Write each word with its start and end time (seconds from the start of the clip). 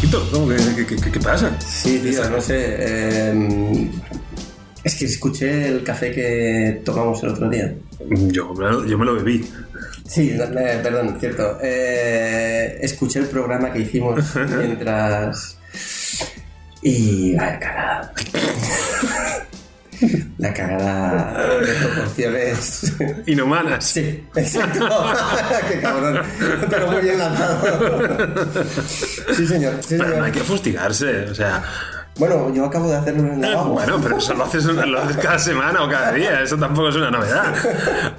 ¿Qué, 0.00 0.86
qué, 0.86 0.96
qué- 0.96 1.10
qué 1.12 1.20
pasa? 1.20 1.56
Sí, 1.60 1.98
tío, 2.02 2.28
no 2.30 2.40
sé. 2.40 2.56
eh, 2.78 3.90
es 4.84 4.94
que 4.96 5.04
escuché 5.04 5.68
el 5.68 5.84
café 5.84 6.10
que 6.12 6.82
tomamos 6.84 7.22
el 7.22 7.30
otro 7.30 7.48
día. 7.48 7.74
Yo, 8.08 8.52
me 8.54 8.64
lo- 8.68 8.84
yo 8.86 8.98
me 8.98 9.04
lo 9.04 9.14
bebí. 9.14 9.44
Sí, 10.06 10.32
no, 10.36 10.44
eh, 10.58 10.80
perdón, 10.82 11.16
cierto. 11.20 11.58
Eh, 11.62 12.78
escuché 12.82 13.20
el 13.20 13.26
programa 13.26 13.72
que 13.72 13.80
hicimos 13.80 14.24
mientras. 14.58 15.56
Y. 16.82 17.36
Cagada. 17.36 18.12
La 20.42 20.52
cagada 20.52 21.56
de 21.60 21.72
proporciones. 21.72 22.92
Inhumanas. 23.26 23.84
Sí, 23.84 24.26
exacto. 24.34 24.88
Qué 25.70 25.78
cabrón. 25.78 26.20
Pero 26.68 26.90
muy 26.90 27.00
bien 27.00 27.16
lanzado. 27.18 27.62
Sí, 29.36 29.46
señor. 29.46 29.74
Sí, 29.86 29.94
Pero 29.96 30.18
no 30.18 30.24
hay 30.24 30.32
que 30.32 30.40
fustigarse. 30.40 31.26
O 31.30 31.34
sea, 31.36 31.62
Bueno, 32.16 32.52
yo 32.52 32.64
acabo 32.64 32.90
de 32.90 32.96
hacerlo 32.96 33.20
en 33.22 33.34
el 33.34 33.40
lavabo. 33.52 33.74
bueno, 33.74 34.00
pero 34.02 34.18
eso 34.18 34.34
lo 34.34 34.42
haces, 34.42 34.64
lo 34.64 35.00
haces 35.00 35.16
cada 35.18 35.38
semana 35.38 35.84
o 35.84 35.88
cada 35.88 36.10
día. 36.10 36.40
Eso 36.42 36.56
tampoco 36.56 36.88
es 36.88 36.96
una 36.96 37.12
novedad. 37.12 37.54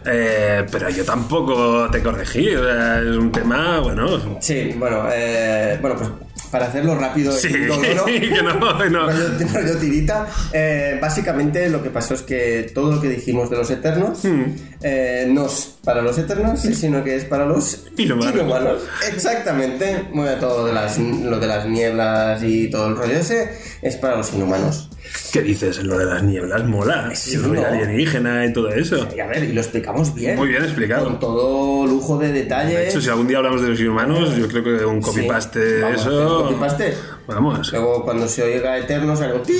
Eh, 0.05 0.65
pero 0.71 0.89
yo 0.91 1.03
tampoco 1.03 1.89
te 1.91 2.01
corregí. 2.01 2.55
O 2.55 2.63
sea, 2.63 3.01
es 3.01 3.17
un 3.17 3.33
tema, 3.33 3.79
bueno. 3.81 4.39
Sí, 4.39 4.73
bueno, 4.79 5.09
eh, 5.11 5.77
bueno, 5.81 5.97
pues 5.97 6.09
para 6.53 6.67
hacerlo 6.67 6.95
rápido 6.95 7.31
Sí, 7.33 7.47
y 7.49 7.65
doloro, 7.65 8.05
que 8.05 8.41
no, 8.43 8.53
no. 8.89 9.07
rollo, 9.07 9.29
rollo 9.51 9.77
tirita, 9.79 10.27
eh, 10.53 10.99
básicamente 11.01 11.67
lo 11.67 11.81
que 11.81 11.89
pasó 11.89 12.13
es 12.13 12.21
que 12.21 12.71
todo 12.75 12.91
lo 12.93 13.01
que 13.01 13.09
dijimos 13.09 13.49
de 13.49 13.57
los 13.57 13.71
eternos 13.71 14.23
Hmm. 14.23 14.43
eh, 14.83 15.25
no 15.29 15.47
es 15.47 15.73
para 15.83 16.01
los 16.03 16.15
eternos, 16.19 16.61
sino 16.61 17.03
que 17.03 17.15
es 17.15 17.25
para 17.25 17.45
los 17.45 17.85
Inhumanos. 17.97 18.83
Exactamente, 19.11 20.05
a 20.15 20.39
todo 20.39 20.65
de 20.67 20.73
las, 20.73 20.99
lo 20.99 21.39
de 21.39 21.47
las 21.47 21.67
nieblas 21.67 22.43
y 22.43 22.69
todo 22.69 22.87
el 22.89 22.95
rollo 22.95 23.13
ese 23.17 23.49
es 23.81 23.95
para 23.97 24.15
los 24.15 24.31
inhumanos. 24.33 24.89
¿Qué 25.31 25.41
dices? 25.41 25.83
Lo 25.83 25.97
de 25.97 26.05
las 26.05 26.23
nieblas 26.23 26.63
mola. 26.65 27.11
Sí, 27.15 27.33
y 27.33 27.37
¿no? 27.37 27.61
alienígena 27.65 28.45
y 28.45 28.53
todo 28.53 28.69
eso. 28.69 29.07
Y 29.15 29.19
a 29.19 29.27
ver, 29.27 29.43
y 29.43 29.53
lo 29.53 29.61
explicamos 29.61 30.13
bien. 30.13 30.35
Muy 30.35 30.47
bien 30.49 30.63
explicado. 30.63 31.05
Con 31.05 31.19
todo 31.19 31.85
lujo 31.87 32.17
de 32.17 32.31
detalles. 32.31 32.75
De 32.77 32.89
hecho, 32.89 33.01
si 33.01 33.09
algún 33.09 33.27
día 33.27 33.37
hablamos 33.37 33.61
de 33.61 33.69
los 33.69 33.79
inhumanos, 33.79 34.35
yo 34.35 34.47
creo 34.47 34.63
que 34.63 34.85
un 34.85 35.01
Sí, 35.03 35.09
copy-paste 35.09 35.59
de 35.59 35.85
hacer 35.85 35.97
eso. 36.13 36.37
un 36.39 36.43
copy-paste. 36.45 36.93
Vamos. 37.27 37.71
Luego 37.71 38.03
cuando 38.03 38.27
se 38.27 38.43
oiga 38.43 38.77
eternos 38.77 39.21
algo 39.21 39.39
ti 39.39 39.53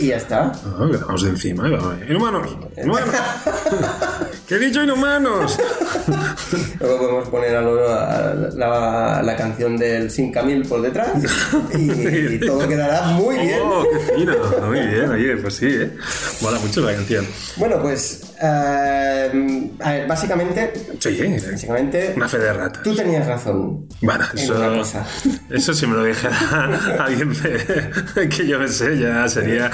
y 0.00 0.08
ya 0.08 0.16
está. 0.16 0.52
Vamos 0.78 1.22
de 1.22 1.30
encima. 1.30 1.68
vamos. 1.68 1.94
Inhumanos. 2.08 2.56
Inhumanos. 2.76 3.14
¿Qué 4.48 4.54
he 4.54 4.58
dicho 4.60 4.82
inhumanos? 4.82 5.58
Luego 6.80 6.98
podemos 6.98 7.28
poner 7.30 7.56
a 7.56 7.60
lo- 7.62 7.88
a 7.92 8.34
la, 8.54 9.20
la 9.22 9.36
canción 9.36 9.76
del 9.76 10.08
Sin 10.10 10.30
Camil 10.30 10.62
por 10.68 10.82
detrás 10.82 11.08
y, 11.74 11.90
y 12.34 12.40
todo 12.40 12.66
quedará 12.68 13.02
muy 13.08 13.36
bien. 13.38 13.58
Oh, 13.64 13.84
qué 13.92 14.14
fino. 14.14 14.34
Muy 14.66 14.80
bien, 14.86 15.08
oye, 15.10 15.36
pues 15.38 15.54
sí, 15.56 15.66
¿eh? 15.66 15.90
Mola 16.42 16.58
mucho 16.60 16.80
la 16.82 16.94
canción. 16.94 17.26
Bueno, 17.56 17.80
pues 17.82 18.22
eh, 18.40 19.70
a 19.80 19.90
ver, 19.92 20.06
básicamente, 20.06 20.72
Sí, 21.00 21.18
¿eh? 21.20 21.42
básicamente 21.50 22.12
Una 22.16 22.28
fe 22.28 22.38
de 22.38 22.52
ratas. 22.52 22.82
tú 22.84 22.94
tenías 22.94 23.26
razón. 23.26 23.88
Bueno, 24.00 24.24
en 24.32 24.38
eso, 24.38 24.94
eso 25.50 25.74
si 25.74 25.86
me 25.88 25.96
lo 25.96 26.04
dijera 26.04 26.38
alguien 27.00 27.32
de- 27.42 28.28
que 28.28 28.46
yo 28.46 28.60
me 28.60 28.68
sé, 28.68 28.96
ya 28.98 29.26
sería. 29.28 29.70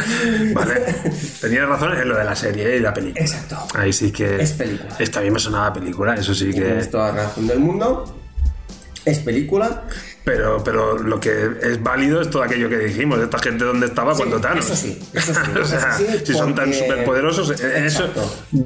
Vale, 0.55 0.81
tenías 1.43 1.69
razón 1.69 1.93
en 1.99 2.09
lo 2.09 2.17
de 2.17 2.25
la 2.25 2.35
serie 2.37 2.77
y 2.77 2.81
la 2.81 2.95
película. 2.95 3.23
Exacto. 3.23 3.59
Ahí 3.75 3.93
sí 3.93 4.11
que. 4.11 4.41
Es 4.41 4.53
película. 4.65 4.97
Es 4.99 5.11
que 5.11 5.19
a 5.19 5.23
mí 5.23 5.31
me 5.31 5.39
sonaba 5.39 5.73
película, 5.73 6.15
eso 6.15 6.35
sí 6.35 6.47
que. 6.47 6.61
Tienes 6.61 6.91
toda 6.91 7.13
la 7.13 7.25
razón 7.25 7.47
del 7.47 7.59
mundo. 7.59 8.17
Es 9.05 9.19
película. 9.19 9.83
Pero, 10.25 10.63
pero 10.63 10.97
lo 10.99 11.19
que 11.19 11.51
es 11.63 11.83
válido 11.83 12.21
es 12.21 12.31
todo 12.31 12.45
aquello 12.45 12.69
que 12.69 12.79
dijimos. 12.79 13.19
Esta 13.19 13.39
gente, 13.41 13.65
¿dónde 13.65 13.87
estaba 13.87 14.15
cuando 14.15 14.41
Thanos? 14.41 14.65
eso 14.67 14.77
sí, 14.77 14.99
eso 15.13 15.35
sí, 15.35 15.41
o 15.61 15.65
sea, 15.65 15.79
eso 15.79 16.13
sí, 16.13 16.27
si 16.27 16.33
son 16.35 16.55
tan 16.55 16.73
superpoderosos, 16.73 17.61
eh, 17.61 17.87
eso. 17.87 18.09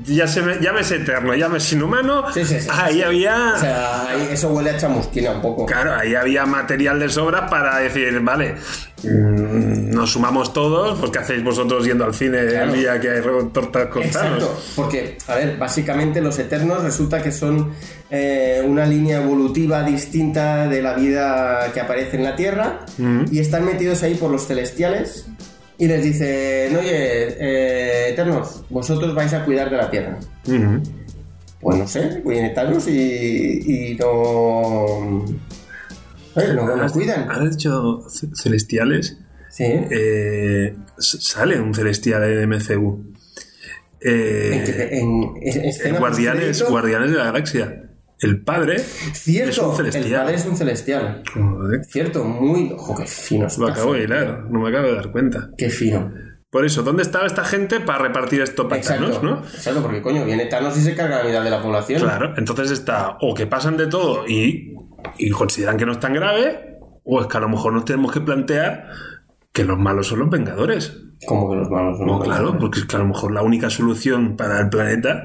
Ya 0.05 0.29
se 0.29 0.43
me, 0.43 0.61
llámese 0.61 0.97
eterno, 0.97 1.35
llámese 1.35 1.77
inhumano. 1.77 2.31
Sí, 2.33 2.45
sí, 2.45 2.61
sí, 2.61 2.69
ahí 2.71 3.03
había. 3.03 3.55
O 3.55 3.61
sea, 3.61 4.09
eso 4.31 4.49
huele 4.49 4.71
a 4.71 4.77
chamusquina 4.77 5.31
un 5.33 5.41
poco. 5.41 5.65
Claro, 5.65 5.95
ahí 5.95 6.15
había 6.15 6.45
material 6.45 7.01
de 7.01 7.09
sobra 7.09 7.49
para 7.49 7.79
decir, 7.79 8.21
vale, 8.21 8.57
mm, 9.07 9.91
nos 9.91 10.11
sumamos 10.13 10.53
todos, 10.53 10.99
pues 10.99 11.11
¿qué 11.11 11.19
hacéis 11.21 11.43
vosotros 11.45 11.85
yendo 11.87 12.05
al 12.05 12.15
cine 12.15 12.47
Claro. 12.47 12.73
el 12.73 12.79
día 12.81 13.01
que 13.01 13.11
hay 13.11 13.21
tortas 13.53 13.87
con 13.87 14.03
Exacto, 14.03 14.59
porque, 14.75 15.17
a 15.29 15.35
ver, 15.37 15.57
básicamente 15.57 16.21
los 16.21 16.39
eternos 16.39 16.83
resulta 16.83 17.23
que 17.23 17.33
son 17.33 17.73
eh, 18.11 18.63
una 18.67 18.85
línea 18.87 19.23
evolutiva 19.23 19.83
distinta 19.83 20.69
de 20.69 20.83
la 20.83 20.95
vida 20.95 21.71
que 21.73 21.81
aparece 21.81 22.17
en 22.17 22.25
la 22.25 22.37
Tierra 22.37 22.81
y 23.31 23.39
están 23.39 23.65
metidos 23.65 24.03
ahí 24.03 24.15
por 24.15 24.31
los 24.31 24.47
celestiales 24.47 25.27
y 25.79 25.87
les 25.87 26.03
dicen, 26.03 26.75
oye, 26.77 26.91
eh, 27.39 28.11
eternos, 28.11 28.65
vosotros 28.71 29.15
vais 29.15 29.33
a 29.35 29.45
cuidar 29.45 29.69
de 29.71 29.77
la 29.77 29.91
Tierra. 29.91 30.19
Ujú. 30.47 30.83
Pues 31.61 31.79
no 31.79 31.89
sé, 31.89 32.23
viene 32.25 32.51
Thanos 32.51 32.87
y, 32.87 33.93
y 33.93 33.95
no... 33.97 35.25
eh, 36.37 36.55
no 36.55 36.93
cuidan. 36.93 37.31
¿Has 37.31 37.51
dicho 37.51 38.01
ce- 38.09 38.29
celestiales? 38.35 39.19
Sí. 39.51 39.65
Eh, 39.65 40.77
sale 40.99 41.61
un 41.61 41.75
celestial 41.75 42.23
en 42.25 42.49
MCU. 42.51 43.13
Eh, 44.01 44.51
En 44.53 44.65
que- 44.65 44.99
en- 44.99 45.59
en 45.59 45.65
escena 45.69 45.99
Guardianes, 45.99 46.63
Guardianes 46.69 47.11
de 47.11 47.17
la 47.17 47.25
Galaxia. 47.25 47.83
El 48.19 48.43
padre 48.45 48.79
Cierto, 48.79 49.51
es 49.51 49.59
un 49.59 49.71
el 49.87 49.93
celestial. 49.93 50.23
padre 50.23 50.37
es 50.37 50.47
un 50.47 50.57
celestial. 50.57 51.23
Joder, 51.35 51.85
Cierto, 51.85 52.25
muy... 52.25 52.73
Ojo, 52.73 52.97
qué 52.97 53.07
fino 53.07 53.43
lo 53.43 53.47
estás, 53.49 53.71
acabo 53.71 53.93
de 53.93 54.01
eh. 54.01 54.05
hilar, 54.05 54.45
no 54.51 54.61
me 54.61 54.69
acabo 54.71 54.87
de 54.89 54.95
dar 54.95 55.13
cuenta. 55.13 55.51
Qué 55.59 55.69
fino. 55.69 56.13
Por 56.49 56.65
eso, 56.65 56.83
¿dónde 56.83 57.03
estaba 57.03 57.27
esta 57.27 57.45
gente 57.45 57.81
para 57.81 57.99
repartir 57.99 58.41
esto 58.41 58.69
para 58.69 58.81
Exacto. 58.81 59.05
Thanos, 59.11 59.23
no? 59.23 59.39
Exacto, 59.45 59.83
porque 59.83 60.01
coño, 60.01 60.25
viene 60.25 60.47
Thanos 60.47 60.79
y 60.79 60.81
se 60.81 60.95
carga 60.95 61.19
la 61.19 61.25
mitad 61.25 61.45
de 61.45 61.51
la 61.51 61.61
población. 61.61 62.01
Claro, 62.01 62.33
entonces 62.39 62.71
está 62.71 63.19
o 63.21 63.35
que 63.35 63.47
pasan 63.47 63.77
de 63.77 63.87
todo 63.89 64.27
y, 64.27 64.73
y 65.19 65.31
consideran 65.31 65.77
que 65.77 65.87
no 65.87 65.93
es 65.93 66.01
tan 66.01 66.13
grave, 66.15 66.79
o 67.05 67.21
es 67.21 67.27
que 67.27 67.37
a 67.37 67.41
lo 67.41 67.49
mejor 67.49 67.73
nos 67.73 67.85
tenemos 67.85 68.13
que 68.13 68.21
plantear 68.21 68.89
que 69.53 69.65
los 69.65 69.79
malos 69.79 70.09
son 70.09 70.19
los 70.21 70.31
vengadores. 70.31 70.99
Como 71.27 71.51
que 71.51 71.57
los 71.57 71.71
malos 71.71 71.99
son 71.99 72.07
No, 72.07 72.19
los 72.19 72.25
claro, 72.25 72.45
malos. 72.47 72.57
porque 72.61 72.81
es 72.81 72.85
que 72.87 72.97
a 72.97 72.99
lo 72.99 73.07
mejor 73.07 73.33
la 73.33 73.43
única 73.43 73.71
solución 73.71 74.37
para 74.37 74.61
el 74.61 74.69
planeta 74.69 75.23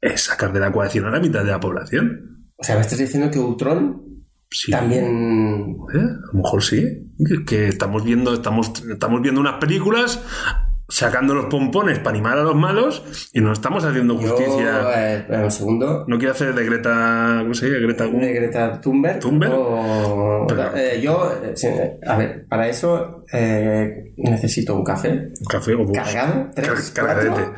es 0.00 0.22
sacar 0.22 0.52
de 0.52 0.60
la 0.60 0.68
ecuación 0.68 1.04
a 1.06 1.10
la 1.10 1.20
mitad 1.20 1.44
de 1.44 1.50
la 1.52 1.60
población. 1.60 2.46
O 2.56 2.64
sea, 2.64 2.74
me 2.76 2.80
estás 2.80 2.98
diciendo 2.98 3.30
que 3.30 3.38
Ultron 3.38 4.02
Sí. 4.50 4.70
también. 4.70 5.76
¿Eh? 5.94 5.98
A 5.98 6.26
lo 6.32 6.42
mejor 6.42 6.62
sí. 6.62 7.10
Que 7.46 7.68
estamos 7.68 8.04
viendo, 8.04 8.34
estamos, 8.34 8.70
estamos 8.90 9.22
viendo 9.22 9.40
unas 9.40 9.54
películas 9.54 10.22
sacando 10.92 11.34
los 11.34 11.46
pompones 11.46 11.98
para 12.00 12.10
animar 12.10 12.36
a 12.36 12.42
los 12.42 12.54
malos 12.54 13.02
y 13.32 13.40
no 13.40 13.50
estamos 13.52 13.82
haciendo 13.82 14.20
Yo, 14.20 14.28
justicia. 14.28 14.82
eh, 15.26 15.26
un 15.44 15.50
segundo. 15.50 16.04
No 16.06 16.18
quiero 16.18 16.32
hacer 16.34 16.54
de 16.54 16.64
Greta. 16.66 17.38
¿Cómo 17.40 17.54
se 17.54 17.66
llama? 17.68 17.78
Greta. 17.86 18.04
De 18.06 18.32
Greta 18.34 18.80
Thunberg. 18.80 19.18
Thunberg. 19.20 19.52
o- 19.54 20.44
Pero- 20.46 20.76
eh, 20.76 21.00
yo, 21.00 21.32
eh, 21.42 21.98
a 22.06 22.16
ver, 22.18 22.46
para 22.46 22.68
eso 22.68 23.24
eh, 23.32 24.12
necesito 24.18 24.74
un 24.74 24.84
café 24.84 25.08
Un 25.40 25.46
café 25.48 25.74
o 25.74 25.90
cargado, 25.90 26.50
tres, 26.54 26.90
Car- 26.90 27.06
cargadete. 27.06 27.30
cuatro, 27.30 27.54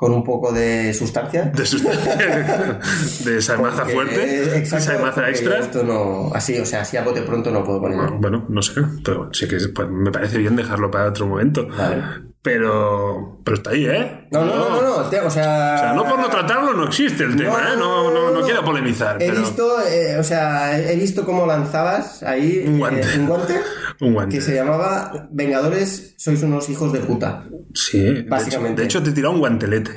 con 0.00 0.14
un 0.14 0.24
poco 0.24 0.50
de 0.50 0.94
sustancia. 0.94 1.52
De, 1.54 1.66
sus- 1.66 1.84
de 3.24 3.36
esa 3.36 3.58
maza 3.58 3.84
fuerte, 3.84 4.56
exacto, 4.56 4.76
esa 4.78 4.98
maza 4.98 5.28
extra. 5.28 5.58
Esto 5.58 5.84
no, 5.84 6.30
así, 6.34 6.58
o 6.58 6.64
sea, 6.64 6.80
así 6.80 6.96
a 6.96 7.04
bote 7.04 7.20
pronto 7.20 7.50
no 7.50 7.62
puedo 7.62 7.82
poner. 7.82 7.98
Bueno, 8.18 8.46
no 8.48 8.62
sé, 8.62 8.80
pero 9.04 9.28
sí 9.30 9.46
que 9.46 9.58
pues, 9.74 9.90
me 9.90 10.10
parece 10.10 10.38
bien 10.38 10.56
dejarlo 10.56 10.90
para 10.90 11.10
otro 11.10 11.26
momento. 11.26 11.68
Vale. 11.68 12.02
Pero, 12.42 13.38
pero 13.44 13.56
está 13.58 13.68
ahí, 13.70 13.84
¿eh? 13.84 14.26
No, 14.30 14.42
no, 14.46 14.54
no, 14.56 14.70
no, 14.70 14.80
no, 15.02 15.08
te- 15.10 15.20
o 15.20 15.30
sea... 15.30 15.74
O 15.74 15.78
sea, 15.78 15.92
no 15.92 16.04
por 16.06 16.18
no 16.18 16.30
tratarlo 16.30 16.72
no 16.72 16.86
existe 16.86 17.24
el 17.24 17.36
tema, 17.36 17.58
¿eh? 17.72 17.76
No, 17.78 18.10
no, 18.10 18.30
no 18.30 18.40
quiero 18.40 18.64
polemizar, 18.64 19.22
He 19.22 19.28
pero... 19.28 19.40
visto, 19.42 19.82
eh, 19.86 20.16
o 20.18 20.24
sea, 20.24 20.80
he 20.80 20.96
visto 20.96 21.26
cómo 21.26 21.44
lanzabas 21.46 22.22
ahí 22.22 22.64
Un 22.66 22.78
guante. 22.78 23.02
eh, 23.02 23.18
un 23.18 23.26
guante 23.26 23.60
Un 24.00 24.14
guante. 24.14 24.36
que 24.36 24.40
se 24.42 24.54
llamaba 24.54 25.28
Vengadores, 25.30 26.14
sois 26.16 26.42
unos 26.42 26.70
hijos 26.70 26.90
de 26.94 27.00
puta. 27.00 27.44
Sí, 27.74 27.98
de 28.00 28.20
hecho- 28.20 28.30
Básicamente. 28.30 28.80
De 28.80 28.86
hecho, 28.86 29.02
te 29.02 29.10
he 29.10 29.12
tirado 29.12 29.34
un 29.34 29.40
guantelete. 29.40 29.90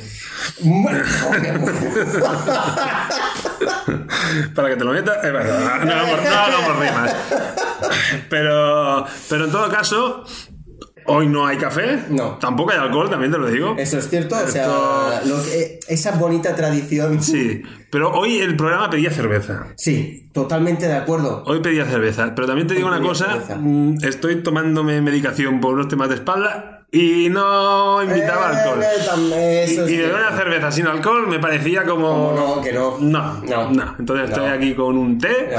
Para 4.56 4.70
que 4.70 4.76
te 4.76 4.84
lo 4.84 4.92
metas. 4.92 5.24
eh, 5.24 5.32
bueno, 5.32 5.54
no, 5.80 5.86
no 5.86 6.30
hagamos 6.30 6.80
rimas. 6.80 7.16
Pero, 8.30 9.06
pero 9.30 9.46
en 9.46 9.52
todo 9.52 9.70
caso, 9.70 10.24
hoy 11.06 11.28
no 11.28 11.46
hay 11.46 11.58
café. 11.58 12.00
No. 12.10 12.38
Tampoco 12.40 12.72
hay 12.72 12.78
alcohol, 12.80 13.10
también 13.10 13.32
te 13.32 13.38
lo 13.38 13.48
digo. 13.50 13.76
Eso 13.78 13.98
es 13.98 14.10
cierto, 14.10 14.36
o 14.36 14.48
sea, 14.48 15.22
lo 15.26 15.42
que- 15.44 15.80
esa 15.88 16.12
bonita 16.18 16.56
tradición. 16.56 17.22
Sí, 17.24 17.62
pero 17.90 18.12
hoy 18.12 18.40
el 18.40 18.56
programa 18.56 18.90
pedía 18.90 19.12
cerveza. 19.12 19.68
Sí, 19.76 20.30
totalmente 20.34 20.88
de 20.88 20.96
acuerdo. 20.96 21.44
Hoy 21.46 21.60
pedía 21.62 21.86
cerveza, 21.86 22.34
pero 22.36 22.48
también 22.48 22.68
te 22.68 22.74
digo 22.76 22.88
Hoy 22.90 22.98
una 22.98 23.06
cosa, 23.08 23.32
cerveza. 23.34 23.56
mm, 23.60 23.98
estoy 24.04 24.44
tomándome 24.44 25.02
medicación 25.02 25.60
por 25.62 25.74
unos 25.74 25.88
temas 25.88 26.10
de 26.10 26.16
espalda 26.16 26.86
y 26.92 27.28
no 27.30 28.04
invitaba 28.04 28.52
Eh, 28.52 28.56
alcohol. 28.58 28.80
eh, 29.36 29.66
Y, 29.68 29.74
y 29.94 29.98
beber 29.98 30.16
una 30.16 30.38
cerveza 30.38 30.72
sin 30.72 30.86
alcohol 30.88 31.28
me 31.28 31.40
parecía 31.40 31.84
como... 31.86 32.08
¿Cómo 32.36 32.56
no? 32.56 32.62
Que 32.62 32.72
no. 32.72 32.98
No, 33.00 33.42
No. 33.44 33.72
no. 33.72 33.96
Entonces 33.98 34.30
No. 34.30 34.36
estoy 34.36 34.48
aquí 34.50 34.74
con 34.76 34.98
un 34.98 35.18
té 35.18 35.50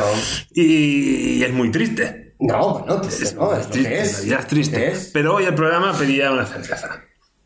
y 0.52 1.42
es 1.42 1.52
muy 1.52 1.70
triste. 1.70 2.23
No, 2.46 2.78
bueno, 2.80 3.02
Es, 3.02 3.34
no, 3.34 3.52
es 3.54 3.58
es 3.60 3.66
lo 3.66 3.70
triste, 3.70 3.88
que 3.88 4.02
es. 4.02 4.46
triste. 4.46 4.92
Pero 5.12 5.34
hoy 5.36 5.44
el 5.44 5.54
programa 5.54 5.92
pedía 5.96 6.30
una 6.32 6.44
cerveza. 6.46 7.00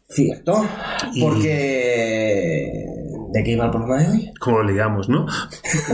Cierto. 0.08 0.66
Y- 1.12 1.22
Porque. 1.22 2.84
¿De 3.30 3.44
qué 3.44 3.50
iba 3.50 3.66
el 3.66 3.70
programa 3.70 4.02
de 4.02 4.08
hoy? 4.08 4.32
Como 4.40 4.58
lo 4.58 4.64
ligamos, 4.64 5.08
¿no? 5.10 5.26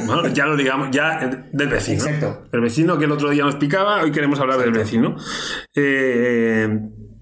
Bueno, 0.07 0.29
ya 0.29 0.47
lo 0.47 0.55
ligamos, 0.57 0.89
ya 0.93 1.19
eh, 1.21 1.45
del 1.53 1.69
vecino. 1.69 2.05
Exacto. 2.05 2.45
El 2.53 2.61
vecino 2.61 2.97
que 2.97 3.07
el 3.07 3.11
otro 3.13 3.29
día 3.31 3.43
nos 3.45 3.57
picaba, 3.57 4.03
hoy 4.03 4.13
queremos 4.13 4.39
hablar 4.39 4.61
del 4.61 4.71
vecino. 4.73 5.17
Eh, 5.75 6.69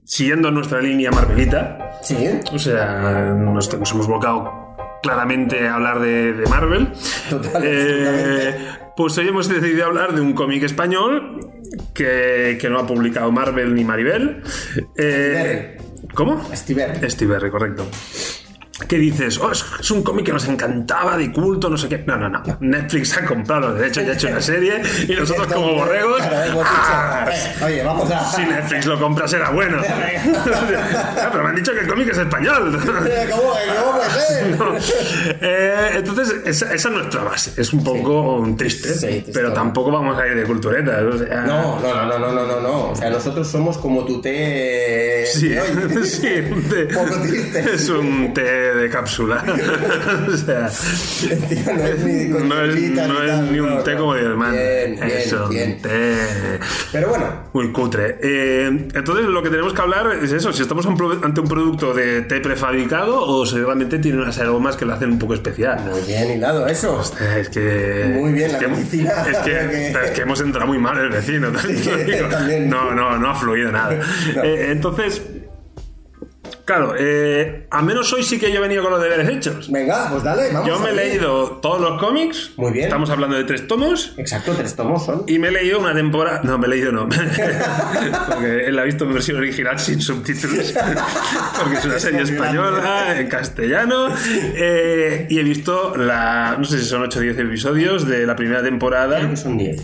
siguiendo 0.05 0.51
nuestra 0.51 0.83
línea 0.83 1.11
Marvelita, 1.11 1.93
Sí. 2.03 2.17
o 2.53 2.59
sea, 2.59 3.33
nos, 3.35 3.73
nos 3.79 3.91
hemos 3.93 4.07
volcado 4.07 4.51
claramente 5.03 5.67
a 5.67 5.75
hablar 5.77 5.99
de, 6.01 6.35
de 6.35 6.47
Marvel. 6.47 6.93
Total, 7.31 7.63
Eh. 7.65 8.55
Pues 8.97 9.17
hoy 9.19 9.29
hemos 9.29 9.49
decidido 9.49 9.87
hablar 9.87 10.15
de 10.15 10.21
un 10.21 10.33
cómic 10.33 10.63
español 10.63 11.41
que, 11.95 12.59
que 12.61 12.69
no 12.69 12.79
ha 12.79 12.87
publicado 12.87 13.31
Marvel 13.33 13.75
ni 13.75 13.85
Maribel. 13.85 14.43
Eh, 14.97 15.79
¿Cómo? 16.15 16.43
Steve 17.09 17.33
Berry, 17.33 17.51
correcto. 17.51 17.87
¿Qué 18.89 18.99
dices? 18.99 19.39
Oh, 19.39 19.51
es, 19.53 19.91
un 19.91 20.03
cómic 20.03 20.27
que 20.27 20.33
nos 20.33 20.47
encantaba, 20.49 21.17
de 21.17 21.31
culto, 21.33 21.69
no 21.71 21.77
sé 21.77 21.89
qué. 21.89 22.03
No, 22.07 22.17
no, 22.17 22.29
no. 22.29 22.43
Netflix 22.61 23.17
ha 23.17 23.25
comprado 23.25 23.69
los 23.69 23.79
derechos 23.79 24.05
y 24.05 24.09
ha 24.11 24.13
hecho 24.13 24.29
una 24.29 24.41
serie 24.41 24.83
y 25.09 25.13
nosotros 25.15 25.47
como 25.53 25.75
borregos... 25.75 26.21
¡ah! 26.23 27.27
eh, 27.33 27.65
Oye, 27.65 27.83
vamos 27.83 28.11
a. 28.11 28.25
Si 28.33 28.43
Netflix 28.43 28.87
lo 28.87 28.99
compra 28.99 29.27
será 29.29 29.51
bueno. 29.51 29.79
Ah, 31.23 31.29
pero 31.31 31.45
me 31.45 31.51
han 31.51 31.57
dicho 31.57 31.73
que 31.73 31.81
el 31.81 31.87
cómic 31.87 32.09
es 32.11 32.19
español. 32.19 32.79
Eh, 33.07 33.29
¿Cómo, 33.31 33.43
cómo 33.53 33.97
puede 33.99 34.11
ser? 34.11 35.33
Eh, 35.45 35.91
entonces, 35.97 36.35
esa, 36.45 36.73
esa 36.75 36.89
es 36.89 36.95
nuestra 36.95 37.23
base. 37.25 37.53
Es 37.61 37.73
un 37.73 37.83
poco 37.85 38.45
triste, 38.57 38.95
Sí, 38.95 39.07
triste. 39.07 39.33
pero 39.33 39.53
tampoco 39.53 39.91
vamos 39.91 40.19
a 40.19 40.27
ir 40.27 40.35
de 40.37 40.45
culturetas. 40.45 41.03
o 41.03 41.19
sea- 41.19 41.43
No, 41.43 41.81
no, 41.81 41.95
no, 41.95 42.07
no, 42.07 42.19
no, 42.19 42.33
no, 42.33 42.47
no, 42.47 42.61
no. 42.61 42.91
O 42.91 42.97
sea, 42.97 43.11
nosotros 43.11 43.49
somos 43.49 43.79
como 43.79 44.05
tu 44.05 44.21
té. 44.21 45.25
Sí, 45.33 45.49
de 45.49 46.05
sí, 46.05 46.29
un 46.51 46.63
té. 46.65 46.85
Poco 46.87 47.21
triste. 47.23 47.65
Es 47.75 47.89
un 47.89 48.33
té 48.35 48.72
de 48.75 48.89
cápsula. 48.89 49.45
o 50.29 50.37
sea, 50.37 50.69
Tío, 50.69 51.75
no 51.75 51.87
es 51.87 52.05
ni 52.05 52.31
con 52.31 52.49
no 52.49 52.65
es, 52.65 52.69
no 52.69 52.75
ni 52.75 52.85
es 52.85 52.95
tal, 52.95 53.53
ni 53.53 53.61
un 53.61 53.85
té 53.85 53.97
como 53.97 54.15
Dios 54.15 54.37
manda. 54.37 54.61
Bien, 54.61 54.97
bien, 54.97 55.11
es 55.11 55.33
un 55.33 55.49
bien. 55.49 55.83
té 55.83 56.59
Pero 56.93 57.09
bueno, 57.09 57.27
muy 57.53 57.73
cutre. 57.73 58.19
Eh, 58.23 58.67
entonces, 58.95 59.27
lo 59.27 59.43
que 59.43 59.51
tenemos 59.51 59.73
que 59.73 59.83
hablar 59.83 60.13
es 60.23 60.33
eso: 60.33 60.53
si 60.53 60.63
estamos 60.63 60.87
ante 60.87 61.41
un 61.41 61.49
producto 61.49 61.95
de 61.95 62.23
té 62.23 62.41
prefabricado 62.41 63.23
o 63.23 63.47
si 63.47 63.57
realmente 63.59 63.99
tiene 63.99 64.19
unas 64.19 64.39
aromas 64.39 64.77
que 64.77 64.85
lo 64.85 64.95
hacen 64.95 65.13
un 65.13 65.19
poco 65.19 65.35
especial. 65.35 65.81
muy 65.85 66.01
bien 66.03 66.31
hilado 66.31 66.67
eso. 66.67 67.01
Es 67.37 67.49
que. 67.49 68.13
Muy 68.15 68.33
bien, 68.33 68.47
es 68.47 68.53
la 68.53 68.59
que, 68.59 68.69
medicina. 68.69 69.13
Es 69.31 69.39
que, 69.39 69.91
es 69.91 70.19
hemos 70.19 70.41
entrado 70.41 70.67
muy 70.67 70.79
mal 70.79 70.99
el 70.99 71.11
vecino. 71.11 71.49
también. 72.31 72.69
No, 72.69 72.95
no, 72.95 73.19
no 73.19 73.31
ha 73.31 73.35
fluido 73.35 73.71
nada. 73.71 73.99
No. 74.35 74.43
Eh, 74.43 74.71
entonces. 74.71 75.23
Claro, 76.65 76.95
eh, 76.97 77.67
a 77.71 77.83
menos 77.83 78.13
hoy 78.13 78.23
sí 78.23 78.39
que 78.39 78.53
yo 78.53 78.59
he 78.59 78.61
venido 78.61 78.83
con 78.83 78.93
los 78.93 79.03
deberes 79.03 79.29
hechos. 79.29 79.71
Venga, 79.71 80.09
pues 80.11 80.23
dale, 80.23 80.53
vamos. 80.53 80.69
Yo 80.69 80.79
me 80.79 80.91
he 80.91 80.95
leído 80.95 81.59
todos 81.61 81.81
los 81.81 82.01
cómics. 82.01 82.53
Muy 82.57 82.73
bien. 82.73 82.85
Estamos 82.85 83.11
hablando 83.11 83.37
de 83.37 83.45
tres 83.45 83.67
tomos. 83.67 84.15
Exacto, 84.17 84.53
tres 84.57 84.77
tomos 84.77 85.05
son. 85.05 85.25
Y 85.27 85.41
me 85.41 85.49
he 85.49 85.51
leído 85.51 85.81
una 85.81 85.93
temporada. 85.93 86.41
No, 86.45 86.59
me 86.59 86.67
he 86.67 86.71
leído 86.71 86.93
no. 86.93 87.09
Porque 88.29 88.67
él 88.67 88.77
la 88.77 88.83
ha 88.83 88.85
visto 88.85 89.05
en 89.05 89.13
versión 89.13 89.39
original 89.39 89.79
sin 89.81 90.01
subtítulos. 90.01 90.73
Porque 91.59 91.79
es 91.79 91.85
una 91.85 91.99
serie 91.99 92.23
española, 92.23 93.19
en 93.19 93.27
castellano. 93.27 94.09
Eh, 94.55 95.27
y 95.29 95.39
he 95.41 95.43
visto 95.43 95.97
la. 95.97 96.57
No 96.59 96.65
sé 96.65 96.79
si 96.79 96.85
son 96.85 97.03
8 97.03 97.19
o 97.19 97.23
10 97.23 97.39
episodios 97.39 98.07
de 98.07 98.25
la 98.25 98.37
primera 98.37 98.63
temporada. 98.63 99.19
Creo 99.19 99.31
que 99.31 99.37
son 99.37 99.59
diez. 99.59 99.83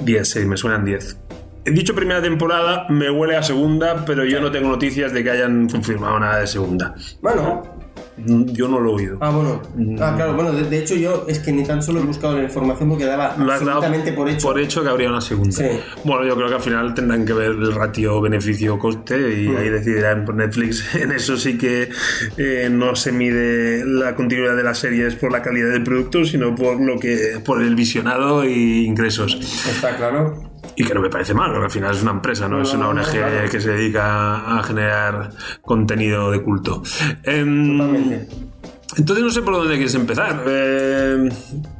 10, 0.00 0.28
sí, 0.28 0.44
me 0.44 0.56
suenan 0.56 0.84
10. 0.84 1.16
He 1.66 1.70
dicho 1.70 1.94
primera 1.94 2.20
temporada, 2.20 2.86
me 2.90 3.10
huele 3.10 3.36
a 3.36 3.42
segunda, 3.42 4.04
pero 4.04 4.24
yo 4.24 4.40
no 4.40 4.50
tengo 4.50 4.68
noticias 4.68 5.12
de 5.12 5.24
que 5.24 5.30
hayan 5.30 5.68
confirmado 5.68 6.18
nada 6.20 6.40
de 6.40 6.46
segunda. 6.46 6.94
Bueno, 7.22 7.62
Mm, 8.16 8.44
Yo 8.52 8.68
no 8.68 8.78
lo 8.78 8.90
he 8.90 8.94
oído. 8.94 9.18
ah, 9.20 9.30
bueno. 9.30 9.60
Ah, 10.00 10.12
claro, 10.14 10.34
bueno, 10.34 10.52
de, 10.52 10.62
de 10.70 10.78
hecho 10.78 10.94
yo 10.94 11.24
es 11.26 11.40
que 11.40 11.50
ni 11.52 11.64
tan 11.64 11.82
solo 11.82 11.98
he 11.98 12.04
buscado 12.04 12.36
la 12.36 12.44
información 12.44 12.88
porque 12.88 13.06
daba 13.06 13.34
Lo 13.36 13.52
has 13.52 13.58
dado 13.58 13.78
absolutamente 13.78 14.12
por 14.12 14.28
hecho. 14.60 14.84
que 14.84 14.88
habría 14.88 15.08
una 15.08 15.20
segunda. 15.20 15.50
Sí. 15.50 15.64
Bueno, 16.04 16.24
yo 16.24 16.36
creo 16.36 16.46
que 16.48 16.54
al 16.54 16.60
final 16.60 16.94
tendrán 16.94 17.24
que 17.26 17.32
ver 17.32 17.50
el 17.50 17.74
ratio 17.74 18.20
beneficio-coste 18.20 19.16
y 19.42 19.48
Mm. 19.48 19.56
ahí 19.56 19.68
decidirán 19.68 20.24
por 20.24 20.36
Netflix. 20.36 20.94
En 20.94 21.10
eso 21.10 21.36
sí 21.36 21.58
que 21.58 21.88
eh, 22.36 22.68
no 22.70 22.94
se 22.94 23.10
mide 23.10 23.84
la 23.84 24.14
continuidad 24.14 24.54
de 24.54 24.62
las 24.62 24.78
series 24.78 25.16
por 25.16 25.32
la 25.32 25.42
calidad 25.42 25.70
del 25.72 25.82
producto, 25.82 26.24
sino 26.24 26.54
por 26.54 26.80
lo 26.80 27.00
que 27.00 27.40
por 27.44 27.62
el 27.62 27.74
visionado 27.74 28.44
y 28.44 28.84
ingresos. 28.86 29.34
Está 29.68 29.96
claro. 29.96 30.43
Y 30.76 30.84
que 30.84 30.94
no 30.94 31.00
me 31.00 31.10
parece 31.10 31.34
mal, 31.34 31.50
porque 31.52 31.66
al 31.66 31.70
final 31.70 31.94
es 31.94 32.02
una 32.02 32.10
empresa, 32.12 32.48
no, 32.48 32.56
No, 32.56 32.62
es 32.62 32.72
una 32.74 32.86
no, 32.86 32.94
no, 32.94 33.00
ONG 33.02 33.50
que 33.50 33.60
se 33.60 33.70
dedica 33.72 34.58
a 34.58 34.62
generar 34.62 35.30
contenido 35.62 36.30
de 36.30 36.42
culto. 36.42 36.82
Em, 37.22 37.76
Totalmente. 37.78 38.28
entonces 38.96 39.24
no 39.24 39.30
sé 39.30 39.42
por 39.42 39.54
dónde 39.54 39.74
quieres 39.74 39.94
empezar. 39.94 40.42
Em, 40.46 41.28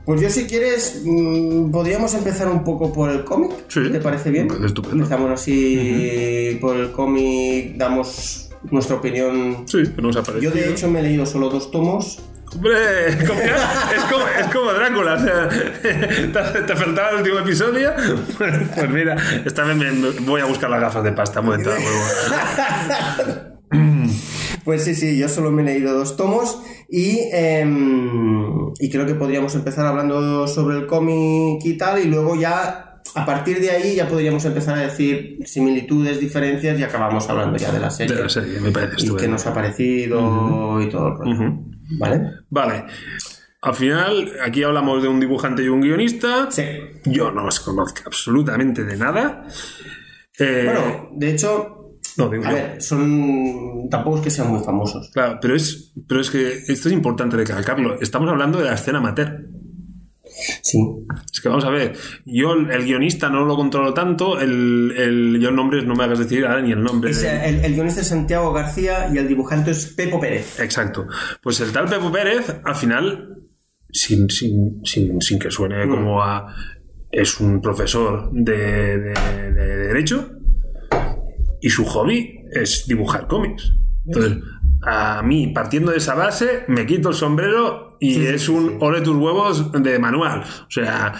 Pues 0.04 0.20
yo 0.20 0.30
si 0.30 0.46
quieres, 0.46 1.02
mm, 1.04 1.70
podríamos 1.70 2.14
empezar 2.14 2.48
un 2.48 2.62
poco 2.62 2.92
por 2.92 3.10
el 3.10 3.24
cómic. 3.24 3.50
Sí. 3.68 3.80
¿Te 3.90 4.00
parece 4.00 4.30
bien? 4.30 4.48
Estupendo. 4.64 4.96
Empezamos 5.04 5.30
así 5.32 6.56
por 6.60 6.76
el 6.76 6.92
cómic, 6.92 7.76
damos 7.76 8.50
nuestra 8.70 8.96
opinión. 8.96 9.64
sí, 9.66 9.82
nos 10.00 10.16
ha. 10.16 10.22
Yo 10.40 10.50
de 10.50 10.70
hecho 10.70 10.88
me 10.88 11.00
he 11.00 11.02
leído 11.02 11.26
solo 11.26 11.48
dos 11.50 11.70
tomos. 11.70 12.20
Hombre, 12.54 13.18
como- 13.26 13.40
es, 13.40 14.04
como, 14.10 14.24
es 14.28 14.46
como 14.54 14.72
Drácula, 14.72 15.14
o 15.14 15.18
sea, 15.18 15.48
¿te, 15.82 16.60
te 16.62 16.76
faltaba 16.76 17.10
el 17.10 17.16
último 17.16 17.38
episodio? 17.40 17.92
Pues 18.38 18.90
mira, 18.90 19.16
esta 19.44 19.64
vez 19.64 19.76
me, 19.76 19.90
me 19.90 20.10
voy 20.20 20.40
a 20.40 20.44
buscar 20.44 20.70
las 20.70 20.80
gafas 20.80 21.02
de 21.04 21.12
pasta, 21.12 21.40
un 21.40 21.46
momento, 21.46 21.70
vuelvo. 21.70 23.54
Pues 24.64 24.84
sí, 24.84 24.94
sí, 24.94 25.18
yo 25.18 25.28
solo 25.28 25.50
me 25.50 25.62
he 25.62 25.64
leído 25.66 25.92
dos 25.94 26.16
tomos 26.16 26.58
y, 26.88 27.20
em, 27.32 28.72
y 28.78 28.88
creo 28.90 29.04
que 29.04 29.14
podríamos 29.14 29.54
empezar 29.54 29.84
hablando 29.84 30.46
sobre 30.48 30.78
el 30.78 30.86
cómic 30.86 31.60
y 31.64 31.76
tal 31.76 31.98
y 32.00 32.04
luego 32.06 32.34
ya, 32.34 33.00
a 33.14 33.26
partir 33.26 33.60
de 33.60 33.70
ahí 33.70 33.96
ya 33.96 34.08
podríamos 34.08 34.44
empezar 34.46 34.78
a 34.78 34.82
decir 34.82 35.38
similitudes, 35.44 36.18
diferencias 36.18 36.78
y 36.78 36.82
acabamos 36.82 37.28
hablando 37.28 37.58
ya 37.58 37.72
de 37.72 37.80
la 37.80 37.90
serie. 37.90 38.16
De 38.16 38.22
la 38.22 38.28
serie, 38.30 38.58
me 38.60 38.70
parece 38.70 39.06
y 39.06 39.14
qué 39.16 39.28
nos 39.28 39.44
ha 39.46 39.52
parecido 39.52 40.80
y 40.80 40.88
todo 40.88 41.08
el 41.08 41.14
rollo. 41.18 41.32
Ujú. 41.32 41.73
¿Vale? 41.90 42.30
Vale, 42.50 42.84
al 43.62 43.74
final, 43.74 44.32
aquí 44.42 44.62
hablamos 44.62 45.02
de 45.02 45.08
un 45.08 45.20
dibujante 45.20 45.62
y 45.62 45.68
un 45.68 45.80
guionista. 45.80 46.50
Sí. 46.50 46.62
Yo 47.04 47.30
no 47.30 47.46
os 47.46 47.60
conozco 47.60 48.02
absolutamente 48.06 48.84
de 48.84 48.96
nada. 48.96 49.46
Eh, 50.38 50.64
Bueno, 50.66 51.10
de 51.14 51.30
hecho, 51.30 51.96
no, 52.16 52.28
digo 52.28 52.44
a 52.44 52.50
yo. 52.50 52.54
ver, 52.54 52.82
son. 52.82 53.88
Tampoco 53.90 54.16
es 54.18 54.22
que 54.24 54.30
sean 54.30 54.48
muy 54.48 54.62
famosos. 54.64 55.10
Claro, 55.12 55.38
pero 55.40 55.54
es, 55.54 55.92
pero 56.08 56.20
es 56.20 56.30
que 56.30 56.58
esto 56.68 56.88
es 56.88 56.92
importante 56.92 57.36
recalcarlo. 57.36 58.00
Estamos 58.00 58.28
hablando 58.28 58.58
de 58.58 58.64
la 58.64 58.74
escena 58.74 58.98
amateur. 58.98 59.46
Sí. 60.62 60.78
Es 61.32 61.40
que 61.40 61.48
vamos 61.48 61.64
a 61.64 61.70
ver, 61.70 61.92
yo 62.26 62.52
el, 62.54 62.84
guionista 62.84 63.28
no 63.28 63.44
lo 63.44 63.54
controlo 63.56 63.94
tanto, 63.94 64.40
el, 64.40 64.92
el- 64.96 65.38
yo 65.40 65.50
el 65.50 65.54
nombre 65.56 65.82
no 65.84 65.94
me 65.94 66.04
hagas 66.04 66.18
decir 66.18 66.44
ahora 66.44 66.60
ni 66.62 66.72
el 66.72 66.82
nombre. 66.82 67.10
Es, 67.12 67.22
de- 67.22 67.48
el, 67.48 67.64
el 67.64 67.74
guionista 67.74 68.00
es 68.00 68.08
Santiago 68.08 68.52
García 68.52 69.08
y 69.12 69.18
el 69.18 69.28
dibujante 69.28 69.70
es 69.70 69.86
Pepo 69.86 70.18
Pérez. 70.20 70.58
Exacto. 70.60 71.06
Pues 71.42 71.60
el 71.60 71.70
tal 71.72 71.86
Pepo 71.88 72.10
Pérez, 72.10 72.52
al 72.64 72.74
final, 72.74 73.36
sin, 73.90 74.28
sin, 74.28 74.80
sin, 74.84 75.20
sin 75.20 75.38
que 75.38 75.50
suene 75.50 75.86
como 75.88 76.22
a... 76.22 76.52
Es 77.10 77.38
un 77.38 77.60
profesor 77.60 78.30
de, 78.32 78.98
de- 78.98 79.52
de 79.52 79.76
Derecho 79.86 80.30
y 81.60 81.70
su 81.70 81.84
hobby 81.84 82.40
es 82.52 82.86
dibujar 82.88 83.26
cómics. 83.28 83.72
Entonces, 84.06 84.38
a 84.82 85.22
mí, 85.22 85.48
partiendo 85.54 85.92
de 85.92 85.98
esa 85.98 86.14
base, 86.14 86.64
me 86.68 86.84
quito 86.86 87.10
el 87.10 87.14
sombrero 87.14 87.83
y 88.00 88.14
Sí, 88.14 88.26
es 88.26 88.48
un 88.48 88.78
ole 88.80 89.00
tus 89.00 89.16
huevos 89.16 89.70
de 89.72 89.98
manual. 89.98 90.42
O 90.42 90.70
sea, 90.70 91.12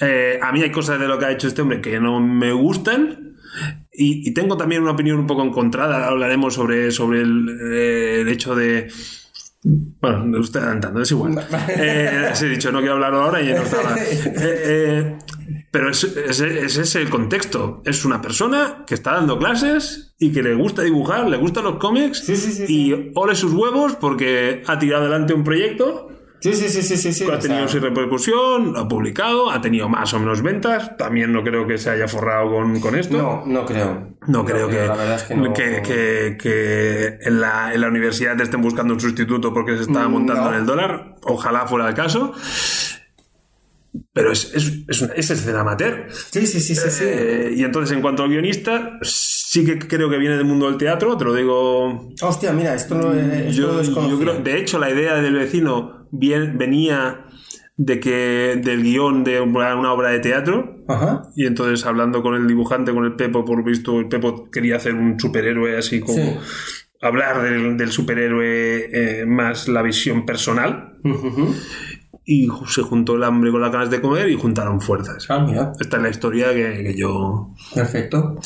eh, 0.00 0.38
a 0.42 0.52
mí 0.52 0.62
hay 0.62 0.70
cosas 0.70 0.98
de 1.00 1.06
lo 1.08 1.18
que 1.18 1.24
ha 1.26 1.30
hecho 1.32 1.48
este 1.48 1.62
hombre 1.62 1.80
que 1.80 2.00
no 2.00 2.20
me 2.20 2.52
gustan. 2.52 3.36
Y, 3.92 4.28
y 4.28 4.32
tengo 4.34 4.56
también 4.56 4.82
una 4.82 4.92
opinión 4.92 5.18
un 5.18 5.26
poco 5.26 5.42
encontrada. 5.42 6.06
Hablaremos 6.06 6.54
sobre, 6.54 6.90
sobre 6.92 7.20
el, 7.22 7.48
eh, 7.72 8.20
el 8.20 8.28
hecho 8.28 8.54
de. 8.54 8.88
Bueno, 9.62 10.24
me 10.24 10.40
estoy 10.40 10.62
adelantando, 10.62 11.02
es 11.02 11.10
igual. 11.10 11.34
Eh, 11.68 12.28
os 12.32 12.42
he 12.42 12.48
dicho, 12.48 12.72
no 12.72 12.78
quiero 12.78 12.94
hablarlo 12.94 13.22
ahora 13.22 13.42
y 13.42 13.48
ya 13.48 13.56
no 13.56 13.62
estaba. 13.62 13.94
Eh, 13.98 14.38
eh, 14.64 15.18
pero 15.70 15.90
es, 15.90 16.04
es- 16.04 16.40
ese 16.40 16.82
es 16.82 16.94
el 16.96 17.10
contexto. 17.10 17.82
Es 17.84 18.04
una 18.04 18.20
persona 18.22 18.84
que 18.86 18.94
está 18.94 19.14
dando 19.14 19.38
clases 19.38 20.09
y 20.20 20.30
que 20.32 20.42
le 20.42 20.54
gusta 20.54 20.82
dibujar, 20.82 21.28
le 21.28 21.36
gustan 21.38 21.64
los 21.64 21.76
cómics 21.78 22.18
Sí, 22.24 22.36
sí, 22.36 22.52
sí, 22.52 22.64
y 22.68 23.10
ole 23.14 23.34
sus 23.34 23.52
huevos 23.54 23.96
porque 23.96 24.62
ha 24.66 24.78
tirado 24.78 25.02
adelante 25.04 25.32
un 25.34 25.42
proyecto 25.42 26.06
Sí, 26.42 26.54
sí, 26.54 26.70
sí, 26.70 26.96
sí, 26.96 27.12
sí. 27.12 27.26
ha 27.30 27.38
tenido 27.38 27.68
su 27.68 27.80
repercusión, 27.80 28.72
lo 28.72 28.78
ha 28.80 28.88
publicado, 28.88 29.50
ha 29.50 29.60
tenido 29.60 29.90
más 29.90 30.14
o 30.14 30.18
menos 30.18 30.40
ventas. 30.40 30.96
También 30.96 31.34
no 31.34 31.44
creo 31.44 31.66
que 31.66 31.76
se 31.76 31.90
haya 31.90 32.08
forrado 32.08 32.48
con, 32.50 32.80
con 32.80 32.94
esto. 32.96 33.18
No, 33.18 33.42
no 33.44 33.66
creo. 33.66 34.14
No 34.26 34.42
creo 34.46 34.66
que, 34.68 34.86
La 34.86 34.96
verdad 34.96 35.16
es 35.16 35.22
que 35.24 35.34
no. 35.34 35.52
que, 35.52 35.82
que- 35.82 36.38
que 36.40 37.18
en, 37.28 37.42
la, 37.42 37.74
en 37.74 37.82
la 37.82 37.88
universidad 37.88 38.38
te 38.38 38.44
estén 38.44 38.62
buscando 38.62 38.94
un 38.94 39.00
sustituto 39.00 39.52
porque 39.52 39.76
se 39.76 39.82
está 39.82 40.08
montando 40.08 40.44
No. 40.44 40.48
en 40.52 40.60
el 40.60 40.64
dólar. 40.64 41.16
Ojalá 41.24 41.66
fuera 41.66 41.86
el 41.90 41.94
caso. 41.94 42.32
Pero 44.20 44.32
es, 44.32 44.52
es, 44.54 44.84
es, 44.86 45.02
es 45.16 45.30
escena 45.30 45.60
amateur. 45.60 46.06
Sí, 46.10 46.46
sí, 46.46 46.60
sí, 46.60 46.74
sí. 46.74 46.90
sí. 46.90 47.04
Eh, 47.06 47.54
y 47.56 47.64
entonces, 47.64 47.96
en 47.96 48.02
cuanto 48.02 48.22
al 48.22 48.28
guionista, 48.28 48.98
sí 49.02 49.64
que 49.64 49.78
creo 49.78 50.10
que 50.10 50.18
viene 50.18 50.36
del 50.36 50.44
mundo 50.44 50.66
del 50.66 50.76
teatro, 50.76 51.16
te 51.16 51.24
lo 51.24 51.34
digo. 51.34 52.12
Hostia, 52.20 52.52
mira, 52.52 52.74
esto 52.74 52.96
no 52.96 53.14
esto 53.14 53.50
Yo, 54.08 54.18
creo, 54.18 54.40
de 54.40 54.58
hecho, 54.58 54.78
la 54.78 54.90
idea 54.90 55.14
del 55.16 55.34
vecino 55.34 56.06
bien, 56.10 56.58
venía 56.58 57.24
de 57.78 57.98
que 57.98 58.60
del 58.62 58.82
guion 58.82 59.24
de 59.24 59.40
una 59.40 59.92
obra 59.92 60.10
de 60.10 60.18
teatro. 60.18 60.84
Ajá. 60.86 61.22
Y 61.34 61.46
entonces, 61.46 61.86
hablando 61.86 62.22
con 62.22 62.34
el 62.34 62.46
dibujante, 62.46 62.92
con 62.92 63.06
el 63.06 63.16
Pepo, 63.16 63.44
por 63.46 63.64
visto, 63.64 63.98
el 64.00 64.08
Pepo 64.08 64.50
quería 64.50 64.76
hacer 64.76 64.94
un 64.94 65.18
superhéroe 65.18 65.78
así 65.78 66.00
como. 66.00 66.16
Sí. 66.16 66.36
Hablar 67.02 67.40
del, 67.40 67.78
del 67.78 67.90
superhéroe 67.90 69.20
eh, 69.22 69.24
más 69.24 69.68
la 69.68 69.80
visión 69.80 70.26
personal. 70.26 70.98
Ujú. 71.02 71.54
Y 72.24 72.48
se 72.68 72.82
juntó 72.82 73.16
el 73.16 73.24
hambre 73.24 73.50
con 73.50 73.60
las 73.60 73.72
ganas 73.72 73.90
de 73.90 74.00
comer 74.00 74.28
y 74.28 74.36
juntaron 74.36 74.80
fuerzas. 74.80 75.26
Ah, 75.28 75.40
mira. 75.40 75.72
Esta 75.80 75.96
es 75.96 76.02
la 76.02 76.08
historia 76.10 76.52
que, 76.54 76.82
que 76.84 76.94
yo. 76.94 77.50
Perfecto. 77.74 78.36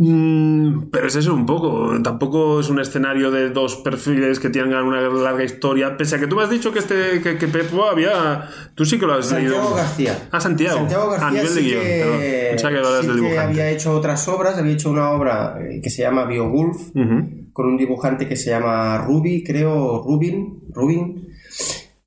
Mm, 0.00 0.90
pero 0.92 1.08
es 1.08 1.16
eso 1.16 1.34
un 1.34 1.44
poco. 1.44 1.90
Tampoco 2.02 2.60
es 2.60 2.68
un 2.70 2.78
escenario 2.78 3.32
de 3.32 3.50
dos 3.50 3.76
perfiles 3.76 4.38
que 4.38 4.48
tengan 4.48 4.84
una 4.84 5.00
larga 5.00 5.42
historia. 5.42 5.96
Pese 5.96 6.16
a 6.16 6.20
que 6.20 6.28
tú 6.28 6.36
me 6.36 6.42
has 6.42 6.50
dicho 6.50 6.70
que 6.72 6.78
este 6.78 7.20
que, 7.20 7.36
que 7.36 7.48
Pepo 7.48 7.84
había. 7.84 8.44
Tú 8.76 8.84
sí 8.84 8.98
que 8.98 9.06
lo 9.06 9.14
has 9.14 9.26
Santiago 9.26 9.56
leído. 9.60 9.74
García. 9.74 10.28
Ah, 10.30 10.40
Santiago. 10.40 10.76
Santiago 10.78 11.10
García 11.10 11.26
a 11.26 11.30
nivel 11.32 11.54
de 11.54 11.60
guion. 11.62 11.80
que, 11.82 11.98
perdón. 12.04 12.20
Pensaba 12.50 12.70
que 12.72 12.78
hablas 12.78 13.00
sí 13.00 13.06
del 13.08 13.16
que 13.16 13.22
dibujante. 13.22 13.50
había 13.50 13.70
hecho 13.70 13.92
otras 13.96 14.28
obras. 14.28 14.58
Había 14.58 14.72
hecho 14.72 14.90
una 14.90 15.10
obra 15.10 15.56
eh, 15.60 15.80
que 15.82 15.90
se 15.90 16.02
llama 16.02 16.26
BioWolf 16.26 16.76
Ujú. 16.94 17.50
con 17.52 17.66
un 17.66 17.76
dibujante 17.76 18.28
que 18.28 18.36
se 18.36 18.50
llama 18.50 18.98
Ruby, 18.98 19.42
creo, 19.42 20.02
Rubin. 20.04 20.60
Rubin. 20.72 21.27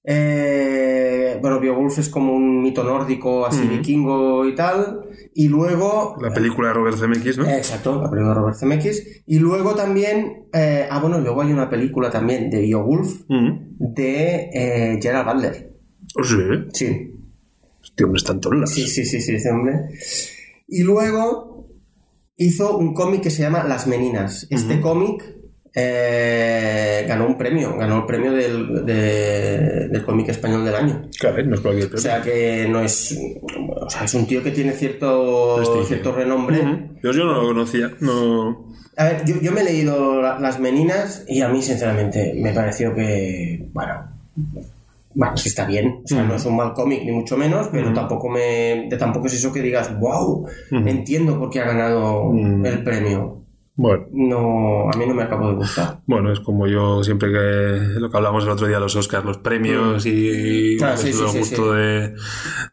Eh, 0.04 1.38
bueno, 1.42 1.60
BioWolf 1.60 1.98
es 2.00 2.10
como 2.10 2.34
un 2.34 2.62
mito 2.62 2.84
nórdico, 2.84 3.46
así 3.46 3.68
vikingo 3.68 4.46
y 4.48 4.56
tal. 4.56 5.02
Y 5.34 5.48
luego 5.48 6.16
La 6.22 6.32
película 6.34 6.70
de 6.70 6.74
Robert 6.74 6.98
Zemeckis, 6.98 7.38
¿no? 7.38 7.46
Eh, 7.46 7.58
Exacto, 7.58 8.02
la 8.02 8.10
película 8.10 8.30
de 8.30 8.36
Robert 8.36 8.58
Zemeckis. 8.58 9.24
Y 9.28 9.40
luego 9.40 9.76
también, 9.76 10.48
eh, 10.54 10.88
ah, 10.90 11.00
bueno, 11.00 11.20
luego 11.20 11.42
hay 11.42 11.52
una 11.54 11.70
película 11.70 12.10
también 12.10 12.50
de 12.50 12.62
BioWolf 12.62 13.22
Ujú. 13.30 13.60
de 13.80 14.50
eh, 14.54 15.00
Gerald 15.02 15.28
Butler. 15.32 15.72
Oh, 16.20 16.24
sí. 16.24 16.36
Sí, 16.74 17.12
Este 17.84 18.04
hombre 18.04 18.18
está 18.18 18.34
en 18.34 18.40
todos 18.42 18.56
lados. 18.56 18.72
sí, 18.72 18.88
sí, 18.88 19.06
sí, 19.06 19.22
sí, 19.22 19.36
ese 19.36 19.50
hombre. 19.52 19.74
Y 20.68 20.84
luego 20.84 21.68
hizo 22.38 22.78
un 22.78 22.94
cómic 22.94 23.22
que 23.22 23.30
se 23.30 23.44
llama 23.44 23.64
Las 23.64 23.88
Meninas. 23.88 24.48
Este 24.50 24.82
cómic 24.82 25.24
eh, 25.74 27.06
ganó 27.08 27.28
un 27.28 27.38
premio, 27.38 27.78
ganó 27.78 28.00
el 28.00 28.06
premio 28.06 28.32
del, 28.34 28.86
de- 28.86 29.88
del 29.90 30.04
cómic 30.04 30.30
español 30.30 30.66
del 30.66 30.76
año. 30.76 31.02
Claro, 31.20 31.44
no 31.46 31.56
es 31.56 31.62
cualquier 31.62 31.86
O 31.88 31.90
premio. 31.90 32.02
sea 32.02 32.22
que 32.22 32.68
no 32.70 32.82
es. 32.82 33.18
O 33.82 33.90
sea, 33.90 34.04
es 34.06 34.14
un 34.14 34.26
tío 34.28 34.44
que 34.44 34.52
tiene 34.52 34.74
cierto, 34.74 35.56
Prestigio. 35.58 35.86
cierto 35.86 36.12
renombre. 36.14 36.60
Ujú. 36.62 36.78
Yo, 37.04 37.12
yo 37.12 37.24
no 37.26 37.42
lo 37.42 37.48
conocía. 37.48 37.92
No. 38.00 38.72
A 38.98 39.06
ver, 39.06 39.24
yo, 39.26 39.36
yo 39.42 39.52
me 39.52 39.62
he 39.62 39.64
leído 39.64 40.22
la- 40.22 40.40
Las 40.40 40.60
Meninas 40.60 41.24
y 41.28 41.42
a 41.42 41.48
mí, 41.50 41.62
sinceramente, 41.62 42.34
me 42.38 42.52
pareció 42.54 42.94
que. 42.94 43.68
Bueno. 43.74 43.94
Bueno, 45.14 45.36
sí 45.36 45.50
está 45.50 45.66
bien. 45.66 46.02
O 46.06 46.08
sea, 46.08 46.24
no 46.24 46.36
es 46.36 46.46
un 46.46 46.56
mal 46.56 46.74
cómic, 46.74 47.04
ni 47.04 47.12
mucho 47.12 47.36
menos, 47.36 47.68
pero 47.72 47.92
tampoco 47.94 48.30
me. 48.30 48.88
tampoco 48.98 49.28
es 49.28 49.34
eso 49.34 49.52
que 49.52 49.62
digas, 49.62 49.98
wow, 50.00 50.48
entiendo 50.72 51.38
por 51.38 51.50
qué 51.50 51.60
ha 51.60 51.66
ganado 51.66 52.32
el 52.34 52.84
premio. 52.84 53.41
Bueno. 53.82 54.06
No, 54.12 54.92
a 54.92 54.96
mí 54.96 55.06
no 55.08 55.16
me 55.16 55.24
acabó 55.24 55.50
de 55.50 55.56
gustar. 55.56 56.02
Bueno, 56.06 56.32
es 56.32 56.40
como 56.40 56.68
yo 56.68 57.04
siempre 57.04 57.32
que 57.32 58.00
lo 58.00 58.12
que 58.12 58.18
hablamos 58.18 58.44
el 58.44 58.52
otro 58.52 58.68
día, 58.68 58.80
los 58.80 58.96
Oscars, 58.96 59.26
los 59.26 59.40
premios 59.40 60.06
y 60.06 60.78
Ah, 60.84 60.96
sí, 60.96 61.12
sí, 61.12 61.24
gustos 61.24 61.76
de, 61.76 62.14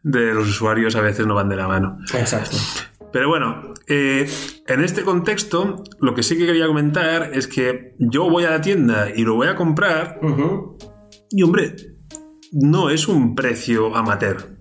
de 0.02 0.34
los 0.34 0.46
usuarios 0.48 0.96
a 0.96 1.00
veces 1.00 1.26
no 1.26 1.34
van 1.34 1.48
de 1.48 1.56
la 1.56 1.66
mano. 1.66 1.98
Exacto. 2.14 2.58
Pero 3.10 3.28
bueno, 3.28 3.72
eh, 3.86 4.28
en 4.66 4.84
este 4.84 5.02
contexto, 5.02 5.82
lo 5.98 6.14
que 6.14 6.22
sí 6.22 6.36
que 6.36 6.44
quería 6.44 6.66
comentar 6.66 7.30
es 7.32 7.48
que 7.48 7.94
yo 7.98 8.28
voy 8.28 8.44
a 8.44 8.50
la 8.50 8.60
tienda 8.60 9.08
y 9.14 9.22
lo 9.22 9.34
voy 9.34 9.46
a 9.48 9.56
comprar 9.56 10.20
y, 11.30 11.42
hombre, 11.42 11.74
no 12.52 12.90
es 12.90 13.08
un 13.08 13.34
precio 13.34 13.96
amateur. 13.96 14.58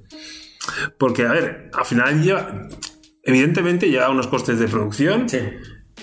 Porque, 0.97 1.25
a 1.25 1.33
ver, 1.33 1.69
al 1.73 1.85
final 1.85 2.21
lleva, 2.21 2.67
evidentemente 3.23 3.89
lleva 3.89 4.09
unos 4.09 4.27
costes 4.27 4.59
de 4.59 4.67
producción 4.69 5.27
Sí. 5.27 5.39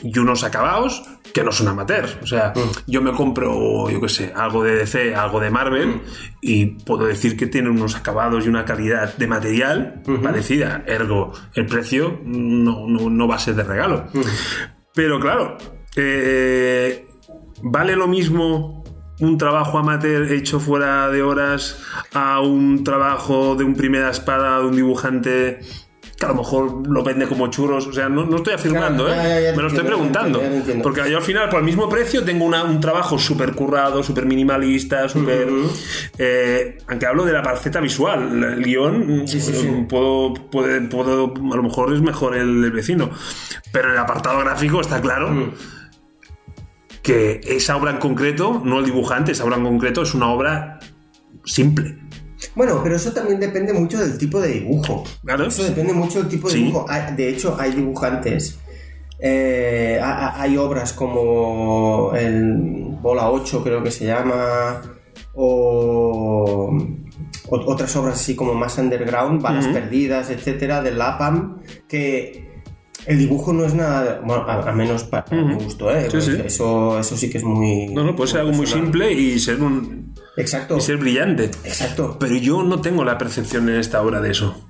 Y 0.03 0.19
unos 0.19 0.45
acabados 0.45 1.03
que 1.33 1.43
no 1.43 1.51
son 1.53 1.69
amateur. 1.69 2.07
O 2.23 2.27
sea, 2.27 2.53
yo 2.87 3.01
me 3.03 3.13
compro, 3.13 3.89
yo 3.91 4.01
qué 4.01 4.09
sé, 4.09 4.33
algo 4.37 4.63
de 4.63 4.75
DC, 4.77 5.15
algo 5.15 5.41
de 5.41 5.51
Marvel 5.51 6.03
y 6.41 6.67
puedo 6.85 7.07
decir 7.07 7.37
que 7.37 7.47
tiene 7.47 7.71
unos 7.71 7.97
acabados 7.97 8.45
y 8.45 8.49
una 8.49 8.65
calidad 8.65 9.17
de 9.17 9.27
material 9.27 10.03
parecida. 10.23 10.85
Ergo, 10.87 11.33
el 11.55 11.67
precio 11.67 12.21
no, 12.25 12.87
no- 12.87 13.09
no 13.11 13.29
va 13.29 13.37
a 13.37 13.39
ser 13.39 13.55
de 13.55 13.65
regalo. 13.65 14.07
Pero 14.95 15.19
claro, 15.19 15.57
eh, 15.97 17.07
¿vale 17.63 17.97
lo 17.97 18.07
mismo 18.07 18.85
un 19.21 19.39
trabajo 19.39 19.79
amateur 19.79 20.31
hecho 20.33 20.59
fuera 20.61 21.09
de 21.09 21.23
horas 21.23 21.81
a 22.13 22.41
un 22.41 22.83
trabajo 22.85 23.55
de 23.55 23.63
un 23.65 23.75
primera 23.77 24.11
espada 24.11 24.59
de 24.59 24.67
un 24.67 24.77
dibujante 24.77 25.61
que 26.27 26.33
a 26.33 26.35
lo 26.35 26.43
mejor 26.43 26.87
lo 26.89 27.03
vende 27.03 27.27
como 27.27 27.47
churros? 27.49 27.87
O 27.87 27.93
sea, 27.93 28.09
no, 28.09 28.25
no 28.27 28.37
estoy 28.37 28.55
afirmando, 28.55 29.05
Claro, 29.07 29.21
¿eh? 29.23 29.25
ya, 29.29 29.41
ya, 29.51 29.57
Me 29.57 29.63
lo 29.63 29.69
estoy 29.69 29.85
preguntando. 29.85 30.43
ya. 30.43 30.83
Porque 30.83 31.09
yo 31.11 31.19
al 31.19 31.23
final, 31.23 31.49
por 31.49 31.61
el 31.61 31.65
mismo 31.65 31.89
precio, 31.89 32.25
tengo 32.25 32.45
una- 32.45 32.65
un 32.65 32.81
trabajo 32.81 33.19
súper 33.19 33.53
currado, 33.53 34.03
súper 34.03 34.27
minimalista, 34.27 35.09
súper... 35.09 35.49
eh, 36.19 36.79
aunque 36.89 37.07
hablo 37.07 37.25
de 37.25 37.33
la 37.33 37.43
faceta 37.45 37.81
visual, 37.81 38.43
el 38.43 38.65
guion, 38.65 39.23
Sí, 39.29 39.41
sí, 39.41 39.53
sí. 39.55 39.69
Puedo, 39.89 40.35
puedo, 40.35 41.35
a 41.35 41.57
lo 41.57 41.63
mejor 41.63 41.93
es 41.95 42.01
mejor 42.03 42.37
el, 42.37 42.65
el 42.65 42.71
vecino. 42.73 43.11
Pero 43.73 43.89
en 43.89 43.93
el 43.95 43.99
apartado 43.99 44.39
gráfico 44.41 44.81
está 44.81 45.01
claro 45.01 45.53
que 47.03 47.41
esa 47.45 47.77
obra 47.77 47.91
en 47.91 47.99
concreto, 47.99 48.63
no 48.65 48.79
el 48.79 48.87
dibujante, 48.87 49.33
esa 49.33 49.45
obra 49.45 49.57
en 49.57 49.65
concreto 49.65 50.03
es 50.03 50.15
una 50.15 50.29
obra 50.31 50.79
simple. 51.45 51.99
Bueno, 52.55 52.81
pero 52.83 52.97
eso 52.97 53.13
también 53.13 53.41
depende 53.41 53.73
mucho 53.73 53.99
del 53.99 54.17
tipo 54.19 54.41
de 54.41 54.49
dibujo. 54.61 55.05
Claro. 55.25 55.47
Eso 55.47 55.65
depende 55.65 55.93
mucho 55.93 56.21
del 56.21 56.29
tipo 56.29 56.49
de 56.49 56.55
Sí. 56.55 56.63
dibujo. 56.65 56.87
Hay- 56.89 57.15
De 57.17 57.29
hecho, 57.29 57.57
hay 57.59 57.73
dibujantes. 57.73 58.59
eh, 59.27 59.99
ha- 60.03 60.27
ha- 60.29 60.43
hay 60.43 60.57
obras 60.57 60.93
como 60.93 62.13
el 62.15 62.97
Bola 63.01 63.31
8, 63.31 63.63
creo 63.63 63.83
que 63.83 63.91
se 63.91 64.05
llama. 64.07 64.83
O, 65.35 66.77
otras 67.49 67.95
obras 67.97 68.15
así 68.17 68.35
como 68.35 68.55
más 68.55 68.77
underground, 68.79 69.41
Balas. 69.43 69.67
Perdidas, 69.69 70.31
etcétera, 70.31 70.83
de 70.83 70.91
Lapam, 70.93 71.59
que 71.89 72.63
el 73.07 73.19
dibujo 73.19 73.53
no 73.53 73.65
es 73.65 73.75
nada. 73.75 74.21
Bueno, 74.25 74.43
a, 74.49 74.69
a 74.71 74.73
menos 74.73 75.05
para 75.05 75.25
mi 75.43 75.55
gusto, 75.55 75.91
¿eh? 75.95 76.09
Sí, 76.11 76.21
sí. 76.21 76.33
Eso, 76.45 76.99
eso 76.99 77.17
sí 77.17 77.31
que 77.31 77.39
es 77.39 77.45
muy. 77.45 77.89
No, 77.89 78.05
no, 78.05 78.17
puede 78.17 78.31
ser 78.31 78.41
algo 78.41 78.53
muy 78.53 78.67
simple 78.67 79.13
y 79.13 79.39
ser, 79.39 79.61
un, 79.63 80.14
Exacto. 80.37 80.77
y 80.77 80.81
ser 80.81 80.97
brillante. 80.97 81.45
Exacto. 81.65 82.17
Pero 82.19 82.35
yo 82.37 82.63
no 82.63 82.81
tengo 82.81 83.05
la 83.05 83.17
percepción 83.19 83.69
en 83.69 83.77
esta 83.77 84.03
obra 84.03 84.21
de 84.21 84.31
eso. 84.33 84.67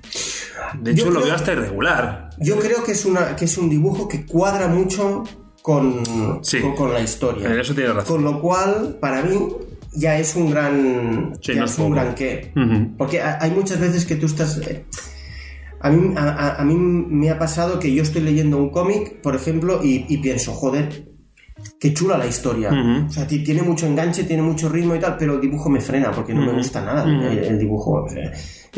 De 0.79 0.91
hecho, 0.91 1.05
Yo 1.05 1.11
lo 1.11 1.15
creo- 1.19 1.25
veo 1.25 1.35
hasta 1.35 1.53
irregular. 1.53 2.29
Yo 2.39 2.59
creo 2.59 2.83
que 2.83 2.91
es, 2.93 3.05
una, 3.05 3.35
que 3.35 3.45
es 3.45 3.57
un 3.57 3.69
dibujo 3.69 4.07
que 4.07 4.25
cuadra 4.25 4.67
mucho 4.67 5.23
con, 5.61 6.03
Sí. 6.43 6.59
con, 6.61 6.75
con 6.75 6.93
la 6.93 7.01
historia. 7.01 7.51
En 7.51 7.59
eso 7.59 7.73
tienes 7.73 7.95
razón. 7.95 8.15
Con 8.17 8.23
lo 8.25 8.39
cual, 8.41 8.97
para 8.99 9.23
mí, 9.23 9.47
ya 9.93 10.17
es 10.19 10.35
un 10.35 10.51
gran. 10.51 11.33
Sí, 11.41 11.53
ya 11.53 11.59
no 11.61 11.65
es 11.65 11.79
un 11.79 11.91
gran 11.91 12.13
qué. 12.15 12.51
Porque 12.97 13.21
ha- 13.21 13.37
hay 13.41 13.51
muchas 13.51 13.79
veces 13.79 14.05
que 14.05 14.15
tú 14.15 14.25
estás. 14.27 14.57
eh, 14.59 14.85
A 15.81 15.89
mí, 15.91 16.13
a, 16.17 16.23
a- 16.29 16.55
a 16.61 16.63
mí 16.65 16.75
me 16.75 17.29
ha 17.29 17.37
pasado 17.37 17.79
que 17.79 17.93
yo 17.93 18.01
estoy 18.01 18.21
leyendo 18.21 18.57
un 18.57 18.69
cómic, 18.71 19.21
por 19.21 19.35
ejemplo, 19.35 19.81
y, 19.83 20.05
y 20.09 20.17
pienso, 20.17 20.51
joder, 20.53 21.09
qué 21.79 21.93
chula 21.93 22.17
la 22.17 22.27
historia. 22.27 22.69
O 23.07 23.11
sea, 23.11 23.25
ti- 23.27 23.43
tiene 23.43 23.61
mucho 23.61 23.85
enganche, 23.87 24.23
tiene 24.23 24.41
mucho 24.43 24.69
ritmo 24.69 24.95
y 24.95 24.99
tal, 24.99 25.17
pero 25.17 25.35
el 25.35 25.41
dibujo 25.41 25.69
me 25.69 25.81
frena 25.81 26.11
porque 26.11 26.33
no 26.33 26.41
me 26.45 26.53
gusta 26.53 26.81
nada 26.81 27.03
el, 27.03 27.37
el 27.39 27.59
dibujo. 27.59 28.03
o 28.05 28.09
sea, 28.09 28.31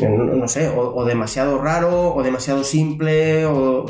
no, 0.08 0.24
no 0.24 0.48
sé, 0.48 0.68
o, 0.68 0.94
o 0.94 1.04
demasiado 1.04 1.58
raro, 1.60 2.14
o 2.14 2.22
demasiado 2.22 2.62
simple, 2.64 3.46
o... 3.46 3.86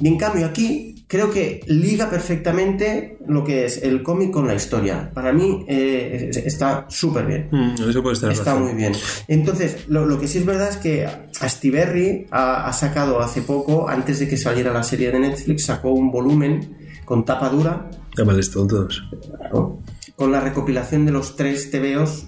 Y 0.00 0.08
en 0.08 0.18
cambio 0.18 0.46
aquí 0.46 1.04
creo 1.06 1.30
que 1.30 1.60
liga 1.68 2.10
perfectamente 2.10 3.16
lo 3.28 3.44
que 3.44 3.64
es 3.66 3.80
el 3.82 4.02
cómic 4.02 4.32
con 4.32 4.44
la 4.48 4.54
historia. 4.54 5.10
Para 5.14 5.32
mí 5.32 5.64
eh, 5.68 6.30
está 6.44 6.86
súper 6.88 7.26
bien. 7.26 7.48
Mm, 7.52 7.88
eso 7.90 8.02
puede 8.02 8.14
estar 8.14 8.32
Está 8.32 8.56
muy 8.56 8.72
bien. 8.74 8.92
Entonces, 9.28 9.84
lo, 9.86 10.04
lo 10.04 10.18
que 10.18 10.26
sí 10.26 10.38
es 10.38 10.46
verdad 10.46 10.70
es 10.70 10.78
que 10.78 11.06
Astiberri 11.40 12.26
ha, 12.32 12.66
ha 12.66 12.72
sacado 12.72 13.20
hace 13.20 13.42
poco, 13.42 13.88
antes 13.88 14.18
de 14.18 14.26
que 14.28 14.36
saliera 14.36 14.72
la 14.72 14.82
serie 14.82 15.12
de 15.12 15.20
Netflix, 15.20 15.66
sacó 15.66 15.92
un 15.92 16.10
volumen 16.10 16.76
con 17.04 17.24
tapa 17.24 17.48
dura 17.50 17.88
Llámales 18.16 18.50
tontos. 18.50 19.02
claro, 19.38 19.78
con 20.16 20.30
la 20.32 20.40
recopilación 20.40 21.04
de 21.06 21.12
los 21.12 21.36
tres 21.36 21.70
TVOs 21.70 22.26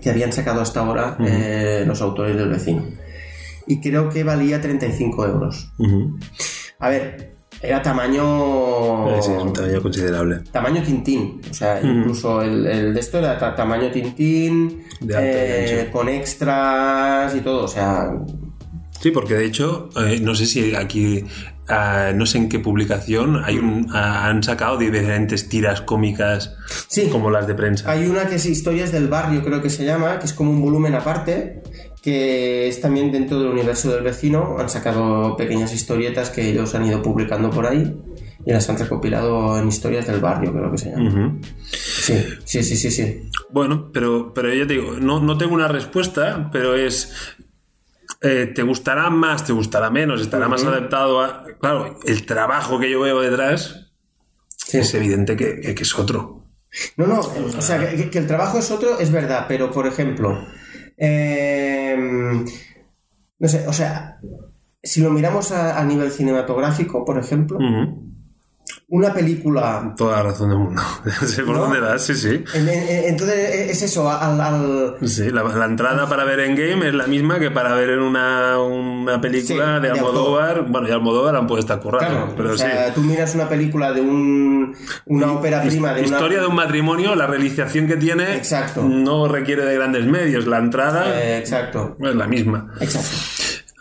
que 0.00 0.10
habían 0.10 0.32
sacado 0.32 0.60
hasta 0.60 0.80
ahora 0.80 1.16
eh, 1.20 1.84
los 1.86 2.00
autores 2.02 2.36
del 2.36 2.48
vecino. 2.48 2.84
Y 3.66 3.80
creo 3.80 4.08
que 4.08 4.24
valía 4.24 4.60
35 4.60 5.26
euros. 5.26 5.72
Ujú. 5.78 6.18
A 6.80 6.88
ver, 6.88 7.32
era 7.60 7.80
tamaño... 7.82 9.08
Eh, 9.16 9.22
Sí, 9.22 9.30
es 9.30 9.42
un 9.42 9.52
tamaño 9.52 9.80
considerable. 9.82 10.40
Tamaño 10.50 10.82
Tintín, 10.82 11.40
o 11.48 11.54
sea, 11.54 11.80
incluso 11.80 12.42
el, 12.42 12.66
el 12.66 12.94
de 12.94 12.98
esto 13.00 13.18
era 13.18 13.38
ta- 13.38 13.54
tamaño 13.54 13.90
Tintín, 13.92 14.82
De 15.00 15.14
eh, 15.82 15.90
con 15.92 16.08
extras 16.08 17.34
y 17.36 17.40
todo, 17.40 17.64
o 17.64 17.68
sea, 17.68 18.10
Sí, 19.00 19.10
porque 19.10 19.34
de 19.34 19.44
hecho, 19.46 19.90
eh, 19.96 20.20
no 20.20 20.34
sé 20.34 20.46
si 20.46 20.74
aquí, 20.76 21.24
no 21.68 22.26
sé 22.26 22.38
en 22.38 22.48
qué 22.48 22.58
publicación, 22.58 23.42
hay 23.44 23.58
un, 23.58 23.88
ah, 23.92 24.26
han 24.26 24.42
sacado 24.42 24.76
diferentes 24.78 25.48
tiras 25.48 25.80
cómicas 25.80 26.54
Sí. 26.88 27.08
como 27.10 27.30
las 27.30 27.46
de 27.46 27.54
prensa. 27.54 27.90
hay 27.90 28.06
una 28.06 28.26
que 28.26 28.34
es 28.36 28.46
Historias 28.46 28.92
del 28.92 29.08
Barrio, 29.08 29.42
creo 29.42 29.62
que 29.62 29.70
se 29.70 29.84
llama, 29.84 30.18
que 30.18 30.26
es 30.26 30.32
como 30.32 30.50
un 30.50 30.60
volumen 30.60 30.94
aparte, 30.94 31.62
que 32.02 32.68
es 32.68 32.80
también 32.80 33.12
dentro 33.12 33.38
del 33.38 33.50
universo 33.52 33.92
del 33.92 34.02
vecino, 34.02 34.56
han 34.58 34.68
sacado 34.68 35.36
pequeñas 35.36 35.72
historietas 35.72 36.30
que 36.30 36.50
ellos 36.50 36.74
han 36.74 36.84
ido 36.84 37.00
publicando 37.00 37.48
por 37.50 37.66
ahí 37.66 37.96
y 38.44 38.50
las 38.52 38.68
han 38.68 38.76
recopilado 38.76 39.56
en 39.56 39.68
Historias 39.68 40.08
del 40.08 40.20
Barrio, 40.20 40.52
creo 40.52 40.72
que 40.72 40.78
se 40.78 40.90
llama. 40.90 41.38
Sí, 41.70 42.14
sí, 42.44 42.64
sí, 42.64 42.76
sí, 42.76 42.90
sí. 42.90 43.30
Bueno, 43.50 43.90
pero, 43.92 44.34
pero 44.34 44.52
ya 44.52 44.66
te 44.66 44.72
digo, 44.74 44.94
no, 45.00 45.20
no 45.20 45.38
tengo 45.38 45.54
una 45.54 45.68
respuesta, 45.68 46.48
pero 46.52 46.74
es. 46.74 47.12
Eh, 48.22 48.52
¿Te 48.54 48.62
gustará 48.62 49.10
más? 49.10 49.44
¿Te 49.44 49.52
gustará 49.52 49.90
menos? 49.90 50.20
¿Estará 50.20 50.48
más 50.48 50.64
adaptado 50.64 51.20
a.? 51.20 51.44
Claro, 51.60 51.98
el 52.04 52.24
trabajo 52.26 52.78
que 52.78 52.90
yo 52.90 53.00
veo 53.00 53.20
detrás 53.20 53.90
Sí. 54.56 54.78
es 54.78 54.94
evidente 54.94 55.36
que, 55.36 55.74
es 55.78 55.98
otro. 55.98 56.46
No, 56.96 57.06
no, 57.06 57.20
o 57.20 57.60
sea, 57.60 57.90
que, 57.90 58.08
que 58.08 58.18
el 58.18 58.26
trabajo 58.26 58.58
es 58.58 58.70
otro, 58.70 58.98
es 58.98 59.10
verdad, 59.10 59.44
pero 59.48 59.70
por 59.70 59.86
ejemplo, 59.86 60.46
eh, 60.96 61.96
no 63.38 63.48
sé, 63.48 63.66
o 63.66 63.72
sea, 63.72 64.18
si 64.82 65.02
lo 65.02 65.10
miramos 65.10 65.52
a, 65.52 65.78
a 65.78 65.84
nivel 65.84 66.10
cinematográfico, 66.10 67.04
por 67.04 67.18
ejemplo. 67.18 67.58
Una 68.94 69.14
película... 69.14 69.94
Toda 69.96 70.18
la 70.18 70.22
razón 70.24 70.50
del 70.50 70.58
mundo. 70.58 70.82
sé 71.26 71.44
por 71.44 71.54
¿No? 71.56 71.62
dónde 71.62 71.80
vas, 71.80 72.02
sí, 72.04 72.14
sí. 72.14 72.44
en- 72.54 72.68
en- 72.68 73.04
Entonces 73.08 73.70
es 73.70 73.82
eso, 73.82 74.10
al, 74.10 74.38
al- 74.38 74.96
Sí, 75.08 75.30
la, 75.30 75.42
la 75.44 75.64
entrada 75.64 76.06
para 76.10 76.24
ver 76.24 76.40
en 76.40 76.54
game 76.54 76.86
es 76.88 76.92
la 76.94 77.06
misma 77.06 77.38
que 77.38 77.50
para 77.50 77.74
ver 77.74 77.88
en 77.88 78.00
una, 78.00 78.58
una 78.60 79.18
película 79.18 79.76
Sí, 79.76 79.82
de 79.82 79.88
de 79.88 79.98
Almodóvar. 79.98 80.66
Bueno, 80.68 80.88
y 80.88 80.90
Almodóvar 80.90 81.36
aún 81.36 81.46
puede 81.46 81.60
estar 81.60 81.80
currando, 81.80 82.06
Claro, 82.18 82.34
pero 82.36 82.52
o 82.52 82.58
sea, 82.58 82.88
sí. 82.88 82.92
tú 82.94 83.00
miras 83.00 83.34
una 83.34 83.48
película 83.48 83.92
de 83.92 84.02
un, 84.02 84.76
una 85.06 85.32
ópera 85.32 85.62
prima 85.62 85.94
de 85.94 86.02
una... 86.02 86.10
Historia 86.16 86.40
de 86.42 86.46
un 86.48 86.54
matrimonio, 86.54 87.14
la 87.14 87.26
realización 87.26 87.86
que 87.86 87.96
tiene 87.96 88.36
Exacto. 88.36 88.82
no 88.82 89.26
requiere 89.26 89.64
de 89.64 89.74
grandes 89.74 90.04
medios. 90.04 90.46
La 90.46 90.58
entrada 90.58 91.06
Eh, 91.18 91.38
exacto, 91.38 91.96
es 91.98 92.14
la 92.14 92.26
misma. 92.28 92.70
exacto. 92.78 93.08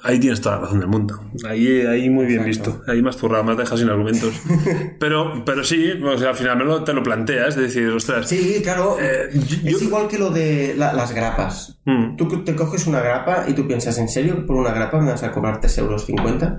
Ahí 0.04 0.20
tienes 0.20 0.42
toda 0.42 0.56
la 0.56 0.62
razón 0.64 0.80
del 0.80 0.88
mundo. 0.90 1.20
Ahí, 1.48 1.82
ahí 1.82 2.10
muy 2.10 2.26
bien 2.26 2.44
visto. 2.44 2.82
Ahí 2.88 3.02
más 3.04 3.18
zurrado, 3.18 3.44
más 3.44 3.56
dejas 3.58 3.80
sin 3.80 3.88
argumentos. 3.90 4.34
pero, 5.00 5.46
pero 5.46 5.64
sí, 5.64 5.92
o 6.04 6.18
sea, 6.18 6.30
al 6.30 6.36
final 6.36 6.58
me 6.58 6.66
lo- 6.66 6.84
te 6.84 6.92
lo 6.94 7.04
planteas, 7.04 7.50
es 7.50 7.56
decir, 7.58 7.88
ostras. 7.90 8.28
Sí, 8.28 8.62
claro. 8.64 8.98
Eh, 9.00 9.30
yo- 9.34 9.70
es 9.78 9.82
igual 9.84 10.08
que 10.08 10.18
lo 10.18 10.32
de 10.32 10.74
la- 10.76 10.94
las 10.94 11.14
grapas. 11.14 11.80
Mm. 11.86 12.16
Tú 12.16 12.44
te 12.44 12.56
coges 12.56 12.88
una 12.88 13.00
grapa 13.02 13.46
y 13.48 13.54
tú 13.54 13.68
piensas, 13.68 13.98
¿en 14.00 14.10
serio 14.10 14.44
por 14.46 14.56
una 14.56 14.72
grapa 14.72 15.00
me 15.00 15.12
vas 15.12 15.22
a 15.24 15.32
cobrar 15.32 15.60
3,50 15.62 15.80
euros? 15.80 16.10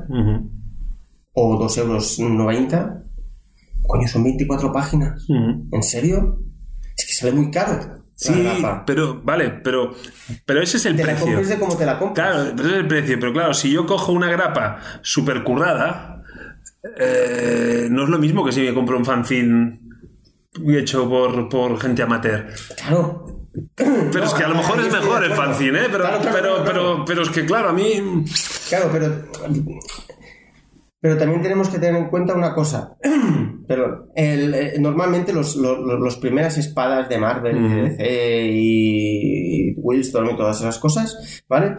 Ujú, 0.09 0.51
¿O 1.35 1.59
2,90 1.59 1.81
euros? 1.81 2.19
Coño, 3.85 4.07
son 4.07 4.23
24 4.23 4.73
páginas. 4.73 5.27
¿En 5.29 5.83
serio? 5.83 6.39
Es 6.97 7.07
que 7.07 7.13
sale 7.13 7.33
muy 7.33 7.51
caro. 7.51 8.02
Sí, 8.23 8.43
la 8.43 8.85
pero, 8.87 9.21
vale, 9.23 9.51
pero, 9.65 9.95
pero 10.47 10.63
ese 10.63 10.77
es 10.77 10.87
el 10.87 10.97
Te 10.97 11.05
la 11.05 11.15
precio. 11.15 11.45
de 11.45 11.59
como 11.59 11.77
te 11.77 11.85
la 11.87 11.99
compras. 11.99 12.33
Claro, 12.35 12.53
pero 12.57 12.69
ese 12.69 12.77
es 12.77 12.83
el 12.83 12.89
precio. 12.89 13.19
Pero 13.21 13.33
claro, 13.33 13.55
si 13.55 13.71
yo 13.73 13.85
cojo 13.87 14.13
una 14.13 14.31
grapa 14.31 14.79
super 15.03 15.43
currada, 15.43 16.23
eh, 16.99 17.89
no 17.91 18.05
es 18.05 18.09
lo 18.09 18.19
mismo 18.19 18.45
que 18.45 18.53
si 18.53 18.61
me 18.61 18.73
compro 18.75 18.97
un 18.97 19.05
fanzine 19.05 19.81
hecho 20.69 21.09
por, 21.09 21.49
por 21.49 21.81
gente 21.81 22.03
amateur. 22.03 22.47
Claro. 22.77 23.27
Pero 23.77 24.25
es 24.25 24.33
que 24.35 24.45
a 24.45 24.49
lo 24.49 24.55
mejor 24.55 24.81
es 24.81 24.93
mejor 24.93 25.25
el 25.25 25.33
fanzine, 25.33 25.79
¿eh? 25.81 25.89
Pero, 25.91 26.05
Claro, 26.05 26.21
claro, 26.21 26.33
pero, 26.33 26.55
claro, 26.55 26.65
pero, 26.65 27.05
pero 27.05 27.23
es 27.23 27.29
que, 27.31 27.45
claro, 27.45 27.69
a 27.71 27.73
mí. 27.73 28.25
Claro, 28.69 28.89
pero. 28.93 29.15
Pero 31.03 31.19
también 31.19 31.43
tenemos 31.43 31.69
que 31.69 31.81
tener 31.81 32.01
en 32.01 32.09
cuenta 32.09 32.33
una 32.33 32.55
cosa. 32.55 32.97
Perdón. 33.67 34.11
El, 34.15 34.55
eh, 34.55 34.75
normalmente 34.79 35.33
los, 35.33 35.57
los, 35.57 35.79
los 35.81 36.17
primeras 36.19 36.59
espadas 36.59 37.09
de 37.09 37.19
Marvel, 37.19 37.57
y 37.57 37.69
de 37.69 37.83
DC 37.83 38.47
y 38.53 39.75
Wildstorm 39.79 40.31
y 40.31 40.37
todas 40.37 40.61
esas 40.61 40.79
cosas, 40.79 41.43
¿vale? 41.49 41.75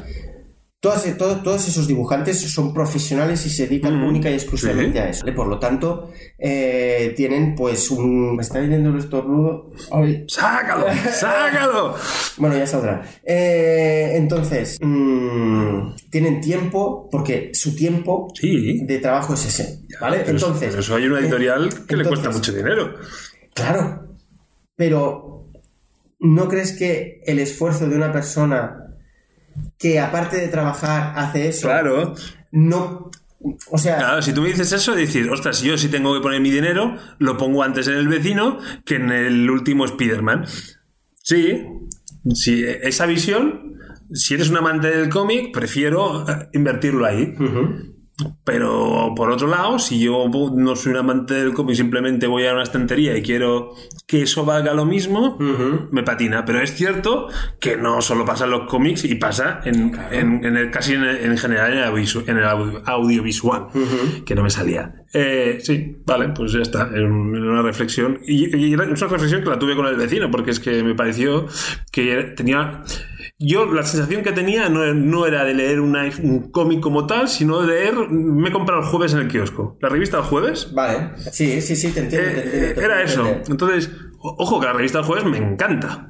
Todas, 0.83 1.05
eh, 1.07 1.15
todo- 1.17 1.37
todos 1.41 1.65
esos 1.65 1.87
dibujantes 1.87 2.41
son 2.51 2.73
profesionales 2.73 3.45
y 3.45 3.49
se 3.49 3.67
dedican 3.67 4.03
única 4.03 4.29
y 4.29 4.33
exclusivamente 4.33 4.99
Sí. 4.99 5.05
a 5.05 5.09
eso. 5.11 5.25
Por 5.33 5.47
lo 5.47 5.57
tanto, 5.57 6.11
eh, 6.37 7.13
tienen 7.15 7.55
pues 7.55 7.89
un... 7.89 8.35
Me 8.35 8.41
está 8.43 8.59
viniendo 8.59 8.89
el 8.89 8.97
estornudo. 8.97 9.71
Ay. 9.93 10.25
¡Sácalo! 10.27 10.85
¡Sácalo! 11.09 11.95
Bueno, 12.37 12.57
ya 12.57 12.67
saldrá. 12.67 13.01
Eh, 13.23 14.11
entonces, 14.15 14.77
mm, 14.81 15.93
tienen 16.09 16.41
tiempo, 16.41 17.07
porque 17.09 17.51
su 17.53 17.73
tiempo 17.77 18.27
Sí. 18.37 18.81
de 18.85 18.99
trabajo 18.99 19.35
es 19.35 19.45
ese. 19.45 19.79
¿Vale? 20.01 20.23
Pero 20.25 20.35
eso- 20.35 20.47
entonces. 20.47 20.69
pero 20.71 20.81
eso 20.81 20.95
hay 20.97 21.05
una 21.05 21.19
editorial 21.19 21.85
que 21.87 21.95
le 21.95 22.03
cuesta 22.03 22.29
mucho 22.29 22.51
dinero. 22.51 22.95
Claro. 23.53 24.09
Pero, 24.75 25.47
¿no 26.19 26.47
crees 26.49 26.73
que 26.73 27.21
el 27.25 27.39
esfuerzo 27.39 27.87
de 27.87 27.95
una 27.95 28.11
persona 28.11 28.79
que 29.83 29.99
aparte 29.99 30.37
de 30.37 30.47
trabajar 30.47 31.11
hace 31.17 31.49
eso? 31.49 31.67
Claro. 31.67 32.15
No. 32.51 33.11
O 33.69 33.77
sea, 33.77 33.97
Claro, 33.97 34.21
si 34.21 34.31
tú 34.31 34.41
me 34.41 34.47
dices 34.47 34.71
eso, 34.71 34.95
decir, 34.95 35.29
ostras, 35.29 35.61
yo 35.61 35.77
si 35.77 35.89
tengo 35.89 36.13
que 36.13 36.21
poner 36.21 36.39
mi 36.39 36.49
dinero, 36.49 36.95
lo 37.19 37.35
pongo 37.35 37.63
antes 37.63 37.89
en 37.89 37.95
el 37.95 38.07
vecino 38.07 38.59
que 38.85 38.95
en 38.95 39.11
el 39.11 39.49
último 39.49 39.83
Spider-Man. 39.83 40.45
Sí, 41.21 41.65
sí, 42.33 42.63
esa 42.65 43.05
visión, 43.05 43.73
si 44.13 44.35
eres 44.35 44.49
un 44.49 44.55
amante 44.55 44.87
del 44.87 45.09
cómic, 45.09 45.51
prefiero 45.53 46.25
eh, 46.29 46.47
invertirlo 46.53 47.05
ahí. 47.05 47.35
Pero 48.43 49.13
por 49.15 49.31
otro 49.31 49.47
lado, 49.47 49.79
si 49.79 49.99
yo 49.99 50.27
no 50.55 50.75
soy 50.75 50.91
un 50.91 50.97
amante 50.99 51.33
del 51.33 51.53
cómic, 51.53 51.75
simplemente 51.75 52.27
voy 52.27 52.45
a 52.45 52.53
una 52.53 52.61
estantería 52.63 53.17
y 53.17 53.23
quiero 53.23 53.71
que 54.05 54.21
eso 54.21 54.45
valga 54.45 54.73
lo 54.75 54.85
mismo, 54.85 55.37
me 55.91 56.03
patina. 56.03 56.45
Pero 56.45 56.59
es 56.61 56.75
cierto 56.75 57.27
que 57.59 57.75
no 57.75 58.01
solo 58.01 58.23
pasa 58.23 58.45
en 58.45 58.51
los 58.51 58.67
cómics 58.69 59.03
y 59.05 59.15
pasa 59.15 59.61
en, 59.65 59.97
en- 60.11 60.45
en 60.45 60.57
el, 60.57 60.69
casi 60.69 60.93
en, 60.93 61.03
el- 61.03 61.17
en 61.25 61.37
general 61.37 61.73
en 61.73 62.37
el, 62.37 62.43
audio- 62.43 62.81
audiovisual, 62.85 63.67
que 64.25 64.35
no 64.35 64.43
me 64.43 64.49
salía. 64.51 64.93
Eh, 65.15 65.59
sí, 65.61 65.97
vale, 66.05 66.29
pues 66.29 66.51
ya 66.53 66.59
está. 66.61 66.83
Es 66.93 67.01
un- 67.01 67.35
una 67.35 67.61
reflexión. 67.63 68.19
Y, 68.27 68.55
y 68.55 68.73
era- 68.73 68.83
es 68.85 69.01
una 69.01 69.11
reflexión 69.11 69.41
que 69.41 69.49
la 69.49 69.57
tuve 69.59 69.75
con 69.75 69.87
el 69.87 69.95
vecino, 69.95 70.29
porque 70.29 70.51
es 70.51 70.59
que 70.59 70.83
me 70.83 70.93
pareció 70.93 71.47
que 71.91 72.33
tenía. 72.35 72.83
Yo 73.45 73.65
la 73.65 73.83
sensación 73.83 74.23
que 74.23 74.31
tenía 74.31 74.69
no, 74.69 74.93
no 74.93 75.25
era 75.25 75.43
de 75.43 75.53
leer 75.53 75.81
una- 75.81 76.09
un 76.23 76.49
cómic 76.51 76.79
como 76.79 77.05
tal, 77.05 77.27
sino 77.27 77.59
de 77.61 77.67
leer. 77.67 77.95
Me 78.09 78.47
he 78.49 78.51
comprado 78.53 78.81
el 78.81 78.87
jueves 78.87 79.11
en 79.13 79.19
el 79.19 79.27
kiosco. 79.27 79.77
La 79.81 79.89
revista 79.89 80.17
el 80.17 80.23
jueves 80.23 80.71
Vale. 80.73 81.09
Sí, 81.31 81.59
sí, 81.61 81.75
sí, 81.75 81.91
te 81.91 81.99
entiendo. 82.01 82.29
te 82.29 82.37
eh, 82.37 82.43
entiendo, 82.43 82.75
te 82.75 82.85
era 82.85 83.01
eso. 83.03 83.27
Entonces, 83.49 83.91
ojo 84.21 84.59
que 84.61 84.65
la 84.67 84.73
revista 84.73 84.99
El 84.99 85.03
Jueves 85.05 85.25
me 85.25 85.37
encanta. 85.39 86.09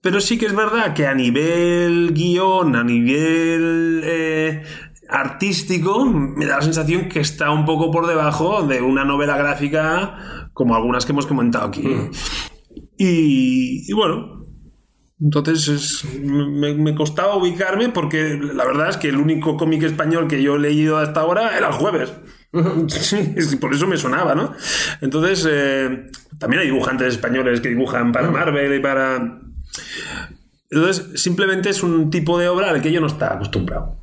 Pero 0.00 0.20
sí 0.20 0.38
que 0.38 0.46
es 0.46 0.54
verdad 0.54 0.94
que 0.94 1.06
a 1.08 1.14
nivel 1.14 2.12
guion, 2.14 2.76
a 2.76 2.84
nivel 2.84 4.00
eh, 4.04 4.62
artístico, 5.08 6.04
me 6.04 6.46
da 6.46 6.56
la 6.56 6.62
sensación 6.62 7.08
que 7.08 7.18
está 7.20 7.50
un 7.50 7.64
poco 7.64 7.90
por 7.90 8.06
debajo 8.06 8.62
de 8.62 8.80
una 8.80 9.04
novela 9.04 9.36
gráfica 9.36 10.48
como 10.52 10.76
algunas 10.76 11.04
que 11.04 11.12
hemos 11.12 11.26
comentado 11.26 11.66
aquí. 11.66 11.82
Mm. 11.82 12.10
Y, 12.98 13.90
y 13.90 13.92
bueno, 13.92 14.35
Entonces 15.20 15.68
es- 15.68 16.04
me, 16.20 16.74
me 16.74 16.94
costaba 16.94 17.36
ubicarme 17.36 17.88
porque 17.88 18.38
la 18.38 18.64
verdad 18.66 18.90
es 18.90 18.96
que 18.98 19.08
el 19.08 19.16
único 19.16 19.56
cómic 19.56 19.82
español 19.84 20.28
que 20.28 20.42
yo 20.42 20.56
he 20.56 20.58
leído 20.58 20.98
hasta 20.98 21.20
ahora 21.20 21.56
era 21.56 21.68
el 21.68 21.72
jueves. 21.74 22.12
Sí, 22.88 23.34
es 23.36 23.48
que 23.48 23.56
por 23.58 23.74
eso 23.74 23.86
me 23.86 23.96
sonaba, 23.98 24.34
¿no? 24.34 24.52
Entonces, 25.02 25.46
eh, 25.50 26.06
también 26.38 26.60
hay 26.62 26.66
dibujantes 26.68 27.08
españoles 27.08 27.60
que 27.60 27.68
dibujan 27.68 28.12
para 28.12 28.30
Marvel 28.30 28.74
y 28.74 28.80
para... 28.80 29.40
Entonces, 30.70 31.20
simplemente 31.20 31.68
es 31.70 31.82
un 31.82 32.08
tipo 32.10 32.38
de 32.38 32.48
obra 32.48 32.70
al 32.70 32.80
que 32.80 32.90
yo 32.92 33.00
no 33.00 33.08
estaba 33.08 33.34
acostumbrado. 33.36 34.00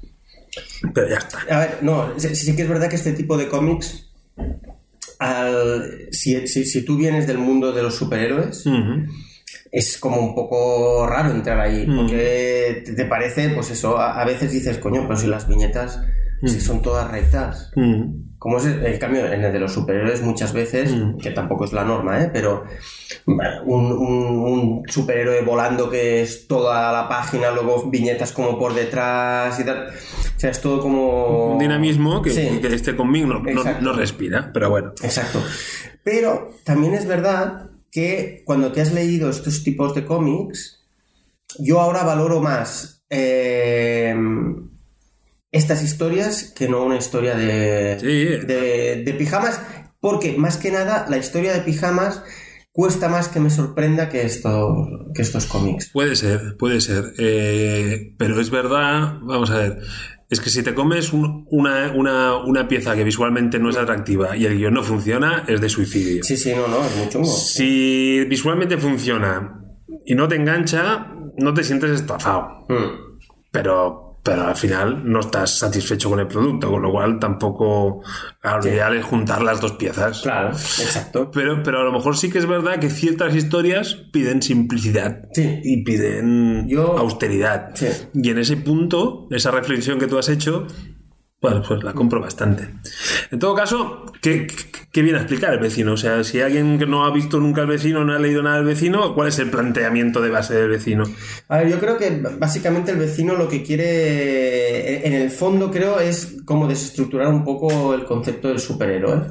Pero 0.94 1.10
ya 1.10 1.18
está. 1.18 1.40
A 1.50 1.60
ver, 1.60 1.80
no, 1.82 2.12
sí, 2.18 2.36
sí 2.36 2.56
que 2.56 2.62
es 2.64 2.70
verdad 2.70 2.90
que 2.90 2.96
este 2.96 3.14
tipo 3.14 3.38
de 3.38 3.48
cómics, 3.48 4.12
al- 5.20 6.08
si, 6.12 6.48
si- 6.48 6.66
si 6.66 6.86
tú 6.86 6.96
vienes 6.98 7.26
del 7.28 7.38
mundo 7.40 7.72
de 7.72 7.82
los 7.84 7.96
superhéroes. 7.96 8.66
Es 9.76 9.98
como 9.98 10.18
un 10.22 10.36
poco 10.36 11.08
raro 11.08 11.32
entrar 11.32 11.60
ahí, 11.60 11.86
Mm. 11.88 11.96
porque 11.98 12.84
te, 12.96 13.06
parece, 13.06 13.50
pues 13.50 13.72
eso, 13.72 13.98
a, 13.98 14.22
a 14.22 14.26
veces 14.26 14.52
dices, 14.52 14.78
coño, 14.78 15.02
pero 15.08 15.18
si 15.18 15.26
las 15.28 15.48
viñetas 15.48 16.00
Mm. 16.44 16.48
si 16.48 16.60
son 16.62 16.82
todas 16.82 17.10
rectas. 17.10 17.72
Ujú. 17.76 18.18
Como 18.38 18.58
es 18.58 18.66
el, 18.66 19.00
cambio 19.00 19.26
en 19.32 19.42
el 19.46 19.54
de 19.54 19.60
los 19.60 19.72
superhéroes 19.72 20.22
muchas 20.22 20.52
veces, 20.52 20.92
Mm. 20.94 21.18
que 21.18 21.32
tampoco 21.32 21.64
es 21.66 21.72
la 21.74 21.86
norma, 21.86 22.22
¿eh? 22.22 22.30
pero 22.34 22.66
un, 23.26 23.92
un- 23.94 24.40
un 24.40 24.84
superhéroe 24.90 25.42
volando 25.44 25.90
que 25.90 26.22
es 26.22 26.46
toda 26.48 26.92
la 26.92 27.08
página, 27.08 27.50
luego 27.52 27.90
viñetas 27.90 28.32
como 28.34 28.60
por 28.60 28.74
detrás 28.76 29.58
y 29.60 29.64
tal. 29.64 29.88
O 29.88 30.40
sea, 30.40 30.52
es 30.52 30.60
todo 30.60 30.82
como... 30.82 31.54
Un 31.54 31.60
dinamismo 31.60 32.22
que, 32.22 32.32
Sí. 32.32 32.60
que 32.62 32.68
este 32.76 32.96
conmigo 32.96 33.28
no, 33.28 33.40
no- 33.40 33.80
no 33.82 33.94
respira, 33.94 34.52
pero 34.54 34.70
bueno. 34.70 34.92
Exacto. 35.02 35.42
Pero 36.04 36.52
también 36.66 36.94
es 36.96 37.08
verdad 37.08 37.70
que 37.94 38.42
cuando 38.44 38.72
te 38.72 38.82
has 38.82 38.92
leído 38.92 39.30
estos 39.30 39.64
tipos 39.64 39.94
de 39.94 40.04
cómics, 40.04 40.84
yo 41.60 41.80
ahora 41.80 42.04
valoro 42.04 42.42
más 42.42 43.04
eh, 43.12 44.16
estas 45.52 45.84
historias 45.84 46.52
que 46.56 46.68
no 46.68 46.84
una 46.84 46.98
historia 46.98 47.36
de, 47.36 48.00
Sí. 48.00 48.46
de, 48.48 49.04
de 49.06 49.14
pijamas, 49.14 49.62
porque 50.00 50.34
más 50.36 50.58
que 50.58 50.72
nada 50.72 51.06
la 51.08 51.18
historia 51.18 51.54
de 51.54 51.62
pijamas 51.62 52.24
cuesta 52.72 53.08
más 53.08 53.28
que 53.28 53.40
me 53.40 53.52
sorprenda 53.52 54.10
que, 54.10 54.24
esto, 54.26 55.06
que 55.14 55.22
estos 55.22 55.46
cómics. 55.46 55.92
Puede 55.94 56.16
ser, 56.16 56.58
puede 56.58 56.82
ser. 56.82 57.14
Eh, 57.20 58.16
pero 58.18 58.42
es 58.42 58.50
verdad, 58.50 59.20
vamos 59.22 59.52
a 59.52 59.58
ver. 59.60 59.78
Es 60.34 60.42
que 60.42 60.50
si 60.50 60.64
te 60.64 60.74
comes 60.74 61.14
un- 61.14 61.46
una, 61.52 61.92
una- 61.94 62.38
una 62.44 62.68
pieza 62.68 62.96
que 62.96 63.04
visualmente 63.04 63.60
no 63.60 63.70
es 63.70 63.78
atractiva 63.78 64.36
y 64.36 64.46
el 64.46 64.58
guion 64.58 64.74
no 64.74 64.82
funciona, 64.84 65.44
es 65.48 65.62
de 65.62 65.70
suicidio. 65.70 66.24
Sí, 66.24 66.36
sí, 66.36 66.54
no, 66.56 66.68
no, 66.68 66.84
es 66.84 66.96
muy 66.98 67.08
chungo. 67.10 67.26
Si 67.32 68.26
visualmente 68.26 68.78
funciona 68.78 69.64
y 70.06 70.16
no 70.16 70.28
te 70.28 70.36
engancha, 70.36 71.08
no 71.38 71.54
te 71.54 71.64
sientes 71.64 71.92
estafado. 71.92 72.66
Mm. 72.68 73.20
Pero, 73.52 74.03
pero 74.24 74.48
al 74.48 74.56
final 74.56 75.02
no 75.04 75.20
estás 75.20 75.58
satisfecho 75.60 76.10
con 76.10 76.20
el 76.22 76.28
producto, 76.28 76.72
con 76.72 76.82
lo 76.82 76.92
cual 76.92 77.20
tampoco. 77.20 78.02
Lo 78.42 78.60
ideal 78.68 78.96
es 78.96 79.04
juntar 79.06 79.42
las 79.42 79.60
dos 79.60 79.74
piezas. 79.74 80.22
Claro, 80.22 80.50
exacto. 80.52 81.30
Pero, 81.32 81.62
pero 81.62 81.82
a 81.82 81.84
lo 81.84 81.92
mejor 81.92 82.16
sí 82.16 82.30
que 82.32 82.38
es 82.40 82.46
verdad 82.46 82.80
que 82.80 82.90
ciertas 82.90 83.36
historias 83.36 83.96
piden 84.14 84.42
simplicidad 84.42 85.24
Sí. 85.34 85.60
y 85.64 85.84
piden 85.84 86.68
Yo- 86.70 86.98
austeridad. 86.98 87.72
Sí. 87.76 87.88
Y 88.14 88.30
en 88.30 88.38
ese 88.38 88.56
punto, 88.58 89.28
esa 89.30 89.52
reflexión 89.52 90.00
que 90.00 90.08
tú 90.08 90.18
has 90.18 90.30
hecho, 90.30 90.68
bueno, 91.42 91.62
pues 91.68 91.84
la 91.84 91.92
compro 91.92 92.22
bastante. 92.22 92.70
En 93.30 93.40
todo 93.40 93.54
caso, 93.54 94.06
¿qué, 94.22 94.48
qué- 94.94 95.02
viene 95.02 95.18
a 95.18 95.22
explicar 95.22 95.54
el 95.54 95.60
vecino? 95.60 95.94
O 95.94 95.98
sea, 95.98 96.24
si 96.24 96.40
alguien 96.40 96.80
que 96.80 96.86
no 96.86 97.04
ha 97.04 97.12
visto 97.12 97.40
nunca 97.40 97.62
el 97.62 97.68
vecino, 97.68 98.06
no 98.06 98.14
ha 98.14 98.20
leído 98.20 98.42
nada 98.42 98.58
del 98.58 98.66
vecino, 98.68 99.14
¿cuál 99.16 99.28
es 99.28 99.40
el 99.40 99.50
planteamiento 99.50 100.22
de 100.22 100.30
base 100.30 100.54
del 100.54 100.70
vecino? 100.70 101.04
A 101.50 101.58
ver, 101.58 101.70
yo 101.70 101.80
creo 101.80 101.98
que 101.98 102.22
básicamente 102.40 102.92
el 102.92 102.98
vecino 103.00 103.36
lo 103.36 103.50
que 103.50 103.64
quiere, 103.64 105.06
en 105.08 105.14
el 105.14 105.30
fondo 105.32 105.70
creo, 105.72 106.00
es 106.00 106.38
como 106.46 106.68
desestructurar 106.68 107.28
un 107.28 107.44
poco 107.44 107.94
el 107.94 108.06
concepto 108.06 108.48
del 108.48 108.60
superhéroe, 108.60 109.22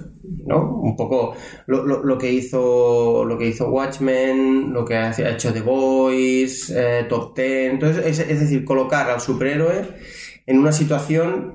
¿no? 0.46 0.77
Un 0.83 0.96
poco 0.96 1.35
lo, 1.66 2.18
que 2.18 2.33
hizo 2.33 3.25
lo 3.25 3.38
que 3.38 3.46
hizo 3.48 3.70
Watchmen, 3.70 4.72
lo 4.72 4.85
que 4.85 4.96
ha 4.96 5.11
hecho 5.31 5.53
The 5.53 5.61
Boys, 5.61 6.70
eh, 6.70 7.07
Top 7.09 7.35
Ten, 7.35 7.72
entonces 7.72 8.05
es, 8.07 8.18
es 8.29 8.40
decir, 8.40 8.64
colocar 8.64 9.09
al 9.11 9.20
superhéroe 9.20 9.83
en 10.46 10.59
una 10.59 10.72
situación 10.72 11.55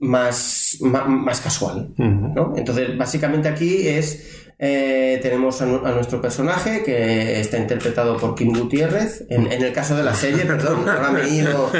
más, 0.00 0.78
más, 0.80 1.40
casual, 1.40 1.90
¿no? 1.96 2.54
Entonces, 2.56 2.96
básicamente 2.96 3.48
aquí 3.48 3.88
es 3.88 4.44
eh, 4.60 5.20
tenemos 5.22 5.62
a, 5.62 5.66
nu- 5.66 5.86
a 5.86 5.92
nuestro 5.92 6.20
personaje 6.20 6.82
que 6.82 7.40
está 7.40 7.58
interpretado 7.58 8.16
por 8.16 8.34
Kim 8.34 8.52
Gutiérrez. 8.52 9.24
En, 9.30 9.52
en 9.52 9.62
el 9.62 9.72
caso 9.72 9.96
de 9.96 10.02
la 10.02 10.14
serie, 10.14 10.44
perdón, 10.46 10.88
ahora 10.88 11.10
me 11.12 11.22
he 11.22 11.28
ido. 11.28 11.70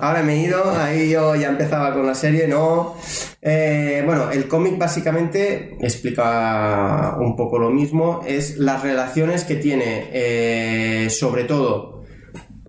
Ahora 0.00 0.22
me 0.22 0.34
he 0.34 0.46
ido, 0.46 0.70
ahí 0.76 1.10
yo 1.10 1.34
ya 1.34 1.48
empezaba 1.48 1.92
con 1.92 2.06
la 2.06 2.14
serie, 2.14 2.46
no. 2.46 2.94
Eh, 3.42 4.02
bueno, 4.06 4.30
el 4.30 4.46
cómic 4.46 4.78
básicamente 4.78 5.76
explica 5.80 7.16
un 7.18 7.34
poco 7.34 7.58
lo 7.58 7.70
mismo. 7.70 8.20
Es 8.24 8.58
las 8.58 8.82
relaciones 8.84 9.42
que 9.42 9.56
tiene, 9.56 10.08
eh, 10.12 11.10
sobre 11.10 11.42
todo, 11.44 11.93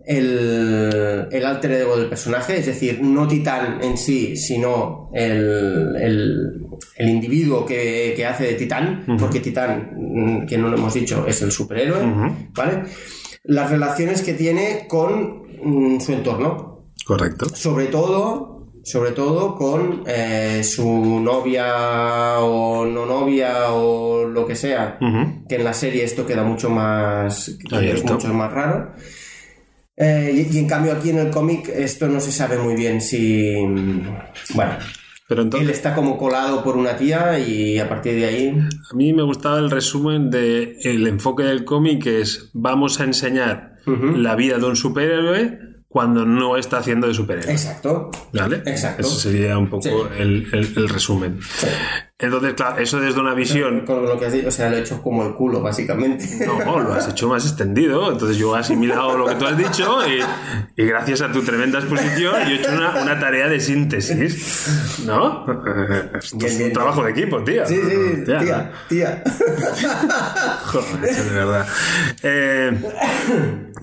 el, 0.08 1.28
el 1.32 1.46
alter 1.46 1.72
ego 1.72 1.98
del 1.98 2.08
personaje, 2.10 2.58
es 2.60 2.66
decir, 2.66 3.02
no 3.02 3.28
Titán 3.28 3.80
en 3.82 3.98
sí, 3.98 4.36
sino 4.38 5.10
el, 5.14 5.96
el- 6.00 6.62
el 6.98 7.10
individuo 7.10 7.66
que, 7.66 8.14
que 8.16 8.26
hace 8.26 8.46
de 8.46 8.54
Titán, 8.54 9.04
porque 9.20 9.40
Titán, 9.42 9.92
mm, 9.96 10.46
que 10.46 10.58
no 10.58 10.70
lo 10.70 10.78
hemos 10.78 10.94
dicho, 10.94 11.26
es 11.28 11.42
el 11.42 11.52
superhéroe, 11.52 12.02
¿vale? 12.56 12.84
Las 13.44 13.70
relaciones 13.70 14.22
que 14.22 14.34
tiene 14.34 14.86
con 14.88 15.44
mm, 15.64 16.00
su 16.00 16.14
entorno, 16.14 16.86
Correcto. 17.06 17.48
sobre 17.50 17.88
todo, 17.88 18.64
sobre 18.84 19.12
todo 19.12 19.56
con 19.56 20.04
eh, 20.08 20.62
su 20.64 21.20
novia 21.20 22.40
o 22.40 22.86
no 22.86 23.06
novia 23.06 23.72
o 23.74 24.26
lo 24.26 24.46
que 24.46 24.56
sea, 24.56 24.98
que 25.50 25.56
en 25.56 25.64
la 25.64 25.74
serie 25.74 26.04
esto 26.04 26.26
queda 26.26 26.44
mucho 26.44 26.70
más, 26.70 27.50
es 27.50 28.04
mucho 28.14 28.34
más 28.34 28.52
raro. 28.54 28.94
Eh, 29.98 30.48
y, 30.52 30.56
y 30.56 30.60
en 30.60 30.68
cambio 30.68 30.92
aquí 30.94 31.10
en 31.12 31.20
el 31.20 31.30
cómic 31.30 31.70
esto 31.74 32.08
no 32.08 32.20
se 32.20 32.32
sabe 32.32 32.58
muy 32.58 32.76
bien 32.76 33.00
si... 33.02 33.54
Bueno, 34.54 34.74
Pero 35.28 35.44
él 35.58 35.70
está 35.70 35.96
como 35.96 36.18
colado 36.18 36.64
por 36.64 36.76
una 36.76 36.98
tía 36.98 37.40
y 37.40 37.80
a 37.80 37.88
partir 37.88 38.16
de 38.16 38.26
ahí... 38.26 38.50
a 38.50 38.96
mí 38.96 39.14
me 39.14 39.24
gustaba 39.24 39.58
el 39.60 39.72
resumen 39.72 40.30
de 40.30 40.78
el 40.84 41.08
enfoque 41.08 41.44
del 41.44 41.64
cómic 41.64 42.04
que 42.04 42.22
es 42.22 42.50
vamos 42.54 43.00
a 43.00 43.06
enseñar 43.06 43.76
la 43.86 44.36
vida 44.36 44.58
de 44.58 44.66
un 44.66 44.76
superhéroe 44.76 45.60
cuando 45.88 46.26
no 46.26 46.58
está 46.58 46.80
haciendo 46.80 47.08
de 47.08 47.14
superhéroe. 47.14 47.52
Exacto. 47.54 48.12
¿Vale? 48.34 48.58
Exacto. 48.66 49.04
Eso 49.04 49.16
sería 49.18 49.58
un 49.58 49.70
poco 49.70 49.84
Sí. 49.84 49.90
el, 50.20 50.48
el- 50.52 50.74
el 50.76 50.90
resumen. 50.90 51.40
Entonces, 52.26 52.54
claro, 52.54 52.78
eso 52.80 53.00
desde 53.00 53.20
una 53.20 53.34
visión. 53.34 53.86
Con 53.86 54.04
lo 54.06 54.18
que 54.20 54.26
has 54.26 54.34
dicho, 54.34 54.48
o 54.48 54.52
sea, 54.52 54.70
lo 54.70 54.78
he 54.78 54.82
hecho 54.82 55.02
como 55.02 55.26
el 55.26 55.34
culo, 55.34 55.62
básicamente. 55.62 56.46
No, 56.46 56.80
lo 56.80 56.94
has 56.94 57.08
hecho 57.10 57.30
más 57.30 57.46
extendido. 57.46 58.12
Entonces 58.12 58.38
yo 58.38 58.56
he 58.56 58.60
asimilado 58.60 59.18
lo 59.18 59.26
que 59.28 59.36
tú 59.36 59.46
has 59.46 59.58
dicho 59.58 60.00
y, 60.08 60.82
y 60.82 60.86
gracias 60.86 61.22
a 61.22 61.32
tu 61.32 61.42
tremenda 61.42 61.80
exposición 61.80 62.34
yo 62.34 62.36
he 62.38 62.56
hecho 62.56 62.72
una, 62.72 63.02
una 63.02 63.20
tarea 63.20 63.48
de 63.48 63.60
síntesis. 63.60 65.02
¿No? 65.06 65.46
Esto 66.16 66.38
Bien, 66.38 66.52
es 66.52 66.58
bien, 66.58 66.70
un 66.70 66.74
trabajo 66.74 67.04
de 67.04 67.12
equipo, 67.12 67.44
tía. 67.44 67.66
Sí, 67.66 67.76
sí, 67.76 68.24
Tía, 68.26 68.40
tía, 68.40 68.72
tía. 68.90 69.24
Joder, 70.66 71.16
de 71.16 71.32
verdad. 71.34 71.68
Eh, 72.24 72.80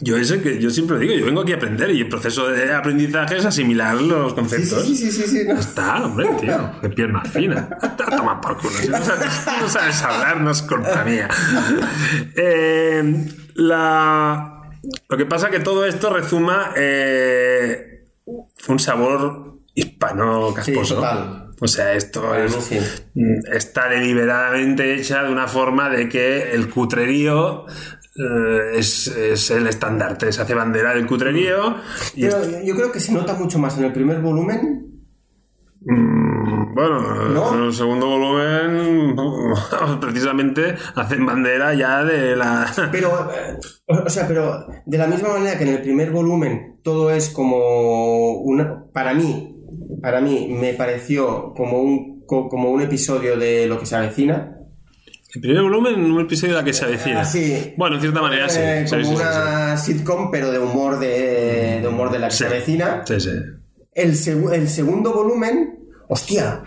yo, 0.01 0.17
eso 0.17 0.41
que, 0.43 0.61
yo 0.61 0.71
siempre 0.71 0.99
digo, 0.99 1.15
yo 1.15 1.27
vengo 1.27 1.43
aquí 1.43 1.53
a 1.53 1.57
aprender 1.57 1.91
y 1.91 2.01
el 2.01 2.09
proceso 2.09 2.49
de 2.49 2.73
aprendizaje 2.75 3.37
es 3.39 3.45
asimilar 3.45 3.95
los 3.97 4.31
Sí, 4.31 4.35
conceptos. 4.37 4.85
sí, 4.87 4.97
sí, 4.97 5.11
sí, 5.13 5.23
sí, 5.27 5.45
no. 5.47 5.55
Está, 5.59 6.05
hombre, 6.05 6.27
tío. 6.41 6.71
Qué 6.81 6.89
pierna 6.91 7.23
fina. 7.25 7.69
Toma 8.17 8.32
por 8.41 8.57
culo. 8.59 8.71
Si 8.75 8.89
no 8.89 9.03
sabes, 9.03 9.29
no 9.61 9.69
sabes 9.69 10.03
hablar, 10.03 10.41
no 10.41 10.51
es 10.51 10.63
culpa 10.63 11.05
mía. 11.05 11.29
Eh, 12.37 13.27
la... 13.55 14.49
Lo 15.09 15.17
que 15.17 15.27
pasa 15.27 15.51
que 15.51 15.61
todo 15.61 15.85
esto 15.87 16.11
rezuma 16.11 16.73
eh, 16.77 18.05
un 18.69 18.79
sabor 18.81 19.59
hispano 19.75 20.53
casposo. 20.55 21.01
Sí. 21.01 21.53
O 21.61 21.69
sea, 21.69 21.93
esto 21.95 22.35
es- 22.35 22.53
sí. 22.53 22.79
mm, 23.15 23.53
está 23.55 23.89
deliberadamente 23.89 24.95
hecha 24.95 25.23
de 25.23 25.31
una 25.31 25.47
forma 25.47 25.89
de 25.89 26.09
que 26.09 26.51
el 26.53 26.69
cutrerío 26.69 27.67
eh, 28.17 28.73
es, 28.75 29.07
es 29.07 29.51
el 29.53 29.69
estandarte. 29.69 30.33
Se 30.33 30.43
hace 30.43 30.55
bandera 30.55 30.95
del 30.95 31.07
cutrerío. 31.07 31.77
Y 32.17 32.23
Pero 32.23 32.43
yo 32.65 32.75
creo 32.75 32.91
que 32.91 32.99
se 32.99 33.13
nota 33.13 33.35
mucho 33.35 33.61
más 33.61 33.79
en 33.79 33.85
el 33.85 33.93
primer 33.93 34.19
volumen. 34.21 34.92
Mm, 35.85 36.75
Bueno, 36.75 37.01
¿No? 37.31 37.55
en 37.55 37.63
el 37.65 37.73
segundo 37.73 38.07
volumen 38.07 39.17
precisamente 40.01 40.75
hacen 40.95 41.27
bandera 41.27 41.75
ya 41.75 42.05
de 42.05 42.37
la... 42.37 42.67
Pero, 42.93 43.31
eh, 43.33 43.59
o 43.89 44.09
sea, 44.09 44.27
pero 44.29 44.67
de 44.87 44.99
la 44.99 45.07
misma 45.07 45.31
manera 45.31 45.59
que 45.59 45.65
en 45.65 45.71
el 45.71 45.83
primer 45.83 46.11
volumen 46.11 46.79
todo 46.83 47.11
es 47.11 47.29
como 47.31 48.39
una, 48.41 48.85
para 48.93 49.13
mí, 49.15 49.57
para 50.01 50.21
mí 50.21 50.49
me 50.59 50.75
pareció 50.75 51.53
como 51.55 51.81
un, 51.81 52.25
co- 52.27 52.49
como 52.49 52.71
un 52.71 52.81
episodio 52.83 53.37
de 53.37 53.67
lo 53.67 53.79
que 53.79 53.87
se 53.87 53.97
avecina. 53.97 54.57
El 55.35 55.41
primer 55.41 55.63
volumen, 55.63 55.99
un 56.13 56.21
episodio 56.21 56.55
de 56.55 56.61
la 56.61 56.65
que 56.65 56.73
se 56.75 56.85
avecina. 56.85 57.21
Ah, 57.21 57.25
sí. 57.25 57.75
Bueno, 57.77 57.97
en 57.97 58.03
cierta 58.03 58.21
manera 58.23 58.49
sí. 58.49 58.61
Eh, 58.63 58.85
Sí, 58.87 58.91
como 58.97 59.05
sí, 59.05 59.17
sí, 59.17 59.23
una 59.23 59.77
sitcom, 59.77 60.31
pero 60.31 60.51
de 60.51 60.59
humor 60.59 60.99
de, 60.99 61.81
de 61.81 61.89
humor 61.89 62.11
de 62.11 62.19
la 62.19 62.29
que 62.29 62.35
se 62.35 62.47
avecina. 62.47 63.03
Sí, 63.07 63.19
sí. 63.21 63.31
El, 63.93 64.13
segu- 64.15 64.53
el 64.53 64.69
segundo 64.69 65.13
volumen, 65.13 65.89
hostia, 66.09 66.63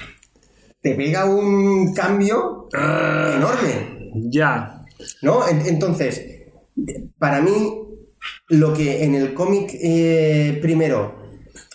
te 0.82 0.94
pega 0.96 1.26
un 1.26 1.94
cambio 1.94 2.68
enorme. 2.74 4.12
Ya. 4.30 4.84
¿No? 5.22 5.48
En- 5.48 5.66
Entonces, 5.66 6.22
para 7.18 7.42
mí, 7.42 7.82
lo 8.50 8.74
que 8.74 9.04
en 9.04 9.16
el 9.16 9.34
cómic 9.34 9.72
eh, 9.74 10.60
primero, 10.62 11.24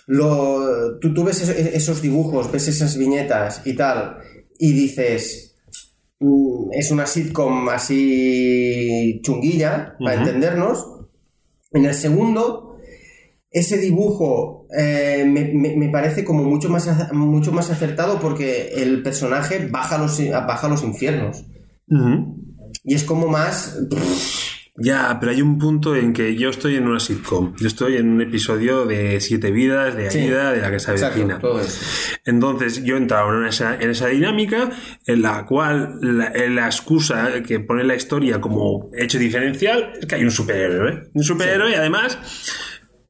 lo, 0.06 0.98
tú, 1.00 1.12
tú 1.14 1.24
ves 1.24 1.40
eso- 1.42 1.52
esos 1.52 2.00
dibujos, 2.02 2.50
ves 2.50 2.68
esas 2.68 2.96
viñetas 2.96 3.62
y 3.64 3.74
tal, 3.74 4.18
y 4.58 4.72
dices, 4.72 5.56
mm, 6.20 6.70
es 6.72 6.90
una 6.90 7.06
sitcom 7.06 7.68
así 7.68 9.20
chunguilla, 9.22 9.96
para 9.98 10.14
entendernos. 10.20 10.86
En 11.72 11.84
el 11.84 11.94
segundo, 11.94 12.78
ese 13.50 13.78
dibujo 13.78 14.59
eh, 14.76 15.24
me, 15.26 15.44
me- 15.54 15.76
me 15.76 15.88
parece 15.88 16.24
como 16.24 16.44
mucho 16.44 16.68
más, 16.68 16.88
mucho 17.12 17.52
más 17.52 17.70
acertado 17.70 18.20
porque 18.20 18.72
el 18.76 19.02
personaje 19.02 19.68
baja 19.70 19.96
a 19.96 19.98
los, 19.98 20.20
baja 20.46 20.68
los 20.68 20.82
infiernos. 20.82 21.44
Y 22.84 22.94
es 22.94 23.04
como 23.04 23.26
más... 23.28 23.78
Ya, 24.82 25.18
pero 25.20 25.32
hay 25.32 25.42
un 25.42 25.58
punto 25.58 25.94
en 25.94 26.14
que 26.14 26.36
yo 26.36 26.48
estoy 26.48 26.76
en 26.76 26.86
una 26.86 27.00
sitcom. 27.00 27.54
Yo 27.58 27.66
estoy 27.66 27.96
en 27.96 28.08
un 28.08 28.22
episodio 28.22 28.86
de 28.86 29.20
Siete 29.20 29.50
Vidas, 29.50 29.94
de 29.94 30.10
Sí. 30.10 30.20
Aida, 30.20 30.52
de 30.52 30.62
la 30.62 30.70
que 30.70 30.78
se 30.80 30.92
avecina. 30.92 31.34
Exacto. 31.34 31.60
Entonces 32.24 32.82
yo 32.82 32.94
he 32.94 32.98
entrado 32.98 33.38
en 33.40 33.46
esa, 33.46 33.74
en 33.74 33.90
esa 33.90 34.06
dinámica 34.06 34.70
en 35.06 35.20
la 35.20 35.44
cual 35.44 35.98
la, 36.00 36.32
la 36.48 36.66
excusa 36.66 37.42
que 37.46 37.60
pone 37.60 37.84
la 37.84 37.94
historia 37.94 38.40
como 38.40 38.88
hecho 38.96 39.18
diferencial 39.18 39.92
es 40.00 40.06
que 40.06 40.14
hay 40.14 40.24
un 40.24 40.30
superhéroe. 40.30 41.10
Un 41.12 41.24
superhéroe 41.24 41.72
y 41.72 41.74
además 41.74 42.16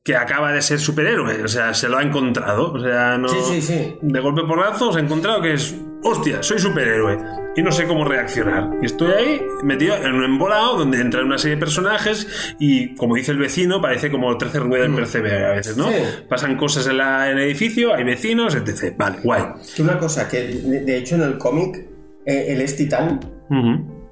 que 0.03 0.17
acaba 0.17 0.53
de 0.53 0.63
ser 0.63 0.79
superhéroe. 0.79 1.43
O 1.45 1.49
sea, 1.49 1.75
se 1.75 1.89
lo 1.89 1.99
ha 1.99 2.03
encontrado. 2.03 2.73
O 2.73 2.81
sea, 2.81 3.19
no... 3.19 3.29
Sí, 3.29 3.39
sí, 3.45 3.63
sí. 3.63 3.99
De 4.01 4.21
golpe 4.21 4.43
porrazo 4.45 4.93
se 4.93 4.99
ha 4.99 5.03
encontrado 5.03 5.43
que 5.43 5.53
es, 5.55 5.75
hostia, 6.03 6.43
soy 6.43 6.59
superhéroe. 6.59 7.19
Y 7.57 7.63
no 7.63 7.73
sé 7.73 7.87
cómo 7.87 8.05
reaccionar. 8.05 8.71
Y 8.81 8.87
estoy 8.87 9.13
ahí 9.13 9.43
metido 9.65 9.97
en 9.97 10.15
un 10.15 10.25
embolado 10.25 10.79
donde 10.79 11.01
entran 11.01 11.27
una 11.27 11.37
serie 11.37 11.57
de 11.57 11.61
personajes 11.61 12.55
y, 12.61 12.95
como 12.95 13.17
dice 13.17 13.33
el 13.33 13.39
vecino, 13.39 13.83
parece 13.83 14.11
como 14.11 14.39
13 14.39 14.61
ruedas 14.61 14.87
en 14.89 14.95
percebe 14.95 15.45
a 15.45 15.51
veces, 15.51 15.77
¿no? 15.77 15.89
Mm. 15.89 15.93
Sí. 15.93 16.03
Pasan 16.29 16.57
cosas 16.57 16.87
en, 16.87 16.97
la- 16.99 17.29
en 17.31 17.39
el 17.39 17.45
edificio, 17.45 17.93
hay 17.95 18.05
vecinos, 18.05 18.55
etc. 18.55 18.95
Vale, 18.97 19.19
guay. 19.23 19.43
Que 19.75 19.83
una 19.83 19.99
cosa, 19.99 20.29
que 20.29 20.43
de, 20.47 20.97
hecho 20.97 21.17
en 21.17 21.23
el 21.23 21.39
cómic 21.39 21.77
eh, 22.25 22.47
él 22.49 22.61
es 22.61 22.77
titán 22.77 23.19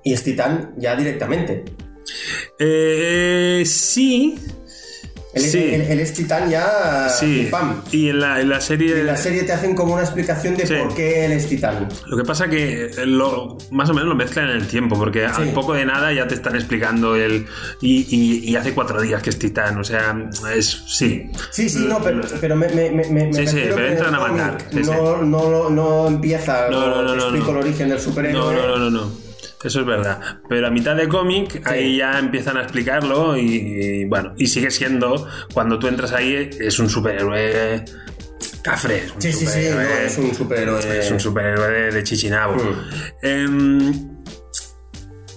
y 0.04 0.12
es 0.12 0.22
titán 0.24 0.74
ya 0.76 0.96
directamente. 0.96 1.64
Eh, 2.58 3.62
sí. 3.64 4.34
Él, 5.38 5.44
es- 5.44 5.52
sí. 5.52 5.58
él- 5.74 5.82
él 5.82 6.00
es 6.00 6.12
titán 6.12 6.50
ya 6.50 7.08
sí. 7.08 7.48
pam. 7.50 7.82
Y 7.92 8.10
en 8.10 8.20
la, 8.20 8.40
en 8.40 8.48
la 8.48 8.60
serie. 8.60 9.00
En 9.00 9.06
la 9.06 9.16
serie 9.16 9.42
te 9.44 9.52
hacen 9.52 9.74
como 9.74 9.94
una 9.94 10.02
explicación 10.02 10.56
de 10.56 10.66
Sí. 10.66 10.74
por 10.74 10.94
qué 10.94 11.24
él 11.24 11.32
es 11.32 11.48
titán. 11.48 11.88
Lo 12.06 12.16
que 12.16 12.24
pasa 12.24 12.48
que 12.48 12.90
lo, 13.06 13.58
más 13.70 13.88
o 13.90 13.94
menos 13.94 14.08
lo 14.08 14.14
mezclan 14.14 14.50
en 14.50 14.56
el 14.56 14.66
tiempo, 14.66 14.96
porque 14.98 15.24
al 15.26 15.48
poco 15.50 15.74
de 15.74 15.84
nada 15.86 16.12
ya 16.12 16.26
te 16.28 16.34
están 16.34 16.54
explicando 16.56 17.16
el. 17.16 17.46
Y, 17.80 18.06
y- 18.14 18.50
y 18.50 18.56
hace 18.56 18.72
cuatro 18.74 19.00
días 19.00 19.22
que 19.22 19.30
es 19.30 19.38
titán, 19.38 19.78
o 19.78 19.84
sea, 19.84 20.16
es. 20.54 20.82
Sí. 20.86 21.30
Sí, 21.50 21.68
sí, 21.68 21.86
no, 21.88 22.02
pero, 22.02 22.20
pero 22.40 22.56
me, 22.56 22.68
me, 22.68 22.90
me, 22.90 23.04
me 23.08 23.32
Sí, 23.34 23.46
sí, 23.46 23.56
pero 23.74 23.86
entran 23.86 24.14
a 24.14 24.58
sí, 24.70 24.82
sí. 24.84 24.90
no, 24.90 25.22
no, 25.22 25.70
no 25.70 26.06
empieza, 26.08 26.68
No, 26.70 26.80
no, 26.80 27.02
no, 27.02 27.10
te 27.12 27.16
no, 27.16 27.22
explico 27.24 27.52
no. 27.52 27.58
el 27.60 27.64
origen 27.66 27.88
del 27.88 28.00
superhéroe. 28.00 28.54
No, 28.54 28.62
no, 28.62 28.68
no, 28.68 28.78
no, 28.78 28.90
no. 28.90 29.27
Eso 29.64 29.80
es 29.80 29.86
verdad. 29.86 30.20
Pero 30.48 30.66
a 30.68 30.70
mitad 30.70 30.94
de 30.94 31.08
cómic, 31.08 31.62
ahí 31.66 31.96
ya 31.98 32.18
empiezan 32.18 32.56
a 32.58 32.62
explicarlo 32.62 33.36
y, 33.36 33.42
y, 33.42 34.04
bueno, 34.04 34.34
y 34.36 34.46
sigue 34.46 34.70
siendo, 34.70 35.26
cuando 35.52 35.78
tú 35.78 35.88
entras 35.88 36.12
ahí, 36.12 36.48
es 36.60 36.78
un 36.78 36.88
superhéroe 36.88 37.84
cafre. 38.62 38.98
es 38.98 39.12
un 39.14 39.20
Sí, 39.22 39.32
sí, 39.32 39.46
sí, 39.46 39.68
no, 39.72 39.80
es 39.80 40.16
un 40.18 40.34
superhéroe. 40.34 40.98
Es 41.00 41.10
un 41.10 41.18
superhéroe 41.20 41.70
de, 41.72 41.90
de 41.90 42.02
Chichinabo. 42.04 42.54
Mm. 42.54 42.78
Em, 43.22 43.94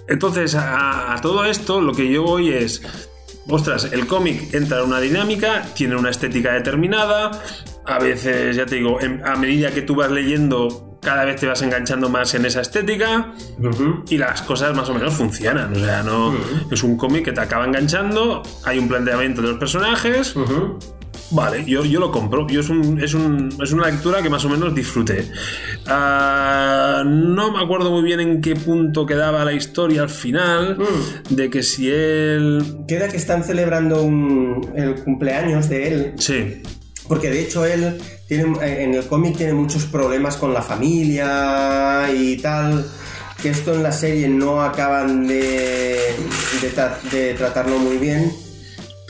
entonces, 0.07 0.55
a, 0.55 1.13
a 1.15 1.21
todo 1.21 1.45
esto, 1.45 1.81
lo 1.81 1.93
que 1.93 2.11
yo 2.11 2.23
voy 2.23 2.51
es. 2.53 2.81
Ostras, 3.47 3.89
el 3.91 4.05
cómic 4.05 4.53
entra 4.53 4.79
en 4.79 4.85
una 4.85 4.99
dinámica, 4.99 5.65
tiene 5.73 5.95
una 5.95 6.09
estética 6.11 6.53
determinada. 6.53 7.31
A 7.85 7.97
veces, 7.97 8.55
ya 8.55 8.65
te 8.67 8.75
digo, 8.75 9.01
en- 9.01 9.25
a 9.25 9.35
medida 9.35 9.71
que 9.71 9.81
tú 9.81 9.95
vas 9.95 10.11
leyendo, 10.11 10.90
cada 11.01 11.25
vez 11.25 11.39
te 11.41 11.47
vas 11.47 11.61
enganchando 11.63 12.09
más 12.09 12.33
en 12.35 12.45
esa 12.45 12.61
estética 12.61 13.33
y 14.07 14.17
las 14.17 14.41
cosas 14.43 14.75
más 14.75 14.87
o 14.89 14.93
menos 14.93 15.13
funcionan. 15.13 15.73
O 15.73 15.79
sea, 15.79 16.03
no 16.03 16.33
es 16.69 16.83
un 16.83 16.95
cómic 16.95 17.25
que 17.25 17.31
te 17.31 17.41
acaba 17.41 17.65
enganchando, 17.65 18.43
hay 18.63 18.77
un 18.79 18.87
planteamiento 18.87 19.41
de 19.41 19.49
los 19.49 19.57
personajes. 19.57 20.35
Vale, 21.33 21.63
yo, 21.65 21.85
yo 21.85 21.99
lo 22.01 22.11
compro. 22.11 22.45
Yo 22.49 22.59
es, 22.59 22.69
un- 22.69 23.01
es, 23.01 23.13
un- 23.13 23.55
es 23.63 23.71
una 23.71 23.87
lectura 23.87 24.21
que 24.21 24.29
más 24.29 24.43
o 24.43 24.49
menos 24.49 24.75
disfruté. 24.75 25.31
Ah, 25.87 27.03
no 27.05 27.51
me 27.53 27.63
acuerdo 27.63 27.89
muy 27.91 28.03
bien 28.03 28.19
en 28.19 28.41
qué 28.41 28.55
punto 28.55 29.05
quedaba 29.05 29.45
la 29.45 29.53
historia 29.53 30.01
al 30.01 30.09
final. 30.09 30.77
De 31.29 31.49
que 31.49 31.63
si 31.63 31.89
él. 31.89 32.63
Queda 32.87 33.07
que 33.07 33.17
están 33.17 33.43
celebrando 33.43 34.03
un- 34.03 34.71
el 34.75 34.95
cumpleaños 34.95 35.69
de 35.69 35.87
él 35.93 36.13
Sí. 36.17 36.61
Porque 37.07 37.29
de 37.29 37.41
hecho 37.41 37.65
él 37.65 37.97
tiene, 38.27 38.57
eh, 38.65 38.83
en 38.83 38.93
el 38.93 39.05
cómic 39.07 39.37
tiene 39.37 39.53
muchos 39.53 39.85
problemas 39.85 40.37
con 40.37 40.53
la 40.53 40.61
familia 40.61 42.09
y 42.13 42.37
tal. 42.37 42.85
Que 43.41 43.49
esto 43.49 43.73
en 43.73 43.83
la 43.83 43.91
serie 43.91 44.27
no 44.29 44.61
acaban 44.61 45.27
de, 45.27 46.15
de, 46.61 47.17
de 47.17 47.33
tratarlo 47.33 47.79
muy 47.79 47.97
bien. 47.97 48.31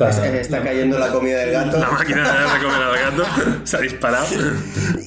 Está, 0.09 0.39
está 0.39 0.63
cayendo 0.63 0.97
la 0.99 1.11
comida 1.11 1.39
del 1.39 1.51
gato. 1.51 1.77
La 1.79 1.91
máquina 1.91 2.23
de 2.23 2.63
comer 2.63 2.81
al 2.81 2.97
gato 2.97 3.23
se 3.63 3.77
ha 3.77 3.79
disparado. 3.81 4.27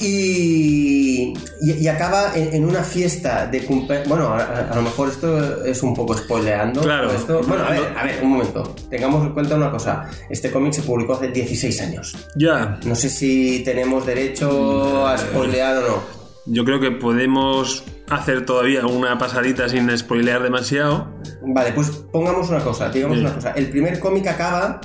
Y, 0.01 1.35
y, 1.61 1.73
y 1.73 1.89
acaba 1.89 2.33
en, 2.35 2.55
en 2.55 2.65
una 2.65 2.83
fiesta 2.83 3.47
de 3.47 3.65
cumpleaños. 3.65 4.09
Bueno, 4.09 4.35
a, 4.35 4.73
lo 4.75 4.83
mejor 4.83 5.09
esto 5.09 5.65
es 5.65 5.83
un 5.83 5.95
poco 5.95 6.17
spoileando. 6.17 6.83
Claro. 6.83 7.09
todo 7.09 7.19
esto. 7.19 7.41
Bueno, 7.47 7.65
a 7.65 7.71
ver, 7.71 7.83
a 7.97 8.05
ver, 8.05 8.21
un 8.23 8.31
momento. 8.31 8.75
Tengamos 8.91 9.27
en 9.27 9.33
cuenta 9.33 9.55
una 9.57 9.71
cosa. 9.71 10.11
Este 10.29 10.51
cómic 10.51 10.73
se 10.73 10.83
publicó 10.83 11.15
hace 11.15 11.29
16 11.29 11.81
años. 11.83 12.17
Ya. 12.37 12.79
No 12.85 12.95
sé 12.95 13.09
si 13.09 13.63
tenemos 13.65 14.05
derecho 14.07 15.07
a 15.07 15.17
spoilear 15.19 15.79
o 15.79 15.89
no. 15.89 16.25
Yo 16.47 16.65
creo 16.65 16.79
que 16.79 16.91
podemos 16.91 17.83
hacer 18.11 18.45
todavía 18.45 18.87
una 18.87 19.17
pasadita 19.19 19.69
sin 19.69 19.97
spoilear 19.97 20.43
demasiado. 20.43 21.09
Vale, 21.43 21.73
pues 21.73 21.91
pongamos 22.13 22.49
una 22.51 22.61
cosa, 22.61 22.89
digamos 22.91 23.17
Sí. 23.19 23.25
una 23.25 23.35
cosa. 23.35 23.51
El 23.53 23.71
primer 23.71 23.99
cómic 23.99 24.27
acaba, 24.27 24.81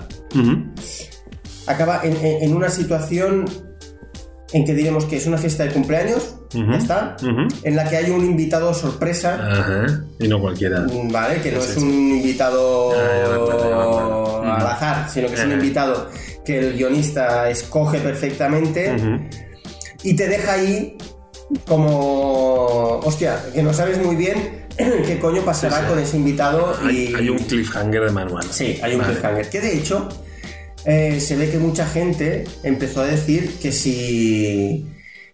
acaba 1.67 2.01
en, 2.03 2.55
una 2.55 2.69
situación 2.69 3.45
en 4.51 4.65
que 4.65 4.73
diremos 4.73 5.05
que 5.05 5.17
es 5.17 5.27
una 5.27 5.37
fiesta 5.37 5.63
de 5.63 5.71
cumpleaños, 5.71 6.35
ya 6.51 6.75
está, 6.77 7.15
en 7.63 7.75
la 7.75 7.87
que 7.87 7.97
hay 7.97 8.09
un 8.09 8.25
invitado 8.25 8.73
sorpresa, 8.73 9.35
Ajá. 9.51 10.03
Y 10.19 10.27
no 10.27 10.39
cualquiera. 10.41 10.85
vale, 11.11 11.39
que 11.41 11.51
no 11.51 11.59
es 11.59 11.77
un 11.77 11.89
invitado 11.91 12.91
Ah, 12.95 14.55
al 14.59 14.65
azar, 14.67 15.09
sino 15.09 15.27
que 15.27 15.33
es 15.35 15.39
un 15.41 15.51
Ajá. 15.51 15.53
invitado 15.61 16.09
que 16.43 16.57
el 16.59 16.73
guionista 16.73 17.49
escoge 17.51 17.99
perfectamente 17.99 18.95
y 20.01 20.15
te 20.15 20.27
deja 20.27 20.53
ahí 20.53 20.97
como, 21.67 22.99
hostia, 23.03 23.43
que 23.53 23.63
no 23.63 23.73
sabes 23.73 23.97
muy 24.03 24.15
bien 24.15 24.65
qué 24.77 25.19
coño 25.19 25.41
pasará 25.43 25.77
Sí, 25.77 25.81
sí. 25.83 25.89
con 25.89 25.99
ese 25.99 26.17
invitado 26.17 26.75
Hay, 26.83 27.09
y 27.11 27.15
hay 27.15 27.29
un 27.29 27.39
cliffhanger 27.39 28.05
de 28.05 28.11
manual. 28.11 28.45
Sí, 28.51 28.79
hay 28.81 28.93
un 28.93 28.99
Vale. 29.01 29.13
cliffhanger. 29.13 29.49
Que 29.49 29.61
de 29.61 29.77
hecho, 29.77 30.09
eh, 30.85 31.19
se 31.19 31.35
ve 31.35 31.49
que 31.49 31.57
mucha 31.57 31.85
gente 31.85 32.45
empezó 32.63 33.01
a 33.01 33.05
decir 33.05 33.55
que 33.61 33.71
si. 33.71 34.85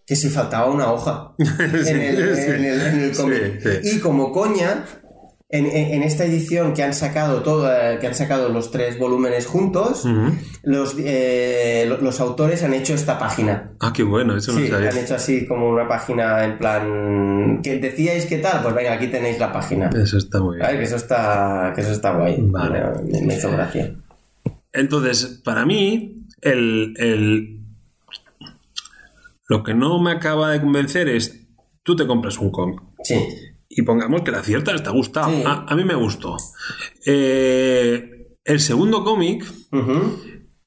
que 0.05 0.15
si 0.15 0.29
faltaba 0.29 0.69
una 0.71 0.91
hoja 0.91 1.33
en 1.37 1.75
el, 1.75 1.85
sí. 1.85 1.91
en 1.91 2.65
el- 2.65 2.81
en 2.81 2.99
el 3.03 3.11
cómic. 3.15 3.81
Y 3.83 3.99
como 3.99 4.31
coña, 4.31 4.85
en, 5.57 6.03
esta 6.03 6.25
edición 6.25 6.73
que 6.73 6.83
han 6.83 6.93
sacado 6.93 7.41
todo, 7.41 7.69
que 7.99 8.07
han 8.07 8.15
sacado 8.15 8.49
los 8.49 8.71
tres 8.71 8.97
volúmenes 8.99 9.45
juntos, 9.45 10.05
los, 10.63 10.95
eh, 10.99 11.85
lo- 11.87 11.97
los 11.99 12.19
autores 12.19 12.63
han 12.63 12.73
hecho 12.73 12.93
esta 12.93 13.17
página. 13.19 13.71
Ah, 13.79 13.91
qué 13.95 14.03
bueno, 14.03 14.35
eso 14.35 14.51
no 14.53 14.59
Sí, 14.59 14.67
sabía. 14.67 14.89
han 14.89 14.97
hecho 14.97 15.15
así 15.15 15.45
como 15.47 15.69
una 15.69 15.87
página 15.87 16.43
en 16.45 16.57
plan. 16.57 17.61
que 17.63 17.77
decíais 17.79 18.25
qué 18.25 18.37
tal? 18.39 18.61
Pues 18.63 18.75
venga, 18.75 18.93
aquí 18.93 19.07
tenéis 19.07 19.39
la 19.39 19.51
página. 19.53 19.89
Eso 19.95 20.17
está 20.17 20.39
muy 20.41 20.57
bien. 20.57 20.67
Ay, 20.69 20.77
que 20.77 20.83
eso 20.83 20.95
está, 20.95 21.71
que 21.75 21.81
eso 21.81 21.91
está 21.91 22.13
guay. 22.13 22.37
Vale. 22.39 22.81
Me, 23.11 23.21
me 23.21 23.35
hizo 23.35 23.49
gracia. 23.51 23.93
Entonces, 24.73 25.41
para 25.43 25.65
mí, 25.65 26.25
el, 26.41 26.93
el- 26.97 27.59
lo 29.47 29.63
que 29.63 29.73
no 29.73 29.99
me 30.01 30.11
acaba 30.11 30.51
de 30.51 30.59
convencer 30.61 31.07
es, 31.07 31.41
tú 31.83 31.95
te 31.95 32.07
compras 32.07 32.37
un 32.39 32.51
cómic 32.51 32.79
Sí. 33.03 33.15
Y 33.75 33.81
pongamos 33.83 34.21
que 34.21 34.31
la 34.31 34.41
cierta 34.43 34.75
te 34.75 34.87
ha 34.89 34.91
gustado. 34.91 35.29
Sí. 35.29 35.43
A, 35.45 35.65
a 35.67 35.75
mí 35.75 35.83
me 35.83 35.95
gustó. 35.95 36.37
Eh, 37.05 38.27
el 38.43 38.59
segundo 38.59 39.03
cómic 39.03 39.45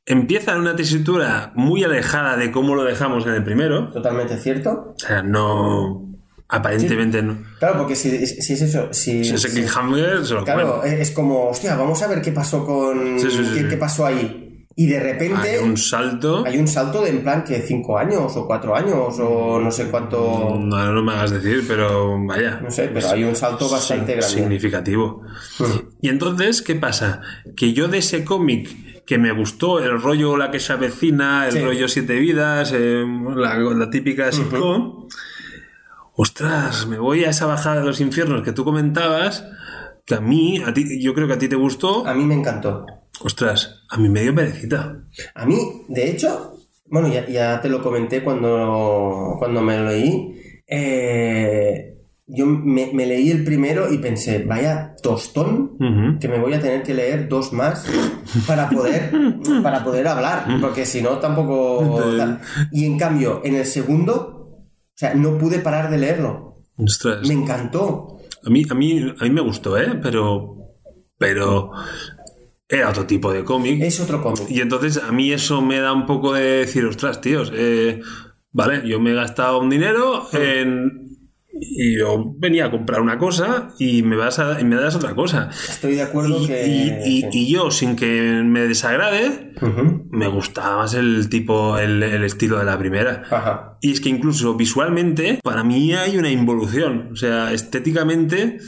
empieza 0.06 0.52
en 0.52 0.58
una 0.60 0.74
tesitura 0.76 1.52
muy 1.54 1.84
alejada 1.84 2.36
de 2.36 2.50
cómo 2.50 2.74
lo 2.74 2.84
dejamos 2.84 3.26
en 3.26 3.34
el 3.34 3.44
primero. 3.44 3.90
Totalmente 3.90 4.36
cierto. 4.38 4.94
O 4.94 4.98
sea, 4.98 5.22
no... 5.22 6.04
aparentemente 6.48 7.22
no. 7.22 7.38
Claro, 7.58 7.78
porque 7.78 7.94
si, 7.94 8.26
si 8.26 8.52
es 8.54 8.62
eso, 8.62 8.88
si, 8.92 9.24
Si 9.24 9.34
ese 9.34 9.48
si- 9.48 9.62
se 9.66 10.34
lo 10.34 10.44
claro, 10.44 10.80
comen. 10.80 11.00
es 11.00 11.10
como, 11.10 11.48
hostia, 11.50 11.76
vamos 11.76 12.02
a 12.02 12.08
ver 12.08 12.22
qué 12.22 12.32
pasó 12.32 12.64
con, 12.64 13.18
Sí, 13.20 13.30
sí, 13.30 13.44
sí, 13.44 13.62
qué, 13.62 13.68
qué 13.68 13.76
pasó 13.76 14.06
ahí. 14.06 14.47
Y 14.80 14.86
de 14.86 15.00
repente 15.00 15.56
Hay 15.58 15.64
un 15.64 15.76
salto. 15.76 16.44
hay 16.46 16.56
un 16.56 16.68
salto 16.68 17.02
de 17.02 17.10
en 17.10 17.22
plan 17.24 17.42
que 17.42 17.60
cinco 17.62 17.98
años 17.98 18.36
o 18.36 18.46
cuatro 18.46 18.76
años 18.76 19.18
o 19.18 19.58
no 19.58 19.72
sé 19.72 19.86
cuánto, 19.90 20.56
No, 20.60 20.92
no 20.92 21.02
me 21.02 21.12
hagas 21.14 21.32
decir, 21.32 21.64
pero 21.66 22.16
vaya. 22.24 22.60
no 22.62 22.70
sé, 22.70 22.88
pero 22.94 23.08
hay 23.10 23.24
un 23.24 23.34
salto 23.34 23.68
bastante 23.68 24.12
grande. 24.12 24.28
Significativo. 24.36 25.22
Y 26.00 26.08
entonces, 26.10 26.62
¿qué 26.62 26.76
pasa? 26.76 27.20
Que 27.56 27.72
yo 27.72 27.88
de 27.88 27.98
ese 27.98 28.24
cómic 28.24 29.04
que 29.04 29.18
me 29.18 29.32
gustó, 29.32 29.80
el 29.80 30.00
rollo 30.00 30.36
La 30.36 30.52
que 30.52 30.60
se 30.60 30.72
avecina, 30.72 31.46
el 31.48 31.54
Sí. 31.54 31.58
rollo 31.60 31.88
Siete 31.88 32.14
Vidas, 32.20 32.72
eh, 32.72 33.04
la, 33.34 33.56
la 33.58 33.90
típica 33.90 34.30
sitcom, 34.30 35.08
ostras, 36.14 36.86
me 36.86 36.98
voy 36.98 37.24
a 37.24 37.30
esa 37.30 37.46
bajada 37.46 37.80
de 37.80 37.86
los 37.86 38.00
infiernos 38.00 38.42
que 38.42 38.52
tú 38.52 38.64
comentabas, 38.64 39.44
que 40.06 40.14
a 40.14 40.20
mí, 40.20 40.62
a 40.64 40.72
ti, 40.72 41.00
yo 41.02 41.14
creo 41.14 41.26
que 41.26 41.34
a 41.34 41.38
ti 41.38 41.48
te 41.48 41.56
gustó, 41.56 42.06
A 42.06 42.14
mí 42.14 42.24
me 42.24 42.34
encantó. 42.34 42.86
Ostras, 43.22 43.82
a 43.88 43.96
mí 43.98 44.08
me 44.08 44.22
dio 44.22 44.34
perecita. 44.34 45.04
A 45.34 45.46
mí, 45.46 45.56
de 45.88 46.10
hecho, 46.10 46.58
bueno, 46.86 47.08
ya, 47.08 47.26
ya 47.28 47.60
te 47.60 47.68
lo 47.68 47.82
comenté 47.82 48.22
cuando, 48.22 49.36
cuando 49.38 49.60
me 49.62 49.78
lo 49.78 49.86
leí. 49.88 50.62
eh, 50.66 51.94
yo 52.30 52.44
me, 52.44 52.90
me 52.92 53.06
leí 53.06 53.30
el 53.30 53.42
primero 53.42 53.90
y 53.90 53.96
pensé, 53.96 54.44
vaya 54.44 54.94
tostón, 55.02 55.78
que 56.20 56.28
me 56.28 56.38
voy 56.38 56.52
a 56.52 56.60
tener 56.60 56.82
que 56.82 56.92
leer 56.92 57.26
dos 57.26 57.54
más 57.54 57.86
para 58.46 58.68
poder, 58.68 59.10
para 59.62 59.82
poder 59.82 60.06
hablar, 60.08 60.44
porque 60.60 60.84
si 60.84 61.00
no 61.00 61.18
tampoco... 61.20 62.02
tal. 62.18 62.40
Y 62.70 62.84
en 62.84 62.98
cambio, 62.98 63.40
en 63.44 63.54
el 63.54 63.64
segundo, 63.64 64.50
o 64.52 64.94
sea, 64.94 65.14
no 65.14 65.38
pude 65.38 65.60
parar 65.60 65.90
de 65.90 65.96
leerlo. 65.96 66.58
Ostras. 66.76 67.26
Me 67.26 67.32
encantó. 67.32 68.18
A 68.44 68.50
mí, 68.50 68.62
a 68.68 68.74
mí, 68.74 69.00
a 69.18 69.24
mí 69.24 69.30
me 69.30 69.40
gustó, 69.40 69.78
¿eh? 69.78 69.98
Pero, 70.02 70.58
pero 71.16 71.70
era 72.68 72.90
otro 72.90 73.06
tipo 73.06 73.32
de 73.32 73.44
cómic. 73.44 73.80
Es 73.82 73.98
otro 74.00 74.22
cómic. 74.22 74.42
Y 74.50 74.60
entonces 74.60 74.98
a 75.02 75.10
mí 75.12 75.32
eso 75.32 75.62
me 75.62 75.78
da 75.80 75.92
un 75.92 76.06
poco 76.06 76.34
de 76.34 76.42
decir, 76.58 76.84
ostras, 76.84 77.20
tíos, 77.20 77.50
eh, 77.54 78.00
vale, 78.52 78.82
yo 78.86 79.00
me 79.00 79.10
he 79.12 79.14
gastado 79.14 79.58
un 79.60 79.70
dinero 79.70 80.26
en... 80.32 81.08
Y 81.60 81.98
yo 81.98 82.34
venía 82.38 82.66
a 82.66 82.70
comprar 82.70 83.00
una 83.00 83.18
cosa 83.18 83.70
y 83.80 84.04
me, 84.04 84.14
vas 84.14 84.38
a, 84.38 84.60
y 84.60 84.64
me 84.64 84.76
das 84.76 84.94
otra 84.94 85.16
cosa. 85.16 85.50
Estoy 85.68 85.96
de 85.96 86.02
acuerdo 86.02 86.40
Y, 86.44 86.46
que... 86.46 86.66
y- 86.68 87.08
y- 87.18 87.20
sí. 87.22 87.28
y 87.32 87.52
yo, 87.52 87.72
sin 87.72 87.96
que 87.96 88.42
me 88.44 88.60
desagrade, 88.60 89.54
me 90.10 90.28
gustaba 90.28 90.76
más 90.76 90.94
el 90.94 91.28
tipo, 91.28 91.76
el, 91.76 92.00
el 92.04 92.22
estilo 92.22 92.58
de 92.60 92.64
la 92.64 92.78
primera. 92.78 93.24
Ajá. 93.28 93.76
Y 93.80 93.90
es 93.90 94.00
que 94.00 94.08
incluso 94.08 94.54
visualmente, 94.54 95.40
para 95.42 95.64
mí 95.64 95.92
hay 95.94 96.16
una 96.16 96.30
involución. 96.30 97.08
O 97.12 97.16
sea, 97.16 97.52
estéticamente. 97.52 98.58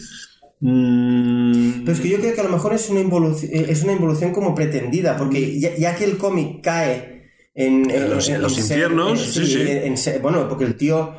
Mm, 0.60 1.80
Pero 1.84 1.92
es 1.92 2.00
que 2.00 2.08
yo 2.08 2.18
creo 2.18 2.34
que 2.34 2.40
a 2.40 2.44
lo 2.44 2.50
mejor 2.50 2.72
es 2.74 2.88
una 2.90 3.00
involución, 3.00 3.50
es 3.52 3.82
una 3.82 3.92
involución 3.92 4.32
como 4.32 4.54
pretendida, 4.54 5.16
porque 5.16 5.58
ya, 5.58 5.74
ya 5.76 5.94
que 5.94 6.04
el 6.04 6.16
cómic 6.18 6.62
cae 6.62 7.20
en, 7.54 7.90
En 7.90 8.10
los- 8.10 8.28
en 8.28 8.40
los 8.42 8.54
ser- 8.54 8.62
infiernos, 8.62 9.36
en- 9.36 9.96
sí, 9.96 9.96
ser- 9.96 10.20
bueno, 10.20 10.48
porque 10.48 10.64
el 10.64 10.76
tío, 10.76 11.14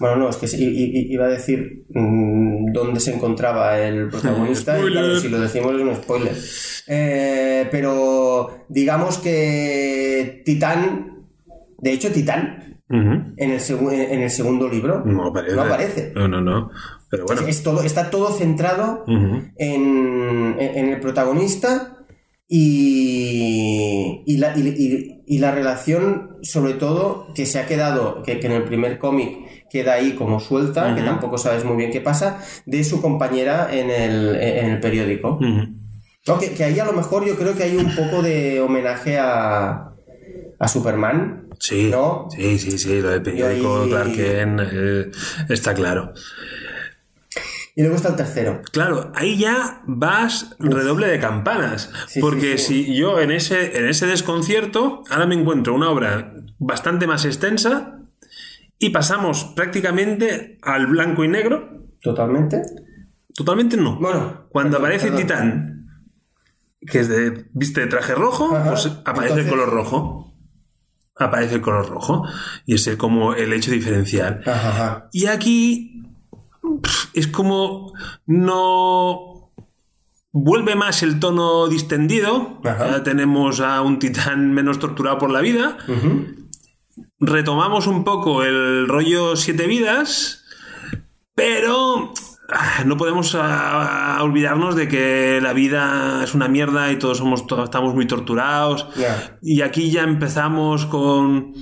bueno, 0.00 0.16
no, 0.16 0.28
es 0.30 0.36
que 0.36 0.46
iba 0.56 1.26
a 1.26 1.28
decir 1.28 1.84
mm, 1.94 2.72
dónde 2.72 3.00
se 3.00 3.14
encontraba 3.14 3.78
el 3.78 4.08
protagonista, 4.10 4.78
y 4.78 4.90
claro, 4.90 5.18
si 5.20 5.28
lo 5.28 5.40
decimos 5.40 5.74
es 5.74 5.80
un 5.80 5.94
spoiler. 5.96 6.36
Eh, 6.88 7.68
pero 7.70 8.64
digamos 8.68 9.18
que 9.18 10.42
Titán, 10.44 11.24
de 11.78 11.92
hecho 11.92 12.10
Titán, 12.10 12.80
en 12.90 13.36
el, 13.38 13.60
en 13.92 14.22
el 14.22 14.30
segundo 14.30 14.66
libro, 14.68 15.02
No 15.04 15.26
aparece. 15.26 15.54
No 15.56 15.62
aparece. 15.62 16.12
No, 16.14 16.26
no, 16.26 16.40
no. 16.40 16.70
Pero 17.10 17.24
bueno. 17.26 17.42
es 17.46 17.62
todo, 17.62 17.82
está 17.82 18.10
todo 18.10 18.32
centrado 18.32 19.04
en, 19.06 20.56
en 20.58 20.88
el 20.90 21.00
protagonista 21.00 21.94
y, 22.48 24.22
y, 24.26 24.36
la, 24.38 24.56
y- 24.56 25.38
la 25.38 25.52
relación, 25.52 26.36
sobre 26.42 26.74
todo, 26.74 27.26
que 27.34 27.46
se 27.46 27.58
ha 27.58 27.66
quedado, 27.66 28.22
que, 28.22 28.40
que 28.40 28.46
en 28.46 28.52
el 28.54 28.64
primer 28.64 28.98
cómic 28.98 29.68
queda 29.70 29.94
ahí 29.94 30.12
como 30.12 30.40
suelta, 30.40 30.94
que 30.94 31.02
tampoco 31.02 31.36
sabes 31.38 31.64
muy 31.64 31.76
bien 31.76 31.90
qué 31.90 32.00
pasa, 32.00 32.40
de 32.66 32.82
su 32.84 33.00
compañera 33.02 33.68
en 33.70 33.90
el, 33.90 34.36
en 34.36 34.70
el 34.70 34.80
periódico. 34.80 35.38
No, 36.26 36.38
que, 36.38 36.50
que 36.52 36.64
ahí 36.64 36.78
a 36.78 36.84
lo 36.84 36.92
mejor 36.92 37.24
yo 37.26 37.36
creo 37.36 37.54
que 37.56 37.62
hay 37.64 37.76
un 37.76 37.94
poco 37.94 38.22
de 38.22 38.60
homenaje 38.60 39.18
a, 39.18 39.90
a 40.58 40.68
Superman. 40.68 41.48
Sí, 41.60 41.88
¿No? 41.90 42.28
sí, 42.34 42.58
sí, 42.58 42.78
sí, 42.78 43.00
lo 43.00 43.10
del 43.10 43.22
periódico 43.22 43.86
Clark 43.88 44.14
Kent 44.14 44.60
eh, 44.72 45.10
está 45.48 45.74
claro. 45.74 46.12
Y 47.78 47.82
luego 47.82 47.94
está 47.94 48.08
el 48.08 48.16
tercero. 48.16 48.60
Claro, 48.72 49.12
ahí 49.14 49.38
ya 49.38 49.82
vas 49.86 50.56
redoble 50.58 51.06
de 51.06 51.20
campanas. 51.20 51.92
Sí, 52.08 52.20
porque 52.20 52.58
sí, 52.58 52.82
sí. 52.82 52.84
si 52.86 52.96
yo 52.96 53.20
en 53.20 53.30
ese, 53.30 53.78
en 53.78 53.86
ese 53.86 54.08
desconcierto, 54.08 55.04
ahora 55.08 55.26
me 55.26 55.36
encuentro 55.36 55.76
una 55.76 55.88
obra 55.88 56.34
bastante 56.58 57.06
más 57.06 57.24
extensa 57.24 58.00
y 58.80 58.90
pasamos 58.90 59.44
prácticamente 59.54 60.58
al 60.62 60.88
blanco 60.88 61.22
y 61.22 61.28
negro. 61.28 61.68
Totalmente. 62.02 62.62
Totalmente 63.32 63.76
no. 63.76 63.96
Bueno, 64.00 64.48
Cuando 64.48 64.78
perdón, 64.78 64.84
aparece 64.84 65.12
perdón. 65.12 65.22
Titán, 65.22 65.86
que 66.84 66.98
es 66.98 67.08
de, 67.08 67.46
viste 67.52 67.82
de 67.82 67.86
traje 67.86 68.16
rojo, 68.16 68.56
Ajá. 68.56 68.70
pues 68.70 68.90
aparece 69.04 69.42
el 69.42 69.48
color 69.48 69.70
rojo. 69.70 70.34
Aparece 71.14 71.54
el 71.54 71.60
color 71.60 71.88
rojo. 71.88 72.24
Y 72.66 72.74
es 72.74 72.96
como 72.96 73.34
el 73.34 73.52
hecho 73.52 73.70
diferencial. 73.70 74.42
Ajá, 74.44 74.68
ajá. 74.68 75.08
Y 75.12 75.26
aquí 75.26 75.97
es 77.14 77.26
como 77.28 77.92
no 78.26 79.38
vuelve 80.32 80.74
más 80.74 81.02
el 81.02 81.20
tono 81.20 81.68
distendido. 81.68 82.60
Ajá. 82.64 82.90
Ya 82.90 83.02
tenemos 83.02 83.60
a 83.60 83.82
un 83.82 83.98
titán 83.98 84.52
menos 84.52 84.78
torturado 84.78 85.18
por 85.18 85.30
la 85.30 85.40
vida. 85.40 85.78
Retomamos 87.20 87.86
un 87.86 88.04
poco 88.04 88.44
el 88.44 88.86
rollo 88.88 89.36
siete 89.36 89.66
vidas, 89.66 90.44
pero 91.34 92.12
ah, 92.50 92.84
no 92.84 92.96
podemos 92.96 93.36
ah, 93.38 94.18
olvidarnos 94.22 94.76
de 94.76 94.88
que 94.88 95.40
la 95.42 95.52
vida 95.52 96.22
es 96.22 96.34
una 96.34 96.48
mierda 96.48 96.92
y 96.92 96.98
todos 96.98 97.18
somos 97.18 97.46
todos 97.46 97.64
estamos 97.64 97.94
muy 97.94 98.06
torturados. 98.06 98.88
Y 99.42 99.62
aquí 99.62 99.90
ya 99.90 100.02
empezamos 100.02 100.86
con 100.86 101.54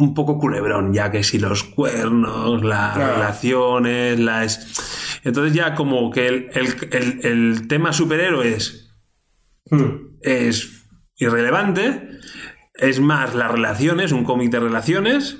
un 0.00 0.14
poco 0.14 0.38
culebrón, 0.38 0.92
ya 0.92 1.10
que 1.10 1.22
si 1.22 1.38
los 1.38 1.62
cuernos, 1.62 2.64
las 2.64 2.94
Claro. 2.96 3.14
relaciones, 3.14 4.18
las... 4.18 5.20
Entonces 5.24 5.52
ya 5.54 5.74
como 5.74 6.10
que 6.10 6.26
el, 6.26 6.48
el- 6.54 6.88
el- 6.92 7.20
el 7.26 7.68
tema 7.68 7.92
superhéroes 7.92 8.88
Hmm. 9.70 10.16
es 10.22 10.86
irrelevante, 11.16 12.08
es 12.74 12.98
más 12.98 13.34
las 13.34 13.50
relaciones, 13.52 14.10
un 14.10 14.24
cómic 14.24 14.50
de 14.50 14.58
relaciones, 14.60 15.36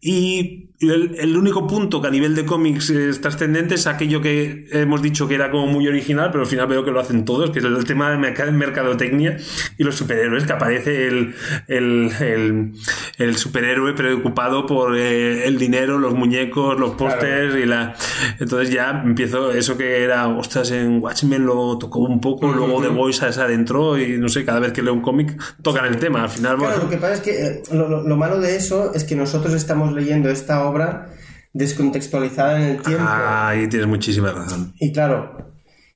y 0.00 0.65
el, 0.80 1.16
el 1.18 1.36
único 1.36 1.66
punto 1.66 2.00
que 2.02 2.08
a 2.08 2.10
nivel 2.10 2.34
de 2.34 2.44
cómics 2.44 2.90
es 2.90 3.20
trascendente 3.20 3.76
es 3.76 3.86
aquello 3.86 4.20
que 4.20 4.66
hemos 4.72 5.00
dicho 5.02 5.26
que 5.26 5.34
era 5.34 5.50
como 5.50 5.66
muy 5.66 5.88
original, 5.88 6.30
pero 6.30 6.42
al 6.44 6.48
final 6.48 6.66
veo 6.66 6.84
que 6.84 6.90
lo 6.90 7.00
hacen 7.00 7.24
todos, 7.24 7.50
que 7.50 7.60
es 7.60 7.64
el 7.64 7.84
tema 7.84 8.10
de 8.10 8.18
merc- 8.18 8.50
mercadotecnia 8.52 9.36
y 9.78 9.84
los 9.84 9.94
superhéroes, 9.96 10.44
que 10.44 10.52
aparece 10.52 11.06
el, 11.08 11.34
el, 11.68 12.10
el- 12.20 12.72
el 13.18 13.36
superhéroe 13.36 13.94
preocupado 13.94 14.66
por 14.66 14.96
eh, 14.96 15.46
el 15.46 15.58
dinero, 15.58 15.98
los 15.98 16.14
muñecos, 16.14 16.78
los 16.78 16.90
pósters 16.92 17.54
y 17.56 17.64
la... 17.66 17.94
Entonces 18.38 18.70
ya 18.70 19.02
empiezo 19.04 19.52
eso 19.52 19.76
que 19.78 20.02
era, 20.04 20.28
ostras, 20.28 20.70
en 20.72 21.02
Watchmen 21.02 21.46
lo 21.46 21.78
tocó 21.78 22.00
un 22.00 22.20
poco, 22.20 22.52
luego 22.52 22.82
The 22.82 22.88
Voice 22.88 23.32
se 23.32 23.40
adentró 23.40 23.98
y 23.98 24.18
no 24.18 24.28
sé, 24.28 24.44
cada 24.44 24.60
vez 24.60 24.72
que 24.72 24.82
leo 24.82 24.92
un 24.92 25.00
cómic 25.02 25.36
tocan 25.62 25.86
el 25.86 25.96
tema, 25.98 26.22
al 26.24 26.28
final, 26.28 26.56
Claro, 26.56 26.72
bueno... 26.74 26.84
lo 26.84 26.90
que 26.90 26.96
pasa 26.98 27.14
es 27.14 27.20
que 27.20 27.30
eh, 27.46 27.62
lo, 27.72 27.88
lo- 27.88 28.02
lo 28.06 28.16
malo 28.16 28.38
de 28.40 28.56
eso 28.56 28.92
es 28.94 29.04
que 29.04 29.16
nosotros 29.16 29.54
estamos 29.54 29.92
leyendo 29.92 30.28
esta 30.28 30.65
obra 30.66 31.08
descontextualizada 31.52 32.56
en 32.58 32.62
el 32.76 32.82
tiempo. 32.82 33.04
Ah, 33.06 33.48
ahí 33.48 33.66
tienes 33.68 33.88
muchísima 33.88 34.32
razón. 34.32 34.72
Y 34.78 34.92
claro, 34.92 35.52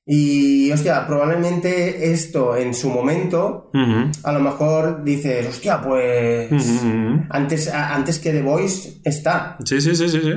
y 0.07 0.73
hostia, 0.73 1.07
probablemente 1.07 2.11
esto 2.13 2.57
en 2.57 2.75
su 2.75 2.89
momento, 2.91 3.71
a 4.25 4.33
lo 4.33 4.41
mejor 4.41 5.05
dices, 5.05 5.47
hostia, 5.47 5.81
pues 5.83 6.51
antes, 7.31 7.69
a- 7.69 7.95
antes 7.95 8.19
que 8.19 8.31
The 8.33 8.43
Voice 8.43 9.01
está. 9.05 9.57
Sí, 9.65 9.81
sí, 9.81 9.95
sí, 9.95 10.09
sí, 10.09 10.21
sí. 10.23 10.33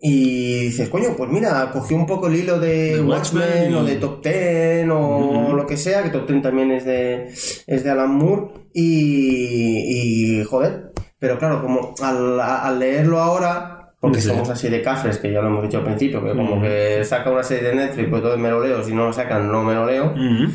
Y 0.00 0.66
dices, 0.66 0.88
coño, 0.90 1.16
pues 1.16 1.28
mira, 1.28 1.70
cogió 1.72 1.96
un 1.96 2.06
poco 2.06 2.28
el 2.28 2.36
hilo 2.36 2.60
de 2.60 3.00
Watchmen, 3.00 3.42
Watchmen 3.42 3.72
y- 3.72 3.74
o 3.74 3.84
de 3.84 3.96
Top 3.96 4.22
Ten 4.22 4.88
o 4.92 5.52
lo 5.52 5.66
que 5.66 5.76
sea, 5.76 6.04
que 6.04 6.10
Top 6.10 6.24
Ten 6.26 6.40
también 6.40 6.70
es 6.70 6.84
de, 6.84 7.26
es 7.66 7.82
de 7.82 7.90
Alan 7.90 8.14
Moore. 8.14 8.52
Y, 8.72 10.38
y, 10.40 10.44
joder, 10.44 10.87
pero 11.18 11.38
claro, 11.38 11.60
como 11.62 11.94
al, 12.02 12.40
al 12.40 12.78
leerlo 12.78 13.18
ahora, 13.20 13.92
porque 14.00 14.20
Sí. 14.20 14.28
somos 14.28 14.48
así 14.50 14.68
de 14.68 14.80
cafres, 14.82 15.18
que 15.18 15.32
ya 15.32 15.40
lo 15.40 15.48
hemos 15.48 15.62
dicho 15.64 15.78
al 15.78 15.84
principio, 15.84 16.22
que 16.24 16.30
como 16.30 16.60
que 16.62 17.04
saca 17.04 17.30
una 17.30 17.42
serie 17.42 17.68
de 17.70 17.74
Netflix, 17.74 18.08
pues 18.08 18.18
entonces 18.20 18.40
me 18.40 18.50
lo 18.50 18.60
leo, 18.64 18.82
si 18.84 18.92
no 18.94 19.06
lo 19.06 19.12
sacan, 19.12 19.50
no 19.50 19.62
me 19.64 19.74
lo 19.74 19.86
leo. 19.86 20.12
Ujú. 20.12 20.52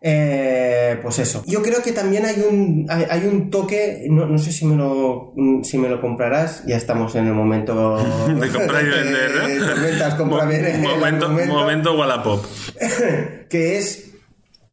Eh, 0.00 0.96
pues 1.02 1.18
eso. 1.18 1.42
Yo 1.46 1.60
creo 1.60 1.82
que 1.82 1.90
también 1.92 2.24
hay 2.24 2.36
un, 2.48 2.86
hay, 2.88 3.04
hay 3.10 3.26
un 3.26 3.50
toque, 3.50 4.06
no, 4.08 4.26
no 4.26 4.38
sé 4.38 4.52
si 4.52 4.64
me, 4.64 4.76
lo, 4.76 5.34
si 5.64 5.76
me 5.76 5.88
lo 5.88 6.00
comprarás, 6.00 6.64
ya 6.66 6.76
estamos 6.76 7.14
en 7.16 7.26
el 7.26 7.34
momento 7.34 7.96
De 8.28 8.48
comprar 8.48 8.84
y 8.84 8.88
vender. 8.90 9.66
Tormentas, 9.66 10.14
compra, 10.14 10.44
Mo- 10.46 10.88
momento, 10.96 11.28
momento. 11.28 11.52
momento 11.54 11.98
Wallapop. 11.98 12.44
que 13.50 13.78
es 13.78 14.07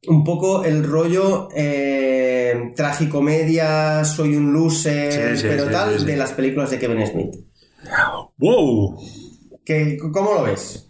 un 0.08 0.24
poco 0.24 0.64
el 0.64 0.84
rollo 0.84 1.49
eh, 1.56 2.74
tragicomedia, 2.76 4.03
soy 4.06 4.36
un 4.36 4.53
loser, 4.53 5.38
Sí, 5.38 5.41
sí, 5.41 5.47
pero 5.49 5.66
sí, 5.66 5.72
tal, 5.72 6.06
de 6.06 6.18
las 6.18 6.34
películas 6.34 6.72
de 6.72 6.80
Kevin 6.80 7.06
Smith. 7.08 7.36
¡Wow! 8.38 8.97
Que, 9.64 9.97
¿Cómo 9.97 10.34
lo 10.34 10.43
ves? 10.43 10.89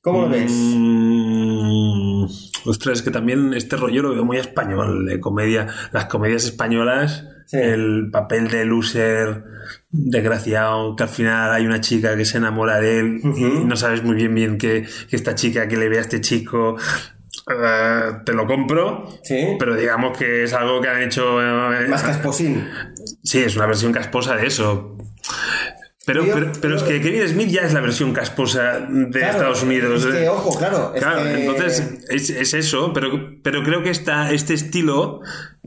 ¿Cómo 0.00 0.22
lo 0.22 0.28
ves? 0.28 0.52
Mm, 0.52 2.24
ostras, 2.66 2.98
es 2.98 3.02
que 3.02 3.10
también 3.10 3.54
este 3.54 3.76
rollo 3.76 4.02
lo 4.02 4.10
veo 4.10 4.24
muy 4.24 4.36
español, 4.36 5.06
de 5.06 5.20
comedia. 5.20 5.66
Las 5.92 6.06
comedias 6.06 6.44
españolas, 6.44 7.24
el 7.52 8.10
papel 8.12 8.48
de 8.48 8.64
loser 8.64 9.42
desgraciado, 9.90 10.94
que 10.94 11.02
al 11.02 11.08
final 11.08 11.52
hay 11.52 11.66
una 11.66 11.80
chica 11.80 12.16
que 12.16 12.24
se 12.24 12.38
enamora 12.38 12.80
de 12.80 13.00
él 13.00 13.20
y 13.36 13.64
no 13.64 13.76
sabes 13.76 14.04
muy 14.04 14.16
bien 14.16 14.34
bien 14.34 14.58
que, 14.58 14.86
que 15.08 15.16
esta 15.16 15.34
chica 15.34 15.66
que 15.66 15.76
le 15.76 15.88
ve 15.88 15.98
a 15.98 16.02
este 16.02 16.20
chico 16.20 16.76
eh, 17.50 18.12
te 18.24 18.32
lo 18.32 18.46
compro, 18.46 19.06
Sí. 19.22 19.56
pero 19.58 19.74
digamos 19.76 20.16
que 20.16 20.44
es 20.44 20.52
algo 20.52 20.80
que 20.80 20.88
han 20.88 21.02
hecho... 21.02 21.40
eh, 21.42 21.86
Más 21.88 22.02
casposín. 22.02 22.68
Sí, 23.22 23.38
es 23.40 23.56
una 23.56 23.66
versión 23.66 23.92
casposa 23.92 24.36
de 24.36 24.46
eso. 24.46 24.96
Pero, 26.06 26.24
pero, 26.32 26.52
pero 26.62 26.76
es 26.76 26.82
que 26.84 27.02
Kevin 27.02 27.28
Smith 27.28 27.48
ya 27.48 27.60
es 27.62 27.74
la 27.74 27.80
versión 27.80 28.14
casposa 28.14 28.80
de 28.88 29.10
Claro, 29.10 29.30
Estados 29.32 29.62
Unidos. 29.62 30.06
Es 30.06 30.14
que, 30.14 30.28
ojo, 30.30 30.56
claro. 30.58 30.92
es 30.94 31.02
Claro, 31.02 31.22
que- 31.22 31.44
entonces 31.44 31.98
es, 32.08 32.30
es 32.30 32.54
eso, 32.54 32.92
pero, 32.94 33.10
pero 33.42 33.62
creo 33.62 33.82
que 33.82 33.90
esta, 33.90 34.30
este 34.32 34.54
estilo 34.54 35.20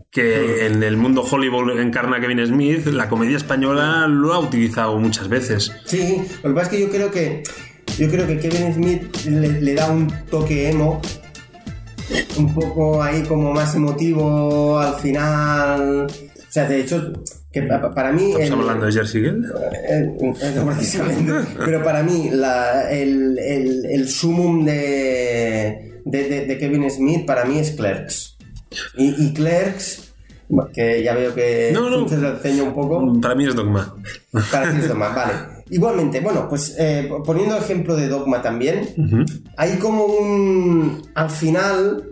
que 0.09 0.65
en 0.65 0.81
el 0.81 0.97
mundo 0.97 1.21
Hollywood 1.21 1.79
encarna 1.79 2.19
Kevin 2.19 2.43
Smith, 2.45 2.87
la 2.87 3.07
comedia 3.07 3.37
española 3.37 4.07
lo 4.09 4.33
ha 4.33 4.39
utilizado 4.39 4.97
muchas 4.97 5.29
veces. 5.29 5.71
Sí, 5.85 6.23
lo 6.41 6.49
que 6.49 6.55
pasa 6.55 6.61
es 6.63 6.69
que 6.69 6.81
yo 6.81 6.89
creo 6.89 7.11
que 7.11 7.43
yo 7.99 8.09
creo 8.09 8.25
que 8.25 8.39
Kevin 8.39 8.73
Smith 8.73 9.15
le, 9.27 9.61
le 9.61 9.73
da 9.75 9.91
un 9.91 10.11
toque 10.31 10.69
emo, 10.69 11.01
un 12.37 12.53
poco 12.53 13.01
ahí 13.01 13.23
como 13.23 13.51
más 13.53 13.75
emotivo 13.75 14.77
al 14.79 14.95
final. 14.95 16.07
O 16.07 16.53
sea, 16.53 16.67
de 16.67 16.81
hecho, 16.81 17.13
que 17.51 17.61
pa- 17.63 17.93
para 17.93 18.11
mí. 18.11 18.31
Estamos 18.37 18.49
el- 18.65 18.69
hablando 18.69 18.85
de 18.87 18.91
Jersey 18.91 19.21
Girl. 19.21 19.45
eh, 19.45 20.17
eh, 20.19 20.53
no 20.55 20.65
precisamente. 20.75 21.33
Pero 21.65 21.83
para 21.83 22.03
mí, 22.03 22.29
la- 22.31 22.91
el, 22.91 23.37
el, 23.39 23.85
el 23.85 24.09
sumum 24.09 24.65
de, 24.65 26.01
de, 26.05 26.23
de- 26.29 26.45
de 26.45 26.57
Kevin 26.57 26.89
Smith, 26.91 27.25
para 27.25 27.45
mí 27.45 27.59
es 27.59 27.71
Clerks. 27.71 28.37
Y, 28.97 29.25
y 29.27 29.33
Clerks, 29.33 30.13
que 30.73 31.03
ya 31.03 31.13
veo 31.13 31.33
que 31.33 31.71
No, 31.73 31.89
no. 31.89 32.07
ceño 32.41 32.65
un 32.65 32.73
poco. 32.73 33.19
Para 33.21 33.35
mí 33.35 33.45
es 33.45 33.55
Dogma. 33.55 33.95
Para 34.51 34.71
ti 34.71 34.77
es 34.81 34.87
Dogma, 34.89 35.09
vale. 35.09 35.33
Igualmente, 35.71 36.19
bueno, 36.19 36.47
pues 36.49 36.75
eh, 36.77 37.09
poniendo 37.25 37.57
ejemplo 37.57 37.95
de 37.95 38.07
Dogma 38.07 38.41
también, 38.41 39.33
hay 39.57 39.77
como 39.77 40.05
un. 40.05 41.01
Al 41.15 41.29
final. 41.29 42.07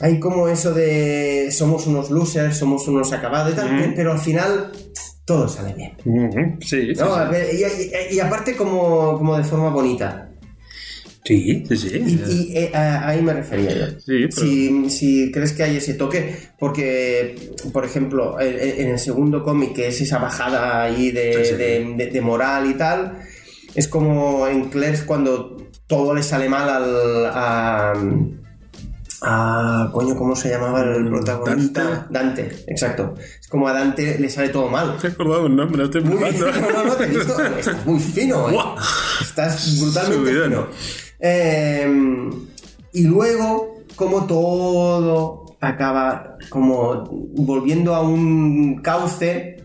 Hay 0.00 0.20
como 0.20 0.46
eso 0.46 0.72
de 0.72 1.50
somos 1.50 1.88
unos 1.88 2.08
losers, 2.10 2.56
somos 2.56 2.86
unos 2.86 3.12
acabados 3.12 3.52
y 3.52 3.56
tal, 3.56 3.92
pero 3.96 4.12
al 4.12 4.20
final 4.20 4.70
todo 5.24 5.48
sale 5.48 5.74
bien. 5.74 5.96
Sí, 6.60 6.94
sí, 6.94 7.00
No, 7.00 7.16
y- 8.12 8.14
y 8.14 8.20
aparte 8.20 8.54
como, 8.56 9.18
como 9.18 9.36
de 9.36 9.42
forma 9.42 9.70
bonita. 9.70 10.27
Sí. 11.24 11.64
sí, 11.68 11.76
sí. 11.76 11.88
Y, 12.06 12.32
y, 12.52 12.56
eh, 12.56 12.70
a- 12.74 13.08
ahí 13.08 13.22
me 13.22 13.32
refería 13.34 13.70
yo. 13.72 13.86
Sí, 14.00 14.26
pero- 14.28 14.32
si, 14.32 14.90
si 14.90 15.32
crees 15.32 15.52
que 15.52 15.62
hay 15.64 15.76
ese 15.76 15.94
toque, 15.94 16.36
porque, 16.58 17.52
por 17.72 17.84
ejemplo, 17.84 18.40
en, 18.40 18.88
el 18.90 18.98
segundo 18.98 19.42
cómic, 19.42 19.74
que 19.74 19.88
es 19.88 20.00
esa 20.00 20.18
bajada 20.18 20.82
ahí 20.82 21.10
de, 21.10 21.44
Sí, 21.44 21.50
sí. 21.52 21.56
de- 21.56 21.94
de- 21.96 22.10
de 22.10 22.20
moral 22.20 22.70
y 22.70 22.74
tal, 22.74 23.18
es 23.74 23.88
como 23.88 24.46
en 24.48 24.70
Clerks 24.70 25.02
cuando 25.02 25.56
todo 25.86 26.14
le 26.14 26.22
sale 26.22 26.48
mal 26.48 26.68
al... 26.68 27.26
A, 27.26 27.92
a- 29.20 29.90
coño, 29.92 30.16
¿cómo 30.16 30.36
se 30.36 30.48
llamaba 30.50 30.82
el 30.82 31.08
protagonista? 31.08 32.06
Dante. 32.10 32.48
exacto. 32.68 33.14
Es 33.40 33.48
como 33.48 33.66
a 33.68 33.72
Dante 33.72 34.16
le 34.18 34.30
sale 34.30 34.50
todo 34.50 34.68
mal. 34.68 34.96
Te 34.98 35.08
he 35.08 35.10
acordado 35.10 35.46
un 35.46 35.56
nombre, 35.56 35.84
estoy 35.84 36.02
Muy, 36.02 36.20
no, 36.20 36.46
no, 36.46 36.84
no, 36.84 36.92
te 36.94 37.04
he 37.04 37.08
visto. 37.08 37.40
Estás 37.42 37.84
muy 37.86 37.98
fino, 37.98 38.48
¿eh? 38.50 38.56
Estás 39.20 39.80
brutalmente 39.80 40.30
fino. 40.44 40.68
Eh, 41.20 42.30
y 42.92 43.02
luego, 43.04 43.78
como 43.96 44.26
todo 44.26 45.56
acaba 45.60 46.36
como 46.50 47.04
volviendo 47.10 47.94
a 47.94 48.02
un 48.02 48.80
cauce 48.80 49.56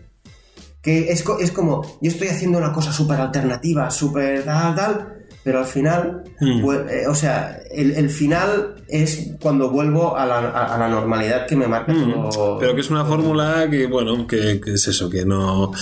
que 0.82 1.10
es, 1.10 1.24
es 1.40 1.50
como, 1.52 1.82
yo 2.02 2.10
estoy 2.10 2.28
haciendo 2.28 2.58
una 2.58 2.72
cosa 2.72 2.92
súper 2.92 3.18
alternativa, 3.18 3.90
súper 3.90 4.44
tal, 4.44 4.74
tal, 4.74 5.13
pero 5.44 5.58
al 5.60 5.66
final, 5.66 6.24
Hmm. 6.40 6.62
vuel- 6.64 6.88
eh, 6.90 7.06
o 7.06 7.14
sea, 7.14 7.58
el, 7.70 7.92
el 7.92 8.08
final 8.10 8.74
es 8.88 9.30
cuando 9.40 9.70
vuelvo 9.70 10.16
a 10.16 10.26
la, 10.26 10.36
a- 10.38 10.74
a 10.74 10.78
la 10.78 10.88
normalidad 10.88 11.46
que 11.46 11.54
me 11.56 11.66
marca 11.68 11.92
todo. 11.92 12.56
Mm. 12.56 12.58
Pero 12.60 12.74
que 12.74 12.80
es 12.80 12.90
una 12.90 13.04
fórmula 13.04 13.66
que, 13.70 13.86
bueno, 13.86 14.26
que, 14.26 14.60
que 14.60 14.72
es 14.74 14.88
eso, 14.88 15.08
que 15.10 15.24
no 15.24 15.72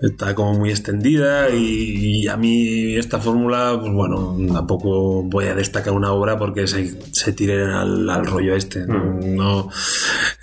está 0.00 0.34
como 0.34 0.54
muy 0.54 0.70
extendida 0.70 1.50
y, 1.50 2.22
y 2.24 2.28
a 2.28 2.36
mí 2.36 2.96
esta 2.96 3.18
fórmula, 3.18 3.76
pues 3.80 3.92
bueno, 3.92 4.36
tampoco 4.52 5.22
voy 5.24 5.46
a 5.46 5.54
destacar 5.54 5.92
una 5.94 6.12
obra 6.12 6.38
porque 6.38 6.66
se, 6.66 6.94
se 7.12 7.32
tiren 7.32 7.68
al, 7.70 8.08
al 8.10 8.26
rollo 8.26 8.54
este. 8.54 8.86
Mm. 8.86 9.34
No. 9.36 9.68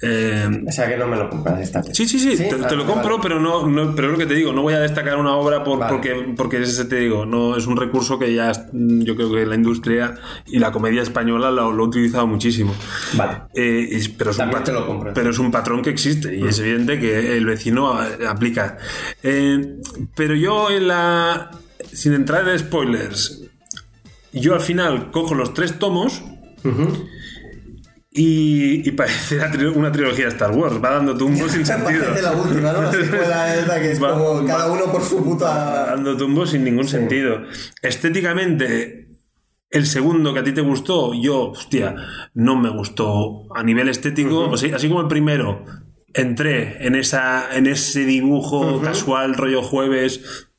eh, 0.01 0.47
O 0.67 0.71
sea 0.71 0.87
que 0.89 0.97
no 0.97 1.07
me 1.07 1.17
lo 1.17 1.29
compras 1.29 1.59
esta 1.61 1.81
vez. 1.81 1.95
Sí, 1.95 2.07
sí, 2.07 2.19
sí, 2.19 2.37
¿Sí? 2.37 2.43
te, 2.49 2.55
te 2.55 2.75
lo 2.75 2.85
compro, 2.85 3.17
vale. 3.17 3.23
pero 3.23 3.39
no, 3.39 3.67
no- 3.67 3.95
pero 3.95 4.07
es 4.07 4.13
lo 4.13 4.17
que 4.19 4.25
te 4.25 4.35
digo, 4.35 4.51
no 4.53 4.61
voy 4.61 4.73
a 4.73 4.79
destacar 4.79 5.17
una 5.17 5.35
obra 5.35 5.63
por, 5.63 5.79
Vale. 5.79 5.91
porque, 5.93 6.33
porque 6.35 6.61
ese 6.61 6.85
te 6.85 6.97
digo, 6.97 7.25
no 7.25 7.55
es 7.57 7.67
un 7.67 7.77
recurso 7.77 8.17
que 8.19 8.33
ya 8.33 8.51
es- 8.67 9.05
yo 9.05 9.15
creo 9.15 9.31
que 9.31 9.45
la 9.45 9.55
industria 9.55 10.15
y 10.47 10.59
la 10.59 10.71
comedia 10.71 11.01
española 11.01 11.51
lo, 11.51 11.71
lo 11.71 11.83
ha 11.83 11.87
utilizado 11.87 12.27
muchísimo. 12.27 12.73
Vale. 13.13 13.39
Eh, 13.53 13.87
y- 13.91 14.07
pero, 14.09 14.31
es 14.31 14.37
un 14.37 14.41
También 14.41 14.59
pat- 14.59 14.65
te 14.65 14.71
lo 14.73 14.85
compro. 14.87 15.13
pero 15.13 15.29
es 15.29 15.39
un 15.39 15.51
patrón 15.51 15.81
que 15.81 15.89
existe 15.89 16.35
y 16.37 16.43
es 16.47 16.59
evidente 16.59 16.99
que 16.99 17.37
el 17.37 17.45
vecino 17.45 17.93
a- 17.93 18.07
aplica. 18.29 18.77
Eh, 19.23 19.77
pero 20.15 20.35
yo 20.35 20.69
en 20.69 20.87
la. 20.87 21.51
Sin 21.91 22.13
entrar 22.13 22.47
en 22.47 22.57
spoilers, 22.59 23.41
yo 24.31 24.53
al 24.53 24.61
final 24.61 25.11
cojo 25.11 25.33
los 25.35 25.53
tres 25.53 25.77
tomos 25.79 26.21
Ujú. 26.63 26.87
Y, 28.13 28.87
y 28.87 28.91
parece 28.91 29.39
una 29.73 29.89
trilogía 29.91 30.25
de 30.25 30.31
Star 30.31 30.51
Wars, 30.51 30.75
va 30.83 30.91
dando 30.95 31.15
tumbos 31.15 31.51
sin 31.51 31.65
sentido. 31.65 32.03
Parece 32.05 32.21
la 32.21 32.31
última, 32.33 32.73
¿no? 32.73 32.81
La 32.81 32.91
secuela 32.91 33.79
que 33.81 33.91
es 33.91 34.03
Va- 34.03 34.13
como 34.13 34.35
va- 34.41 34.45
cada 34.45 34.71
uno 34.71 34.91
por 34.91 35.01
su 35.03 35.23
puta. 35.23 35.85
dando 35.87 36.17
tumbos 36.17 36.49
sin 36.51 36.63
ningún 36.65 36.87
sentido. 36.87 37.41
Estéticamente, 37.81 39.07
el 39.69 39.85
segundo 39.87 40.33
que 40.33 40.39
a 40.39 40.43
ti 40.43 40.51
te 40.51 40.61
gustó, 40.61 41.13
yo, 41.13 41.51
hostia, 41.51 41.95
no 42.33 42.57
me 42.57 42.69
gustó 42.69 43.47
a 43.55 43.63
nivel 43.63 43.87
estético. 43.87 44.49
O 44.49 44.57
sea, 44.57 44.75
así 44.75 44.89
como 44.89 45.01
el 45.01 45.07
primero, 45.07 45.63
entré 46.13 46.85
en, 46.85 46.95
esa, 46.95 47.55
en 47.55 47.67
ese 47.67 48.03
dibujo 48.03 48.81
casual, 48.81 49.35
rollo 49.35 49.61
jueves. 49.61 50.49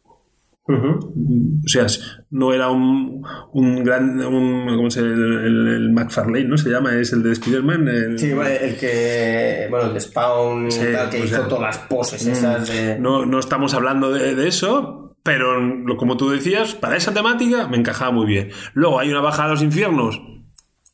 O 1.64 1.68
sea, 1.68 1.86
no 2.30 2.52
era 2.52 2.70
un, 2.70 3.22
un 3.52 3.82
gran. 3.82 4.20
Un, 4.20 4.66
¿Cómo 4.76 4.90
se 4.90 5.00
llama? 5.02 5.12
El, 5.14 5.32
el, 5.44 5.68
el 5.68 5.90
McFarlane, 5.92 6.44
¿no? 6.44 6.56
Se 6.56 6.70
llama, 6.70 6.94
es 6.98 7.12
el 7.12 7.22
de 7.24 7.32
Spider-Man. 7.32 7.88
el- 7.88 8.18
Sí, 8.18 8.30
el 8.30 8.76
que. 8.76 9.66
Bueno, 9.70 9.86
el 9.88 9.94
de 9.94 10.00
Spawn 10.00 10.70
Sí, 10.70 10.80
tal, 10.92 11.10
que 11.10 11.18
hizo 11.18 11.28
sea, 11.36 11.48
todas 11.48 11.62
las 11.76 11.78
poses 11.78 12.24
esas 12.26 12.68
de. 12.68 12.98
No, 12.98 13.26
no 13.26 13.38
estamos 13.40 13.74
hablando 13.74 14.12
de, 14.12 14.36
de 14.36 14.46
eso, 14.48 15.16
pero 15.24 15.60
lo- 15.60 15.96
como 15.96 16.16
tú 16.16 16.30
decías, 16.30 16.74
para 16.76 16.96
esa 16.96 17.12
temática 17.12 17.66
me 17.66 17.76
encajaba 17.76 18.12
muy 18.12 18.26
bien. 18.26 18.50
Luego 18.74 19.00
hay 19.00 19.10
una 19.10 19.20
baja 19.20 19.44
a 19.44 19.48
los 19.48 19.62
infiernos 19.62 20.20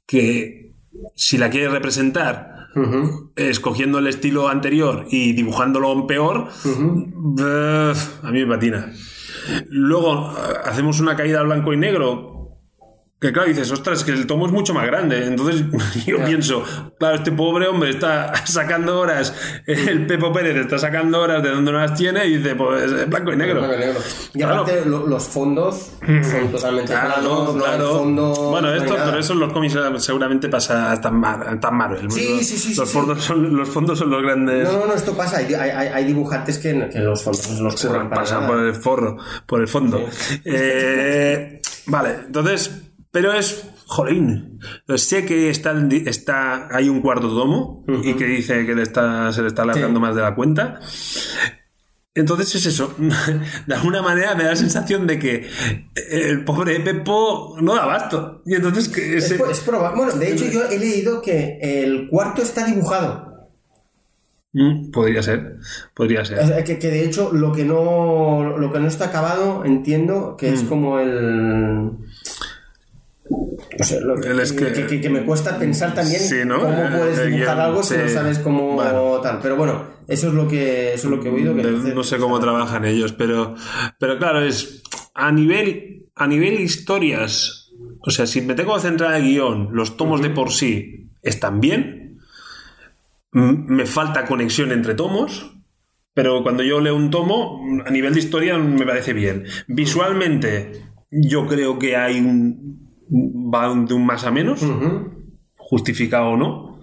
que, 0.06 0.72
si 1.14 1.36
la 1.36 1.50
quieres 1.50 1.72
representar, 1.72 2.54
escogiendo 3.36 3.98
el 3.98 4.06
estilo 4.06 4.48
anterior 4.48 5.04
y 5.10 5.32
dibujándolo 5.32 5.92
en 5.92 6.06
peor, 6.06 6.48
a 8.22 8.30
mí 8.30 8.40
me 8.40 8.46
patina. 8.46 8.92
Luego 9.70 10.32
eh, 10.32 10.56
hacemos 10.64 11.00
una 11.00 11.16
caída 11.16 11.40
al 11.40 11.46
blanco 11.46 11.72
y 11.72 11.76
negro. 11.76 12.37
Que 13.20 13.32
claro, 13.32 13.48
dices, 13.48 13.68
ostras, 13.72 14.04
que 14.04 14.12
el 14.12 14.28
tomo 14.28 14.46
es 14.46 14.52
mucho 14.52 14.72
más 14.74 14.86
grande. 14.86 15.26
Entonces 15.26 15.64
yo 16.06 16.24
pienso, 16.24 16.62
claro, 17.00 17.16
este 17.16 17.32
pobre 17.32 17.66
hombre 17.66 17.90
está 17.90 18.32
sacando 18.46 19.00
horas, 19.00 19.34
el 19.66 20.06
Pepo 20.06 20.32
Pérez 20.32 20.54
está 20.56 20.78
sacando 20.78 21.20
horas 21.20 21.42
de 21.42 21.50
donde 21.50 21.72
no 21.72 21.78
las 21.78 21.94
tiene 21.94 22.24
y 22.26 22.36
dice, 22.36 22.54
pues 22.54 22.84
es 22.92 23.08
blanco 23.08 23.32
y 23.32 23.36
negro. 23.36 23.58
Blanco 23.58 23.74
y 23.74 23.78
negro. 23.80 24.00
Y 24.34 24.38
Claro. 24.38 24.54
aparte, 24.62 24.84
lo- 24.84 25.06
los 25.08 25.24
fondos 25.24 25.94
son 26.00 26.52
totalmente 26.52 26.92
Claro, 26.92 27.14
planos, 27.14 27.54
no 27.56 27.64
hay 27.64 27.70
claro. 27.76 27.98
fondo. 27.98 28.34
bueno, 28.50 28.68
no 28.68 28.74
hay 28.74 28.80
esto, 28.82 28.96
pero 29.04 29.18
eso 29.18 29.32
en 29.32 29.40
los 29.40 29.52
cómics 29.52 29.76
seguramente 29.98 30.48
pasa 30.48 30.92
hasta 30.92 31.08
en 31.08 31.16
Mar-. 31.16 31.58
Sí, 32.10 32.44
sí, 32.44 32.56
sí, 32.56 32.74
los 32.76 32.88
sí, 32.88 32.94
fondos 32.96 33.24
Son, 33.24 33.56
los 33.56 33.68
fondos 33.68 33.98
son 33.98 34.10
los 34.10 34.22
grandes. 34.22 34.72
No, 34.72 34.78
no, 34.78 34.86
no, 34.86 34.94
esto 34.94 35.16
pasa. 35.16 35.38
Hay, 35.38 35.52
hay, 35.54 35.70
hay 35.88 36.04
dibujantes 36.04 36.58
que, 36.58 36.88
que 36.88 37.00
los 37.00 37.20
fondos 37.24 37.58
los 37.58 37.84
curran 37.84 38.10
pasan 38.10 38.42
nada. 38.42 38.48
por 38.52 38.58
el 38.64 38.74
forro, 38.76 39.16
por 39.44 39.60
el 39.60 39.66
fondo. 39.66 40.06
Eh, 40.44 41.60
vale, 41.86 42.10
entonces, 42.26 42.82
pero 43.18 43.32
es 43.32 43.68
Jolín. 43.86 44.60
Sé 44.94 45.24
que 45.24 45.50
está, 45.50 45.74
está 46.06 46.68
hay 46.70 46.88
un 46.88 47.00
cuarto 47.00 47.28
tomo 47.28 47.84
y 48.04 48.14
que 48.14 48.26
dice 48.26 48.64
que 48.64 48.76
le 48.76 48.82
está, 48.82 49.32
se 49.32 49.42
le 49.42 49.48
está 49.48 49.62
alargando 49.62 49.98
más 49.98 50.14
de 50.14 50.22
la 50.22 50.36
cuenta. 50.36 50.78
Entonces 52.14 52.54
es 52.54 52.66
eso. 52.66 52.94
De 53.66 53.74
alguna 53.74 54.02
manera 54.02 54.36
me 54.36 54.44
da 54.44 54.50
la 54.50 54.56
sensación 54.56 55.08
de 55.08 55.18
que 55.18 55.48
el 56.12 56.44
pobre 56.44 56.78
Pepo 56.78 57.56
no 57.60 57.74
da 57.74 57.82
abasto. 57.82 58.40
Y 58.46 58.54
entonces 58.54 58.96
es, 58.96 59.60
probable. 59.62 59.96
Bueno, 59.96 60.12
de 60.12 60.32
hecho 60.32 60.46
yo 60.46 60.68
he 60.70 60.78
leído 60.78 61.20
que 61.20 61.58
el 61.60 62.08
cuarto 62.08 62.42
está 62.42 62.66
dibujado. 62.66 63.48
Mm, 64.52 64.92
podría 64.92 65.24
ser, 65.24 65.56
podría 65.92 66.24
ser. 66.24 66.62
que, 66.62 66.76
de 66.76 67.04
hecho 67.04 67.32
lo 67.32 67.52
que 67.52 67.64
no 67.64 68.56
lo 68.56 68.72
que 68.72 68.78
no 68.78 68.86
está 68.86 69.06
acabado 69.06 69.64
entiendo 69.64 70.36
que 70.38 70.54
es 70.54 70.62
mm. 70.62 70.68
como 70.68 71.00
el 71.00 71.98
que, 75.00 75.10
me 75.10 75.24
cuesta 75.24 75.58
pensar 75.58 75.94
también 75.94 76.48
cómo 76.48 76.90
puedes 76.96 77.26
dibujar 77.26 77.60
algo 77.60 77.82
si 77.82 77.96
no 77.96 78.08
sabes 78.08 78.38
cómo 78.38 78.80
tal. 79.22 79.40
Pero 79.42 79.56
bueno, 79.56 79.84
eso 80.06 80.28
es 80.28 80.34
lo 80.34 80.48
que, 80.48 80.94
eso 80.94 81.08
es 81.08 81.16
lo 81.16 81.20
que 81.20 81.28
he 81.28 81.32
oído. 81.32 81.54
no 81.54 82.02
sé 82.02 82.18
cómo 82.18 82.40
trabajan 82.40 82.84
ellos, 82.84 83.12
pero, 83.12 83.54
pero 83.98 84.18
claro, 84.18 84.42
es 84.42 84.82
a 85.14 85.32
nivel, 85.32 86.06
a 86.14 86.26
nivel 86.26 86.60
historias. 86.60 87.70
O 88.00 88.10
sea, 88.10 88.26
si 88.26 88.40
me 88.40 88.54
tengo 88.54 88.74
que 88.74 88.82
centrar 88.82 89.14
en 89.14 89.24
el 89.24 89.30
guion, 89.30 89.68
los 89.72 89.96
tomos 89.96 90.22
de 90.22 90.30
por 90.30 90.52
sí 90.52 91.10
están 91.22 91.60
bien. 91.60 92.18
Me 93.32 93.86
falta 93.86 94.24
conexión 94.24 94.72
entre 94.72 94.94
tomos. 94.94 95.54
Pero 96.14 96.42
cuando 96.42 96.64
yo 96.64 96.80
leo 96.80 96.96
un 96.96 97.10
tomo, 97.10 97.62
a 97.86 97.90
nivel 97.90 98.12
de 98.12 98.18
historia 98.18 98.58
me 98.58 98.84
parece 98.84 99.12
bien. 99.12 99.44
Visualmente, 99.68 100.82
yo 101.12 101.46
creo 101.46 101.78
que 101.78 101.96
hay 101.96 102.18
un, 102.18 102.87
va 103.10 103.68
de 103.74 103.94
un 103.94 104.06
más 104.06 104.24
a 104.24 104.30
menos, 104.30 104.64
justificado 105.56 106.30
o 106.30 106.36
no. 106.36 106.80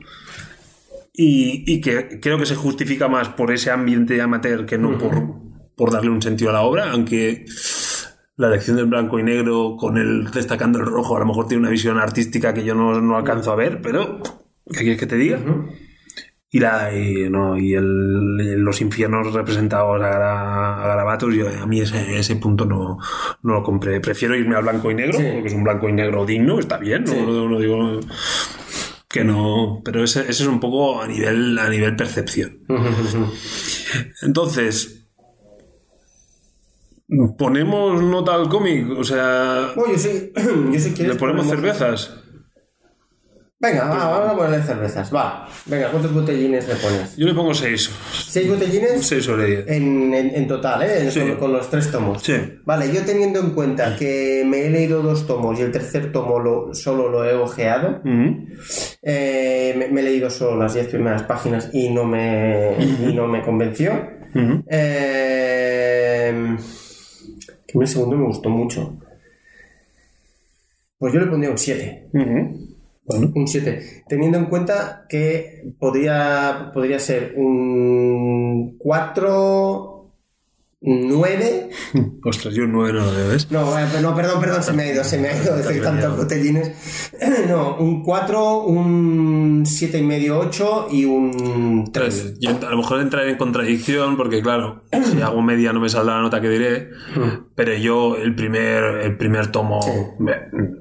Y, 1.13 1.79
que 1.79 2.19
creo 2.19 2.37
que 2.37 2.45
se 2.45 2.55
justifica 2.55 3.07
más 3.07 3.29
por 3.29 3.51
ese 3.51 3.71
ambiente 3.71 4.21
amateur 4.21 4.65
que 4.65 4.77
no 4.77 4.97
por, 4.97 5.35
por 5.75 5.91
darle 5.91 6.09
un 6.09 6.21
sentido 6.21 6.49
a 6.49 6.53
la 6.53 6.61
obra, 6.61 6.91
aunque 6.91 7.45
la 8.37 8.47
elección 8.47 8.75
del 8.75 8.87
blanco 8.87 9.17
y 9.17 9.23
negro 9.23 9.77
con 9.77 9.97
el 9.97 10.29
destacando 10.31 10.79
el 10.79 10.85
rojo 10.85 11.15
a 11.15 11.19
lo 11.19 11.25
mejor 11.25 11.47
tiene 11.47 11.61
una 11.61 11.69
visión 11.69 11.97
artística 11.97 12.53
que 12.53 12.65
yo 12.65 12.75
no, 12.75 13.15
alcanzo 13.15 13.51
a 13.51 13.55
ver, 13.55 13.81
pero 13.81 14.21
¿qué 14.69 14.79
quieres 14.79 14.99
que 14.99 15.07
te 15.07 15.15
diga? 15.15 15.39
Y, 16.51 16.59
la, 16.59 16.95
y, 16.95 17.29
no, 17.29 17.57
y 17.57 17.73
el, 17.73 18.59
los 18.61 18.79
infiernos 18.81 19.33
representados 19.33 20.01
a, 20.01 20.83
a 20.83 20.87
garabatos, 20.87 21.33
yo, 21.33 21.49
a 21.49 21.65
mí 21.65 21.81
ese, 21.81 22.17
ese 22.17 22.35
punto 22.37 22.65
no, 22.65 22.97
no, 23.43 23.53
lo 23.53 23.63
compré. 23.63 23.99
Prefiero 23.99 24.35
irme 24.35 24.55
al 24.55 24.63
blanco 24.63 24.91
y 24.91 24.95
negro, 24.95 25.17
porque 25.17 25.47
es 25.47 25.53
un 25.53 25.63
blanco 25.63 25.89
y 25.89 25.93
negro 25.93 26.25
digno, 26.25 26.59
está 26.59 26.77
bien, 26.77 27.03
no, 27.03 27.59
digo 27.59 27.99
que 29.09 29.23
no, 29.23 29.81
pero 29.83 30.03
ese, 30.03 30.21
ese, 30.21 30.43
es 30.43 30.47
un 30.47 30.59
poco 30.59 31.01
a 31.01 31.07
nivel, 31.07 31.57
a 31.57 31.69
nivel 31.69 31.95
percepción. 31.95 32.59
Entonces, 34.21 35.07
ponemos 37.37 38.01
nota 38.01 38.35
al 38.35 38.49
cómic, 38.49 38.89
o 38.91 39.03
sea, 39.03 39.73
yo 39.75 39.97
sé, 39.97 40.33
yo 40.71 40.79
sé 40.79 41.07
le 41.07 41.15
ponemos 41.15 41.47
cervezas. 41.47 42.24
Venga, 43.65 43.85
vamos 43.85 44.29
a 44.29 44.35
ponerle 44.35 44.63
cervezas. 44.63 45.13
Va. 45.13 45.47
Venga, 45.65 45.89
¿cuántos 45.89 46.13
botellines 46.13 46.67
le 46.67 46.75
pones? 46.75 47.17
Yo 47.17 47.25
le 47.25 47.33
pongo 47.33 47.53
seis. 47.53 47.89
¿Seis 48.27 48.47
botellines? 48.47 49.05
Seis 49.05 49.23
sobre 49.25 49.45
diez. 49.47 49.65
En, 49.67 50.13
en, 50.13 50.47
total, 50.47 50.83
¿eh? 50.83 51.37
Con, 51.39 51.51
los 51.51 51.69
tres 51.69 51.89
tomos. 51.91 52.21
Sí. 52.21 52.33
Vale, 52.63 52.93
yo 52.93 53.01
teniendo 53.03 53.39
en 53.39 53.51
cuenta 53.51 53.95
que 53.95 54.43
me 54.45 54.65
he 54.65 54.69
leído 54.69 55.01
dos 55.01 55.25
tomos 55.25 55.59
y 55.59 55.63
el 55.63 55.71
tercer 55.71 56.11
tomo 56.11 56.39
lo, 56.39 56.73
solo 56.75 57.09
lo 57.09 57.25
he 57.25 57.33
ojeado, 57.33 58.01
eh, 59.01 59.87
me, 59.91 59.99
he 59.99 60.03
leído 60.03 60.29
solo 60.29 60.57
las 60.57 60.73
diez 60.75 60.87
primeras 60.87 61.23
páginas 61.23 61.69
y 61.73 61.89
no 61.89 62.03
me, 62.05 62.75
y 62.79 63.13
no 63.13 63.27
me 63.27 63.41
convenció. 63.41 63.93
eh, 64.67 66.55
que 67.67 67.79
el 67.79 67.87
segundo 67.87 68.15
me 68.17 68.25
gustó 68.25 68.49
mucho. 68.49 68.97
Pues 70.97 71.13
yo 71.13 71.19
le 71.19 71.27
pondría 71.27 71.51
un 71.51 71.57
7. 71.57 72.09
Un 73.07 73.47
7. 73.47 74.03
Teniendo 74.07 74.37
en 74.37 74.45
cuenta 74.45 75.05
que 75.07 75.75
podría, 75.79 76.71
podría 76.73 76.99
ser 76.99 77.35
un 77.37 78.77
4 78.79 79.94
9. 80.85 81.69
Ostras, 82.23 82.53
yo 82.53 82.65
un 82.65 82.73
9 82.73 82.93
no 82.93 83.05
lo 83.05 83.11
veo, 83.11 83.29
¿ves? 83.29 83.51
No, 83.51 83.65
no, 84.01 84.15
perdón, 84.15 84.39
perdón, 84.39 84.61
se 84.61 84.71
me 84.71 84.83
ha 84.83 84.93
ido, 84.93 85.03
se 85.03 85.17
me 85.17 85.29
ha 85.29 85.41
ido 85.41 85.57
de 85.57 85.81
tantos 85.81 86.17
botellines. 86.17 86.71
No, 87.47 87.77
un 87.77 88.03
4, 88.03 88.63
un 88.63 89.63
7 89.65 89.97
y 89.99 90.03
medio, 90.03 90.39
8 90.39 90.87
y 90.91 91.05
un 91.05 91.89
3. 91.91 92.39
Yo 92.39 92.51
a 92.51 92.69
lo 92.71 92.77
mejor 92.77 92.99
entraré 93.01 93.31
en 93.31 93.37
contradicción 93.37 94.17
porque, 94.17 94.41
claro, 94.41 94.83
si 94.91 95.21
hago 95.21 95.41
media 95.41 95.73
no 95.73 95.79
me 95.79 95.89
saldrá 95.89 96.15
la 96.15 96.21
nota 96.21 96.41
que 96.41 96.49
diré, 96.49 96.89
hmm. 97.15 97.53
pero 97.55 97.75
yo 97.75 98.15
el 98.15 98.35
primer, 98.35 98.83
el 99.03 99.17
primer 99.17 99.51
tomo, 99.51 99.79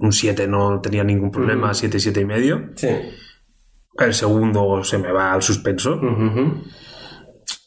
un 0.01 0.13
7 0.13 0.47
no 0.49 0.81
tenía 0.81 1.05
ningún 1.05 1.31
problema, 1.31 1.75
7, 1.75 1.97
hmm. 1.97 2.01
7 2.01 2.21
y 2.21 2.25
medio. 2.25 2.71
Sí. 2.77 2.89
El 3.99 4.15
segundo 4.15 4.83
se 4.83 4.99
me 4.99 5.13
va 5.13 5.33
al 5.33 5.43
suspenso. 5.43 6.01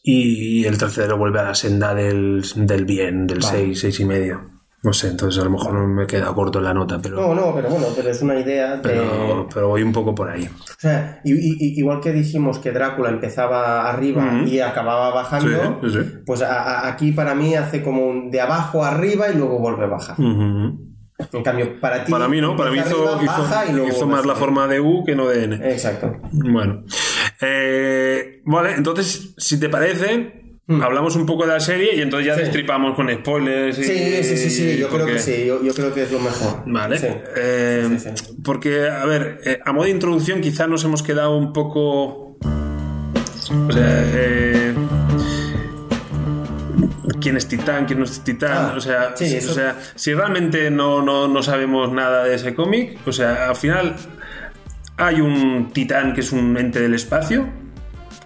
Y 0.10 0.66
el 0.66 0.78
tercero 0.78 1.18
vuelve 1.18 1.40
a 1.40 1.44
la 1.44 1.56
senda 1.56 1.94
del, 1.94 2.44
bien, 2.86 3.28
del 3.28 3.44
6, 3.44 3.78
6 3.78 4.00
y 4.00 4.06
medio. 4.06 4.42
No 4.84 4.94
sé, 4.94 5.10
entonces 5.10 5.42
a 5.42 5.44
lo 5.44 5.50
mejor 5.50 5.74
no 5.74 5.86
me 5.86 6.08
queda 6.08 6.34
corto 6.34 6.60
en 6.60 6.66
la 6.66 6.74
nota, 6.74 6.98
pero... 7.02 7.18
No, 7.18 7.36
no, 7.36 7.54
pero 7.54 7.68
bueno, 7.68 7.88
pero 7.94 8.10
es 8.10 8.22
una 8.22 8.40
idea 8.40 8.78
de... 8.78 8.84
Pero, 8.84 9.50
pero 9.54 9.68
voy 9.68 9.84
un 9.84 9.92
poco 9.92 10.16
por 10.16 10.30
ahí. 10.30 10.46
O 10.46 10.80
sea, 10.80 11.20
igual 11.26 12.00
que 12.00 12.14
dijimos 12.14 12.60
que 12.60 12.72
Drácula 12.72 13.10
empezaba 13.10 13.90
arriba 13.90 14.44
y 14.46 14.60
acababa 14.60 15.10
bajando, 15.14 15.82
pues 16.26 16.42
aquí 16.42 17.12
para 17.12 17.36
mí 17.36 17.56
hace 17.56 17.84
como 17.84 18.30
de 18.32 18.40
abajo 18.40 18.86
arriba 18.86 19.30
y 19.30 19.36
luego 19.36 19.60
vuelve 19.60 19.84
a 19.84 19.88
bajar. 19.88 20.16
En 20.20 21.44
cambio, 21.44 21.82
para 21.82 22.06
ti. 22.06 22.12
Para 22.12 22.28
mí 22.28 22.40
no, 22.40 22.56
para 22.56 22.70
mí 22.70 22.78
hizo, 22.78 24.08
más 24.08 24.26
la 24.26 24.36
forma 24.36 24.68
de 24.68 24.80
U 24.80 25.04
que 25.04 25.16
no 25.16 25.28
de 25.28 25.46
N. 25.46 25.56
Exacto. 25.72 26.16
Bueno. 26.32 26.84
Eh, 27.42 28.42
vale, 28.46 28.74
entonces, 28.76 29.34
si 29.38 29.60
te 29.60 29.70
parece, 29.70 30.60
hmm. 30.68 30.82
hablamos 30.82 31.16
un 31.16 31.26
poco 31.26 31.46
de 31.46 31.54
la 31.54 31.60
serie 31.60 31.96
y 31.96 32.02
entonces 32.02 32.28
ya 32.28 32.36
destripamos 32.36 32.96
con 32.96 33.14
spoilers. 33.14 33.78
Y, 33.80 33.84
sí, 33.84 34.24
sí, 34.24 34.38
sí, 34.38 34.50
sí, 34.50 34.78
yo 34.78 34.90
creo 34.90 35.06
que 35.06 35.20
sí, 35.20 35.46
yo, 35.46 35.74
creo 35.74 35.94
que 35.94 36.04
es 36.04 36.12
lo 36.12 36.20
mejor. 36.20 36.64
Vale. 36.66 37.00
Eh, 37.36 37.98
porque, 38.44 38.90
a 38.90 39.06
ver, 39.06 39.42
eh, 39.46 39.60
a 39.64 39.72
modo 39.74 39.86
de 39.86 39.92
introducción, 39.92 40.42
quizás 40.42 40.68
nos 40.68 40.84
hemos 40.84 41.04
quedado 41.04 41.38
un 41.38 41.54
poco. 41.54 42.38
O 43.50 43.72
sea, 43.72 44.04
eh 44.14 44.74
quién 47.20 47.38
es 47.38 47.48
Titán, 47.48 47.86
quién 47.86 48.00
no 48.00 48.06
es 48.06 48.24
Titán. 48.24 48.72
Ah, 48.72 48.74
o, 48.78 48.80
sea, 48.80 49.14
o 49.14 49.54
sea, 49.54 49.76
si 49.96 50.14
realmente 50.14 50.72
no, 50.72 51.02
no, 51.02 51.44
sabemos 51.44 51.92
nada 51.92 52.24
de 52.24 52.36
ese 52.36 52.56
cómic, 52.56 53.00
o 53.06 53.12
sea, 53.12 53.50
al 53.50 53.56
final 53.56 53.96
hay 54.98 55.22
un 55.22 55.70
Titán 55.74 56.14
que 56.14 56.22
es 56.22 56.32
un 56.32 56.58
ente 56.58 56.82
del 56.82 56.94
espacio, 56.94 57.48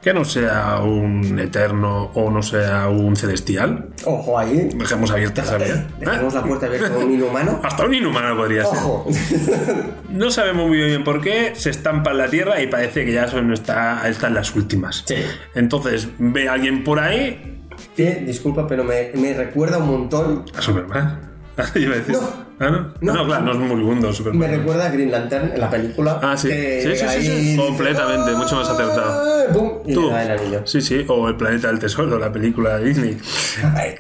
que 0.02 0.14
no 0.14 0.26
sea 0.26 0.80
un 0.82 1.38
eterno 1.38 2.06
o 2.16 2.32
no 2.32 2.42
sea 2.42 2.90
un 2.90 3.16
celestial. 3.16 3.90
Ojo 4.06 4.40
ahí. 4.40 4.70
Dejemos 4.74 5.12
abierta 5.12 5.44
esa 5.44 5.58
vía. 5.58 5.88
Dejemos 6.00 6.34
la 6.34 6.44
puerta 6.44 6.66
abierta 6.66 6.94
a 6.96 6.98
un 6.98 7.12
inhumano. 7.12 7.60
Hasta 7.64 7.86
un 7.86 7.94
inhumano 7.94 8.36
podría 8.36 8.64
Ojo. 8.66 9.08
ser. 9.12 10.02
No 10.10 10.30
sabemos 10.32 10.68
muy 10.68 10.78
bien 10.78 11.04
por 11.04 11.22
qué. 11.22 11.52
Se 11.56 11.70
estampa 11.70 12.12
en 12.12 12.18
la 12.18 12.30
tierra 12.30 12.62
y 12.62 12.68
parece 12.68 13.06
que 13.06 13.14
ya 13.14 13.28
son 13.28 13.54
está, 13.54 14.08
están 14.10 14.34
las 14.34 14.56
últimas. 14.56 15.04
Sí. 15.06 15.16
Entonces 15.56 16.10
ve 16.18 16.50
a 16.50 16.54
alguien 16.54 16.84
por 16.84 17.00
ahí 17.00 17.60
que, 17.96 18.16
disculpa, 18.16 18.68
pero 18.68 18.84
me, 18.84 19.12
me 19.16 19.34
recuerda 19.34 19.78
un 19.78 19.88
montón. 19.88 20.46
¿A 20.58 20.62
Superman? 20.62 21.31
Iba 21.76 21.96
a 21.96 21.98
decir. 21.98 22.14
No. 22.14 22.52
¿Ah, 22.60 22.70
no? 22.70 22.94
no? 23.02 23.14
no, 23.14 23.26
claro, 23.26 23.44
no 23.46 23.52
es 23.54 23.58
muy 23.58 23.82
mundo 23.84 24.14
Superman. 24.14 24.40
Me 24.40 24.58
recuerda 24.58 24.86
a 24.86 24.90
Green 24.92 25.12
Lantern 25.12 25.52
en 25.54 25.60
la 25.60 25.70
película. 25.70 26.20
Ah, 26.22 26.38
sí. 26.38 26.50
sí, 26.50 26.96
sí, 26.96 27.08
sí, 27.22 27.58
Completamente, 27.58 28.32
mucho 28.34 28.56
más 28.56 28.70
acertado. 28.70 29.48
Ah, 29.50 29.52
¡Bum! 29.52 29.72
Y 29.86 29.94
¿Tú? 29.94 30.04
le 30.04 30.10
da 30.12 30.24
el 30.24 30.40
anillo. 30.40 30.62
Sí, 30.66 30.82
sí. 30.82 31.04
O 31.08 31.28
El 31.28 31.38
Planeta 31.38 31.70
del 31.70 31.80
Tesoro, 31.80 32.20
la 32.20 32.32
película 32.32 32.78
de 32.78 32.86
Disney. 32.86 33.18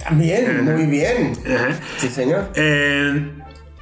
también, 0.03 0.63
muy 0.65 0.85
bien. 0.85 1.33
Sí, 1.97 2.07
señor. 2.07 2.49
Eh, 2.53 3.31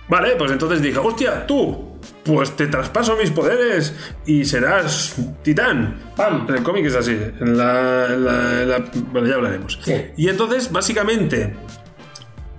vale, 0.08 0.36
pues 0.38 0.52
entonces 0.52 0.82
dije, 0.82 0.98
hostia, 0.98 1.46
tú, 1.46 1.90
pues 2.24 2.56
te 2.56 2.68
traspaso 2.68 3.16
mis 3.18 3.32
poderes 3.32 3.94
y 4.26 4.46
serás 4.46 5.16
titán. 5.44 6.00
¡Pam! 6.16 6.46
En 6.48 6.56
el 6.56 6.64
cómic 6.64 6.86
es 6.86 6.96
así. 6.96 7.18
En 7.40 7.58
la, 7.58 8.86
bueno, 9.12 9.28
ya 9.28 9.36
hablaremos. 9.36 9.80
Y 10.16 10.30
entonces, 10.30 10.72
básicamente, 10.72 11.54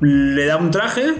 le 0.00 0.46
da 0.46 0.56
un 0.56 0.70
traje 0.70 1.14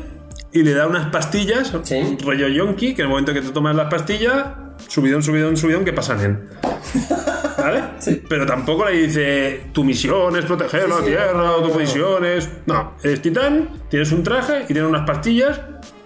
y 0.52 0.62
le 0.62 0.74
da 0.74 0.86
unas 0.86 1.10
pastillas, 1.10 1.72
sí. 1.82 2.18
rollo 2.24 2.48
yonki, 2.48 2.94
que 2.94 3.02
en 3.02 3.06
el 3.06 3.10
momento 3.10 3.32
que 3.32 3.40
te 3.40 3.50
tomas 3.50 3.76
las 3.76 3.88
pastillas, 3.88 4.46
subidón, 4.88 5.22
subidón, 5.22 5.56
subidón, 5.56 5.84
que 5.84 5.92
pasan 5.92 6.20
en. 6.20 6.48
¿Vale? 7.58 7.82
Sí. 8.00 8.22
Pero 8.26 8.46
tampoco 8.46 8.86
le 8.86 8.92
dice 8.96 9.64
tu 9.72 9.84
misión 9.84 10.34
es 10.34 10.46
proteger 10.46 10.88
la 10.88 11.04
Tierra 11.04 11.52
o 11.52 11.68
tu 11.68 11.78
misión 11.78 12.24
es. 12.24 12.48
No, 12.64 12.94
eres 13.02 13.20
titán, 13.20 13.68
tienes 13.90 14.10
un 14.12 14.22
traje 14.22 14.62
y 14.62 14.72
tienes 14.72 14.84
unas 14.84 15.06
pastillas 15.06 15.60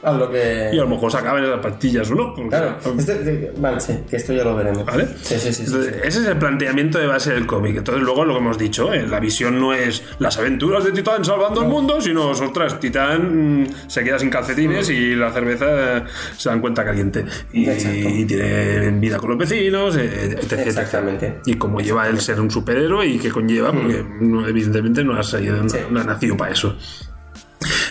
Haz 0.05 0.19
lo 0.19 0.31
que... 0.31 0.71
Y 0.73 0.79
a 0.79 0.83
lo 0.83 0.89
mejor 0.89 1.11
se 1.11 1.19
acaban 1.19 1.43
esas 1.45 1.61
pastillas 1.61 2.11
o 2.11 2.15
no. 2.15 2.35
porque- 2.35 2.51
Claro, 2.51 2.77
este- 2.99 3.19
de- 3.25 3.53
vale, 3.57 3.81
sí, 3.81 4.01
que 4.09 4.17
esto 4.17 4.33
ya 4.33 4.45
lo 4.45 4.55
veremos. 4.55 4.85
¿Vale? 4.85 5.07
Sí, 5.23 5.37
sí, 5.39 5.53
sí. 5.53 5.63
Entonces. 5.67 5.95
Ese 6.05 6.21
es 6.21 6.27
el 6.27 6.37
planteamiento 6.39 6.99
de 6.99 7.07
base 7.07 7.33
del 7.33 7.47
cómic. 7.47 7.77
Entonces, 7.79 8.03
luego 8.03 8.25
lo 8.25 8.35
que 8.35 8.41
hemos 8.41 8.59
dicho, 8.59 8.93
¿eh? 8.93 9.07
la 9.09 9.21
visión 9.21 9.59
no 9.59 9.73
es 9.73 10.03
las 10.19 10.37
aventuras 10.39 10.85
de 10.85 10.93
Titán 10.93 11.25
salvando 11.25 11.63
el 11.63 11.69
mundo, 11.69 12.01
sino, 12.01 12.29
ostras, 12.29 12.79
Titán 12.81 13.63
mm, 13.63 13.67
se 13.87 14.05
queda 14.05 14.19
sin 14.19 14.31
calcetines 14.31 14.91
y 14.91 15.15
la 15.15 15.33
cerveza 15.33 15.99
eh, 15.99 16.05
se 16.37 16.49
dan 16.49 16.61
cuenta 16.61 16.85
caliente. 16.85 17.25
Y, 17.53 18.25
tiene 18.27 18.91
vida 19.01 19.17
con 19.19 19.31
los 19.31 19.39
vecinos, 19.39 19.97
eh, 19.97 20.37
etc. 20.41 20.53
Exactamente. 20.67 21.41
Y 21.47 21.55
como 21.55 21.81
lleva 21.81 22.09
el 22.09 22.21
ser 22.21 22.41
un 22.41 22.51
superhéroe 22.51 23.07
y 23.07 23.19
que 23.19 23.31
conlleva, 23.31 23.73
porque 23.73 24.05
no, 24.21 24.47
evidentemente 24.47 25.03
no 25.05 25.15
ha, 25.19 25.23
salido, 25.23 25.57
no- 25.57 25.65
no 25.91 26.01
ha 26.01 26.05
nacido 26.05 26.37
para 26.37 26.53
eso. 26.53 26.77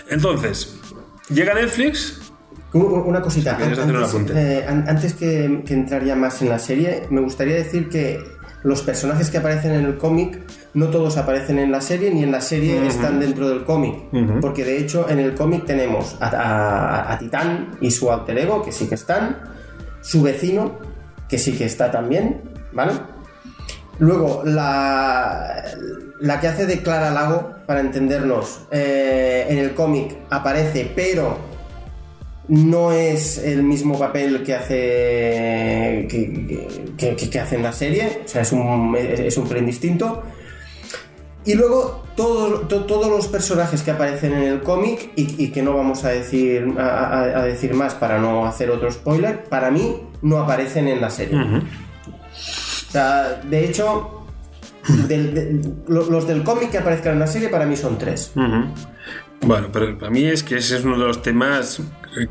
Entonces, 0.08 0.78
llega 1.30 1.54
Netflix. 1.54 2.20
Una 2.72 3.22
cosita, 3.22 3.56
hacer 4.02 4.20
eh, 4.36 4.64
an- 4.66 4.84
antes 4.88 5.14
que, 5.14 5.62
que 5.64 5.74
entrar 5.74 6.02
ya 6.04 6.16
más 6.16 6.42
en 6.42 6.48
la 6.48 6.58
serie, 6.58 7.04
me 7.10 7.20
gustaría 7.20 7.54
decir 7.54 7.88
que 7.88 8.18
los 8.64 8.82
personajes 8.82 9.30
que 9.30 9.38
aparecen 9.38 9.74
en 9.74 9.84
el 9.84 9.96
cómic 9.96 10.40
no 10.74 10.88
todos 10.88 11.16
aparecen 11.16 11.60
en 11.60 11.70
la 11.70 11.80
serie 11.80 12.10
ni 12.12 12.24
en 12.24 12.32
la 12.32 12.40
serie 12.40 12.84
están 12.88 13.20
dentro 13.20 13.48
del 13.48 13.64
cómic. 13.64 13.94
Porque 14.40 14.64
de 14.64 14.78
hecho 14.78 15.08
en 15.08 15.20
el 15.20 15.34
cómic 15.34 15.66
tenemos 15.66 16.16
a, 16.20 16.26
a- 16.30 17.12
a 17.12 17.18
Titán 17.20 17.76
y 17.80 17.92
su 17.92 18.10
alter 18.10 18.38
ego, 18.38 18.64
que 18.64 18.72
sí 18.72 18.88
que 18.88 18.96
están, 18.96 19.38
su 20.02 20.20
vecino, 20.22 20.76
que 21.28 21.38
sí 21.38 21.52
que 21.56 21.66
está 21.66 21.92
también, 21.92 22.40
¿vale? 22.72 22.92
Luego, 24.00 24.42
la, 24.44 25.62
la 26.20 26.40
que 26.40 26.48
hace 26.48 26.66
de 26.66 26.82
Clara 26.82 27.10
Lago, 27.10 27.54
para 27.66 27.80
entendernos, 27.80 28.60
eh, 28.70 29.46
en 29.48 29.58
el 29.58 29.74
cómic 29.74 30.14
aparece, 30.30 30.90
pero 30.94 31.38
no 32.48 32.92
es 32.92 33.38
el 33.38 33.62
mismo 33.62 33.98
papel 33.98 34.42
que 34.42 34.54
hace 34.54 36.06
que, 36.10 36.86
que- 36.98 37.16
que- 37.16 37.30
que 37.30 37.40
hace 37.40 37.56
en 37.56 37.62
la 37.62 37.72
serie, 37.72 38.22
o 38.24 38.28
sea, 38.28 38.42
es 38.42 38.52
un, 38.52 38.94
es 38.98 39.36
un 39.38 39.48
pelín 39.48 39.66
distinto. 39.66 40.22
Y 41.46 41.54
luego 41.54 42.04
todos, 42.16 42.68
to- 42.68 42.84
todos 42.84 43.08
los 43.08 43.26
personajes 43.28 43.82
que 43.82 43.90
aparecen 43.90 44.32
en 44.34 44.42
el 44.44 44.62
cómic 44.62 45.10
y, 45.16 45.42
y 45.44 45.48
que 45.52 45.62
no 45.62 45.74
vamos 45.74 46.04
a 46.04 46.10
decir, 46.10 46.74
a, 46.78 46.82
a- 47.08 47.22
a 47.40 47.44
decir 47.44 47.74
más 47.74 47.94
para 47.94 48.18
no 48.18 48.46
hacer 48.46 48.70
otro 48.70 48.90
spoiler, 48.92 49.44
para 49.44 49.70
mí 49.70 50.02
no 50.22 50.38
aparecen 50.38 50.88
en 50.88 51.00
la 51.00 51.10
serie. 51.10 51.36
O 51.36 52.92
sea, 52.92 53.40
de 53.44 53.64
hecho, 53.64 54.23
del- 55.08 55.34
de- 55.34 55.60
lo- 55.88 56.10
los 56.10 56.26
del 56.26 56.42
cómic 56.42 56.70
que 56.70 56.78
aparezcan 56.78 57.14
en 57.14 57.20
la 57.20 57.26
serie 57.26 57.48
para 57.48 57.66
mí 57.66 57.76
son 57.76 57.98
tres. 57.98 58.32
Bueno, 59.40 59.68
pero 59.72 59.98
para 59.98 60.10
mí 60.10 60.24
es 60.24 60.42
que 60.42 60.56
ese 60.56 60.76
es 60.78 60.84
uno 60.84 60.98
de 60.98 61.06
los 61.06 61.20
temas 61.22 61.80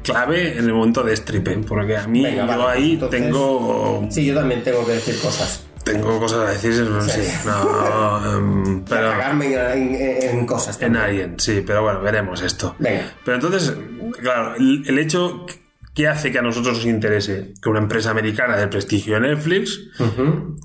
clave 0.02 0.58
en 0.58 0.66
el 0.66 0.74
momento 0.74 1.04
de 1.04 1.16
stripping, 1.16 1.64
porque 1.64 1.96
a 1.98 2.08
mí 2.08 2.24
Venga, 2.24 2.44
yo 2.44 2.48
vale, 2.58 2.64
ahí 2.82 2.94
entonces- 2.94 3.22
tengo 3.22 4.08
Sí, 4.10 4.26
yo 4.26 4.34
también 4.36 4.64
tengo 4.64 4.86
que 4.86 4.94
decir 4.94 5.20
cosas. 5.20 5.64
tengo 5.84 6.18
cosas 6.20 6.48
a 6.48 6.52
decir, 6.52 6.82
no 6.90 7.02
sé, 7.02 7.32
no, 7.46 8.38
em, 8.38 8.84
pero 8.90 9.10
Cagarme 9.12 9.54
en, 9.54 9.96
en- 9.96 10.40
en 10.40 10.46
cosas. 10.48 10.76
en 10.78 10.94
también. 10.94 11.04
alguien, 11.04 11.36
sí, 11.40 11.62
pero 11.68 11.84
bueno, 11.84 12.02
veremos 12.02 12.42
esto. 12.42 12.76
Venga. 12.80 13.12
Pero 13.24 13.36
entonces, 13.36 13.74
claro, 14.22 14.56
el, 14.56 14.84
el 14.88 14.98
hecho 14.98 15.46
que 15.94 16.08
hace 16.08 16.32
que 16.32 16.40
a 16.40 16.42
nosotros 16.42 16.78
nos 16.78 16.86
interese 16.86 17.54
que 17.62 17.70
una 17.70 17.80
empresa 17.80 18.10
americana 18.12 18.58
del 18.58 18.70
prestigio 18.70 19.16
de 19.16 19.22
Netflix. 19.22 19.80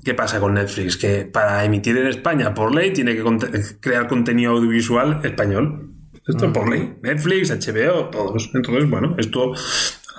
¿qué 0.03 0.13
pasa 0.13 0.39
con 0.39 0.55
Netflix? 0.55 0.97
Que 0.97 1.25
para 1.25 1.63
emitir 1.63 1.97
en 1.97 2.07
España 2.07 2.53
por 2.53 2.73
ley 2.73 2.93
tiene 2.93 3.15
que 3.15 3.23
crear 3.79 4.07
contenido 4.07 4.53
audiovisual 4.53 5.21
español. 5.23 5.91
Esto 6.27 6.45
es 6.45 6.51
por 6.51 6.69
ley. 6.69 6.95
Netflix, 7.01 7.49
HBO, 7.49 8.09
todos. 8.09 8.51
Entonces, 8.53 8.89
bueno, 8.89 9.15
esto 9.17 9.53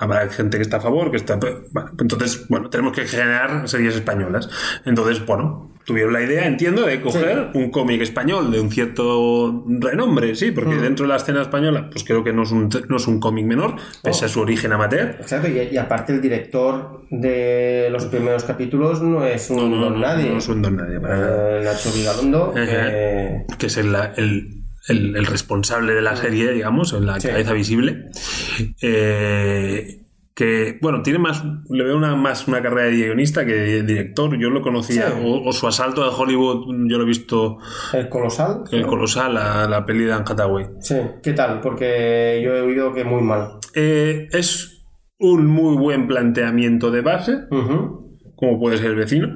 habrá 0.01 0.27
gente 0.29 0.57
que 0.57 0.63
está 0.63 0.77
a 0.77 0.81
favor, 0.81 1.09
que 1.11 1.17
está... 1.17 1.37
Bueno, 1.71 1.91
entonces, 1.99 2.45
bueno, 2.49 2.69
tenemos 2.69 2.93
que 2.93 3.05
generar 3.05 3.69
series 3.69 3.95
españolas. 3.95 4.49
Entonces, 4.85 5.25
bueno, 5.25 5.71
tuvieron 5.85 6.11
la 6.13 6.21
idea, 6.21 6.45
entiendo, 6.45 6.85
de 6.85 7.01
coger 7.01 7.49
un 7.53 7.71
cómic 7.71 8.01
español 8.01 8.51
de 8.51 8.59
un 8.59 8.69
cierto 8.71 9.63
renombre, 9.67 10.35
sí, 10.35 10.51
porque 10.51 10.75
dentro 10.75 11.05
de 11.05 11.09
la 11.09 11.15
escena 11.17 11.41
española, 11.41 11.89
pues 11.91 12.03
creo 12.03 12.23
que 12.23 12.33
no 12.33 12.43
es 12.43 12.51
un, 12.51 12.69
no 12.89 12.97
es 12.97 13.07
un 13.07 13.19
cómic 13.19 13.45
menor, 13.45 13.75
pese 14.03 14.25
a 14.25 14.27
su 14.27 14.41
origen 14.41 14.73
amateur. 14.73 15.17
Exacto, 15.19 15.47
y, 15.47 15.69
y 15.71 15.77
aparte 15.77 16.13
el 16.13 16.21
director 16.21 17.01
de 17.09 17.89
los 17.91 18.05
primeros 18.05 18.43
capítulos 18.43 19.01
no 19.01 19.25
es 19.25 19.49
un 19.49 19.69
don 19.79 19.99
nadie. 20.01 20.29
No 20.31 20.37
es 20.37 20.47
un 20.49 20.61
don 20.61 20.75
nadie, 20.77 20.99
para 20.99 21.17
nada. 21.17 21.59
Eh, 21.59 21.63
Nacho 21.63 21.91
Vigalondo, 21.93 22.53
que- 22.53 23.45
que 23.57 23.65
es 23.67 23.77
el, 23.77 23.95
el- 24.17 24.60
el- 24.87 25.15
el 25.15 25.25
responsable 25.25 25.93
de 25.93 26.01
la 26.01 26.15
serie, 26.15 26.51
digamos, 26.51 26.93
en 26.93 27.05
la 27.05 27.19
Sí. 27.19 27.27
cabeza 27.27 27.53
visible. 27.53 28.05
Eh, 28.81 29.97
que, 30.33 30.79
bueno, 30.81 31.01
tiene 31.03 31.19
más, 31.19 31.43
le 31.69 31.83
veo 31.83 31.97
una, 31.97 32.15
más 32.15 32.47
una 32.47 32.61
carrera 32.61 32.87
de 32.89 32.95
guionista 32.95 33.45
que 33.45 33.53
de 33.53 33.83
director. 33.83 34.35
Yo 34.39 34.49
lo 34.49 34.61
conocía, 34.61 35.09
Sí. 35.11 35.17
o, 35.23 35.43
o 35.47 35.51
su 35.53 35.67
asalto 35.67 36.03
de 36.03 36.09
Hollywood, 36.15 36.65
yo 36.89 36.97
lo 36.97 37.03
he 37.03 37.07
visto, 37.07 37.57
el 37.93 38.09
colosal. 38.09 38.63
el 38.71 38.85
colosal, 38.87 39.33
la, 39.35 39.67
la 39.67 39.85
peli 39.85 40.05
de 40.05 40.13
Anne 40.13 40.23
Hathaway. 40.27 40.65
Sí, 40.79 40.95
¿qué 41.21 41.33
tal? 41.33 41.59
Porque 41.61 42.41
yo 42.43 42.55
he 42.55 42.61
oído 42.61 42.93
que 42.93 43.03
muy 43.03 43.21
mal. 43.21 43.59
Eh, 43.75 44.29
es 44.31 44.85
un 45.19 45.45
muy 45.45 45.75
buen 45.77 46.07
planteamiento 46.07 46.89
de 46.89 47.01
base, 47.01 47.37
como 48.35 48.57
puede 48.59 48.77
ser 48.77 48.87
el 48.91 48.95
vecino. 48.95 49.27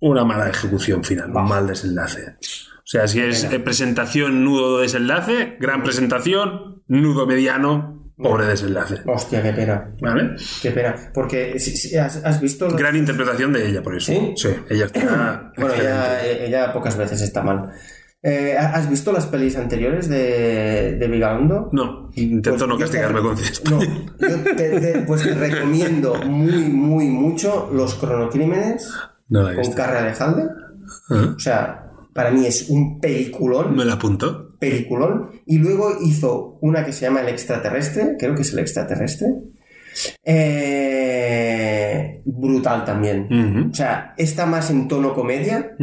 Una 0.00 0.24
mala 0.24 0.50
ejecución 0.50 1.02
final, 1.02 1.30
un 1.34 1.48
mal 1.48 1.66
desenlace. 1.66 2.36
O 2.84 2.86
sea, 2.86 3.08
si 3.08 3.20
es 3.20 3.44
eh, 3.44 3.58
presentación, 3.60 4.44
nudo, 4.44 4.78
desenlace, 4.80 5.56
gran 5.58 5.82
presentación, 5.82 6.82
nudo 6.86 7.26
mediano, 7.26 8.12
pobre 8.16 8.44
desenlace. 8.46 8.96
Hostia, 9.06 9.42
qué 9.42 9.52
pena. 9.52 9.94
¿Vale? 10.02 10.36
Qué 10.60 10.70
pena. 10.70 10.94
Porque 11.14 11.58
si- 11.58 11.76
si 11.76 11.96
has, 11.96 12.22
has 12.24 12.40
visto. 12.42 12.66
los- 12.66 12.76
Gran 12.76 12.94
interpretación 12.96 13.52
de 13.54 13.68
ella, 13.68 13.82
por 13.82 13.96
eso. 13.96 14.12
¿Sí? 14.36 14.48
ella 14.68 14.84
está. 14.84 15.52
Bueno, 15.56 15.74
ella, 15.74 16.24
ella 16.26 16.72
pocas 16.74 16.96
veces 16.98 17.22
está 17.22 17.42
mal. 17.42 17.70
Eh, 18.22 18.56
¿Has 18.58 18.88
visto 18.88 19.12
las 19.12 19.26
pelis 19.26 19.56
anteriores 19.56 20.08
de, 20.08 20.96
de 20.98 21.08
Vigalondo? 21.08 21.68
No, 21.72 22.10
intento 22.14 22.50
Pues 22.50 22.68
no 22.68 22.68
yo 22.68 22.76
te- 22.76 22.82
castigarme 22.84 23.20
con 23.20 23.38
esto. 23.38 23.70
No, 23.70 23.82
yo 23.82 24.36
te, 24.56 24.80
te- 24.80 24.98
pues 25.06 25.22
te 25.22 25.34
recomiendo 25.34 26.14
muy, 26.24 26.64
muy 26.70 27.06
mucho 27.08 27.70
Los 27.72 27.94
Cronocrímenes 27.96 28.90
No 29.28 29.44
con. 29.54 29.72
Carre 29.74 29.98
Alejandre. 29.98 30.44
Ah, 31.10 31.34
O 31.36 31.38
sea, 31.38 31.83
para 32.14 32.30
mí 32.30 32.46
es 32.46 32.70
un 32.70 33.00
peliculón, 33.00 33.76
Me 33.76 33.84
la 33.84 33.94
apunto. 33.94 34.56
peliculón. 34.58 35.30
Y 35.46 35.58
luego 35.58 35.90
hizo 36.02 36.58
una 36.62 36.84
que 36.84 36.92
se 36.92 37.02
llama 37.06 37.20
El 37.20 37.28
Extraterrestre, 37.28 38.16
creo 38.18 38.34
que 38.34 38.42
es 38.42 38.52
El 38.52 38.60
Extraterrestre. 38.60 39.26
Eh, 40.84 42.22
brutal 42.24 42.84
también. 42.84 43.68
O 43.70 43.74
sea, 43.74 44.14
está 44.16 44.46
más 44.46 44.70
en 44.70 44.88
tono 44.88 45.14
comedia, 45.14 45.76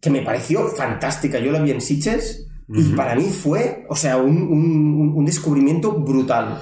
que 0.00 0.10
me 0.10 0.22
pareció 0.22 0.68
fantástica. 0.68 1.38
Yo 1.38 1.52
la 1.52 1.60
vi 1.60 1.70
en 1.72 1.80
Sitges 1.80 2.46
y 2.68 2.82
para 2.94 3.14
mí 3.14 3.24
fue, 3.24 3.84
o 3.88 3.96
sea, 3.96 4.16
un, 4.18 4.36
un- 4.42 5.12
un 5.16 5.24
descubrimiento 5.24 5.92
brutal. 5.92 6.60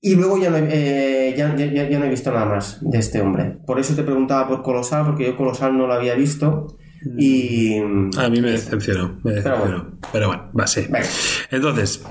Y 0.00 0.16
luego 0.16 0.36
ya 0.38 0.50
no, 0.50 0.56
he, 0.56 1.28
eh, 1.30 1.34
ya, 1.36 1.54
ya- 1.56 1.66
ya- 1.72 1.88
ya 1.88 1.98
no 2.00 2.06
he 2.06 2.10
visto 2.10 2.32
nada 2.32 2.46
más 2.46 2.78
de 2.80 2.98
este 2.98 3.20
hombre. 3.20 3.56
Por 3.64 3.78
eso 3.78 3.94
te 3.94 4.02
preguntaba 4.02 4.48
por 4.48 4.62
Colosal, 4.62 5.04
porque 5.06 5.26
yo 5.26 5.36
Colosal 5.36 5.76
no 5.78 5.86
lo 5.86 5.92
había 5.94 6.14
visto. 6.16 6.76
Y. 7.18 7.78
A 7.78 8.28
mí 8.28 8.40
me 8.40 8.52
decepcionó. 8.52 9.18
Me 9.22 9.32
decepcionó. 9.32 9.58
bueno. 9.64 9.86
Pero 10.12 10.26
bueno, 10.28 10.50
va, 10.58 10.66
sí. 10.66 10.82
Venga. 10.88 11.08
Entonces, 11.50 12.04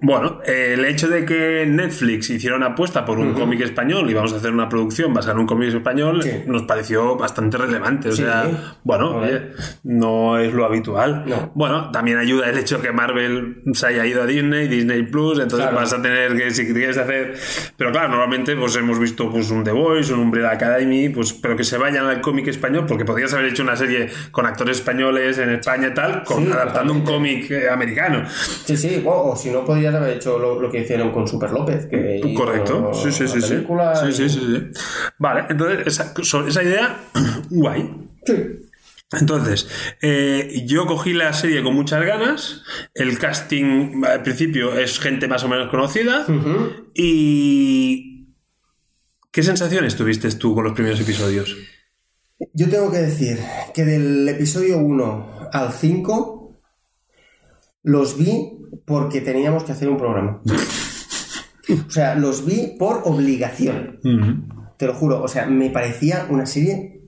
bueno, 0.00 0.40
eh, 0.46 0.74
el 0.74 0.84
hecho 0.84 1.08
de 1.08 1.24
que 1.24 1.66
Netflix 1.66 2.30
hiciera 2.30 2.54
una 2.56 2.66
apuesta 2.66 3.04
por 3.04 3.18
un 3.18 3.32
cómic 3.34 3.60
español 3.62 4.08
y 4.08 4.14
vamos 4.14 4.32
a 4.32 4.36
hacer 4.36 4.52
una 4.52 4.68
producción 4.68 5.12
basada 5.12 5.32
en 5.34 5.40
un 5.40 5.46
cómic 5.46 5.68
español 5.74 6.22
Sí. 6.22 6.30
nos 6.46 6.62
pareció 6.62 7.16
bastante 7.16 7.56
relevante. 7.58 8.10
O 8.10 8.12
Sí. 8.12 8.22
sea, 8.22 8.76
bueno, 8.84 9.16
oye, 9.16 9.50
no 9.82 10.38
es 10.38 10.52
lo 10.54 10.64
habitual. 10.64 11.24
No. 11.26 11.50
Bueno, 11.54 11.90
también 11.90 12.18
ayuda 12.18 12.48
el 12.48 12.58
hecho 12.58 12.80
que 12.80 12.92
Marvel 12.92 13.62
se 13.72 13.86
haya 13.88 14.06
ido 14.06 14.22
a 14.22 14.26
Disney, 14.26 14.68
Disney 14.68 15.02
Plus, 15.02 15.38
entonces 15.40 15.68
Claro. 15.68 15.76
vas 15.76 15.92
a 15.92 16.00
tener 16.00 16.36
que, 16.36 16.50
si 16.52 16.72
quieres 16.72 16.96
hacer. 16.96 17.34
Pero 17.76 17.90
claro, 17.90 18.08
normalmente 18.10 18.54
pues 18.56 18.76
hemos 18.76 18.98
visto 19.00 19.30
pues 19.30 19.50
un 19.50 19.64
The 19.64 19.72
Voice, 19.72 20.12
un 20.12 20.20
Umbrella 20.20 20.52
Academy, 20.52 21.08
pues, 21.08 21.32
pero 21.32 21.56
que 21.56 21.64
se 21.64 21.76
vayan 21.76 22.06
al 22.06 22.20
cómic 22.20 22.46
español, 22.48 22.84
porque 22.86 23.04
podrías 23.04 23.32
haber 23.34 23.46
hecho 23.46 23.62
una 23.64 23.74
serie 23.76 24.08
con 24.30 24.46
actores 24.46 24.78
españoles 24.78 25.38
en 25.38 25.50
España 25.50 25.88
y 25.88 25.94
tal, 25.94 26.22
con, 26.24 26.44
Sí, 26.46 26.52
adaptando 26.52 26.92
un 26.92 27.02
cómic 27.02 27.50
eh, 27.50 27.68
americano. 27.68 28.22
Sí, 28.28 28.76
sí, 28.76 29.02
o, 29.04 29.32
o 29.32 29.36
si 29.36 29.50
no, 29.50 29.64
podrías 29.90 30.02
haber 30.02 30.16
hecho 30.16 30.38
lo, 30.38 30.60
lo 30.60 30.70
que 30.70 30.80
hicieron 30.80 31.10
con 31.12 31.26
Super 31.26 31.50
López. 31.50 31.86
Que 31.86 32.20
hizo 32.24 32.34
Correcto, 32.38 32.92
sí, 32.94 33.10
sí, 33.12 33.26
sí, 33.28 33.40
sí. 33.40 33.48
película 33.54 33.94
Sí, 33.96 34.06
y- 34.08 34.12
sí, 34.12 34.28
sí, 34.28 34.38
sí. 34.40 34.82
Vale, 35.18 35.44
entonces 35.48 35.86
esa, 35.86 36.14
sobre 36.22 36.50
esa 36.50 36.62
idea, 36.62 37.00
guay. 37.50 37.90
Sí. 38.24 38.34
Entonces, 39.18 39.66
eh, 40.02 40.64
yo 40.66 40.84
cogí 40.86 41.14
la 41.14 41.32
serie 41.32 41.62
con 41.62 41.74
muchas 41.74 42.04
ganas. 42.04 42.62
El 42.94 43.18
casting 43.18 44.04
al 44.04 44.22
principio 44.22 44.78
es 44.78 44.98
gente 45.00 45.26
más 45.28 45.42
o 45.44 45.48
menos 45.48 45.70
conocida. 45.70 46.26
Y. 46.94 48.26
¿Qué 49.30 49.42
sensaciones 49.42 49.94
tuviste 49.96 50.30
tú 50.32 50.54
con 50.54 50.64
los 50.64 50.72
primeros 50.74 51.00
episodios? 51.00 51.56
Yo 52.52 52.68
tengo 52.68 52.90
que 52.90 52.98
decir 52.98 53.38
que 53.74 53.84
del 53.84 54.28
episodio 54.28 54.78
1 54.78 55.48
al 55.52 55.72
5, 55.72 56.60
los 57.84 58.18
vi 58.18 58.57
porque 58.84 59.20
teníamos 59.20 59.64
que 59.64 59.72
hacer 59.72 59.88
un 59.88 59.96
programa. 59.96 60.40
O 61.86 61.90
sea, 61.90 62.14
los 62.14 62.44
vi 62.46 62.76
por 62.78 63.02
obligación. 63.04 64.00
Te 64.76 64.86
lo 64.86 64.94
juro. 64.94 65.22
O 65.22 65.28
sea, 65.28 65.46
me 65.46 65.70
parecía 65.70 66.26
una 66.30 66.46
serie 66.46 67.02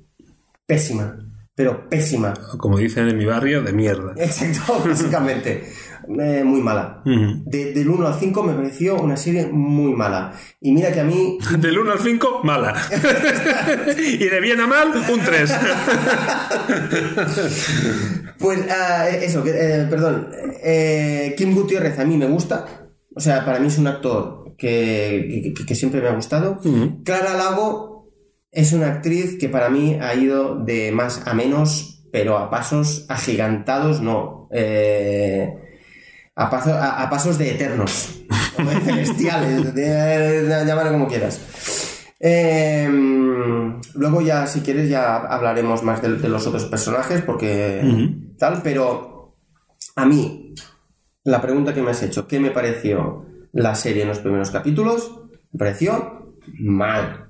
pésima. 0.66 1.18
Pero 1.54 1.88
pésima. 1.88 2.34
Como 2.56 2.78
dicen 2.78 3.08
en 3.08 3.18
mi 3.18 3.26
barrio, 3.26 3.62
de 3.62 3.72
mierda. 3.72 4.14
Exacto, 4.16 4.82
básicamente. 4.86 5.64
Eh, 6.18 6.42
muy 6.44 6.60
mala. 6.60 7.02
De- 7.04 7.72
del 7.72 7.88
1 7.88 8.06
al 8.06 8.14
5 8.18 8.42
me 8.42 8.54
pareció 8.54 8.96
una 8.96 9.16
serie 9.16 9.46
muy 9.46 9.92
mala. 9.92 10.32
Y 10.60 10.72
mira 10.72 10.90
que 10.92 11.00
a 11.00 11.04
mí 11.04 11.38
Del 11.58 11.78
1 11.78 11.92
al 11.92 11.98
5, 11.98 12.40
mala. 12.42 12.74
y 13.98 14.24
de 14.24 14.40
bien 14.40 14.60
a 14.60 14.66
mal, 14.66 14.88
un 15.12 15.20
3. 15.20 15.50
Pues 18.38 18.60
ah, 18.70 19.08
eso, 19.08 19.44
que, 19.44 19.50
eh, 19.50 19.86
perdón. 19.90 20.28
eh, 20.62 21.34
Kim 21.36 21.54
Gutiérrez 21.54 21.98
a 21.98 22.04
mí 22.04 22.16
me 22.16 22.26
gusta. 22.26 22.64
O 23.14 23.20
sea, 23.20 23.44
para 23.44 23.58
mí 23.60 23.66
es 23.68 23.76
un 23.78 23.86
actor 23.86 24.54
que, 24.56 25.52
que- 25.56 25.66
que 25.66 25.74
siempre 25.74 26.00
me 26.00 26.08
ha 26.08 26.14
gustado. 26.14 26.58
Clara 27.04 27.34
Lago 27.34 28.06
es 28.50 28.72
una 28.72 28.86
actriz 28.88 29.36
que 29.38 29.48
para 29.48 29.68
mí 29.68 29.98
ha 30.00 30.14
ido 30.14 30.56
de 30.64 30.90
más 30.92 31.22
a 31.26 31.34
menos, 31.34 32.02
pero 32.12 32.38
a 32.38 32.50
pasos 32.50 33.04
agigantados, 33.08 34.00
no. 34.00 34.48
eh, 34.52 35.48
a, 36.44 36.50
paso- 36.50 36.74
a- 36.74 37.02
a 37.02 37.10
pasos 37.10 37.38
de 37.38 37.50
eternos. 37.52 38.20
O 38.58 38.62
de 38.64 38.76
celestiales, 38.80 39.74
de, 39.74 39.82
de- 40.42 40.66
llámalo 40.66 40.90
como 40.92 41.06
quieras. 41.08 41.40
Eh, 42.18 42.88
luego 43.94 44.20
ya, 44.20 44.46
si 44.46 44.60
quieres, 44.60 44.88
ya 44.90 45.16
hablaremos 45.16 45.82
más 45.82 46.02
de, 46.02 46.16
de 46.16 46.28
los 46.28 46.46
otros 46.46 46.64
personajes, 46.66 47.22
porque 47.22 47.82
tal, 48.38 48.60
pero 48.62 49.36
a 49.96 50.04
mí, 50.04 50.54
la 51.24 51.40
pregunta 51.40 51.72
que 51.72 51.82
me 51.82 51.90
has 51.92 52.02
hecho, 52.02 52.26
¿qué 52.28 52.38
me 52.38 52.50
pareció 52.50 53.24
la 53.52 53.74
serie 53.74 54.02
en 54.02 54.08
los 54.08 54.18
primeros 54.18 54.50
capítulos? 54.50 55.10
Me 55.52 55.58
pareció 55.58 56.26
mal. 56.58 57.26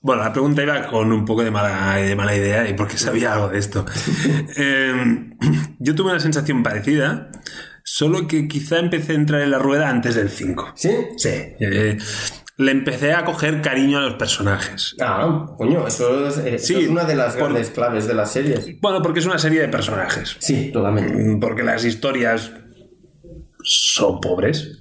Bueno, 0.00 0.24
la 0.24 0.32
pregunta 0.32 0.62
iba 0.64 0.84
con 0.88 1.12
un 1.12 1.24
poco 1.24 1.44
de 1.44 1.52
mala, 1.52 1.96
de 1.96 2.16
mala 2.16 2.34
idea 2.34 2.68
y 2.68 2.74
porque 2.74 2.98
sabía 2.98 3.34
algo 3.34 3.48
de 3.48 3.58
esto. 3.58 3.86
Eh, 4.56 5.30
yo 5.78 5.94
tuve 5.94 6.10
una 6.10 6.18
sensación 6.20 6.64
parecida, 6.64 7.30
solo 7.90 8.26
que 8.26 8.46
quizá 8.48 8.78
empecé 8.78 9.12
a 9.12 9.14
entrar 9.16 9.40
en 9.40 9.50
la 9.50 9.58
rueda 9.58 9.88
antes 9.88 10.14
del 10.14 10.28
5. 10.30 10.72
¿Sí? 10.76 10.90
Sí. 11.16 11.28
eh, 11.32 11.96
le 12.58 12.72
empecé 12.72 13.12
a 13.12 13.24
coger 13.24 13.62
cariño 13.62 13.98
a 13.98 14.02
los 14.02 14.14
personajes. 14.14 14.96
Ah, 15.00 15.54
coño, 15.56 15.86
eso 15.86 16.26
es, 16.26 16.38
eso 16.38 16.66
Sí, 16.66 16.74
es 16.74 16.88
una 16.88 17.04
de 17.04 17.14
las 17.14 17.34
por- 17.34 17.44
grandes 17.50 17.70
claves 17.70 18.06
de 18.08 18.14
las 18.14 18.32
series. 18.32 18.80
Bueno, 18.80 19.00
porque 19.00 19.20
es 19.20 19.26
una 19.26 19.38
serie 19.38 19.60
de 19.60 19.68
personajes. 19.68 20.36
Sí, 20.40 20.70
totalmente. 20.72 21.14
Mm, 21.14 21.38
Porque 21.40 21.62
las 21.62 21.84
historias 21.84 22.50
son 23.62 24.20
pobres. 24.20 24.80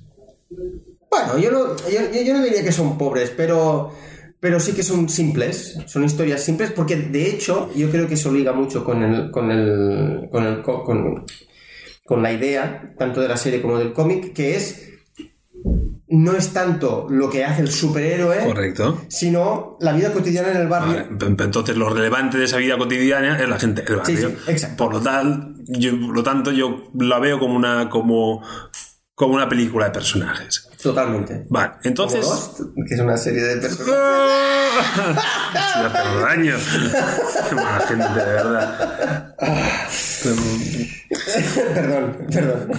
Bueno, 1.09 1.37
yo 1.37 1.51
no, 1.51 1.75
yo, 1.89 2.21
yo 2.25 2.33
no 2.33 2.43
diría 2.43 2.63
que 2.63 2.71
son 2.71 2.97
pobres, 2.97 3.31
pero, 3.35 3.91
pero 4.39 4.59
sí 4.59 4.73
que 4.73 4.83
son 4.83 5.07
simples. 5.07 5.77
Son 5.85 6.03
historias 6.03 6.43
simples 6.43 6.71
porque, 6.71 6.95
de 6.95 7.29
hecho, 7.29 7.69
yo 7.75 7.89
creo 7.89 8.07
que 8.07 8.15
eso 8.15 8.31
liga 8.31 8.53
mucho 8.53 8.83
con 8.83 9.03
el, 9.03 9.29
con 9.31 9.51
el, 9.51 10.29
con 10.31 10.43
el, 10.45 10.61
co- 10.61 10.83
con, 10.83 11.25
con 12.07 12.23
la 12.23 12.31
idea, 12.31 12.93
tanto 12.97 13.21
de 13.21 13.27
la 13.27 13.37
serie 13.37 13.61
como 13.61 13.77
del 13.77 13.93
cómic, 13.93 14.33
que 14.33 14.55
es 14.55 14.83
no 16.09 16.33
es 16.37 16.53
tanto 16.53 17.05
lo 17.09 17.29
que 17.29 17.43
hace 17.43 17.61
el 17.63 17.69
superhéroe, 17.69 18.45
Correcto. 18.45 19.01
sino 19.09 19.77
la 19.81 19.91
vida 19.91 20.13
cotidiana 20.13 20.51
en 20.51 20.57
el 20.57 20.67
barrio. 20.67 21.05
Vale, 21.11 21.43
Entonces, 21.43 21.75
lo 21.75 21.89
relevante 21.89 22.37
de 22.37 22.45
esa 22.45 22.57
vida 22.57 22.77
cotidiana 22.77 23.37
es 23.37 23.49
la 23.49 23.59
gente 23.59 23.81
del 23.81 23.99
Sí, 24.05 24.13
barrio. 24.13 24.29
sí, 24.29 24.51
exacto. 24.51 24.77
Por 24.85 24.93
lo 24.93 25.01
tal, 25.01 25.55
yo, 25.67 25.91
por 25.99 26.15
lo 26.15 26.23
tanto, 26.23 26.51
yo 26.53 26.89
la 26.97 27.19
veo 27.19 27.39
como 27.39 27.55
una, 27.55 27.89
como, 27.89 28.41
como 29.17 29.33
una 29.33 29.49
película 29.49 29.85
de 29.85 29.91
personajes. 29.91 30.69
Totalmente. 30.79 31.47
Vale, 31.49 31.69
Como 31.69 31.79
entonces. 31.85 32.23
Ghost, 32.23 32.59
que 32.87 32.93
es 32.93 32.99
una 32.99 33.17
serie 33.17 33.41
de 33.41 33.57
personajes. 33.57 33.95
Sí, 34.77 35.79
hace 35.79 36.19
daño. 36.21 36.55
Mala 37.55 37.79
gente, 37.87 38.09
de 38.09 38.25
verdad. 38.25 39.35
perdón, 41.73 42.17
perdón. 42.31 42.71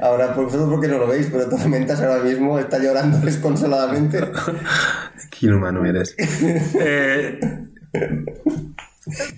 Ahora, 0.00 0.34
por 0.34 0.46
vosotros 0.46 0.70
porque 0.70 0.88
no 0.88 0.96
lo 0.96 1.06
veis, 1.06 1.28
pero 1.30 1.46
Tormentas 1.46 2.00
ahora 2.00 2.22
mismo 2.22 2.58
está 2.58 2.78
llorando 2.78 3.18
desconsoladamente. 3.18 4.30
Qué 5.30 5.46
inhumano 5.46 5.84
eres. 5.84 6.14
Eh, 6.18 7.38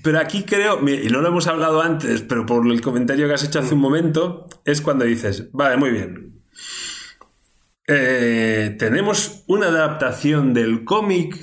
pero 0.02 0.18
aquí 0.18 0.44
creo, 0.44 0.86
y 0.88 1.08
no 1.08 1.20
lo 1.20 1.28
hemos 1.28 1.46
hablado 1.46 1.82
antes, 1.82 2.22
pero 2.22 2.46
por 2.46 2.66
el 2.66 2.80
comentario 2.80 3.28
que 3.28 3.34
has 3.34 3.44
hecho 3.44 3.60
hace 3.60 3.74
un 3.74 3.80
momento, 3.80 4.48
es 4.64 4.80
cuando 4.80 5.04
dices, 5.04 5.50
vale, 5.52 5.76
muy 5.76 5.90
bien. 5.90 6.42
Eh, 7.86 8.76
tenemos 8.78 9.44
una 9.46 9.68
adaptación 9.68 10.54
del 10.54 10.84
cómic. 10.84 11.36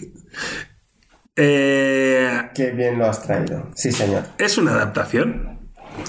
Eh, 1.36 2.50
Qué 2.54 2.72
bien 2.72 2.98
lo 2.98 3.06
has 3.06 3.24
traído. 3.24 3.72
Sí, 3.76 3.92
señor. 3.92 4.24
¿Es 4.38 4.58
una 4.58 4.72
adaptación? 4.74 5.60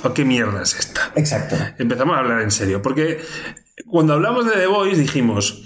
¿O 0.02 0.14
qué 0.14 0.24
mierda 0.24 0.62
es 0.62 0.78
esta? 0.78 1.12
Exacto. 1.16 1.56
Empezamos 1.78 2.16
a 2.16 2.20
hablar 2.20 2.42
en 2.42 2.50
serio, 2.50 2.82
porque 2.82 3.20
cuando 3.86 4.14
hablamos 4.14 4.46
de 4.46 4.52
The 4.52 4.66
Voice 4.66 5.00
dijimos, 5.00 5.64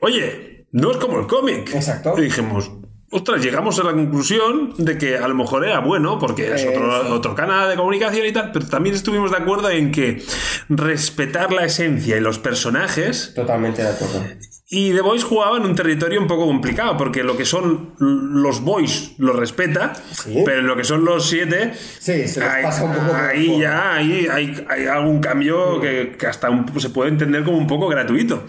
oye, 0.00 0.66
no 0.72 0.90
es 0.90 0.96
como 0.98 1.20
el 1.20 1.26
cómic. 1.26 1.74
Exacto. 1.74 2.14
Y 2.18 2.22
dijimos, 2.22 2.70
ostras, 3.16 3.42
llegamos 3.42 3.78
a 3.78 3.84
la 3.84 3.92
conclusión 3.92 4.72
de 4.78 4.96
que 4.98 5.16
a 5.18 5.26
lo 5.28 5.34
mejor 5.34 5.64
era 5.66 5.80
bueno, 5.80 6.18
porque 6.18 6.54
es 6.54 6.64
otro, 6.66 7.14
otro 7.14 7.34
canal 7.34 7.68
de 7.68 7.76
comunicación 7.76 8.26
y 8.26 8.32
tal, 8.32 8.52
pero 8.52 8.66
también 8.66 8.94
estuvimos 8.94 9.30
de 9.30 9.36
acuerdo 9.38 9.70
en 9.70 9.90
que 9.92 10.22
respetar 10.68 11.52
la 11.52 11.64
esencia 11.64 12.16
y 12.16 12.20
los 12.20 12.38
personajes 12.38 13.32
Totalmente 13.34 13.82
de 13.82 13.88
acuerdo. 13.88 14.22
y 14.68 14.92
The 14.92 15.00
Voice 15.00 15.24
jugaba 15.24 15.56
en 15.58 15.64
un 15.64 15.74
territorio 15.74 16.20
un 16.20 16.26
poco 16.26 16.46
complicado, 16.46 16.96
porque 16.96 17.22
lo 17.22 17.36
que 17.36 17.44
son 17.44 17.94
los 17.98 18.60
Boys 18.62 19.12
lo 19.18 19.32
respeta, 19.32 19.92
Sí. 20.12 20.42
pero 20.44 20.62
lo 20.62 20.76
que 20.76 20.84
son 20.84 21.04
los 21.04 21.28
siete, 21.28 21.72
Sí, 21.98 22.26
se 22.28 22.40
pasa 22.40 22.84
un 22.84 22.92
poco 22.94 23.14
ahí 23.14 23.58
ya 23.60 23.94
hay, 23.94 24.26
hay 24.28 24.86
algún 24.86 25.20
cambio 25.20 25.80
que, 25.80 26.16
que 26.18 26.26
hasta 26.26 26.50
un- 26.50 26.66
se 26.80 26.90
puede 26.90 27.10
entender 27.10 27.44
como 27.44 27.58
un 27.58 27.66
poco 27.66 27.88
gratuito. 27.88 28.44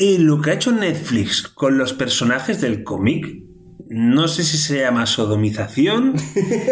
Y 0.00 0.18
lo 0.18 0.40
que 0.40 0.52
ha 0.52 0.54
hecho 0.54 0.70
Netflix 0.70 1.42
con 1.42 1.76
los 1.76 1.92
personajes 1.92 2.60
del 2.60 2.84
cómic, 2.84 3.26
no 3.88 4.28
sé 4.28 4.44
si 4.44 4.56
se 4.56 4.78
llama 4.78 5.06
sodomización, 5.06 6.14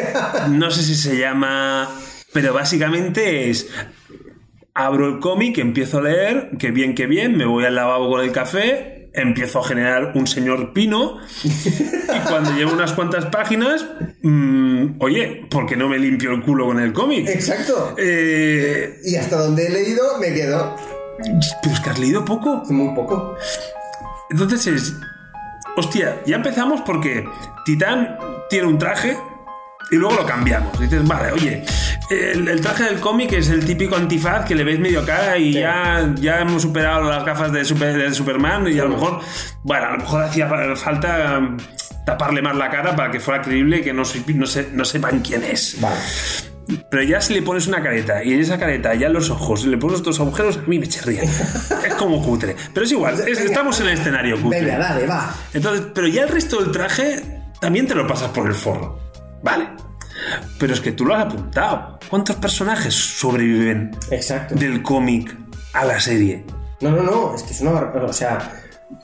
no 0.50 0.70
sé 0.70 0.84
si 0.84 0.94
se 0.94 1.18
llama... 1.18 1.90
Pero 2.32 2.54
básicamente 2.54 3.50
es... 3.50 3.66
Abro 4.74 5.08
el 5.08 5.18
cómic, 5.18 5.58
empiezo 5.58 5.98
a 5.98 6.02
leer, 6.02 6.50
que 6.56 6.70
bien, 6.70 6.94
que 6.94 7.06
bien, 7.06 7.36
me 7.36 7.46
voy 7.46 7.64
al 7.64 7.74
lavabo 7.74 8.10
con 8.10 8.20
el 8.20 8.30
café, 8.30 9.10
empiezo 9.12 9.58
a 9.58 9.64
generar 9.66 10.12
un 10.14 10.26
señor 10.26 10.72
pino 10.74 11.16
y 11.42 12.28
cuando 12.28 12.52
llevo 12.52 12.74
unas 12.74 12.92
cuantas 12.92 13.24
páginas, 13.26 13.86
mm, 14.22 15.00
oye, 15.00 15.46
¿por 15.50 15.66
qué 15.66 15.76
no 15.76 15.88
me 15.88 15.98
limpio 15.98 16.30
el 16.30 16.42
culo 16.42 16.66
con 16.66 16.78
el 16.78 16.92
cómic? 16.92 17.26
Exacto. 17.26 17.94
Eh, 17.98 19.00
Y 19.02 19.16
hasta 19.16 19.38
donde 19.38 19.66
he 19.66 19.70
leído 19.70 20.18
me 20.20 20.34
quedo 20.34 20.76
pero 21.62 21.74
es 21.74 21.80
que 21.80 21.90
has 21.90 21.98
leído 21.98 22.24
poco. 22.24 22.62
muy 22.68 22.94
poco. 22.94 23.36
Entonces 24.30 24.66
es. 24.66 24.94
Hostia, 25.76 26.20
ya 26.26 26.36
empezamos 26.36 26.80
porque 26.82 27.28
Titán 27.64 28.16
tiene 28.48 28.66
un 28.66 28.78
traje 28.78 29.16
y 29.90 29.96
luego 29.96 30.16
lo 30.16 30.26
cambiamos. 30.26 30.78
Dices, 30.80 31.06
vale, 31.06 31.32
oye, 31.32 31.64
el, 32.10 32.48
el 32.48 32.60
traje 32.62 32.84
del 32.84 32.98
cómic 32.98 33.32
es 33.34 33.50
el 33.50 33.64
típico 33.64 33.94
antifaz 33.94 34.46
que 34.46 34.54
le 34.54 34.64
ves 34.64 34.78
medio 34.80 35.04
cara 35.04 35.36
y 35.36 35.52
Sí. 35.52 35.60
ya, 35.60 36.12
ya 36.16 36.40
hemos 36.40 36.62
superado 36.62 37.02
las 37.10 37.24
gafas 37.24 37.52
de, 37.52 37.64
Super- 37.64 37.94
de 37.96 38.12
Superman 38.14 38.66
y 38.68 38.78
a 38.78 38.84
lo 38.84 38.90
mejor, 38.90 39.20
bueno, 39.62 39.86
a 39.86 39.90
lo 39.92 39.98
mejor 39.98 40.22
hacía 40.24 40.48
fa- 40.48 40.74
falta 40.76 41.38
um, 41.38 41.56
taparle 42.06 42.40
más 42.40 42.56
la 42.56 42.70
cara 42.70 42.96
para 42.96 43.10
que 43.10 43.20
fuera 43.20 43.42
creíble 43.42 43.82
que 43.82 43.92
no, 43.92 44.04
se- 44.06 44.24
no, 44.34 44.46
se- 44.46 44.70
no 44.72 44.84
sepan 44.84 45.20
quién 45.20 45.44
es. 45.44 45.78
Vale. 45.80 46.00
Pero 46.90 47.02
ya 47.02 47.20
si 47.20 47.34
le 47.34 47.42
pones 47.42 47.66
una 47.66 47.82
careta 47.82 48.24
y 48.24 48.32
en 48.34 48.40
esa 48.40 48.58
careta 48.58 48.94
ya 48.94 49.08
los 49.08 49.30
ojos 49.30 49.64
le 49.66 49.76
pones 49.78 50.00
otros 50.00 50.18
agujeros, 50.20 50.56
a 50.58 50.62
mí 50.68 50.78
me 50.78 50.88
chirría. 50.88 51.22
es 51.22 51.94
como 51.98 52.22
cutre. 52.22 52.56
Pero 52.74 52.84
es 52.86 52.92
igual, 52.92 53.14
es- 53.28 53.38
estamos 53.40 53.80
en 53.80 53.86
el 53.88 53.94
escenario 53.98 54.40
cutre. 54.40 54.60
Venga, 54.62 54.78
dale, 54.78 55.06
va. 55.06 55.34
Entonces, 55.54 55.86
pero 55.94 56.08
ya 56.08 56.22
el 56.24 56.28
resto 56.28 56.60
del 56.60 56.72
traje 56.72 57.40
también 57.60 57.86
te 57.86 57.94
lo 57.94 58.06
pasas 58.06 58.30
por 58.30 58.46
el 58.46 58.54
forro. 58.54 58.98
Vale. 59.42 59.68
Pero 60.58 60.72
es 60.72 60.80
que 60.80 60.92
tú 60.92 61.04
lo 61.04 61.14
has 61.14 61.26
apuntado. 61.26 61.98
¿Cuántos 62.08 62.36
personajes 62.36 62.94
sobreviven 62.94 63.90
Exacto. 64.10 64.54
del 64.54 64.82
cómic 64.82 65.36
a 65.72 65.84
la 65.84 66.00
serie? 66.00 66.44
No, 66.80 66.90
no, 66.90 67.02
no, 67.02 67.34
es 67.34 67.42
que 67.42 67.52
es 67.52 67.60
una. 67.60 67.72
O 67.72 68.12
sea, 68.12 68.52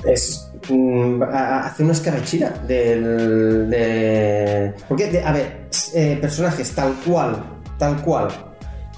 es. 0.05 0.49
Mm, 0.69 1.23
a- 1.23 1.27
a- 1.27 1.67
hace 1.67 1.83
una 1.85 1.93
escarrachina 1.93 2.51
del. 2.67 3.69
De... 3.71 4.75
Porque, 4.89 5.11
de- 5.11 5.23
a 5.23 5.33
ver, 5.33 5.69
eh, 5.95 6.19
personajes 6.21 6.71
tal 6.73 6.95
cual, 7.05 7.43
tal 7.79 8.01
cual, 8.03 8.29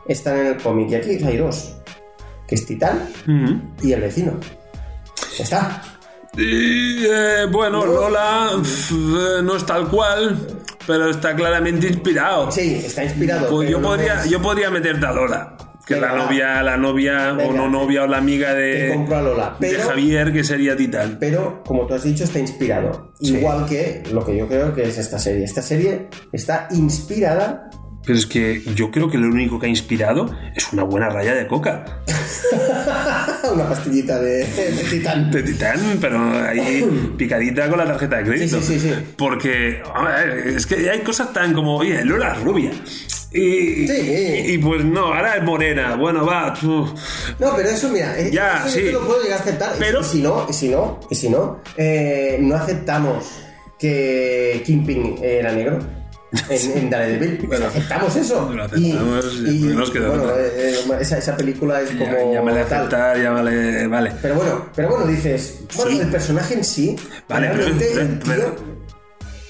están 0.08 0.38
en 0.38 0.46
el 0.48 0.56
cómic. 0.62 0.90
Y 0.90 0.94
aquí 0.96 1.10
hay 1.24 1.36
dos: 1.36 1.76
que 2.46 2.54
es 2.56 2.66
Titán 2.66 3.08
y 3.82 3.92
el 3.92 4.00
vecino. 4.00 4.32
Ya 5.38 5.44
está. 5.44 5.82
Y, 6.36 7.04
eh, 7.06 7.46
bueno, 7.50 7.84
Lola 7.86 8.50
eh, 8.52 9.42
no 9.42 9.56
es 9.56 9.64
tal 9.64 9.88
cual, 9.88 10.36
pero 10.86 11.08
está 11.10 11.34
claramente 11.34 11.86
inspirado. 11.86 12.50
Sí, 12.50 12.82
está 12.84 13.04
inspirado. 13.04 13.48
Pues 13.50 13.70
yo 13.70 13.78
no 13.80 13.88
podría, 13.88 14.20
es- 14.22 14.30
yo 14.30 14.42
podría 14.42 14.68
meterte 14.70 15.06
a 15.06 15.12
Lola. 15.12 15.56
Que 15.86 15.96
la 15.96 16.14
novia, 16.14 16.62
la 16.62 16.76
novia 16.78 17.34
o 17.34 17.52
no 17.52 17.68
novia 17.68 18.04
o 18.04 18.06
la 18.06 18.16
amiga 18.18 18.54
de, 18.54 18.92
compro 18.94 19.16
a 19.16 19.22
Lola. 19.22 19.56
de 19.60 19.68
Pero, 19.68 19.88
Javier, 19.88 20.32
que 20.32 20.42
sería 20.44 20.76
Titán. 20.76 21.18
pero, 21.20 21.62
como 21.64 21.86
tú 21.86 21.94
has 21.94 22.04
dicho, 22.04 22.24
está 22.24 22.38
inspirado. 22.38 23.12
Sí. 23.20 23.36
Igual 23.36 23.66
que 23.66 24.02
lo 24.10 24.24
que 24.24 24.36
yo 24.36 24.48
creo 24.48 24.74
que 24.74 24.82
es 24.82 24.96
esta 24.98 25.18
serie. 25.18 25.44
Esta 25.44 25.60
serie 25.62 26.08
está 26.32 26.68
inspirada. 26.70 27.68
Pero 28.06 28.18
es 28.18 28.26
que 28.26 28.62
yo 28.74 28.90
creo 28.90 29.08
que 29.10 29.16
lo 29.16 29.28
único 29.28 29.58
que 29.58 29.66
ha 29.66 29.68
inspirado 29.70 30.30
es 30.54 30.72
una 30.72 30.82
buena 30.84 31.08
raya 31.08 31.34
de 31.34 31.46
coca. 31.46 31.84
una 33.52 33.68
pastillita 33.68 34.18
de, 34.20 34.46
de 34.46 34.84
titán. 34.90 35.30
De 35.30 35.42
Titán, 35.42 35.80
pero 36.00 36.18
ahí 36.46 36.84
picadita 37.16 37.68
con 37.68 37.78
la 37.78 37.86
tarjeta 37.86 38.16
de 38.18 38.24
crédito. 38.24 38.60
Sí, 38.60 38.74
sí, 38.74 38.80
sí, 38.80 38.88
sí. 38.90 38.94
Porque, 39.16 39.82
a 39.94 40.02
ver, 40.04 40.48
es 40.48 40.66
que 40.66 40.88
hay 40.90 41.00
cosas 41.00 41.32
tan 41.32 41.52
como, 41.54 41.76
oye, 41.76 42.04
Lola 42.04 42.32
es 42.34 42.42
rubia. 42.42 42.70
Y, 43.34 43.88
Sí. 43.88 44.44
y, 44.54 44.58
pues 44.58 44.84
no, 44.84 45.06
ahora 45.12 45.36
es 45.38 45.42
morena. 45.42 45.96
Bueno, 45.96 46.24
va. 46.24 46.54
No, 46.62 47.56
pero 47.56 47.68
eso, 47.68 47.88
mira, 47.88 48.14
Ya, 48.30 48.58
eso 48.58 48.66
yo 48.66 48.70
sí. 48.72 48.80
te 48.86 48.92
lo 48.92 49.04
puedo 49.06 49.22
llegar 49.22 49.38
a 49.38 49.42
aceptar. 49.42 49.72
Y- 49.76 49.78
Pero- 49.80 50.00
Y 50.00 50.04
si 50.04 50.22
no, 50.22 50.46
y 50.48 50.52
si 50.52 50.68
no, 50.68 51.00
y 51.10 51.14
si 51.16 51.28
no, 51.28 51.60
eh, 51.76 52.38
no 52.40 52.54
aceptamos 52.54 53.26
que 53.78 54.62
Kingpin 54.64 55.18
era 55.22 55.52
negro. 55.52 55.78
En, 56.48 56.78
en 56.78 56.90
Daredevil, 56.90 57.38
Bueno, 57.46 57.66
aceptamos 57.66 58.16
eso. 58.16 58.52
lo 58.52 58.64
aceptamos, 58.64 59.24
y, 59.46 59.48
y- 59.50 59.60
no 59.68 59.80
nos 59.80 59.90
queda 59.92 60.08
bueno, 60.08 60.30
eh, 60.36 60.52
eh, 60.56 60.96
esa, 61.00 61.18
esa 61.18 61.36
película 61.36 61.80
es 61.80 61.90
como 61.90 62.32
Ya, 62.32 62.42
tal. 62.42 62.58
aceptar, 62.58 63.16
llámale. 63.20 63.86
Vale. 63.86 64.12
Pero 64.20 64.34
bueno, 64.36 64.66
pero 64.74 64.88
bueno, 64.88 65.06
dices, 65.06 65.60
bueno, 65.76 65.90
Sí. 65.92 66.00
el 66.00 66.08
personaje 66.08 66.54
en 66.54 66.64
sí, 66.64 66.96
Vale, 67.28 67.52
realmente 67.52 67.88
pero- 67.94 68.00
el 68.00 68.18
tío 68.18 68.32
pero- 68.34 68.73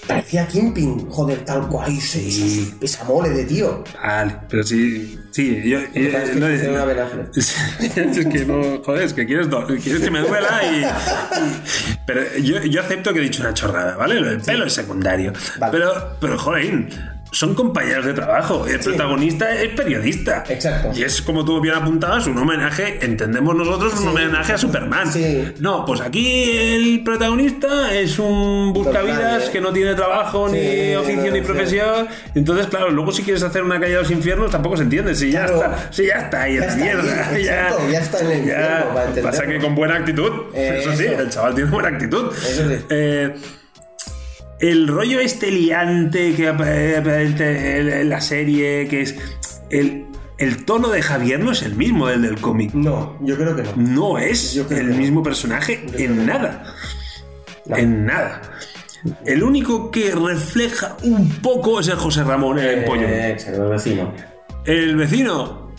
parecía 0.07 0.47
Kingpin, 0.47 1.09
joder, 1.11 1.45
tal 1.45 1.69
cual, 1.69 1.93
y 1.93 2.01
se- 2.01 2.31
Sí. 2.31 2.75
esa 2.81 3.05
mole 3.05 3.31
de 3.31 3.45
tío. 3.45 3.85
Vale, 4.03 4.37
pero 4.49 4.63
sí, 4.63 5.19
sí, 5.31 5.63
yo... 5.69 5.79
es 5.79 5.89
que 5.91 6.35
no, 6.37 6.47
tiene 6.47 6.69
una 6.71 6.85
es 7.35 8.27
que 8.27 8.45
no, 8.47 8.83
joder, 8.85 9.03
es 9.03 9.13
que 9.13 9.27
quieres, 9.27 9.49
do- 9.51 9.67
quieres 9.67 10.03
que 10.03 10.11
me 10.11 10.21
duela 10.21 10.61
y... 10.65 10.83
y- 10.85 11.97
pero 12.07 12.21
yo, 12.39 12.63
yo 12.63 12.81
acepto 12.81 13.13
que 13.13 13.21
he 13.21 13.23
dicho 13.23 13.43
una 13.43 13.55
chorrada, 13.55 13.97
¿vale? 13.97 14.21
Lo 14.21 14.29
del 14.31 14.41
pelo 14.41 14.65
es 14.67 14.73
secundario. 14.73 15.33
Vale. 15.59 15.73
Pero, 15.73 16.17
pero, 16.21 16.39
joder, 16.39 16.89
son 17.35 17.55
compañeros 17.55 18.07
de 18.07 18.15
trabajo. 18.15 18.67
El 18.67 18.79
protagonista 18.81 19.53
es 19.55 19.71
periodista. 19.71 20.45
Exacto. 20.49 20.93
Y 20.95 21.03
es, 21.03 21.21
como 21.21 21.45
tú 21.45 21.61
bien 21.61 21.75
apuntabas, 21.75 22.27
un 22.27 22.39
homenaje, 22.39 22.99
entendemos 23.05 23.55
nosotros, 23.57 23.93
un 23.95 23.99
Sí. 24.01 24.07
homenaje 24.07 24.53
a 24.53 24.59
Superman. 24.59 25.13
Sí. 25.13 25.53
No, 25.59 25.85
pues 25.85 26.01
aquí 26.01 26.51
el 26.57 27.03
protagonista 27.05 27.93
es 27.95 28.19
un 28.19 28.73
buscavidas 28.73 29.51
que 29.51 29.61
no 29.61 29.73
tiene 29.73 29.95
trabajo, 29.95 30.49
Sí, 30.49 30.55
ni 30.57 30.95
oficio, 30.95 31.27
no, 31.27 31.33
ni 31.33 31.39
sí. 31.41 31.45
profesión. 31.45 32.09
Entonces, 32.35 32.67
claro, 32.69 32.91
luego 32.91 33.11
si 33.13 33.23
quieres 33.23 33.43
hacer 33.43 33.63
una 33.65 33.81
calle 33.81 33.97
a 33.97 34.01
los 34.01 34.11
infiernos, 34.11 34.51
tampoco 34.51 34.77
se 34.77 34.85
entiende. 34.85 35.15
Si 35.15 35.31
ya 35.33 35.47
Claro. 35.47 35.63
está, 35.75 35.93
si 35.93 36.07
ya 36.07 36.15
está 36.15 36.43
ahí 36.43 36.55
en 36.57 36.61
Ya 36.63 36.67
la 36.69 36.77
mierda. 36.77 37.29
ahí, 37.31 37.45
ya, 37.45 37.63
exacto, 37.65 37.83
ya 37.91 37.99
está 37.99 38.21
en 38.21 38.31
el 38.31 38.39
infierno, 38.39 38.67
para 38.95 39.01
entenderlo. 39.07 39.31
Pasa 39.31 39.47
que 39.47 39.59
con 39.59 39.75
buena 39.75 39.95
actitud. 39.97 40.33
Eh, 40.55 40.79
eso 40.81 40.93
sí, 40.97 41.05
eso. 41.07 41.21
el 41.21 41.31
chaval 41.31 41.55
tiene 41.55 41.71
buena 41.71 41.89
actitud. 41.89 42.33
Eso 42.33 42.69
sí. 42.69 42.77
Eh, 42.91 43.35
el 44.71 44.89
rollo 44.89 45.21
este 45.21 45.51
liante 45.51 46.35
que 46.35 46.49
aparece 46.49 48.01
en 48.01 48.09
la 48.09 48.21
serie, 48.21 48.89
que 48.89 49.03
es. 49.03 49.15
El, 49.71 50.07
el 50.39 50.65
tono 50.65 50.89
de 50.89 51.03
Javier 51.03 51.39
no 51.41 51.53
es 51.53 51.63
el 51.63 51.75
mismo 51.75 52.09
del 52.09 52.23
del 52.23 52.41
cómic. 52.41 52.73
No, 52.75 53.19
yo 53.23 53.37
creo 53.37 53.55
que 53.55 53.63
no. 53.63 53.73
No 53.77 54.19
es 54.19 54.55
Yo 54.55 54.67
creo 54.67 54.81
el 54.81 54.87
que 54.89 54.93
no. 54.93 54.99
mismo 54.99 55.23
personaje 55.23 55.85
en 55.99 56.27
nada. 56.27 56.75
No. 57.67 57.77
En 57.77 58.07
nada. 58.07 58.41
El 59.27 59.43
único 59.43 59.91
que 59.91 60.13
refleja 60.13 60.97
un 61.03 61.29
poco 61.43 61.81
es 61.81 61.89
el 61.89 61.97
José 61.97 62.25
Ramón, 62.25 62.59
el 62.59 62.85
pollo. 62.85 63.07
Eh, 63.07 63.33
exacto, 63.33 63.65
el 63.65 63.71
vecino. 63.71 64.15
El 64.65 64.97
vecino, 64.97 65.75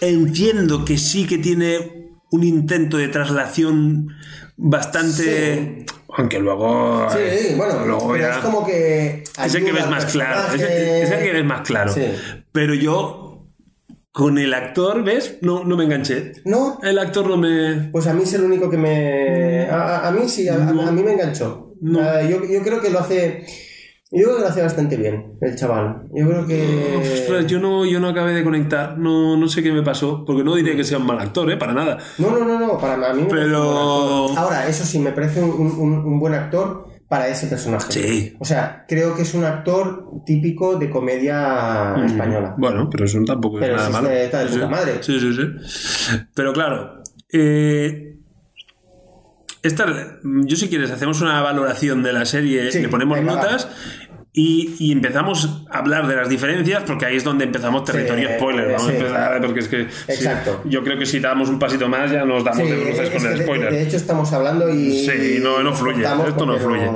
entiendo 0.00 0.84
que 0.86 0.96
sí 0.96 1.26
que 1.26 1.36
tiene 1.36 2.08
un 2.30 2.44
intento 2.44 2.96
de 2.96 3.08
traslación 3.08 4.08
bastante. 4.56 5.84
Aunque 6.16 6.38
luego. 6.38 7.08
Sí, 7.10 7.54
bueno, 7.56 7.84
luego 7.86 8.12
pero 8.12 8.24
ya- 8.28 8.36
es 8.36 8.44
como 8.44 8.66
que. 8.66 9.24
es 9.44 9.54
el 9.54 9.64
que 9.64 9.72
ves 9.72 9.88
más 9.88 10.04
claro. 10.06 10.54
Es 10.54 10.60
el, 10.60 10.68
es 10.70 11.10
el 11.10 11.22
que 11.22 11.32
ves 11.32 11.44
más 11.44 11.60
claro. 11.66 11.92
Sí. 11.92 12.04
Pero 12.52 12.74
yo. 12.74 13.28
Con 14.14 14.36
el 14.36 14.52
actor, 14.52 15.02
¿ves? 15.04 15.38
No, 15.40 15.64
no 15.64 15.74
me 15.74 15.84
enganché. 15.84 16.32
No, 16.44 16.78
El 16.82 16.98
actor 16.98 17.26
no 17.26 17.38
me. 17.38 17.88
pues 17.92 18.06
a 18.06 18.12
mí 18.12 18.24
es 18.24 18.34
el 18.34 18.42
único 18.42 18.68
que 18.68 18.76
me. 18.76 19.70
A, 19.70 20.06
a- 20.06 20.10
mí 20.10 20.28
sí, 20.28 20.46
a, 20.48 20.56
a- 20.56 20.58
No. 20.58 20.86
a 20.86 20.92
mí 20.92 21.02
me 21.02 21.12
enganchó. 21.14 21.72
No. 21.80 21.98
Ah, 21.98 22.20
yo, 22.20 22.44
yo 22.44 22.60
creo 22.62 22.82
que 22.82 22.90
lo 22.90 22.98
hace. 23.00 23.46
Yo 24.14 24.24
creo 24.24 24.36
que 24.36 24.42
lo 24.42 24.48
hace 24.48 24.60
bastante 24.62 24.96
bien, 24.98 25.38
el 25.40 25.56
chaval. 25.56 26.02
Yo 26.14 26.28
creo 26.28 26.46
que. 26.46 26.98
Ostras, 27.14 27.46
yo 27.46 27.58
no, 27.60 27.86
yo 27.86 27.98
no 27.98 28.08
acabé 28.08 28.34
de 28.34 28.44
conectar. 28.44 28.98
No, 28.98 29.36
no 29.38 29.48
sé 29.48 29.62
qué 29.62 29.72
me 29.72 29.82
pasó. 29.82 30.24
Porque 30.26 30.44
no 30.44 30.54
diré 30.54 30.76
que 30.76 30.84
sea 30.84 30.98
un 30.98 31.06
mal 31.06 31.18
actor, 31.18 31.50
¿eh? 31.50 31.56
Para 31.56 31.72
nada. 31.72 31.96
No, 32.18 32.30
no, 32.30 32.44
no, 32.44 32.58
no, 32.60 32.78
para 32.78 33.14
mí 33.14 33.22
me 33.22 33.28
Pero- 33.28 34.26
un. 34.26 34.36
Ahora, 34.38 34.66
eso 34.68 34.84
sí, 34.84 34.98
me 34.98 35.12
parece 35.12 35.42
un, 35.42 35.50
un- 35.78 36.04
un 36.04 36.20
buen 36.20 36.34
actor 36.34 36.88
para 37.08 37.28
ese 37.28 37.46
personaje. 37.46 37.90
Sí. 37.92 38.36
O 38.38 38.44
sea, 38.44 38.84
creo 38.86 39.14
que 39.14 39.22
es 39.22 39.32
un 39.34 39.44
actor 39.44 40.06
típico 40.26 40.78
de 40.78 40.90
comedia 40.90 41.94
española. 42.04 42.54
Bueno, 42.58 42.88
pero 42.90 43.04
eso 43.06 43.18
tampoco 43.26 43.58
Pero 43.60 43.76
es 43.76 43.80
nada 43.82 43.90
malo. 43.90 44.10
está 44.10 44.40
de 44.40 44.48
Sí, 44.48 44.54
puta 44.54 44.66
sí. 44.66 44.70
madre. 44.72 44.92
Sí, 45.02 45.20
sí, 45.20 45.32
sí. 45.34 46.18
Pero 46.34 46.52
claro, 46.52 47.02
eh, 47.32 48.11
esta, 49.62 49.86
yo 50.22 50.56
si 50.56 50.68
quieres 50.68 50.90
hacemos 50.90 51.20
una 51.20 51.40
valoración 51.40 52.02
de 52.02 52.12
la 52.12 52.24
serie, 52.24 52.70
Sí, 52.72 52.80
le 52.80 52.88
ponemos 52.88 53.18
venga, 53.18 53.34
notas 53.34 53.68
y, 54.34 54.74
y 54.78 54.92
empezamos 54.92 55.64
a 55.70 55.78
hablar 55.78 56.06
de 56.06 56.16
las 56.16 56.28
diferencias 56.28 56.84
porque 56.86 57.04
ahí 57.04 57.16
es 57.16 57.24
donde 57.24 57.44
empezamos 57.44 57.84
territorio 57.84 58.28
Sí, 58.28 58.34
spoiler. 58.36 58.66
Vamos 58.72 58.86
sí. 58.86 58.92
a 58.92 58.96
empezar 58.96 59.40
porque 59.42 59.60
es 59.60 59.68
que 59.68 59.80
Exacto. 60.08 60.62
yo 60.64 60.82
creo 60.82 60.98
que 60.98 61.04
si 61.04 61.20
damos 61.20 61.50
un 61.50 61.58
pasito 61.58 61.86
más 61.86 62.10
ya 62.10 62.24
nos 62.24 62.42
damos 62.42 62.66
de 62.66 62.76
bruces 62.76 63.10
es 63.12 63.22
con 63.22 63.30
el 63.32 63.42
spoiler. 63.42 63.70
De, 63.72 63.82
hecho, 63.82 63.96
estamos 63.96 64.32
hablando 64.32 64.70
y. 64.70 65.06
Sí, 65.06 65.38
no, 65.42 65.62
no 65.62 65.74
fluye. 65.74 66.02
Esto 66.02 66.46
no 66.46 66.58
fluye. 66.58 66.90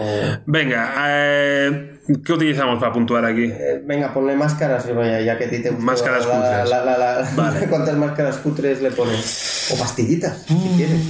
Venga, 0.47 0.95
eh, 1.09 1.96
¿qué 2.25 2.33
utilizamos 2.33 2.79
para 2.81 2.93
puntuar 2.93 3.25
aquí? 3.25 3.45
Eh, 3.45 3.83
Venga, 3.85 4.13
ponle 4.15 4.35
máscaras, 4.37 4.87
ya, 4.87 5.21
ya 5.21 5.39
que 5.39 5.45
a 5.45 5.51
ti 5.51 5.59
te 5.63 5.71
gusta. 5.71 5.85
Máscaras 5.85 6.27
la- 6.27 6.35
cutres. 6.35 6.71
la- 6.71 6.85
la- 6.99 7.31
Vale. 7.37 7.67
¿Cuántas 7.71 7.97
máscaras 7.97 8.37
cutres 8.39 8.81
le 8.83 8.91
pones? 8.91 9.71
O 9.73 9.79
pastillitas, 9.79 10.45
si 10.47 10.55
quieres. 10.77 11.01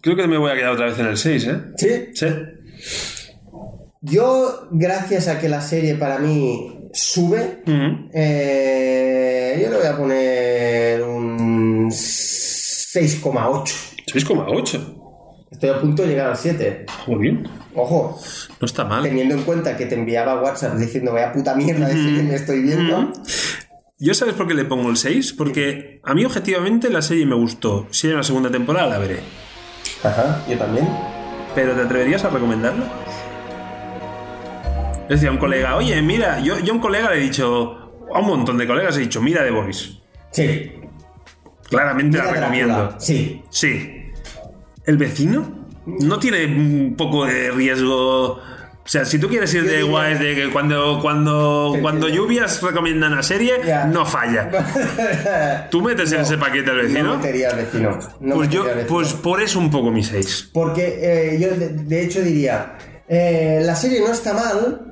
Creo 0.00 0.16
que 0.16 0.26
me 0.26 0.36
voy 0.38 0.50
a 0.50 0.54
quedar 0.54 0.70
otra 0.72 0.86
vez 0.86 0.98
en 0.98 1.06
el 1.06 1.16
6, 1.16 1.46
¿eh? 1.46 1.60
Sí. 1.76 2.10
Sí. 2.14 2.26
Yo, 4.00 4.66
gracias 4.72 5.28
a 5.28 5.38
que 5.38 5.48
la 5.48 5.60
serie 5.60 5.94
para 5.94 6.18
mí 6.18 6.88
sube, 6.92 7.62
eh, 8.12 9.60
yo 9.62 9.70
le 9.70 9.76
voy 9.76 9.86
a 9.86 9.96
poner 9.96 11.02
un 11.04 11.88
6,8. 11.90 13.74
6,8. 14.06 15.01
Estoy 15.62 15.78
a 15.78 15.80
punto 15.80 16.02
de 16.02 16.08
llegar 16.08 16.26
al 16.30 16.36
7. 16.36 16.86
Muy 17.06 17.18
bien. 17.20 17.48
Ojo, 17.76 18.20
No 18.60 18.66
está 18.66 18.84
mal. 18.84 19.04
teniendo 19.04 19.36
en 19.36 19.42
cuenta 19.44 19.76
que 19.76 19.86
te 19.86 19.94
enviaba 19.94 20.42
WhatsApp 20.42 20.74
diciendo 20.74 21.12
vaya 21.12 21.32
puta 21.32 21.54
mierda 21.54 21.86
de 21.86 21.94
serie 21.94 22.22
me 22.24 22.34
estoy 22.34 22.62
viendo. 22.62 23.12
¿Yo 24.00 24.12
sabes 24.12 24.34
por 24.34 24.48
qué 24.48 24.54
le 24.54 24.64
pongo 24.64 24.90
el 24.90 24.96
6? 24.96 25.34
Porque 25.34 26.00
a 26.02 26.14
mí 26.14 26.24
objetivamente 26.24 26.90
la 26.90 27.00
serie 27.00 27.26
me 27.26 27.36
gustó. 27.36 27.86
Si 27.92 28.08
hay 28.08 28.14
una 28.14 28.24
segunda 28.24 28.50
temporada 28.50 28.88
la 28.88 28.98
veré. 28.98 29.20
Ajá, 30.02 30.42
yo 30.48 30.58
también. 30.58 30.88
¿Pero 31.54 31.74
te 31.76 31.82
atreverías 31.82 32.24
a 32.24 32.30
recomendarla? 32.30 32.82
Es 35.04 35.10
decir, 35.10 35.28
a 35.28 35.30
un 35.30 35.38
colega, 35.38 35.76
oye, 35.76 36.02
mira, 36.02 36.40
yo, 36.40 36.58
yo 36.58 36.72
a 36.72 36.74
un 36.74 36.82
colega 36.82 37.08
le 37.12 37.18
he 37.18 37.20
dicho, 37.20 37.92
a 38.12 38.18
un 38.18 38.26
montón 38.26 38.58
de 38.58 38.66
colegas 38.66 38.96
he 38.96 39.00
dicho, 39.02 39.22
mira 39.22 39.44
The 39.44 39.52
Voice. 39.52 39.90
Sí. 40.32 40.72
Claramente 41.70 42.18
Mira 42.18 42.32
la 42.32 42.40
Drácula. 42.40 42.48
recomiendo. 42.64 42.96
Sí. 42.98 43.42
Sí. 43.50 44.01
¿El 44.86 44.96
vecino? 44.98 45.66
¿No 45.86 46.18
tiene 46.18 46.46
un 46.46 46.94
poco 46.96 47.24
de 47.26 47.50
riesgo? 47.50 48.40
O 48.84 48.88
sea, 48.88 49.04
si 49.04 49.18
tú 49.18 49.28
quieres 49.28 49.52
ir 49.54 49.64
de 49.64 49.82
guays 49.84 50.18
de 50.18 50.34
que 50.34 50.50
cuando, 50.50 50.98
cuando, 51.00 51.76
cuando 51.80 52.08
lluvias 52.08 52.60
recomiendan 52.62 53.14
la 53.14 53.22
serie, 53.22 53.54
Ya. 53.64 53.84
no 53.84 54.04
falla. 54.04 54.50
¿Tú 55.70 55.80
metes 55.82 56.10
en 56.12 56.22
ese 56.22 56.36
paquete 56.36 56.70
al 56.70 56.76
No 56.78 56.82
vecino? 56.82 57.16
metería 57.16 57.50
al 57.50 57.56
vecino. 57.58 57.98
No 58.20 58.34
pues 58.36 58.48
yo, 58.48 58.62
metería 58.64 58.72
al 58.72 58.78
vecino. 58.78 58.88
pues 58.96 59.12
por 59.14 59.40
eso 59.40 59.58
un 59.60 59.70
poco 59.70 59.92
mi 59.92 60.02
6. 60.02 60.50
Porque 60.52 60.98
eh, 61.00 61.38
yo 61.40 61.50
de, 61.56 61.68
de 61.68 62.02
hecho 62.04 62.22
diría, 62.22 62.76
eh, 63.08 63.60
la 63.64 63.76
serie 63.76 64.00
no 64.00 64.10
está 64.12 64.34
mal, 64.34 64.91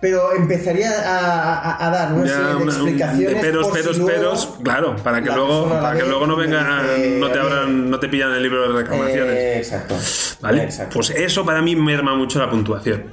pero 0.00 0.32
empezaría 0.34 0.90
a, 0.90 1.54
a- 1.58 1.86
a 1.86 1.90
dar 1.90 2.12
una 2.14 2.24
Ya, 2.26 2.32
serie 2.32 2.46
de 2.48 2.54
una- 2.56 2.62
un- 2.62 2.68
explicaciones. 2.70 3.34
de 3.34 3.40
peros, 3.40 3.66
por 3.68 3.76
si 3.76 3.82
peros, 3.82 3.98
luego 3.98 4.12
peros, 4.14 4.48
claro, 4.62 4.96
para 4.96 5.22
que 5.22 5.30
luego, 5.30 5.68
para 5.68 5.96
que 5.98 6.04
luego 6.06 6.26
no 6.26 6.34
y 6.34 6.46
venga, 6.46 6.82
dice, 6.96 7.16
no 7.20 7.26
te 7.30 7.38
"Oye, 7.38 7.48
abran, 7.50 7.90
no 7.90 7.98
te 8.00 8.08
pillan 8.08 8.32
el 8.32 8.42
libro 8.42 8.72
de 8.72 8.82
reclamaciones. 8.82 9.34
eh, 9.34 9.58
exacto. 9.58 9.96
¿Vale? 10.40 10.62
Exacto. 10.64 10.94
Pues 10.94 11.10
eso 11.10 11.44
para 11.44 11.60
mí 11.62 11.76
merma 11.76 12.14
mucho 12.14 12.38
la 12.38 12.48
puntuación. 12.50 13.04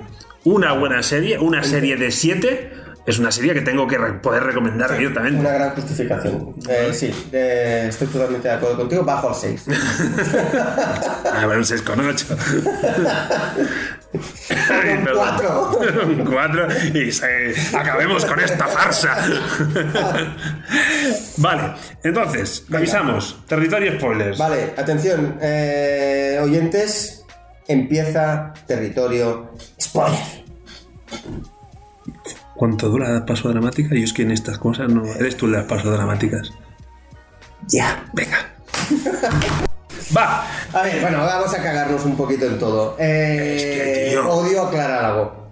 Una 0.46 0.72
buena 0.74 1.04
serie, 1.04 1.38
una 1.40 1.62
serie 1.64 1.98
de 1.98 2.10
7, 2.10 2.72
es 3.06 3.20
una 3.20 3.32
serie 3.32 3.54
que 3.54 3.62
tengo 3.62 3.86
que 3.88 3.98
poder 3.98 4.44
recomendar 4.44 4.92
abiertamente. 4.92 5.40
Una 5.40 5.52
gran 5.52 5.72
justificación. 5.72 6.56
Eh, 6.70 6.92
sí, 6.94 7.10
eh, 7.34 7.86
estoy 7.90 8.08
totalmente 8.08 8.48
de 8.48 8.54
acuerdo 8.54 8.78
contigo. 8.78 9.04
Bajo 9.04 9.30
al 9.30 9.36
6. 9.36 9.66
A 11.34 11.46
ver, 11.48 11.58
un 11.58 11.64
6,8. 11.66 12.26
Perdón. 14.14 15.16
cuatro. 15.16 15.80
Un 16.08 16.26
cuatro 16.32 16.68
y 16.94 17.12
se- 17.12 17.54
acabemos 17.78 18.26
con 18.26 18.40
esta 18.40 18.66
farsa. 18.68 19.16
vale, 21.38 21.74
entonces, 22.04 22.66
revisamos. 22.70 23.38
Territorio 23.48 24.00
spoilers. 24.00 24.38
Vale, 24.38 24.74
atención, 24.78 25.38
eh, 25.42 26.40
oyentes, 26.42 27.26
empieza 27.68 28.54
territorio 28.66 29.52
spoiler. 29.82 30.20
¿Cuánto 32.56 32.90
dura 32.90 33.10
la 33.10 33.26
paso 33.26 33.50
dramática? 33.50 33.94
Yo 33.94 34.04
es 34.04 34.14
que 34.14 34.24
en 34.24 34.32
estas 34.32 34.58
cosas 34.58 34.90
no. 34.92 35.06
Eres 35.06 35.38
tú 35.38 35.46
el 35.46 35.52
de 35.52 35.58
las 35.60 35.68
paso 35.68 35.92
dramáticas. 35.92 36.50
Ya. 37.68 38.04
Venga. 38.14 38.38
Va. 40.16 40.46
A 40.74 40.82
ver, 40.84 41.02
bueno, 41.02 41.20
vamos 41.20 41.54
a 41.54 41.62
cagarnos 41.62 42.04
un 42.06 42.16
poquito 42.16 42.46
en 42.46 42.60
todo. 42.60 42.96
Eh, 43.00 43.56
Es 43.56 43.64
que, 43.64 44.10
tío. 44.12 44.30
Odio 44.30 44.62
a 44.68 44.70
Clara 44.70 45.02
Lago. 45.02 45.48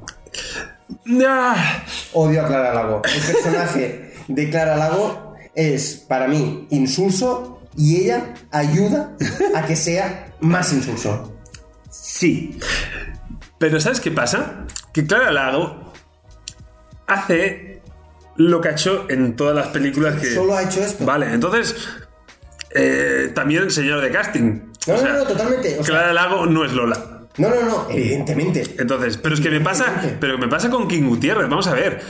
Ah, 1.28 1.84
Odio 2.14 2.42
a 2.44 2.48
Clara 2.48 2.74
Lago. 2.74 3.02
El 3.04 3.34
personaje 3.34 4.14
de 4.28 4.50
Clara 4.50 4.76
Lago 4.76 5.36
es, 5.56 5.96
para 6.08 6.28
mí, 6.28 6.68
insulso 6.70 7.62
y 7.76 8.04
ella 8.04 8.34
ayuda 8.52 9.12
a 9.56 9.66
que 9.66 9.76
sea 9.76 10.34
más 10.40 10.72
insulso. 10.74 11.34
Sí. 11.90 12.60
Pero 13.58 13.80
¿sabes 13.80 14.00
qué 14.00 14.12
pasa? 14.12 14.66
Que 14.94 15.06
Clara 15.06 15.32
Lago 15.32 15.92
hace 17.08 17.82
lo 18.38 18.60
que 18.62 18.70
ha 18.70 18.72
hecho 18.72 19.06
en 19.10 19.36
todas 19.36 19.56
las 19.56 19.68
películas 19.68 20.16
que. 20.20 20.34
Solo 20.34 20.56
ha 20.56 20.64
hecho 20.64 20.82
esto. 20.82 21.06
Vale, 21.06 21.34
entonces. 21.34 21.76
Eh, 22.76 23.32
también 23.34 23.72
señor 23.72 24.02
de 24.02 24.12
casting. 24.12 24.60
No, 24.88 24.94
O 24.94 24.98
sea, 24.98 25.14
no, 25.14 25.18
no, 25.20 25.24
totalmente. 25.26 25.78
O 25.80 25.84
sea, 25.84 25.96
Clara 25.96 26.14
Lago 26.14 26.46
no 26.46 26.64
es 26.66 26.72
Lola. 26.74 26.98
no, 27.38 27.50
no, 27.50 27.64
no, 27.64 27.88
evidentemente. 27.90 28.64
Entonces, 28.78 29.18
pero 29.18 29.34
es 29.36 29.42
que 29.42 29.50
me 29.50 29.62
pasa, 29.62 29.86
pero 30.20 30.38
me 30.38 30.48
pasa 30.48 30.70
con 30.70 30.88
King 30.88 31.08
Gutiérrez, 31.08 31.50
vamos 31.50 31.68
a 31.68 31.74
ver. 31.74 32.02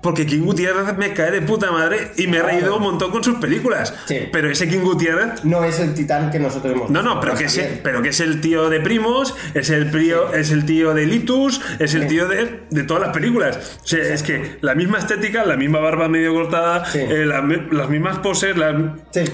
Porque 0.00 0.26
King 0.26 0.42
Gutiérrez 0.42 0.96
me 0.96 1.12
cae 1.12 1.30
de 1.30 1.42
puta 1.42 1.70
madre 1.70 2.12
y 2.16 2.26
me 2.26 2.38
he 2.38 2.42
reído 2.42 2.76
un 2.76 2.82
montón 2.82 3.10
con 3.12 3.22
sus 3.22 3.36
películas. 3.38 3.94
Sí. 4.06 4.28
Pero 4.32 4.50
ese 4.50 4.68
King 4.68 4.80
Gutiérrez 4.80 5.44
No 5.44 5.62
es 5.64 5.78
el 5.80 5.94
titán 5.94 6.30
que 6.30 6.38
nosotros 6.40 6.72
hemos 6.74 6.90
no, 6.90 7.02
no, 7.02 7.20
pero 7.20 7.34
que, 7.34 7.44
es, 7.44 7.60
pero 7.84 8.02
que 8.02 8.08
es 8.08 8.20
el 8.20 8.40
tío 8.40 8.68
de 8.68 8.80
Primos, 8.80 9.34
es 9.54 9.70
el, 9.70 9.90
tío, 9.90 10.32
es 10.34 10.50
el 10.50 10.64
tío 10.66 10.92
de 10.94 11.06
Litus, 11.06 11.60
es 11.78 11.94
el 11.94 12.02
Sí. 12.02 12.08
tío 12.08 12.26
de, 12.26 12.62
de 12.70 12.82
todas 12.82 13.02
las 13.02 13.12
películas. 13.12 13.78
O 13.84 13.86
sea, 13.86 14.02
es 14.02 14.22
que 14.22 14.58
la 14.60 14.74
misma 14.74 14.98
estética, 14.98 15.44
la 15.44 15.56
misma 15.56 15.78
barba 15.78 16.08
medio 16.08 16.32
cortada, 16.34 16.84
eh, 16.94 17.24
la 17.26 17.42
las 17.70 17.88
mismas 17.88 18.18
poses, 18.18 18.56
las... 18.56 18.74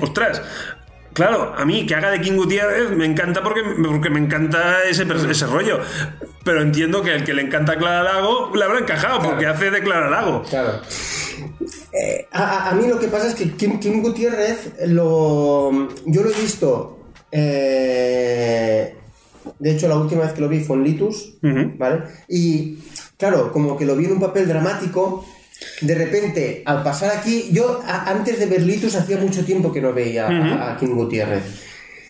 ¡Ostras! 0.01 0.43
Claro, 1.19 1.53
a 1.57 1.65
mí 1.65 1.85
que 1.85 1.97
haga 1.97 2.13
de 2.13 2.21
King 2.21 2.37
Gutiérrez 2.37 2.91
me 2.91 3.05
encanta 3.05 3.43
porque, 3.43 3.61
porque 3.85 4.09
me 4.09 4.21
encanta 4.21 4.85
ese, 4.89 5.05
ese 5.29 5.47
rollo. 5.47 5.81
Pero 6.45 6.63
entiendo 6.63 7.03
que 7.03 7.13
el 7.13 7.25
que 7.25 7.35
le 7.35 7.43
encanta 7.43 7.77
Clara 7.77 8.05
Lago 8.05 8.53
le 8.55 8.65
habrá 8.65 8.79
encajado 8.79 9.21
porque 9.21 9.45
hace 9.45 9.73
de 9.73 9.83
Clara 9.83 10.09
Lago. 10.09 10.45
Claro. 10.49 10.81
Eh, 11.93 12.29
a, 12.31 12.73
mí 12.81 12.87
lo 12.87 13.01
que 13.01 13.09
pasa 13.09 13.27
es 13.27 13.35
que 13.35 13.51
Kim, 13.51 13.81
Kim 13.81 14.01
Gutiérrez 14.01 14.75
lo, 14.87 15.89
yo 16.07 16.23
lo 16.23 16.31
he 16.31 16.41
visto. 16.41 17.01
eh, 17.33 18.95
de 19.59 19.71
hecho, 19.73 19.89
la 19.89 19.97
última 19.97 20.23
vez 20.23 20.35
que 20.35 20.41
lo 20.41 20.49
vi 20.49 20.61
fue 20.61 20.77
en 20.77 20.85
Litus. 20.85 21.35
¿vale? 21.43 22.05
Y 22.29 22.79
claro, 23.17 23.51
como 23.53 23.77
que 23.77 23.85
lo 23.85 23.97
vi 23.97 24.05
en 24.05 24.13
un 24.13 24.21
papel 24.21 24.47
dramático. 24.47 25.27
De 25.81 25.95
repente, 25.95 26.63
al 26.67 26.83
pasar 26.83 27.17
aquí, 27.17 27.49
yo 27.53 27.81
a- 27.85 28.11
antes 28.11 28.39
de 28.39 28.47
ver 28.47 28.63
Litus 28.63 28.95
hacía 28.95 29.19
mucho 29.19 29.45
tiempo 29.45 29.73
que 29.73 29.81
no 29.81 29.93
veía 29.93 30.29
a, 30.29 30.73
a 30.73 30.77
Kim 30.77 30.95
Gutiérrez. 30.95 31.43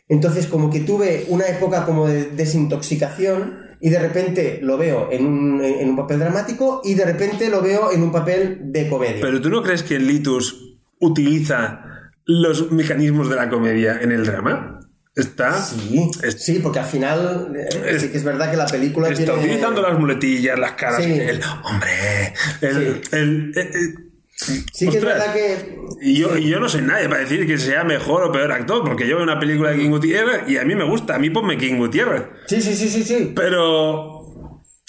Entonces, 0.09 0.47
como 0.47 0.71
que 0.71 0.81
tuve 0.81 1.27
una 1.29 1.47
época 1.47 1.85
como 1.85 2.07
de 2.09 2.31
desintoxicación 2.31 3.59
y 3.81 3.91
de 3.91 3.99
repente 3.99 4.59
lo 4.63 4.77
veo 4.79 5.09
en 5.13 5.27
un, 5.27 5.63
en 5.65 5.89
un 5.91 5.97
papel 5.97 6.19
dramático 6.21 6.81
y 6.85 6.95
de 6.95 7.05
repente 7.05 7.49
lo 7.49 7.61
veo 7.63 7.93
en 7.93 8.03
un 8.03 8.11
papel 8.13 8.59
de 8.73 8.89
comedia. 8.89 9.21
Pero 9.21 9.41
tú 9.41 9.51
no 9.51 9.63
crees 9.63 9.83
que 9.83 9.99
Litus 9.99 10.77
utiliza 10.99 11.85
los 12.25 12.71
mecanismos 12.73 13.29
de 13.31 13.37
la 13.37 13.49
comedia 13.49 13.99
en 14.03 14.13
el 14.13 14.25
drama? 14.27 14.78
Está, 15.19 15.61
Sí, 15.63 16.11
es- 16.23 16.45
sí, 16.45 16.61
porque 16.63 16.79
al 16.79 16.87
final 16.87 17.53
eh, 17.57 17.69
Es- 17.89 18.03
sí 18.03 18.09
que 18.11 18.19
es 18.19 18.25
verdad 18.25 18.51
que 18.51 18.57
la 18.57 18.67
película 18.67 19.09
está 19.09 19.25
tiene... 19.25 19.41
utilizando 19.41 19.83
las 19.83 19.99
muletillas, 19.99 20.59
las 20.59 20.73
caras, 20.73 21.03
Sí. 21.05 21.13
el 21.13 21.41
hombre, 21.65 22.33
el, 22.61 22.77
el- 22.77 23.03
el- 23.13 23.53
el- 23.57 23.95
Sí 24.41 24.65
que 24.89 24.99
es 24.99 25.03
Ostras. 25.03 25.19
verdad 25.19 25.33
que... 25.35 25.79
Y 26.01 26.15
yo, 26.21 26.39
y 26.39 26.49
yo 26.49 26.61
no 26.61 26.69
soy 26.69 26.83
nadie 26.83 27.09
para 27.09 27.23
decir 27.23 27.45
que 27.45 27.59
sea 27.59 27.83
mejor 27.83 28.23
o 28.23 28.31
peor 28.31 28.53
actor, 28.53 28.85
porque 28.85 29.09
yo 29.09 29.17
veo 29.17 29.25
una 29.25 29.41
película 29.41 29.71
de 29.71 29.79
King 29.79 29.91
Gutiérrez 29.91 30.49
y 30.49 30.59
a 30.59 30.65
mí 30.65 30.77
me 30.77 30.85
gusta, 30.85 31.17
a 31.17 31.19
mí 31.19 31.29
ponme 31.31 31.59
King 31.59 31.77
Gutiérrez. 31.79 32.23
Sí, 32.47 32.63
sí, 32.63 32.77
sí, 32.77 32.89
sí, 32.89 33.03
sí. 33.03 33.33
Pero 33.35 34.18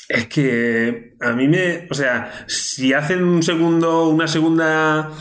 es 0.10 0.26
que 0.28 1.14
a 1.22 1.34
mí 1.34 1.48
me, 1.48 1.88
o 1.90 1.94
sea, 1.94 2.32
si 2.48 2.94
hacen 2.94 3.24
un 3.24 3.44
segundo, 3.44 4.10
una 4.10 4.28
segunda, 4.28 5.12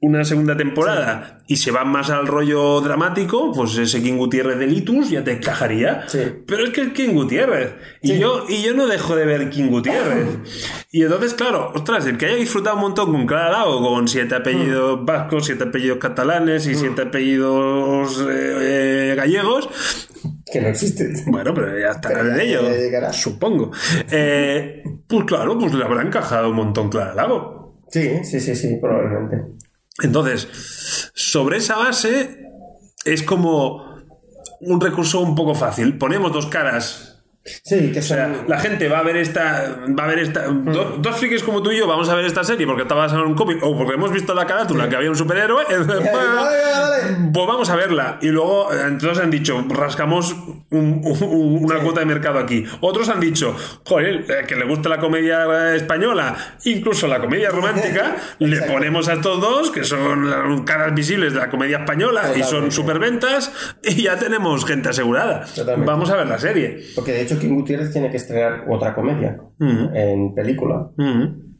una 0.00 0.24
segunda 0.24 0.56
temporada 0.56 1.40
y 1.48 1.56
se 1.56 1.72
van 1.72 1.88
más 1.88 2.10
al 2.10 2.28
rollo 2.28 2.80
dramático, 2.80 3.52
pues 3.52 3.76
ese 3.76 4.00
King 4.00 4.18
Gutiérrez 4.18 4.58
de 4.58 4.68
Litus 4.68 5.10
ya 5.10 5.24
te 5.24 5.32
encajaría. 5.32 6.08
Sí. 6.08 6.20
Pero 6.46 6.64
es 6.64 6.70
que 6.70 6.82
es 6.82 6.92
King 6.92 7.14
Gutiérrez 7.14 7.74
y 8.02 8.18
yo 8.18 8.44
y 8.48 8.62
yo 8.62 8.74
no 8.74 8.86
dejo 8.86 9.16
de 9.16 9.26
ver 9.26 9.50
King 9.50 9.68
Gutiérrez. 9.68 10.38
Y 10.92 11.02
entonces, 11.02 11.34
claro, 11.34 11.72
ostras, 11.74 12.06
el 12.06 12.16
que 12.16 12.26
haya 12.26 12.36
disfrutado 12.36 12.76
un 12.76 12.82
montón 12.82 13.10
con 13.10 13.26
Clara 13.26 13.50
Lago, 13.50 13.80
con 13.80 14.06
siete 14.06 14.36
apellidos 14.36 15.04
vascos, 15.04 15.46
siete 15.46 15.64
apellidos 15.64 15.98
catalanes 15.98 16.66
y 16.66 16.74
siete 16.76 17.02
apellidos 17.02 18.20
eh, 18.20 19.10
eh, 19.10 19.14
gallegos, 19.16 19.68
Que 20.50 20.60
no 20.60 20.68
existe. 20.68 21.12
bueno, 21.26 21.52
pero 21.54 21.78
ya 21.78 21.90
estará 21.90 22.20
Pero 22.20 22.28
ya- 22.30 22.34
de 22.36 22.44
ello, 22.44 23.12
supongo. 23.12 23.72
Eh, 24.10 24.82
pues 25.08 25.24
claro, 25.24 25.58
pues 25.58 25.74
le 25.74 25.84
habrá 25.84 26.02
encajado 26.02 26.50
un 26.50 26.56
montón 26.56 26.88
Clara 26.88 27.14
Lago. 27.14 27.82
Sí, 27.88 28.24
sí, 28.24 28.40
sí, 28.40 28.54
sí, 28.54 28.78
probablemente. 28.80 29.42
Entonces, 30.02 31.10
sobre 31.14 31.56
esa 31.58 31.76
base 31.76 32.44
es 33.04 33.22
como 33.22 33.84
un 34.60 34.80
recurso 34.80 35.20
un 35.20 35.34
poco 35.34 35.54
fácil. 35.54 35.96
Ponemos 35.98 36.32
dos 36.32 36.46
caras. 36.46 37.15
Sí, 37.62 37.92
que 37.92 38.00
O 38.00 38.02
sea, 38.02 38.44
la 38.48 38.58
gente 38.58 38.88
va 38.88 38.98
a 38.98 39.02
ver 39.02 39.16
esta. 39.16 39.76
Va 39.98 40.04
a 40.04 40.06
ver 40.06 40.18
esta. 40.20 40.42
do- 40.48 40.96
dos 40.98 41.16
frikis 41.16 41.42
como 41.42 41.62
tú 41.62 41.70
y 41.72 41.78
yo 41.78 41.86
vamos 41.86 42.08
a 42.08 42.14
ver 42.14 42.24
esta 42.24 42.42
serie 42.44 42.66
porque 42.66 42.82
está 42.82 42.94
basada 42.94 43.22
en 43.22 43.28
un 43.28 43.34
cómic 43.34 43.58
o 43.62 43.76
porque 43.76 43.94
hemos 43.94 44.12
visto 44.12 44.34
la 44.34 44.46
carátula 44.46 44.88
que 44.88 44.96
había 44.96 45.10
un 45.10 45.16
superhéroe. 45.16 45.64
Vale, 45.86 46.12
vale. 46.12 47.30
Pues 47.32 47.46
vamos 47.46 47.68
a 47.70 47.76
verla. 47.76 48.18
Y 48.20 48.28
luego, 48.28 48.72
eh, 48.72 48.76
entonces 48.86 49.22
han 49.22 49.30
dicho, 49.30 49.64
rascamos 49.68 50.32
un- 50.70 51.00
un- 51.04 51.64
una 51.64 51.78
cuota 51.80 52.00
de 52.00 52.06
mercado 52.06 52.38
aquí. 52.38 52.64
Otros 52.80 53.08
han 53.08 53.20
dicho, 53.20 53.54
joder, 53.84 54.24
eh, 54.28 54.44
que 54.46 54.56
le 54.56 54.64
gusta 54.66 54.88
la 54.88 54.98
comedia 54.98 55.44
eh, 55.72 55.76
española, 55.76 56.36
incluso 56.64 57.06
la 57.06 57.20
comedia 57.20 57.50
romántica, 57.50 58.16
le 58.38 58.62
ponemos 58.62 59.08
a 59.08 59.14
estos 59.14 59.40
dos, 59.40 59.70
que 59.70 59.84
son 59.84 60.64
caras 60.64 60.94
visibles 60.94 61.32
de 61.32 61.40
la 61.40 61.48
comedia 61.50 61.78
española 61.78 62.32
y 62.36 62.42
son 62.42 62.70
superventas, 62.72 63.52
y 63.82 64.02
ya 64.02 64.16
tenemos 64.18 64.64
gente 64.64 64.88
asegurada. 64.88 65.44
Totalmente. 65.44 65.86
Vamos 65.90 66.10
a 66.10 66.16
ver 66.16 66.26
la 66.26 66.38
serie. 66.38 66.84
Porque 66.94 67.12
de 67.12 67.22
hecho 67.22 67.35
Kim 67.38 67.54
Gutiérrez 67.54 67.92
tiene 67.92 68.10
que 68.10 68.16
estrenar 68.16 68.64
otra 68.68 68.94
comedia 68.94 69.38
en 69.60 70.34
película. 70.34 70.90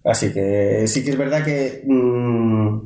Así 0.05 0.33
que 0.33 0.85
sí 0.87 1.05
que 1.05 1.11
es 1.11 1.19
verdad 1.19 1.45
que 1.45 1.83
mm, 1.85 2.79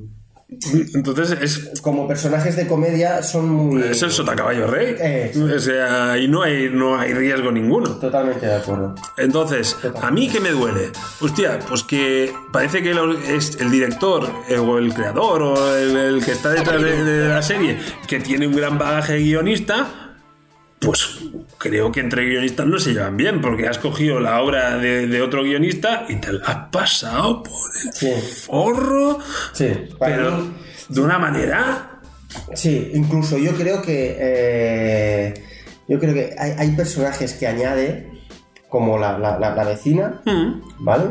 Entonces 0.95 1.37
es, 1.41 1.81
como 1.81 2.09
personajes 2.09 2.57
de 2.57 2.67
comedia 2.67 3.23
son 3.23 3.49
muy... 3.49 3.83
es 3.83 4.03
el 4.03 4.11
sotacaballo 4.11 4.67
rey. 4.67 4.97
Eh, 4.99 5.31
sí. 5.33 5.43
O 5.43 5.59
sea, 5.59 6.19
y 6.19 6.29
no 6.29 6.43
hay, 6.43 6.71
no 6.71 6.99
hay 6.99 7.13
riesgo 7.13 7.53
ninguno. 7.53 7.91
Totalmente 7.91 8.47
de 8.47 8.55
acuerdo. 8.55 8.95
Entonces, 9.17 9.77
¿a 10.01 10.11
mí 10.11 10.29
qué 10.29 10.41
me 10.41 10.51
duele? 10.51 10.91
Hostia, 11.21 11.59
pues 11.69 11.85
que 11.85 12.33
parece 12.53 12.83
que 12.83 12.95
es 13.29 13.61
el 13.61 13.71
director 13.71 14.29
eh, 14.49 14.59
o 14.59 14.79
el 14.79 14.93
creador 14.95 15.43
o 15.43 15.77
el, 15.77 15.97
el 15.97 16.25
que 16.25 16.33
está 16.33 16.51
detrás 16.51 16.83
de, 16.83 17.05
de 17.05 17.29
la 17.29 17.43
serie 17.43 17.79
que 18.09 18.19
tiene 18.19 18.47
un 18.47 18.57
gran 18.57 18.79
bagaje 18.79 19.19
guionista. 19.19 20.00
Pues 20.81 21.19
creo 21.59 21.93
que 21.93 22.01
entre 22.01 22.25
guionistas 22.27 22.67
no 22.67 22.79
se 22.79 22.95
llevan 22.95 23.17
bien, 23.17 23.41
porque 23.43 23.69
has 23.69 23.79
cogido 23.79 24.19
la 24.19 24.41
obra 24.41 24.79
de, 24.79 25.07
de 25.07 25.21
otro 25.23 25.43
guionista 25.43 26.07
y 26.09 26.17
te 26.17 26.33
la 26.33 26.45
has 26.47 26.69
pasado 26.71 27.43
por 27.43 27.53
el 27.85 27.93
Sí. 27.93 28.13
forro, 28.47 29.19
Sí, 29.53 29.69
pero 29.99 30.39
mí- 30.39 30.53
de 30.89 31.01
una 31.03 31.19
manera. 31.19 32.01
Sí, 32.55 32.93
incluso 32.95 33.37
yo 33.37 33.53
creo 33.57 33.83
que 33.83 34.17
eh, 34.19 35.35
yo 35.87 35.99
creo 35.99 36.15
que 36.15 36.35
hay, 36.39 36.53
hay 36.57 36.71
personajes 36.77 37.35
que 37.35 37.47
añade 37.47 38.09
como 38.69 38.97
la, 38.99 39.19
la- 39.19 39.39
la- 39.39 39.55
la 39.55 39.65
vecina, 39.65 40.23
Mm. 40.25 40.63
¿vale? 40.79 41.05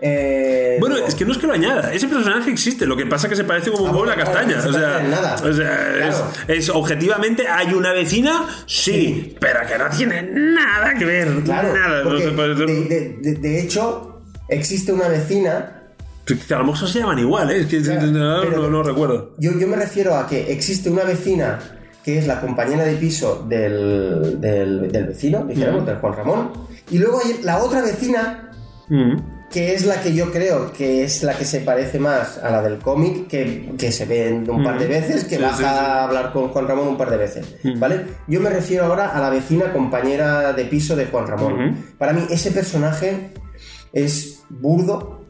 Eh, 0.00 0.76
Bueno, 0.80 0.96
luego- 0.96 1.08
es 1.08 1.14
que 1.14 1.24
no 1.24 1.32
es 1.32 1.38
que 1.38 1.46
lo 1.46 1.52
añada, 1.52 1.92
ese 1.92 2.08
personaje 2.08 2.50
existe, 2.50 2.84
lo 2.84 2.96
que 2.96 3.06
pasa 3.06 3.26
es 3.26 3.30
que 3.30 3.36
se 3.36 3.44
parece 3.44 3.70
como 3.70 3.84
un 3.84 3.90
Ah, 3.90 3.92
huevo 3.92 4.04
a 4.04 4.16
la 4.16 4.16
castaña. 4.16 4.54
claro, 4.60 4.68
o 4.68 4.72
se 4.72 4.78
sea, 4.78 4.88
parece 4.90 5.04
en 5.04 5.10
nada. 5.10 5.34
o 5.36 5.52
sea, 5.52 5.92
Claro. 5.96 6.30
es, 6.48 6.58
es 6.58 6.68
objetivamente, 6.70 7.48
hay 7.48 7.72
una 7.74 7.92
vecina, 7.92 8.46
sí, 8.66 9.36
pero 9.40 9.60
que 9.66 9.78
no 9.78 9.84
tiene 9.96 10.22
nada 10.22 10.94
que 10.98 11.04
ver. 11.04 11.28
claro, 11.44 11.72
nada. 11.74 11.98
no 12.02 12.10
porque 12.10 12.24
se 12.24 12.30
parece- 12.32 12.66
de, 12.66 12.84
de- 12.84 13.16
de- 13.22 13.34
de 13.36 13.60
hecho 13.62 14.20
existe 14.48 14.92
una 14.92 15.08
vecina. 15.08 15.70
que 16.26 16.54
a 16.54 16.58
lo 16.58 16.64
mejor 16.64 16.88
se 16.88 16.98
llaman 17.00 17.18
igual, 17.18 17.50
¿eh? 17.50 17.60
Es 17.60 17.66
que 17.66 17.80
no, 17.80 18.40
pero- 18.42 18.62
no- 18.62 18.70
no 18.70 18.82
recuerdo. 18.82 19.34
Yo, 19.38 19.52
yo 19.58 19.66
me 19.68 19.76
refiero 19.76 20.16
a 20.16 20.26
que 20.26 20.52
existe 20.52 20.88
una 20.90 21.04
vecina 21.04 21.58
que 22.02 22.18
es 22.18 22.26
la 22.26 22.40
compañera 22.40 22.84
de 22.84 22.96
piso 22.96 23.46
del, 23.48 24.40
del, 24.40 24.90
del 24.90 25.06
vecino, 25.06 25.44
dijéramos, 25.44 25.86
del 25.86 25.96
Juan 25.96 26.14
Ramón, 26.14 26.52
Y 26.90 26.98
luego 26.98 27.20
hay 27.24 27.40
la 27.42 27.58
otra 27.58 27.80
vecina, 27.82 28.50
Mm. 28.88 29.16
Que 29.54 29.72
es 29.72 29.86
la 29.86 30.02
que 30.02 30.12
yo 30.12 30.30
creo 30.32 30.72
que 30.72 31.04
es 31.04 31.22
la 31.22 31.32
que 31.38 31.44
se 31.46 31.60
parece 31.60 31.98
más 32.00 32.38
a 32.38 32.50
la 32.50 32.60
del 32.60 32.78
cómic, 32.80 33.28
que, 33.28 33.72
que 33.78 33.90
se 33.92 34.04
ve 34.04 34.32
un 34.48 34.64
par 34.64 34.78
de 34.78 34.86
veces, 34.86 35.24
que 35.24 35.36
Sí, 35.36 35.42
baja 35.42 35.56
sí, 35.56 35.62
sí. 35.62 35.64
a 35.64 36.02
hablar 36.04 36.32
con 36.32 36.48
Juan 36.48 36.66
Ramón 36.68 36.88
un 36.88 36.96
par 36.98 37.08
de 37.10 37.16
veces, 37.16 37.46
¿vale? 37.76 38.04
Yo 38.26 38.40
me 38.40 38.50
refiero 38.50 38.84
ahora 38.86 39.16
a 39.16 39.20
la 39.20 39.30
vecina 39.30 39.72
compañera 39.72 40.52
de 40.52 40.64
piso 40.64 40.96
de 40.96 41.06
Juan 41.06 41.26
Ramón. 41.28 41.84
Para 41.96 42.12
mí 42.12 42.26
ese 42.30 42.50
personaje 42.50 43.30
es 43.92 44.42
burdo 44.50 45.20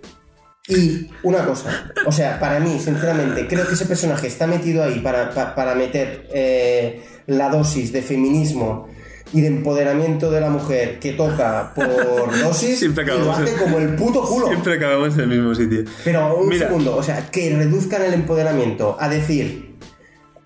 y 0.67 1.11
una 1.23 1.45
cosa, 1.45 1.93
o 2.07 2.11
sea, 2.13 2.41
para 2.41 2.59
mí, 2.59 2.79
sinceramente, 2.83 3.47
creo 3.47 3.69
que 3.69 3.75
ese 3.75 3.85
personaje 3.85 4.29
está 4.29 4.47
metido 4.47 4.83
ahí 4.83 5.01
para, 5.01 5.29
pa- 5.35 5.55
para 5.55 5.75
meter 5.75 6.27
eh, 6.33 7.03
la 7.27 7.51
dosis 7.51 7.93
de 7.93 8.01
feminismo 8.01 8.89
y 9.35 9.41
de 9.43 9.49
empoderamiento 9.49 10.31
de 10.31 10.41
la 10.41 10.49
mujer 10.49 10.99
que 11.01 11.13
toca 11.13 11.73
por 11.75 11.87
dosis 12.43 12.79
Siempre 12.79 13.05
y 13.05 13.07
lo 13.09 13.13
acabamos 13.15 13.39
hace 13.41 13.53
en- 13.53 13.59
como 13.59 13.79
el 13.79 13.95
puto 13.97 14.23
culo. 14.23 14.47
Siempre 14.47 14.75
acabamos 14.75 15.13
en 15.15 15.21
el 15.21 15.29
mismo 15.29 15.55
sitio. 15.55 15.85
Pero 16.05 16.37
un 16.39 16.49
Mira. 16.49 16.69
segundo, 16.69 16.97
o 16.97 17.03
sea, 17.03 17.31
que 17.31 17.55
reduzcan 17.55 18.03
el 18.03 18.15
empoderamiento 18.15 18.97
a 18.99 19.09
decir 19.11 19.75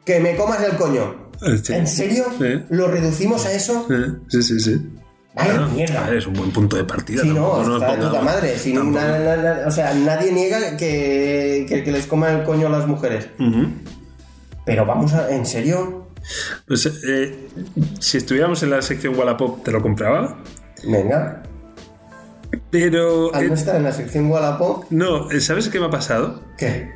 que 0.05 0.18
me 0.20 0.34
comas 0.36 0.62
el 0.64 0.76
coño. 0.76 1.28
Eh, 1.43 1.59
sí. 1.62 1.72
¿En 1.74 1.86
serio? 1.86 2.24
Sí. 2.39 2.62
¿Lo 2.70 2.89
reducimos 2.89 3.47
a 3.47 3.53
eso? 3.53 3.86
Sí, 4.28 4.43
sí, 4.43 4.59
sí. 4.59 4.76
Vaya 5.34 5.53
Bueno, 5.53 5.68
mierda. 5.68 6.05
a 6.05 6.09
ver, 6.09 6.18
es 6.18 6.26
un 6.26 6.32
buen 6.32 6.51
punto 6.51 6.76
de 6.76 6.82
partida. 6.84 7.22
Sí, 7.22 7.28
no, 7.28 7.34
tampoco 7.34 7.62
nos 7.64 7.74
está 7.82 7.86
de 7.93 7.97
puta 7.99 8.09
pongamos- 8.11 8.24
madre. 8.24 8.59
Si 8.59 8.72
tampoco- 8.72 8.99
na- 9.07 9.18
na- 9.18 9.36
na- 9.36 9.66
o 9.68 9.70
sea, 9.70 9.95
nadie 9.95 10.32
niega 10.32 10.76
que, 10.76 11.66
que, 11.68 11.84
que 11.84 11.93
les 11.93 12.07
coman 12.07 12.39
el 12.41 12.45
coño 12.45 12.66
a 12.66 12.70
las 12.70 12.86
mujeres. 12.89 13.28
Ujú. 13.39 13.68
Pero 14.64 14.84
vamos 14.84 15.12
a. 15.14 15.30
¿En 15.30 15.47
serio? 15.47 16.07
Pues, 16.66 16.87
eh, 16.87 17.49
si 18.01 18.18
estuviéramos 18.18 18.62
en 18.62 18.70
la 18.70 18.83
sección 18.83 19.16
Wallapop, 19.18 19.62
te 19.64 19.72
lo 19.72 19.81
compraba. 19.83 20.39
Venga. 20.87 21.43
Pero. 22.70 23.35
Al 23.35 23.45
eh, 23.45 23.49
no 23.49 23.55
estar 23.55 23.76
en 23.76 23.85
la 23.85 23.93
sección 23.93 24.31
Wallapop, 24.31 24.85
no, 24.91 25.31
eh, 25.31 25.41
¿sabes 25.41 25.68
qué 25.68 25.81
me 25.81 25.87
ha 25.87 25.91
pasado? 25.91 26.43
¿qué? 26.57 26.91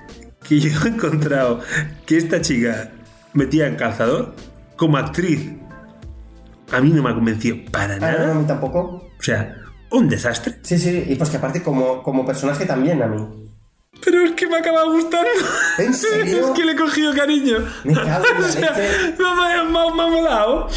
Que 0.49 0.61
yo 0.61 0.71
he 0.85 0.89
encontrado 0.89 1.61
que 2.07 2.17
esta 2.17 2.41
chica 2.41 2.91
metida 3.33 3.67
en 3.67 3.77
calzador 3.77 4.35
como 4.77 4.97
actriz. 4.97 5.53
A 6.73 6.81
mí 6.81 6.91
no 6.91 7.03
me 7.03 7.11
ha 7.11 7.15
convencido 7.15 7.59
para 7.71 7.95
Ah, 7.95 7.99
no, 7.99 8.07
no, 8.07 8.07
a 8.07 8.19
nada. 8.19 8.35
mí 8.35 8.45
tampoco. 8.47 8.81
O 9.19 9.23
sea, 9.23 9.57
un 9.91 10.09
desastre. 10.09 10.55
Sí, 10.63 10.79
sí, 10.79 11.05
y 11.07 11.15
pues 11.17 11.29
que 11.31 11.37
aparte 11.37 11.63
como, 11.63 12.03
como 12.03 12.25
personaje 12.25 12.65
también 12.65 13.03
a 13.03 13.07
mí. 13.07 13.42
Pero 14.05 14.23
es 14.25 14.33
que 14.33 14.47
me 14.49 14.57
acaba 14.57 14.85
gustando. 14.85 15.29
¿En 15.79 15.95
serio? 15.95 16.41
Es 16.49 16.51
que 16.59 16.65
le 16.65 16.73
he 16.73 16.77
cogido 16.77 17.15
cariño. 17.15 17.59
Me 17.85 17.95
cago 17.95 18.25
en 18.27 18.41
la 18.43 18.47
O 18.49 18.51
sea, 18.53 18.73
me, 19.19 19.25
ha- 19.27 19.35
me 19.65 19.79
ha- 19.79 19.95
me 19.95 20.03
ha 20.03 20.07
molado. 20.07 20.69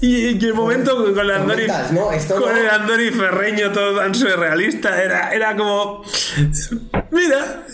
Y, 0.00 0.16
y 0.36 0.44
el 0.44 0.52
momento 0.54 0.96
con 1.14 1.18
el 1.18 1.30
Andoni, 1.30 1.62
¿no? 1.92 2.12
Esto 2.12 2.34
con 2.40 2.52
no- 2.52 2.56
el 2.60 2.68
Andoni 2.68 3.10
Ferreño 3.10 3.72
todo 3.72 3.98
tan 3.98 4.14
surrealista, 4.14 5.02
era, 5.02 5.32
era 5.32 5.56
como. 5.56 6.02
Mira, 7.10 7.64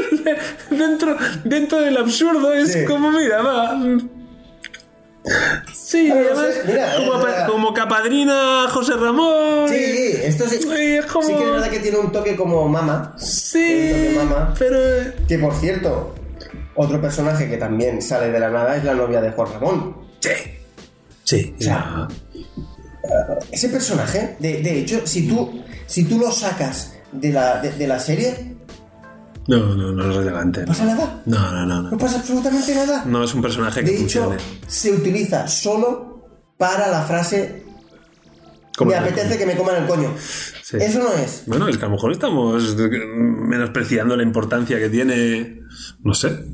dentro, 0.70 1.16
dentro 1.44 1.80
del 1.80 1.96
absurdo 1.96 2.52
es 2.52 2.72
Sí. 2.72 2.84
como, 2.84 3.10
mira, 3.12 3.40
va. 3.42 3.78
Sí, 5.72 6.10
Ah, 6.10 6.14
no 6.14 6.20
además, 6.20 6.54
mira, 6.66 6.96
como, 6.96 7.20
eh, 7.20 7.22
pa- 7.22 7.46
como 7.46 7.74
capadrina 7.74 8.66
José 8.70 8.94
Ramón. 8.94 9.68
Sí, 9.68 10.12
esto 10.22 10.48
sí. 10.48 10.56
es 10.56 11.06
como- 11.06 11.26
Sí 11.26 11.34
que 11.34 11.44
es 11.44 11.50
verdad 11.50 11.70
que 11.70 11.80
tiene 11.80 11.98
un 11.98 12.10
toque 12.12 12.36
como 12.36 12.66
mama. 12.68 13.14
Sí, 13.18 13.58
Un 13.58 13.90
toque 13.90 14.24
mama. 14.24 14.54
pero. 14.58 14.78
Que 15.28 15.38
por 15.38 15.54
cierto, 15.54 16.14
otro 16.74 17.00
personaje 17.00 17.48
que 17.50 17.56
también 17.58 18.00
sale 18.00 18.30
de 18.30 18.40
la 18.40 18.48
nada 18.50 18.76
es 18.76 18.84
la 18.84 18.94
novia 18.94 19.20
de 19.20 19.30
Juan 19.32 19.52
Ramón. 19.52 19.96
Sí. 20.20 20.30
Sí. 21.24 21.54
O 21.58 21.62
sea, 21.62 22.08
ese 23.50 23.68
personaje, 23.68 24.36
de, 24.38 24.62
de 24.62 24.78
hecho, 24.80 25.02
si 25.06 25.26
tú, 25.28 25.62
si 25.86 26.04
tú 26.04 26.18
lo 26.18 26.30
sacas 26.32 26.94
de 27.12 27.30
la, 27.30 27.60
de, 27.60 27.72
de 27.72 27.86
la 27.86 27.98
serie, 28.00 28.49
No, 29.50 29.74
no, 29.74 29.92
no 29.92 30.10
es 30.10 30.16
relevante. 30.16 30.60
no 30.60 30.66
pasa 30.66 30.84
nada. 30.84 31.22
No, 31.26 31.52
no, 31.52 31.66
no, 31.66 31.82
No 31.82 31.90
no. 31.90 31.98
pasa 31.98 32.18
absolutamente 32.18 32.74
nada. 32.74 33.04
No 33.04 33.24
es 33.24 33.34
un 33.34 33.42
personaje 33.42 33.84
que 33.84 33.90
de 33.90 34.02
hecho, 34.02 34.34
se 34.66 34.92
utiliza 34.92 35.48
solo 35.48 36.28
para 36.56 36.88
la 36.88 37.02
frase 37.02 37.64
me 38.84 38.94
apetece 38.94 39.36
que 39.38 39.46
me 39.46 39.56
coman 39.56 39.82
el 39.82 39.86
coño. 39.86 40.14
Sí. 40.62 40.76
Eso 40.80 41.00
no 41.00 41.12
es. 41.12 41.42
Bueno, 41.46 41.68
es 41.68 41.76
que 41.76 41.84
a 41.84 41.88
lo 41.88 41.94
mejor 41.94 42.12
estamos 42.12 42.76
menospreciando 42.76 44.16
la 44.16 44.22
importancia 44.22 44.78
que 44.78 44.88
tiene. 44.88 45.62
No 46.02 46.14
sé. 46.14 46.44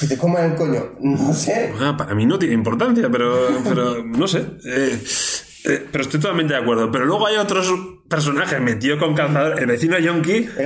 Que 0.00 0.06
te 0.08 0.18
coman 0.18 0.52
el 0.52 0.54
coño. 0.56 0.94
No 1.00 1.32
sé. 1.34 1.72
Ah, 1.80 1.96
para 1.96 2.14
mí 2.14 2.26
no 2.26 2.38
tiene 2.38 2.54
importancia, 2.54 3.08
pero, 3.10 3.48
pero 3.64 4.02
no 4.04 4.26
sé. 4.26 4.38
Eh, 4.64 5.02
eh, 5.64 5.86
pero 5.90 6.02
estoy 6.02 6.20
totalmente 6.20 6.54
de 6.54 6.60
acuerdo. 6.60 6.90
Pero 6.90 7.04
luego 7.04 7.26
hay 7.26 7.36
otros 7.36 7.72
personajes 8.12 8.60
metidos 8.60 8.98
con 8.98 9.14
calzador. 9.14 9.58
El 9.58 9.66
vecino 9.66 9.98
Yonki. 9.98 10.48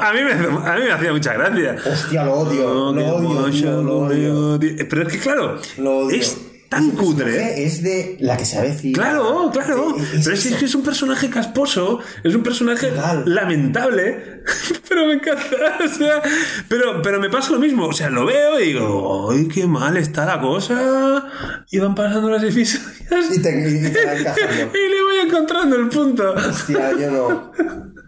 A 0.00 0.12
mí, 0.12 0.20
me, 0.22 0.32
a 0.32 0.74
mí 0.76 0.82
me 0.84 0.92
hacía 0.92 1.12
mucha 1.12 1.32
gracia. 1.32 1.76
Hostia, 1.84 2.24
lo 2.24 2.32
odio. 2.34 2.92
Lo 2.92 3.06
odio, 3.16 3.50
tío, 3.50 3.82
lo 3.82 3.96
odio. 4.00 4.58
Pero 4.88 5.02
es 5.02 5.08
que, 5.12 5.18
claro, 5.18 5.58
Lo 5.78 5.98
odio. 5.98 6.16
es 6.16 6.38
tan 6.68 6.90
cutre. 6.92 7.64
Es 7.64 7.82
de 7.82 8.16
la 8.20 8.36
que 8.36 8.44
se 8.44 8.58
avecina. 8.58 8.94
Claro, 8.94 9.50
claro. 9.52 9.96
Eh, 9.98 10.20
Pero 10.22 10.34
es, 10.34 10.46
que 10.54 10.64
es 10.64 10.74
un 10.74 10.82
personaje 10.82 11.30
casposo, 11.30 12.00
es 12.24 12.34
un 12.34 12.42
personaje 12.42 12.92
lamentable, 13.24 14.42
pero 14.88 15.06
me 15.06 15.14
encanta. 15.14 15.42
O 15.84 15.88
sea, 15.88 16.22
pero, 16.68 17.00
pero 17.02 17.20
me 17.20 17.30
pasa 17.30 17.52
lo 17.52 17.58
mismo. 17.58 17.86
O 17.86 17.92
sea, 17.92 18.10
lo 18.10 18.26
veo 18.26 18.58
y 18.60 18.72
digo, 18.72 19.30
¡ay, 19.30 19.48
qué 19.48 19.66
mal 19.66 19.96
está 19.96 20.24
la 20.26 20.40
cosa! 20.40 21.26
Y 21.70 21.78
van 21.78 21.94
pasando 21.94 22.28
las 22.30 22.42
episodios 22.42 23.30
Y 23.34 23.40
te, 23.40 23.70
y 23.70 23.92
te 23.92 24.04
va 24.04 24.12
encajando. 24.18 24.72
y 24.76 24.90
le 24.90 25.02
voy 25.02 25.16
encontrando 25.26 25.76
el 25.76 25.88
punto. 25.88 26.34
Hostia, 26.34 26.92
yo 26.98 27.10
no. 27.10 27.52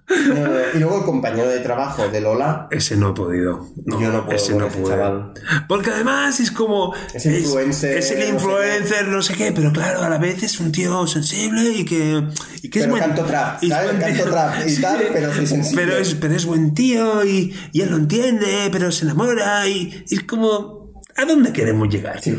No. 0.09 0.49
Y 0.75 0.79
luego 0.79 0.99
el 1.01 1.05
compañero 1.05 1.49
de 1.51 1.61
trabajo 1.61 2.09
de 2.09 2.21
Lola. 2.23 2.67
Ese 2.71 2.97
no 2.97 3.11
he 3.11 3.15
podido. 3.15 3.69
No, 3.85 4.01
Yo 4.01 4.11
no 4.11 4.25
puedo 4.25 4.37
ese 4.37 4.55
no 4.55 4.67
ese 4.69 4.79
puedo. 4.79 4.95
chaval. 4.97 5.33
Porque 5.69 5.91
además 5.91 6.41
es 6.41 6.51
como. 6.51 6.95
Es 7.13 7.27
influencer, 7.27 7.99
Es, 7.99 8.11
el 8.13 8.19
no 8.21 8.25
sé 8.25 8.31
influencer, 8.33 9.09
no 9.09 9.23
sé 9.23 9.35
qué, 9.35 9.53
pero 9.53 9.71
claro, 9.73 10.03
a 10.03 10.09
la 10.09 10.17
vez 10.19 10.43
es 10.43 10.59
un 10.61 10.73
tío 10.73 11.07
sensible 11.07 11.71
y 11.71 11.85
que. 11.85 12.25
Y 12.63 12.71
que 12.71 12.79
es 12.81 12.85
Pero 12.87 12.97
buen 12.97 13.03
canto 13.05 13.25
trap, 13.25 13.63
y 13.63 13.67
es 13.67 13.73
¿sabes? 13.73 13.91
buen 13.91 14.01
Canto 14.03 14.31
trap 14.31 14.55
y 14.67 14.77
tal, 14.81 15.07
pero 15.13 15.35
soy 15.35 15.47
sensible. 15.47 15.85
Pero 15.85 15.99
es, 15.99 16.15
pero 16.15 16.35
es 16.35 16.45
buen 16.47 16.73
tío 16.75 17.25
y, 17.27 17.55
y 17.73 17.81
él 17.83 17.91
lo 17.91 17.97
entiende, 17.97 18.69
pero 18.73 18.91
se 18.91 19.05
enamora 19.05 19.67
y, 19.69 20.05
y 20.09 20.15
es 20.15 20.23
como. 20.23 21.03
¿A 21.17 21.25
dónde 21.27 21.53
queremos 21.53 21.89
llegar? 21.89 22.23
Sí. 22.23 22.35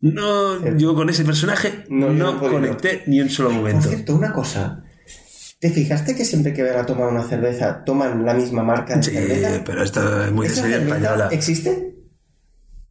No, 0.00 0.76
yo 0.76 0.94
con 0.94 1.08
ese 1.10 1.24
personaje 1.24 1.84
No, 1.88 2.10
no, 2.10 2.34
no 2.34 2.38
conecté 2.40 3.02
ni 3.06 3.20
un 3.20 3.30
solo 3.30 3.48
Por 3.48 3.58
momento. 3.58 3.88
cierto, 3.88 4.14
una 4.14 4.32
cosa. 4.32 4.84
¿Te 5.60 5.70
fijaste 5.70 6.14
que 6.14 6.24
siempre 6.24 6.52
que 6.52 6.62
van 6.62 6.76
a 6.78 6.86
tomar 6.86 7.08
una 7.08 7.24
cerveza 7.24 7.82
toman 7.84 8.24
la 8.24 8.32
misma 8.34 8.62
marca 8.62 8.96
de 8.96 9.02
Sí, 9.02 9.10
cerveza? 9.10 9.62
pero 9.64 9.82
esto 9.82 10.24
es 10.24 10.30
muy 10.30 10.46
de 10.46 10.52
¿Esa 10.52 10.62
serie 10.62 10.78
española. 10.78 11.28
¿Existe? 11.32 11.94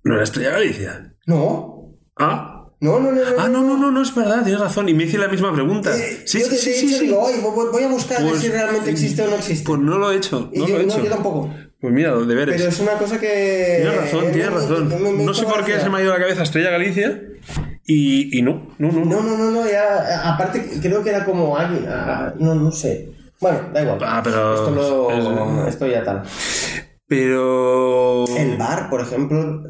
¿No 0.04 0.16
era 0.16 0.24
Estrella 0.24 0.52
Galicia? 0.52 1.14
No. 1.26 1.96
¿Ah? 2.18 2.54
No, 2.80 3.00
no, 3.00 3.12
no. 3.12 3.22
no 3.22 3.40
Ah, 3.40 3.48
no, 3.48 3.64
no, 3.64 3.78
no, 3.78 3.90
no 3.92 4.02
es 4.02 4.14
verdad, 4.14 4.44
tienes 4.44 4.60
razón. 4.62 4.88
Y 4.90 4.94
me 4.94 5.06
hice 5.06 5.18
la 5.18 5.28
misma 5.30 5.54
pregunta. 5.54 5.98
Eh, 5.98 6.24
Sí, 6.26 6.40
yo 6.40 6.46
sí, 6.46 6.52
de 6.52 6.58
sí, 6.58 6.70
hecho 6.72 6.98
sí, 7.00 7.06
digo, 7.06 7.20
"Oye, 7.22 7.40
voy, 7.42 7.84
a 7.84 7.88
buscar 7.88 8.18
a 8.18 8.22
ver 8.22 8.30
Pues- 8.32 8.42
si 8.42 8.50
realmente 8.50 8.92
existe 8.92 9.22
o 9.24 9.28
no 9.30 9.36
existe. 9.38 9.66
Pues 9.66 9.80
no 9.80 9.98
lo 9.98 10.12
he 10.12 10.18
hecho. 10.18 10.50
y 10.54 10.60
No 10.60 10.68
yo, 10.68 10.76
lo 10.76 10.82
he 10.82 10.86
no, 10.86 10.94
hecho. 10.94 11.04
yo 11.06 11.10
tampoco. 11.10 11.54
Pues 11.80 11.94
mira, 11.94 12.16
deberes. 12.18 12.56
Pero 12.58 12.70
es 12.70 12.80
una 12.80 12.94
cosa 12.94 13.20
que. 13.20 13.80
Tienes 13.82 13.96
razón, 14.02 14.32
tienes 14.32 14.50
me- 14.50 14.56
me- 14.56 14.62
razón. 14.62 15.04
me- 15.04 15.12
me 15.14 15.24
no 15.26 15.34
sé 15.34 15.46
por 15.46 15.64
qué 15.66 15.80
se 15.80 15.90
me 15.90 15.98
ha 15.98 16.02
ido 16.02 16.12
la 16.14 16.20
cabeza 16.20 16.44
Estrella 16.44 16.70
Galicia. 16.72 17.22
Y, 17.90 18.38
y 18.38 18.42
no, 18.42 18.68
no, 18.80 18.92
no. 18.92 19.06
No, 19.06 19.24
no, 19.24 19.38
no, 19.38 19.50
no, 19.52 19.66
ya. 19.70 20.34
Aparte, 20.34 20.64
creo 20.82 21.02
que 21.04 21.10
era 21.10 21.24
como 21.26 21.56
alguien. 21.58 21.86
ah, 21.88 22.34
no, 22.38 22.54
no 22.54 22.70
sé. 22.72 23.12
Bueno, 23.40 23.60
da 23.74 23.82
igual. 23.82 23.98
Ah, 24.04 24.22
pero 24.24 24.56
Esto, 24.56 24.72
lo, 24.72 25.64
es- 25.66 25.70
esto 25.74 25.88
ya 25.88 26.04
tal. 26.04 26.24
Pero. 27.08 28.26
El 28.38 28.58
bar, 28.58 28.90
por 28.90 29.02
ejemplo, 29.02 29.64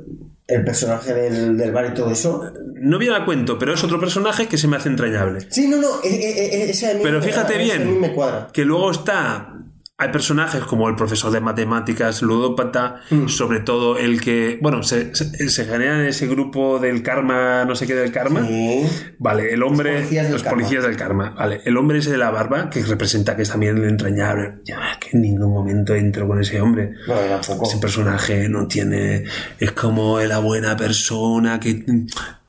el 0.47 0.63
personaje 0.63 1.13
del, 1.13 1.57
del 1.57 1.71
bar 1.71 1.85
y 1.91 1.93
todo 1.93 2.09
eso. 2.11 2.51
No 2.79 2.97
viene 2.97 3.15
a 3.15 3.25
cuento, 3.25 3.59
pero 3.59 3.73
es 3.73 3.83
otro 3.83 3.99
personaje 3.99 4.47
que 4.47 4.57
se 4.57 4.67
me 4.67 4.77
hace 4.77 4.89
entrañable. 4.89 5.41
Sí, 5.51 5.67
no, 5.67 5.77
no, 5.77 5.87
e- 6.03 6.07
e- 6.09 6.63
e- 6.63 6.69
ese 6.69 6.89
a 6.91 6.93
mí 6.95 7.01
Pero 7.03 7.19
me 7.19 7.25
fíjate 7.25 7.57
bien. 7.57 7.81
A 7.83 7.85
mí 7.85 7.97
me 7.99 8.13
cuadra. 8.13 8.47
Que 8.51 8.65
luego 8.65 8.89
está. 8.91 9.53
Hay 9.99 10.09
personajes 10.11 10.63
como 10.65 10.87
el 10.89 10.95
profesor 10.95 11.31
de 11.31 11.39
matemáticas, 11.41 12.21
ludópata, 12.21 13.01
Mm. 13.09 13.27
sobre 13.29 13.61
todo 13.61 13.97
el 13.97 14.21
que. 14.21 14.59
Bueno, 14.61 14.83
se, 14.83 15.15
se, 15.15 15.49
se 15.49 15.65
genera 15.65 15.99
en 15.99 16.05
ese 16.05 16.27
grupo 16.27 16.77
del 16.77 17.01
karma, 17.01 17.65
no 17.65 17.75
sé 17.75 17.87
qué 17.87 17.95
del 17.95 18.11
karma. 18.11 18.45
Sí. 18.45 18.85
Vale, 19.17 19.51
el 19.51 19.63
hombre. 19.63 19.93
Los 19.93 20.01
policías 20.01 20.23
del 20.25 20.33
los 20.33 20.43
karma. 20.43 20.55
policías 20.57 20.83
del 20.83 20.95
karma. 20.97 21.29
Vale, 21.31 21.61
el 21.65 21.75
hombre 21.77 21.97
ese 21.97 22.11
de 22.11 22.19
la 22.19 22.29
barba, 22.29 22.69
que 22.69 22.83
representa 22.83 23.35
que 23.35 23.41
es 23.41 23.49
también 23.49 23.75
el 23.77 23.85
entrañable. 23.85 24.59
Ya, 24.65 24.77
es 24.91 24.97
que 24.99 25.17
en 25.17 25.21
ningún 25.23 25.51
momento 25.51 25.95
entro 25.95 26.27
con 26.27 26.39
ese 26.39 26.61
hombre. 26.61 26.91
Tampoco. 27.07 27.65
Ese 27.67 27.79
personaje 27.79 28.47
no 28.49 28.67
tiene. 28.67 29.23
Es 29.57 29.71
como 29.71 30.19
la 30.19 30.37
buena 30.37 30.77
persona 30.77 31.59
que. 31.59 31.83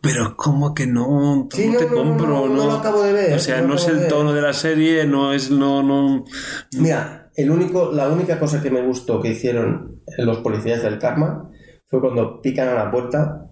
Pero 0.03 0.23
es 0.23 0.29
como 0.37 0.75
que 0.75 0.87
no, 0.87 1.49
Sí, 1.51 1.67
no 1.69 1.73
no, 1.73 1.79
te 1.79 1.85
no, 1.87 1.91
no, 1.91 1.97
compro, 1.97 2.29
no, 2.29 2.47
¿no? 2.47 2.55
no 2.55 2.67
lo 2.67 2.73
acabo 2.75 3.03
de 3.03 3.13
ver, 3.15 3.33
O 3.33 3.39
sea, 3.41 3.63
no 3.63 3.69
no 3.69 3.75
es 3.75 3.89
el 3.89 4.07
tono 4.07 4.33
de 4.35 4.43
la 4.43 4.53
serie, 4.53 5.07
no 5.07 5.33
es. 5.33 5.51
No, 5.51 5.83
no. 5.83 6.25
Mira, 6.77 7.18
el 7.39 7.51
único, 7.51 7.93
la 7.93 8.09
única 8.09 8.39
cosa 8.39 8.61
que 8.63 8.71
me 8.71 8.83
gustó 8.83 9.21
que 9.23 9.29
hicieron 9.31 10.03
los 10.19 10.39
policías 10.39 10.83
del 10.83 10.99
karma 10.99 11.49
fue 11.87 12.01
cuando 12.01 12.43
pican 12.43 12.69
a 12.69 12.75
la 12.75 12.91
puerta 12.91 13.47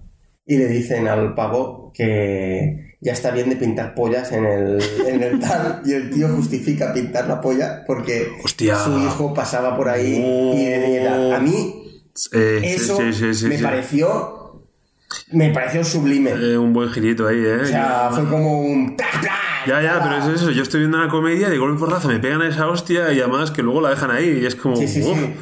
y 0.44 0.58
le 0.58 0.66
dicen 0.68 1.06
al 1.08 1.34
pavo 1.34 1.92
que, 1.94 2.96
ya 3.00 3.12
está 3.12 3.30
bien 3.30 3.48
de 3.48 3.56
pintar 3.56 3.94
pollas 3.94 4.32
en 4.32 4.44
el, 4.44 4.82
en 5.06 5.22
el 5.22 5.38
tal 5.40 5.82
y 5.84 5.92
el 5.92 6.10
tío 6.10 6.28
justifica 6.28 6.92
pintar 6.92 7.28
la 7.28 7.40
polla 7.40 7.84
porque 7.86 8.26
Hostia. 8.44 8.76
su 8.76 8.98
hijo 8.98 9.32
pasaba 9.32 9.76
por 9.76 9.88
ahí 9.88 10.16
y, 10.56 10.66
era- 10.66 11.36
a 11.36 11.40
mí 11.40 12.02
Eh, 12.32 12.62
eso 12.64 12.96
sí, 12.96 13.12
sí, 13.12 13.34
sí, 13.34 13.46
me 13.46 13.58
pareció 13.58 14.64
me 15.30 15.50
pareció 15.50 15.84
sublime. 15.84 16.30
Eh, 16.32 16.58
un 16.58 16.72
buen 16.72 16.88
girito 16.90 17.26
ahí, 17.28 17.38
¿eh? 17.38 17.60
o 17.62 17.66
sea, 17.66 18.10
fue 18.10 18.24
como 18.28 18.62
un 18.62 18.96
¡pla, 18.96 19.06
pla! 19.20 19.32
Ya, 19.66 19.82
ya, 19.82 20.00
pero 20.02 20.16
es 20.18 20.40
eso. 20.40 20.50
Yo 20.50 20.62
estoy 20.62 20.80
viendo 20.80 20.98
una 20.98 21.08
comedia, 21.08 21.48
de 21.48 21.58
golpe 21.58 21.78
porrazo 21.80 22.08
me 22.08 22.18
pegan 22.18 22.42
a 22.42 22.48
esa 22.48 22.68
hostia 22.68 23.12
y 23.12 23.20
además 23.20 23.50
que 23.50 23.62
luego 23.62 23.80
la 23.80 23.90
dejan 23.90 24.10
ahí 24.10 24.38
y 24.42 24.46
es 24.46 24.54
como. 24.54 24.76
Sí, 24.76 24.86
sí, 24.88 25.02
sí. 25.02 25.34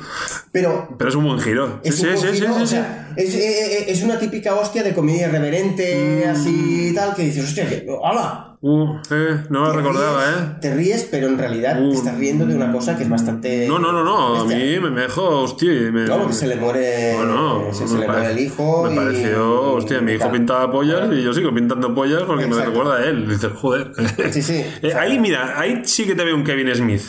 Pero 0.53 0.89
Pero 0.97 1.11
es 1.11 1.17
un 1.17 1.25
buen 1.25 1.41
giro. 1.41 1.81
Es, 1.85 1.97
sí, 1.97 2.07
un 2.07 2.17
sí, 2.17 2.27
poquito, 2.27 2.55
sí, 2.57 2.63
o 2.63 2.67
sea, 2.67 3.13
es, 3.17 3.35
eh, 3.35 3.79
eh, 3.81 3.85
es 3.89 4.03
una 4.03 4.19
típica 4.19 4.55
hostia 4.55 4.83
de 4.83 4.95
comedia 4.95 5.29
irreverente, 5.29 6.25
Mm. 6.27 6.31
así 6.31 6.89
y 6.91 6.95
tal, 6.95 7.15
que 7.15 7.23
dices, 7.23 7.45
hostia, 7.45 7.69
que, 7.69 7.87
¡hala! 8.05 8.54
Uh, 8.67 8.97
eh, 9.11 9.45
no 9.51 9.65
lo 9.67 9.73
recordaba, 9.75 10.25
ríes, 10.25 10.37
¿eh? 10.39 10.57
Te 10.63 10.75
ríes, 10.75 11.09
pero 11.11 11.27
en 11.27 11.37
realidad 11.37 11.79
Uh. 11.83 11.91
te 11.91 11.97
estás 11.99 12.17
riendo 12.17 12.47
de 12.47 12.57
una 12.57 12.73
cosa 12.73 12.97
que 12.97 13.03
es 13.03 13.11
bastante. 13.11 13.69
No, 13.69 13.79
no, 13.79 13.93
no, 13.93 14.03
no. 14.03 14.41
A 14.41 14.45
mí 14.47 14.55
me, 14.81 14.89
me 14.89 15.03
dejó, 15.03 15.41
hostia. 15.43 15.69
Me, 15.93 16.05
No, 16.07 16.17
porque 16.21 16.33
se 16.33 16.47
le 16.47 16.57
muere. 16.57 17.13
Bueno, 17.15 17.65
se, 17.75 17.85
le 17.99 18.07
muere 18.09 18.31
el 18.31 18.39
hijo. 18.39 18.85
Me 18.85 18.95
y- 18.95 18.97
pareció, 18.97 19.73
hostia, 19.75 20.01
mi 20.01 20.13
hijo 20.13 20.33
pintaba 20.33 20.71
pollas 20.73 21.11
y 21.13 21.23
yo 21.23 21.35
sigo 21.35 21.53
pintando 21.55 21.95
pollas 21.95 22.23
porque 22.23 22.47
me 22.47 22.57
recuerda 22.65 22.97
a 22.97 23.05
él. 23.05 23.29
Dices, 23.29 23.53
joder. 23.55 23.93
Sí, 24.33 24.41
sí. 24.41 24.65
Eh, 24.83 24.95
ahí, 24.95 25.19
mira, 25.19 25.61
ahí 25.61 25.83
sí 25.85 26.07
que 26.07 26.15
te 26.15 26.25
veo 26.25 26.35
un 26.35 26.43
Kevin 26.43 26.75
Smith. 26.75 27.03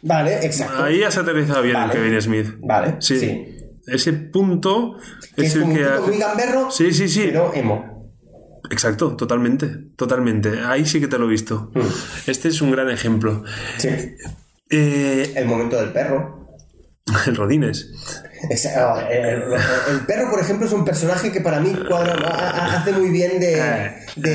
Vale, 0.00 0.46
exacto. 0.46 0.82
Ahí 0.82 1.02
has 1.02 1.18
aterrizado 1.18 1.60
bien 1.60 1.74
Vale. 1.74 1.92
el 1.92 1.98
Kevin 1.98 2.22
Smith. 2.22 2.46
Vale, 2.62 2.96
Sí. 3.00 3.18
sí. 3.18 3.48
Ese 3.86 4.12
punto 4.14 4.96
que 5.36 5.42
es, 5.44 5.48
es 5.48 5.56
el 5.56 5.74
que 5.74 5.84
un 5.84 6.06
muy 6.08 6.18
gamberro, 6.18 6.70
Sí, 6.70 6.90
sí, 6.92 7.06
sí. 7.08 7.24
pero 7.26 7.52
emo. 7.52 7.91
Exacto, 8.72 9.14
totalmente, 9.16 9.66
totalmente. 9.96 10.60
Ahí 10.64 10.84
sí 10.86 10.98
que 10.98 11.06
te 11.06 11.18
lo 11.18 11.26
he 11.26 11.28
visto. 11.30 11.70
Mm. 11.74 11.80
Este 12.30 12.48
es 12.48 12.60
un 12.62 12.70
gran 12.72 12.88
ejemplo. 12.90 13.44
Sí. 13.78 13.88
Eh, 14.70 15.32
El 15.36 15.46
momento 15.46 15.76
del 15.78 15.90
perro. 15.90 16.48
el 17.26 17.36
Rodines. 17.36 17.90
Es- 18.48 18.68
oh, 18.76 18.98
el, 19.10 19.42
el 19.92 20.00
perro, 20.06 20.30
por 20.30 20.40
ejemplo, 20.40 20.66
es 20.66 20.72
un 20.72 20.84
personaje 20.84 21.30
que 21.30 21.40
para 21.40 21.60
mí 21.60 21.72
cuadra, 21.88 22.14
ha- 22.14 22.50
ha- 22.50 22.80
hace 22.80 22.92
muy 22.92 23.10
bien 23.10 23.38
de, 23.38 23.58
Eh. 23.58 23.94
de, 24.16 24.30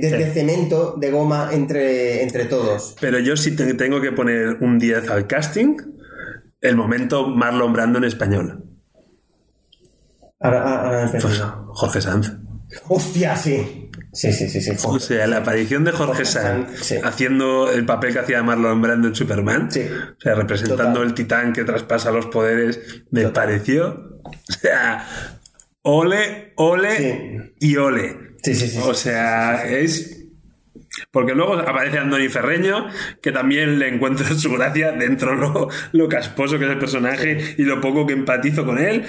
de- 0.00 0.10
Sí. 0.10 0.16
de 0.16 0.30
cemento, 0.32 0.94
de 0.98 1.10
goma 1.10 1.48
entre, 1.52 2.22
entre 2.22 2.44
todos. 2.44 2.94
Pero 3.00 3.18
yo 3.20 3.36
sí 3.36 3.56
te- 3.56 3.74
tengo 3.74 4.00
que 4.00 4.12
poner 4.12 4.58
un 4.60 4.78
10 4.78 5.08
al 5.10 5.26
casting. 5.26 5.76
El 6.60 6.76
momento 6.76 7.26
Marlon 7.28 7.72
Brando 7.72 7.98
en 7.98 8.04
español. 8.04 8.64
Ahora, 10.40 10.60
ahora- 10.62 11.04
ahora 11.04 11.10
Pues. 11.20 11.42
Jorge 11.68 12.00
Sanz. 12.00 12.32
Hostia, 12.88 13.36
sí. 13.36 13.90
Sí, 14.12 14.32
sí, 14.32 14.48
sí, 14.48 14.60
sí. 14.60 14.72
O 14.84 15.00
sea, 15.00 15.26
la 15.26 15.38
aparición 15.38 15.84
de 15.84 15.92
Jorge 15.92 16.06
Jorge 16.12 16.24
Sanz 16.26 16.80
sí. 16.80 16.96
haciendo 17.02 17.70
el 17.72 17.86
papel 17.86 18.12
que 18.12 18.18
hacía 18.18 18.42
Marlon 18.42 18.82
Brando 18.82 19.08
en 19.08 19.14
Superman. 19.14 19.70
Sí. 19.72 19.80
O 19.80 20.20
sea, 20.20 20.34
representando 20.34 20.84
Total. 20.94 21.06
el 21.06 21.14
titán 21.14 21.52
que 21.52 21.64
traspasa 21.64 22.10
los 22.10 22.26
poderes. 22.26 22.78
Me 23.10 23.22
Total. 23.22 23.32
pareció. 23.46 24.20
O 24.24 24.52
sea, 24.60 25.06
ole, 25.82 26.52
ole 26.56 26.96
Sí. 26.96 27.66
y 27.68 27.76
ole. 27.76 28.16
Sí, 28.42 28.54
sí, 28.54 28.68
sí, 28.68 28.78
O 28.82 28.94
sea, 28.94 29.64
es. 29.66 30.18
Porque 31.10 31.34
luego 31.34 31.54
aparece 31.54 31.98
Andoni 31.98 32.28
Ferreño, 32.28 32.88
que 33.22 33.32
también 33.32 33.78
le 33.78 33.88
encuentro 33.88 34.26
su 34.38 34.52
gracia 34.52 34.92
dentro 34.92 35.34
lo, 35.34 35.68
lo 35.92 36.08
casposo 36.08 36.58
que 36.58 36.66
es 36.66 36.70
el 36.72 36.78
personaje 36.78 37.54
y 37.56 37.62
lo 37.62 37.80
poco 37.80 38.06
que 38.06 38.12
empatizo 38.12 38.64
con 38.66 38.78
él. 38.78 39.04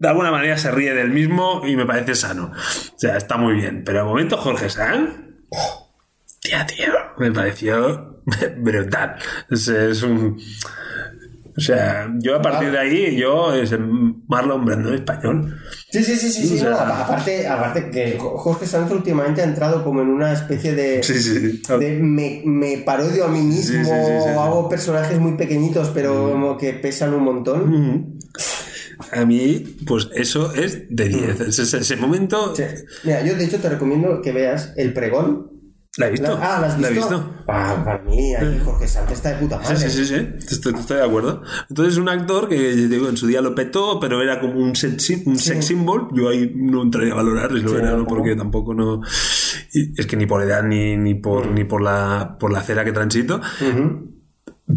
De 0.00 0.08
alguna 0.08 0.30
manera 0.32 0.56
se 0.58 0.70
ríe 0.72 0.94
del 0.94 1.10
mismo 1.10 1.62
y 1.64 1.76
me 1.76 1.86
parece 1.86 2.14
sano. 2.16 2.50
O 2.52 2.98
sea, 2.98 3.16
está 3.16 3.36
muy 3.36 3.54
bien. 3.54 3.82
Pero 3.84 3.98
de 4.00 4.04
momento 4.06 4.36
Jorge 4.38 4.68
Sanz. 4.68 5.10
Tía, 6.40 6.66
tío. 6.66 6.92
Me 7.18 7.30
pareció 7.30 8.22
brutal. 8.58 9.16
Es, 9.50 9.68
es 9.68 10.02
un. 10.02 10.38
O 11.56 11.60
sea, 11.60 12.08
yo 12.20 12.36
a 12.36 12.40
partir 12.40 12.70
de 12.70 12.78
ahí, 12.78 13.16
yo 13.16 13.52
es 13.52 13.74
Marlon 14.28 14.64
Brando 14.64 14.88
en 14.88 14.94
español. 14.94 15.58
Sí, 15.90 16.02
sí, 16.02 16.16
sí, 16.16 16.30
sí, 16.30 16.46
sí, 16.48 16.54
O 16.54 16.58
sea- 16.60 16.70
no, 16.70 16.76
aparte, 16.78 17.46
aparte 17.46 17.90
que 17.90 18.16
Jorge 18.18 18.66
Sanz 18.66 18.90
últimamente 18.92 19.42
ha 19.42 19.44
entrado 19.44 19.84
como 19.84 20.00
en 20.00 20.08
una 20.08 20.32
especie 20.32 20.74
de, 20.74 21.02
Sí, 21.02 21.20
sí. 21.20 21.60
de 21.78 21.98
me, 22.00 22.40
me 22.46 22.78
parodio 22.78 23.26
a 23.26 23.28
mí 23.28 23.40
mismo, 23.42 23.92
hago 24.40 24.68
personajes 24.70 25.18
muy 25.18 25.32
pequeñitos 25.36 25.90
pero 25.92 26.30
como 26.30 26.56
que 26.56 26.72
pesan 26.74 27.12
un 27.12 27.24
montón. 27.24 28.18
A 29.12 29.24
mí, 29.24 29.76
pues 29.86 30.08
eso 30.14 30.52
es 30.54 30.84
de 30.88 31.08
10. 31.08 31.40
Ese, 31.40 31.78
ese 31.78 31.96
momento. 31.96 32.54
Sí. 32.56 32.62
Mira, 33.04 33.24
yo 33.24 33.34
de 33.34 33.44
hecho 33.44 33.58
te 33.58 33.68
recomiendo 33.68 34.20
que 34.22 34.32
veas 34.32 34.72
El 34.76 34.92
Pregón. 34.92 35.48
¿La 35.96 36.06
he 36.06 36.10
visto? 36.12 36.38
La- 36.38 36.56
ah, 36.56 36.60
¿la 36.60 36.66
has 36.68 36.76
visto? 36.78 36.92
he 36.92 36.94
visto. 36.94 37.34
Ah, 37.48 37.82
para 37.84 37.98
mí, 38.04 38.32
ahí 38.36 38.60
Jorge 38.64 38.86
Sanz 38.86 39.10
está 39.10 39.30
de 39.30 39.34
puta 39.38 39.60
Sí, 39.64 39.72
madre. 39.74 39.90
sí, 39.90 40.04
sí, 40.06 40.14
sí. 40.14 40.28
Estoy, 40.54 40.74
estoy 40.78 40.98
de 40.98 41.02
acuerdo. 41.04 41.42
Entonces, 41.68 41.96
un 41.98 42.08
actor 42.08 42.48
que 42.48 42.56
digo, 42.76 43.08
en 43.08 43.16
su 43.16 43.26
día 43.26 43.40
lo 43.40 43.56
petó, 43.56 43.98
pero 43.98 44.22
era 44.22 44.38
como 44.40 44.54
un, 44.60 44.76
sy- 44.76 45.22
un 45.26 45.36
sex 45.36 45.64
symbol. 45.66 46.08
Yo 46.14 46.28
ahí 46.28 46.52
no 46.54 46.82
entraría 46.82 47.12
a 47.12 47.16
valorar, 47.16 47.50
si 47.52 47.60
lo 47.60 47.70
Sí, 47.70 47.76
era, 47.76 47.96
no, 47.96 48.06
porque 48.06 48.36
tampoco 48.36 48.72
no. 48.72 49.02
es 49.74 50.06
que 50.06 50.16
ni 50.16 50.26
por 50.26 50.42
edad 50.42 50.62
ni, 50.62 50.96
ni 50.96 51.14
por 51.16 51.46
ni 51.48 51.64
por 51.64 51.82
la 51.82 52.36
por 52.38 52.52
la 52.52 52.60
acera 52.60 52.84
que 52.84 52.92
transito. 52.92 53.40
Ujú. 53.60 54.09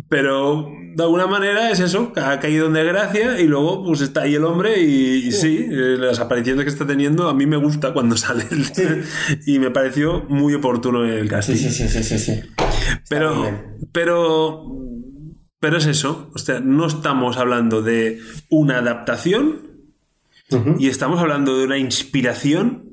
Pero 0.09 0.69
de 0.95 1.03
alguna 1.03 1.25
manera 1.27 1.71
es 1.71 1.79
eso, 1.79 2.11
ha 2.15 2.39
caído 2.39 2.67
en 2.67 2.73
desgracia 2.73 3.39
y 3.39 3.47
luego 3.47 3.83
pues 3.83 4.01
está 4.01 4.21
ahí 4.21 4.35
el 4.35 4.43
hombre 4.43 4.81
y, 4.81 5.27
y 5.27 5.31
sí, 5.31 5.57
eh, 5.69 5.95
las 5.97 6.19
apariciones 6.19 6.63
que 6.65 6.69
está 6.69 6.85
teniendo 6.85 7.27
a 7.29 7.33
mí 7.33 7.45
me 7.47 7.57
gusta 7.57 7.93
cuando 7.93 8.15
sale 8.17 8.45
el- 8.51 9.03
y 9.45 9.59
me 9.59 9.71
pareció 9.71 10.23
muy 10.29 10.53
oportuno 10.53 11.03
el 11.05 11.27
casting. 11.29 11.55
Sí, 11.55 11.69
sí, 11.71 11.87
sí, 11.87 12.03
sí, 12.03 12.03
sí, 12.03 12.19
sí. 12.19 12.41
Pero, 13.09 13.61
pero, 13.91 14.65
pero 15.59 15.77
es 15.77 15.85
eso. 15.87 16.29
O 16.35 16.37
sea, 16.39 16.59
no 16.59 16.85
estamos 16.87 17.37
hablando 17.37 17.81
de 17.81 18.19
una 18.49 18.77
adaptación 18.77 19.71
y 20.77 20.87
estamos 20.89 21.19
hablando 21.19 21.57
de 21.57 21.65
una 21.65 21.79
inspiración 21.79 22.83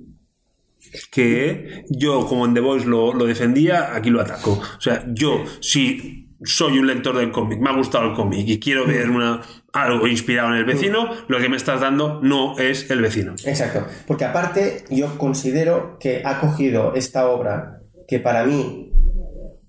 que 1.12 1.84
yo, 1.90 2.26
como 2.26 2.46
en 2.46 2.54
The 2.54 2.60
Voice 2.60 2.86
lo, 2.86 3.12
lo 3.12 3.26
defendía, 3.26 3.94
aquí 3.94 4.08
lo 4.10 4.20
ataco. 4.20 4.52
O 4.52 4.80
sea, 4.80 5.04
yo, 5.12 5.44
si 5.60 6.29
soy 6.42 6.78
un 6.78 6.86
lector 6.86 7.16
del 7.16 7.30
cómic, 7.30 7.60
me 7.60 7.70
ha 7.70 7.74
gustado 7.74 8.10
el 8.10 8.14
cómic 8.14 8.48
y 8.48 8.58
quiero 8.58 8.86
ver 8.86 9.10
una, 9.10 9.42
algo 9.72 10.06
inspirado 10.06 10.50
en 10.50 10.56
el 10.56 10.64
vecino, 10.64 11.10
lo 11.28 11.38
que 11.38 11.48
me 11.48 11.56
estás 11.56 11.80
dando 11.80 12.20
no 12.22 12.58
es 12.58 12.90
el 12.90 13.00
vecino. 13.00 13.34
Exacto, 13.44 13.86
porque 14.06 14.24
aparte 14.24 14.84
yo 14.90 15.18
considero 15.18 15.98
que 15.98 16.22
ha 16.24 16.40
cogido 16.40 16.94
esta 16.94 17.28
obra 17.28 17.80
que 18.08 18.18
para 18.18 18.44
mí 18.44 18.92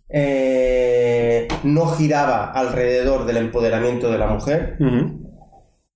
eh, 0.09 1.47
no 1.63 1.87
giraba 1.87 2.51
alrededor 2.51 3.25
del 3.25 3.37
empoderamiento 3.37 4.11
de 4.11 4.17
la 4.17 4.27
mujer. 4.27 4.77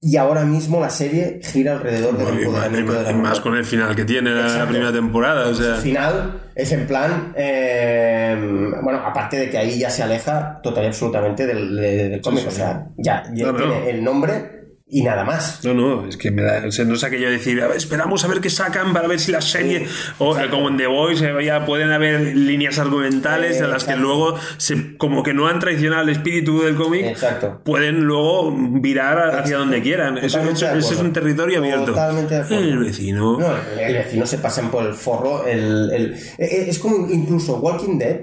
Y 0.07 0.17
ahora 0.17 0.45
mismo 0.45 0.79
la 0.79 0.91
serie 0.91 1.39
gira 1.41 1.71
alrededor 1.73 2.15
del 2.15 2.27
empoderamiento 2.37 2.91
de 2.93 2.97
la 3.03 3.09
mujer. 3.09 3.15
más 3.15 3.39
con 3.39 3.55
el 3.55 3.65
final 3.65 3.95
que 3.95 4.05
tiene 4.05 4.29
la, 4.35 4.67
primera 4.67 4.91
temporada. 4.93 5.47
O 5.49 5.55
sea, 5.55 5.77
El 5.77 5.81
final 5.81 6.41
es 6.53 6.71
en 6.71 6.85
plan, 6.85 7.33
eh, 7.35 8.37
bueno, 8.83 8.99
aparte 9.03 9.37
de 9.37 9.49
que 9.49 9.57
ahí 9.57 9.79
ya 9.79 9.89
se 9.89 10.03
aleja 10.03 10.59
total 10.61 10.83
y 10.83 10.87
absolutamente 10.87 11.47
del, 11.47 11.75
de- 11.75 12.09
del 12.09 12.21
cómic, 12.21 12.41
Sí, 12.43 12.47
o 12.49 12.51
sea, 12.51 12.85
ya, 12.97 13.23
ya 13.33 13.47
No, 13.47 13.51
no. 13.53 13.57
tiene 13.57 13.89
el 13.89 14.03
nombre 14.03 14.54
y 14.87 15.01
nada 15.01 15.23
más. 15.23 15.61
No, 15.63 15.73
no, 15.73 16.07
es 16.07 16.15
que 16.15 16.29
me 16.29 16.43
da, 16.43 16.63
o 16.67 16.71
sea, 16.71 16.85
no 16.85 16.93
es 16.93 17.03
aquello 17.03 17.25
de 17.27 17.33
decir, 17.33 17.59
a 17.61 17.67
ver, 17.67 17.77
esperamos 17.77 18.23
a 18.23 18.27
ver 18.27 18.39
qué 18.39 18.49
sacan 18.51 18.93
para 18.93 19.07
ver 19.07 19.19
si 19.19 19.31
la 19.31 19.41
serie, 19.41 19.87
o 20.19 20.37
eh, 20.37 20.47
como 20.49 20.69
en 20.69 20.77
The 20.77 20.85
Voice, 20.87 21.25
eh, 21.27 21.45
ya 21.45 21.65
pueden 21.65 21.91
haber 21.91 22.35
líneas 22.35 22.77
argumentales 22.77 23.57
Eh, 23.59 23.63
en 23.63 23.71
las 23.71 23.83
que 23.83 23.95
luego, 23.95 24.35
se, 24.57 24.95
como 24.97 25.23
que 25.23 25.33
no 25.33 25.47
han 25.47 25.59
traicionado 25.59 26.03
el 26.03 26.09
espíritu 26.09 26.61
del 26.61 26.75
cómic, 26.75 27.17
pueden 27.63 28.01
luego 28.03 28.55
virar 28.79 29.39
hacia 29.39 29.57
donde 29.57 29.81
quieran. 29.81 30.19
Eso, 30.19 30.39
de 30.39 30.51
es 30.51 30.91
un 30.99 31.11
territorio 31.13 31.59
abierto. 31.59 31.85
Totalmente 31.85 32.35
de 32.35 32.41
acuerdo. 32.41 32.63
El 32.63 32.77
vecino. 32.79 33.39
No, 33.39 33.55
el 33.79 33.93
vecino 33.93 34.25
se 34.27 34.37
pasan 34.37 34.69
por 34.69 34.85
el 34.85 34.93
forro. 34.93 35.47
El, 35.47 35.91
el- 35.93 36.13
eh, 36.37 36.65
es 36.67 36.77
como 36.79 37.09
incluso 37.09 37.57
Walking 37.57 37.97
Dead. 37.97 38.19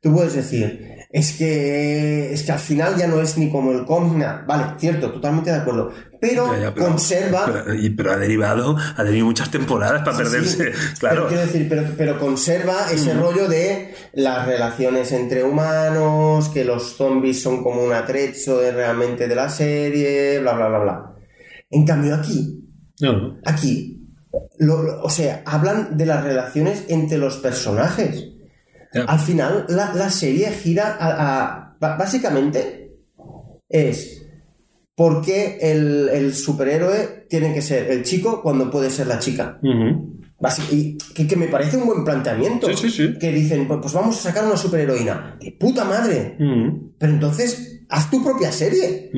Tú 0.00 0.14
puedes 0.14 0.34
decir, 0.34 0.97
es 1.10 1.32
que, 1.38 2.32
es 2.32 2.42
que 2.42 2.52
al 2.52 2.58
final 2.58 2.96
ya 2.96 3.06
no 3.06 3.20
es 3.20 3.38
ni 3.38 3.50
como 3.50 3.72
el 3.72 3.84
cómic. 3.86 4.18
nada. 4.18 4.44
Vale, 4.46 4.64
cierto, 4.78 5.10
totalmente 5.10 5.50
de 5.50 5.56
acuerdo. 5.56 5.90
Pero, 6.20 6.52
Ya, 6.52 6.60
ya, 6.60 6.74
pero- 6.74 6.86
conserva. 6.86 7.46
Pero, 7.46 7.74
y- 7.74 7.90
pero 7.90 8.12
ha 8.12 8.16
derivado, 8.16 8.76
ha 8.96 9.04
tenido 9.04 9.24
muchas 9.26 9.50
temporadas 9.50 10.02
para 10.02 10.16
Sí, 10.16 10.22
perderse. 10.22 10.72
sí. 10.72 10.78
Claro. 11.00 11.14
Pero 11.16 11.28
quiero 11.28 11.42
decir, 11.46 11.66
pero, 11.68 11.82
pero 11.96 12.18
conserva 12.18 12.90
ese 12.92 13.14
rollo 13.14 13.48
de 13.48 13.94
las 14.14 14.46
relaciones 14.46 15.12
entre 15.12 15.44
humanos, 15.44 16.48
que 16.50 16.64
los 16.64 16.96
zombies 16.96 17.40
son 17.42 17.62
como 17.62 17.82
un 17.84 17.92
atrecho 17.92 18.58
de 18.58 18.72
realmente 18.72 19.28
de 19.28 19.34
la 19.34 19.48
serie, 19.48 20.40
bla, 20.40 20.54
bla, 20.54 20.68
bla, 20.68 20.78
bla. 20.78 21.12
En 21.70 21.86
cambio, 21.86 22.16
aquí, 22.16 22.64
No, 23.00 23.12
no. 23.12 23.36
aquí, 23.46 23.94
lo- 24.58 24.82
lo- 24.82 25.02
o 25.02 25.08
sea, 25.10 25.42
hablan 25.46 25.96
de 25.96 26.04
las 26.06 26.24
relaciones 26.24 26.84
entre 26.88 27.16
los 27.18 27.36
personajes. 27.36 28.24
Al 28.92 29.18
final, 29.18 29.66
la, 29.68 29.94
la 29.94 30.10
serie 30.10 30.50
gira 30.50 30.96
a, 30.98 31.76
Básicamente, 31.80 32.96
es. 33.68 34.22
¿Por 34.94 35.24
qué 35.24 35.58
el, 35.60 36.08
el 36.08 36.34
superhéroe 36.34 37.26
tiene 37.28 37.54
que 37.54 37.62
ser 37.62 37.88
el 37.90 38.02
chico 38.02 38.42
cuando 38.42 38.68
puede 38.68 38.90
ser 38.90 39.06
la 39.06 39.20
chica? 39.20 39.58
Y 40.70 40.96
que, 41.14 41.26
que 41.26 41.36
me 41.36 41.48
parece 41.48 41.76
un 41.76 41.86
buen 41.86 42.04
planteamiento. 42.04 42.68
Sí, 42.68 42.74
sí, 42.76 42.90
sí. 42.90 43.18
Que 43.18 43.32
dicen, 43.32 43.66
pues 43.66 43.80
pues 43.82 43.92
vamos 43.94 44.16
a 44.18 44.20
sacar 44.20 44.44
una 44.44 44.56
superheroína. 44.56 45.36
¡De 45.40 45.50
puta 45.52 45.84
madre! 45.84 46.36
Mm. 46.38 46.90
Pero 46.96 47.12
entonces, 47.12 47.80
haz 47.88 48.08
tu 48.10 48.22
propia 48.22 48.52
serie. 48.52 49.10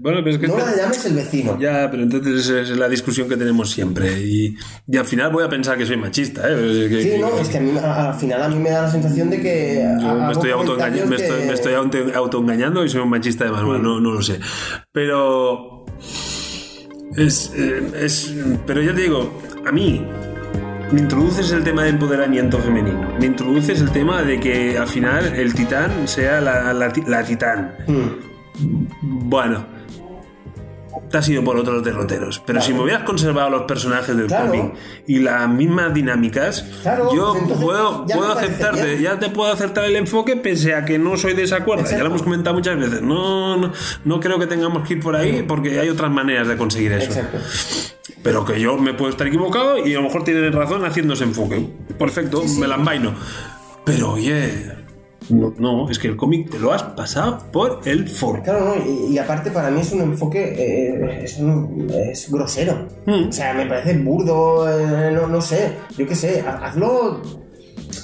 Bueno, 0.00 0.18
pero 0.22 0.30
es 0.30 0.38
que 0.38 0.46
No 0.46 0.56
la 0.58 0.76
llames 0.76 1.04
el 1.06 1.14
vecino. 1.14 1.58
Ya, 1.60 1.88
pero 1.90 2.04
entonces 2.04 2.48
es 2.48 2.70
la 2.76 2.88
discusión 2.88 3.28
que 3.28 3.36
tenemos 3.36 3.70
siempre. 3.70 4.20
Y, 4.22 4.54
y 4.86 4.96
al 4.96 5.04
final 5.04 5.32
voy 5.32 5.42
a 5.44 5.48
pensar 5.48 5.76
que 5.76 5.84
soy 5.84 5.96
machista, 5.96 6.42
¿eh? 6.42 6.54
Pero 6.54 6.70
es 6.70 6.88
que- 6.88 7.02
Sí, 7.02 7.10
que- 7.10 7.18
no, 7.18 7.38
es 7.40 7.48
que 7.48 7.58
a 7.58 7.60
mí, 7.60 7.72
a- 7.76 8.08
al 8.12 8.14
final 8.20 8.42
a 8.42 8.48
mí 8.48 8.56
me 8.60 8.70
da 8.70 8.82
la 8.82 8.90
sensación 8.90 9.30
de 9.30 9.40
que. 9.40 9.82
Yo 10.00 10.14
me 10.14 10.32
estoy, 10.32 10.50
autoengañando, 10.52 11.06
me, 11.06 11.16
estoy, 11.16 11.44
me 11.46 11.54
estoy 11.54 11.74
auto- 11.74 12.12
autoengañando 12.14 12.84
y 12.84 12.88
soy 12.88 13.00
un 13.00 13.10
machista 13.10 13.44
de 13.44 13.50
manual, 13.50 13.82
no, 13.82 13.98
no 14.00 14.12
lo 14.12 14.22
sé. 14.22 14.38
Pero. 14.92 15.84
Es, 17.16 17.52
eh, 17.56 17.82
es. 18.00 18.32
Pero 18.66 18.80
ya 18.82 18.94
te 18.94 19.00
digo, 19.02 19.42
a 19.66 19.72
mí. 19.72 20.06
Me 20.92 21.00
introduces 21.00 21.50
el 21.52 21.62
tema 21.64 21.82
de 21.84 21.90
empoderamiento 21.90 22.58
femenino. 22.58 23.12
Me 23.20 23.26
introduces 23.26 23.80
el 23.80 23.90
tema 23.90 24.22
de 24.22 24.40
que 24.40 24.78
al 24.78 24.86
final 24.88 25.24
el 25.34 25.52
titán 25.54 26.08
sea 26.08 26.40
la, 26.40 26.72
la 26.72 26.92
ti- 26.92 27.04
la 27.06 27.22
titán. 27.24 27.74
Mm, 27.86 29.28
Bueno, 29.28 29.64
te 31.10 31.18
has 31.18 31.28
ido 31.28 31.42
por 31.44 31.56
otros 31.56 31.82
derroteros. 31.82 32.42
Pero 32.46 32.60
si 32.60 32.72
me 32.74 32.80
hubieras 32.82 33.02
conservado 33.04 33.50
los 33.50 33.62
personajes 33.62 34.16
del 34.16 34.26
Claro. 34.26 34.46
cómic 34.50 34.72
y 35.06 35.18
las 35.20 35.48
mismas 35.48 35.94
dinámicas, 35.94 36.62
Claro, 36.82 37.14
yo 37.14 37.34
pues 37.46 37.58
puedo, 37.60 38.06
puedo 38.06 38.32
aceptarte, 38.32 38.84
bien. 38.96 39.02
ya 39.02 39.18
te 39.18 39.30
puedo 39.30 39.52
aceptar 39.52 39.84
el 39.84 39.96
enfoque 39.96 40.36
pese 40.36 40.74
a 40.74 40.84
que 40.84 40.98
no 40.98 41.16
soy 41.16 41.34
de 41.34 41.44
esa 41.44 41.64
cuerda. 41.64 41.90
Ya 41.90 41.98
lo 41.98 42.06
hemos 42.06 42.22
comentado 42.22 42.54
muchas 42.56 42.76
veces. 42.78 43.02
No, 43.02 43.56
no, 43.56 43.72
no 44.04 44.20
creo 44.20 44.38
que 44.38 44.46
tengamos 44.46 44.86
que 44.86 44.94
ir 44.94 45.00
por 45.00 45.16
ahí 45.16 45.44
porque 45.46 45.78
hay 45.80 45.88
otras 45.88 46.10
maneras 46.10 46.46
de 46.48 46.56
conseguir 46.56 46.92
eso. 46.92 47.06
Exacto. 47.06 47.38
Pero 48.22 48.44
que 48.44 48.60
yo 48.60 48.76
me 48.76 48.94
puedo 48.94 49.10
estar 49.10 49.26
equivocado 49.26 49.78
y 49.86 49.92
a 49.94 49.96
lo 49.98 50.02
mejor 50.02 50.24
tienen 50.24 50.52
razón 50.52 50.84
haciendo 50.84 51.14
ese 51.14 51.24
enfoque. 51.24 51.68
Perfecto, 51.98 52.42
me 52.58 52.66
la 52.66 52.74
envaino. 52.74 53.14
Pero 53.84 54.12
oye, 54.12 54.72
no, 55.30 55.54
no, 55.58 55.90
es 55.90 55.98
que 55.98 56.08
el 56.08 56.16
cómic 56.16 56.50
te 56.50 56.58
lo 56.58 56.72
has 56.72 56.82
pasado 56.82 57.38
por 57.52 57.80
el 57.84 58.08
foro. 58.08 58.42
Claro, 58.42 58.74
no, 58.76 58.84
y, 58.84 59.12
y 59.14 59.18
aparte 59.18 59.50
para 59.50 59.70
mí 59.70 59.80
es 59.80 59.92
un 59.92 60.00
enfoque, 60.02 60.54
eh, 60.56 61.20
es, 61.24 61.38
un- 61.38 61.90
es 61.90 62.30
grosero. 62.30 62.86
Mm. 63.06 63.28
O 63.28 63.32
sea, 63.32 63.52
me 63.54 63.66
parece 63.66 63.98
burdo, 63.98 64.68
eh, 64.68 65.10
no, 65.12 65.26
no 65.26 65.40
sé, 65.40 65.72
yo 65.96 66.06
qué 66.06 66.14
sé, 66.14 66.40
ha- 66.46 66.66
hazlo, 66.66 67.20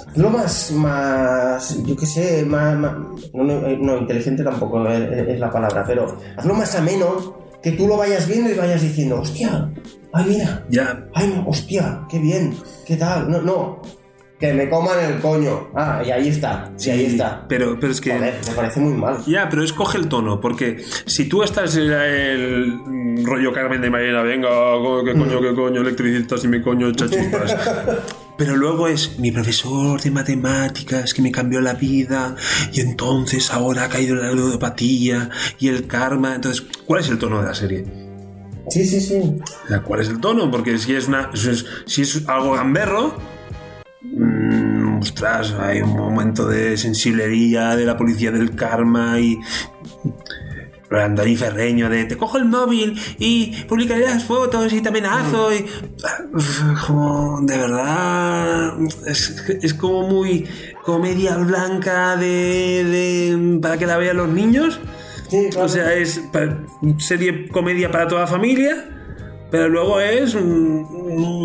hazlo 0.08 0.30
más, 0.30 0.70
más, 0.72 1.82
yo 1.84 1.96
qué 1.96 2.06
sé, 2.06 2.44
más, 2.44 2.76
más- 2.78 2.94
no, 3.32 3.44
no, 3.44 3.66
eh, 3.66 3.78
no, 3.80 3.96
inteligente 3.98 4.42
tampoco 4.44 4.86
es, 4.88 5.28
es 5.28 5.38
la 5.40 5.50
palabra, 5.50 5.84
pero 5.86 6.16
hazlo 6.36 6.54
más 6.54 6.74
ameno, 6.74 7.42
que 7.62 7.72
tú 7.72 7.86
lo 7.88 7.96
vayas 7.96 8.28
viendo 8.28 8.50
y 8.50 8.54
vayas 8.54 8.82
diciendo, 8.82 9.20
hostia, 9.20 9.70
ay 10.12 10.24
mira, 10.28 10.64
Ya, 10.68 11.06
ay 11.14 11.32
no, 11.34 11.48
hostia, 11.48 12.02
qué 12.10 12.18
bien, 12.18 12.54
qué 12.86 12.96
tal, 12.96 13.30
no, 13.30 13.40
no, 13.40 13.80
que 14.38 14.52
me 14.52 14.68
coman 14.68 14.98
el 14.98 15.20
coño, 15.20 15.68
ah, 15.74 16.02
y 16.04 16.10
ahí 16.10 16.28
está, 16.28 16.72
y 16.78 16.90
ahí 16.90 17.04
está. 17.06 17.46
Pero, 17.48 17.78
pero 17.78 17.92
es 17.92 18.00
que. 18.00 18.12
Joder, 18.12 18.34
me 18.46 18.52
parece 18.54 18.80
muy 18.80 18.94
mal. 18.94 19.18
Ya, 19.26 19.48
pero 19.48 19.62
escoge 19.62 19.98
el 19.98 20.08
tono, 20.08 20.40
porque 20.40 20.84
si 21.06 21.28
tú 21.28 21.42
estás 21.42 21.76
en 21.76 21.92
el 21.92 22.66
mm, 22.66 23.24
rollo 23.24 23.52
Carmen 23.52 23.80
de 23.80 23.90
Mairena, 23.90 24.22
venga, 24.22 24.48
qué 25.04 25.12
coño, 25.12 25.40
qué 25.40 25.54
coño, 25.54 25.80
electricistas 25.80 26.44
y 26.44 26.48
mi 26.48 26.60
coño 26.60 26.92
chachispas. 26.96 27.56
Pero 28.36 28.56
luego 28.56 28.88
es 28.88 29.16
mi 29.20 29.30
profesor 29.30 30.00
de 30.00 30.10
matemáticas 30.10 31.14
que 31.14 31.22
me 31.22 31.30
cambió 31.30 31.60
la 31.60 31.74
vida 31.74 32.34
y 32.72 32.80
entonces 32.80 33.52
ahora 33.52 33.84
ha 33.84 33.88
caído 33.88 34.16
la 34.16 34.32
ludopatía 34.32 35.30
y 35.60 35.68
el 35.68 35.86
karma. 35.86 36.34
Entonces, 36.34 36.66
¿cuál 36.84 37.00
es 37.00 37.08
el 37.08 37.18
tono 37.18 37.40
de 37.40 37.46
la 37.46 37.54
serie? 37.54 37.84
Sí, 38.68 38.84
sí, 38.84 39.00
sí. 39.00 39.36
¿Cuál 39.84 40.00
es 40.00 40.08
el 40.08 40.18
tono? 40.18 40.50
Porque 40.50 40.76
si 40.78 40.96
es, 40.96 41.06
una, 41.06 41.30
si 41.86 42.02
es 42.02 42.28
algo 42.28 42.52
gamberro, 42.52 43.14
mm, 44.04 44.98
ostras, 45.00 45.52
hay 45.58 45.82
un 45.82 45.96
momento 45.96 46.46
de 46.48 46.76
sensiblería 46.76 47.74
de 47.76 47.84
la 47.86 47.96
policía 47.96 48.30
del 48.30 48.54
karma 48.54 49.18
y. 49.20 49.38
Dani 50.90 51.34
Ferreño 51.34 51.90
de 51.90 52.04
te 52.04 52.16
cojo 52.16 52.38
el 52.38 52.44
móvil 52.44 52.96
y 53.18 53.62
publicaré 53.64 54.02
las 54.02 54.22
fotos 54.22 54.72
y 54.72 54.80
te 54.80 54.90
amenazo 54.90 55.52
y 55.52 55.64
como 56.86 57.40
de 57.42 57.58
verdad 57.58 58.74
es, 59.04 59.44
es 59.60 59.74
como 59.74 60.06
muy 60.06 60.46
comedia 60.84 61.36
blanca 61.38 62.16
de, 62.16 62.84
de- 62.84 63.58
para 63.60 63.76
que 63.76 63.86
la 63.86 63.96
vean 63.96 64.18
los 64.18 64.28
niños 64.28 64.78
Sí, 65.30 65.48
claro. 65.50 65.66
o 65.66 65.68
sea, 65.68 65.92
es 65.94 66.20
serie 66.98 67.48
comedia 67.48 67.90
para 67.90 68.06
toda 68.06 68.20
la 68.20 68.26
familia, 68.28 68.93
pero 69.50 69.68
luego 69.68 70.00
es, 70.00 70.36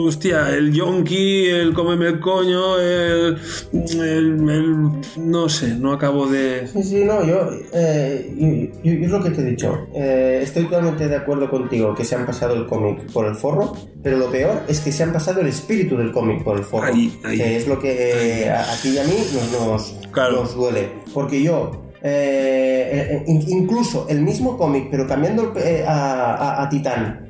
hostia, 0.07 0.49
el 0.55 0.73
yonki, 0.73 1.45
el 1.47 1.73
cómeme 1.73 2.07
el 2.07 2.19
coño, 2.19 2.80
el, 2.80 3.38
el- 3.73 4.49
el- 4.49 4.89
no 5.17 5.47
sé, 5.49 5.76
no 5.76 5.93
acabo 5.93 6.26
de... 6.27 6.67
Sí, 6.67 6.81
sí, 6.84 7.03
no, 7.05 7.23
yo, 7.23 7.49
eh, 7.73 8.71
yo- 8.84 8.93
yo- 8.93 9.07
lo 9.09 9.23
que 9.23 9.30
te 9.31 9.41
he 9.41 9.45
dicho. 9.45 9.88
Eh, 9.93 10.39
estoy 10.41 10.63
totalmente 10.65 11.07
de 11.07 11.15
acuerdo 11.15 11.49
contigo 11.49 11.93
que 11.93 12.03
se 12.03 12.15
han 12.15 12.26
pasado 12.26 12.55
el 12.55 12.65
cómic 12.65 13.11
por 13.11 13.26
el 13.27 13.35
forro, 13.35 13.73
pero 14.01 14.17
lo 14.17 14.31
peor 14.31 14.63
es 14.67 14.80
que 14.80 14.91
se 14.91 15.03
han 15.03 15.13
pasado 15.13 15.41
el 15.41 15.47
espíritu 15.47 15.95
del 15.97 16.11
cómic 16.11 16.43
por 16.43 16.57
el 16.57 16.63
forro. 16.63 16.88
Ahí, 16.88 17.19
ahí. 17.23 17.38
Que 17.38 17.57
es 17.57 17.67
lo 17.67 17.80
que 17.80 18.43
eh, 18.43 18.49
a, 18.49 18.61
a 18.73 18.76
ti 18.81 18.89
y 18.89 18.97
a 18.97 19.03
mí 19.03 19.13
nos, 19.34 19.51
nos, 19.67 20.07
Claro. 20.11 20.38
nos 20.41 20.55
duele. 20.55 20.89
Porque 21.13 21.43
yo, 21.43 21.71
eh, 22.01 23.21
eh, 23.21 23.23
in- 23.27 23.45
incluso 23.49 24.07
el 24.09 24.21
mismo 24.21 24.57
cómic, 24.57 24.88
pero 24.89 25.05
cambiando 25.07 25.53
a, 25.85 25.91
a- 25.91 26.63
a 26.63 26.69
Titán 26.69 27.27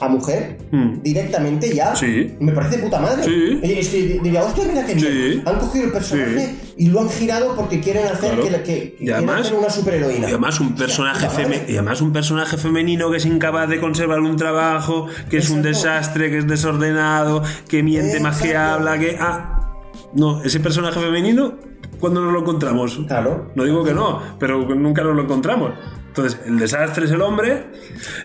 a 0.00 0.08
mujer, 0.08 0.58
Mm. 0.70 1.02
directamente 1.02 1.74
ya, 1.74 1.94
Sí. 1.94 2.34
me 2.40 2.52
parece 2.52 2.78
puta 2.78 3.00
madre. 3.00 3.22
Sí. 3.24 3.60
Es 3.62 3.88
que 3.88 4.20
diría, 4.22 4.42
hostia, 4.42 4.64
mira 4.66 4.84
qué 4.86 4.94
bien. 4.94 5.12
Sí. 5.12 5.42
Han 5.44 5.58
cogido 5.58 5.84
el 5.86 5.92
personaje 5.92 6.54
y 6.76 6.88
lo 6.88 7.00
han 7.00 7.10
girado 7.10 7.54
porque 7.54 7.80
quieren 7.80 8.06
hacer 8.06 8.34
Claro. 8.34 8.42
que, 8.42 8.50
que- 8.62 8.94
que 8.98 9.04
Y 9.04 9.10
además- 9.10 9.40
hacer 9.42 9.54
una 9.58 9.70
superheroína. 9.70 10.26
Y 10.26 10.30
además 10.30 10.60
un 10.60 10.74
personaje 10.74 11.26
madre. 11.26 11.44
feme- 11.44 11.64
y 11.68 11.72
además 11.74 12.00
un 12.00 12.12
personaje 12.12 12.56
femenino 12.56 13.10
que 13.10 13.18
es 13.18 13.26
incapaz 13.26 13.68
de 13.68 13.80
conservar 13.80 14.20
un 14.20 14.36
trabajo, 14.36 15.06
que 15.28 15.38
es 15.38 15.50
un 15.50 15.58
Exacto. 15.58 15.68
desastre, 15.68 16.30
que 16.30 16.38
es 16.38 16.46
desordenado, 16.46 17.42
que 17.68 17.82
miente 17.82 18.20
más 18.20 18.40
que 18.40 18.48
Exacto. 18.48 18.74
habla, 18.74 18.98
que 18.98 19.16
ah, 19.20 19.56
no, 20.14 20.42
ese 20.42 20.60
personaje 20.60 20.98
femenino 21.00 21.54
¿cuándo 22.00 22.22
nos 22.22 22.32
lo 22.32 22.40
encontramos? 22.40 22.98
Claro. 23.06 23.50
No 23.54 23.64
digo 23.64 23.84
que 23.84 23.92
no, 23.92 24.22
pero 24.38 24.66
nunca 24.74 25.02
nos 25.02 25.14
lo 25.14 25.22
encontramos. 25.24 25.72
Entonces, 26.10 26.40
el 26.44 26.58
desastre 26.58 27.04
es 27.04 27.12
el 27.12 27.22
hombre, 27.22 27.66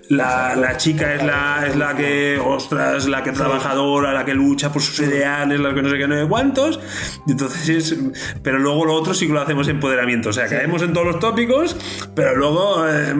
la, 0.10 0.56
la 0.56 0.76
chica 0.76 1.14
es 1.14 1.24
la, 1.24 1.68
es 1.68 1.76
la 1.76 1.96
que, 1.96 2.40
ostras, 2.44 3.08
la 3.08 3.22
que 3.22 3.32
trabajadora, 3.32 4.12
la 4.12 4.26
que 4.26 4.34
lucha 4.34 4.72
por 4.74 4.82
sus 4.82 5.00
ideales, 5.06 5.60
la 5.60 5.72
que 5.76 5.84
no 5.84 5.90
sé 5.92 5.98
qué, 6.00 6.08
no 6.08 6.20
sé 6.20 6.28
cuántos. 6.28 6.80
Entonces 7.28 7.70
es, 7.70 7.96
pero 8.42 8.58
luego 8.58 8.86
lo 8.86 8.94
otro 8.96 9.14
sí 9.14 9.28
que 9.28 9.34
lo 9.34 9.42
hacemos 9.42 9.68
empoderamiento. 9.68 10.30
O 10.30 10.34
sea, 10.34 10.48
caemos 10.48 10.82
en 10.82 10.94
todos 10.94 11.06
los 11.06 11.20
tópicos, 11.20 11.76
pero 12.16 12.36
luego 12.36 12.88
eh, 12.88 13.14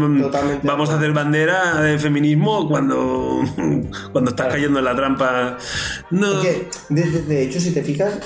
vamos 0.64 0.90
a 0.90 0.98
hacer 0.98 1.12
bandera 1.12 1.80
de 1.82 2.00
feminismo 2.00 2.68
cuando, 2.68 3.42
cuando 4.12 4.32
estás 4.32 4.48
cayendo 4.48 4.80
en 4.80 4.86
la 4.86 4.96
trampa. 4.96 5.58
No. 6.10 6.32
Porque, 6.34 6.68
de, 6.90 7.04
de- 7.22 7.44
hecho, 7.44 7.60
si 7.60 7.70
te 7.72 7.84
fijas, 7.84 8.20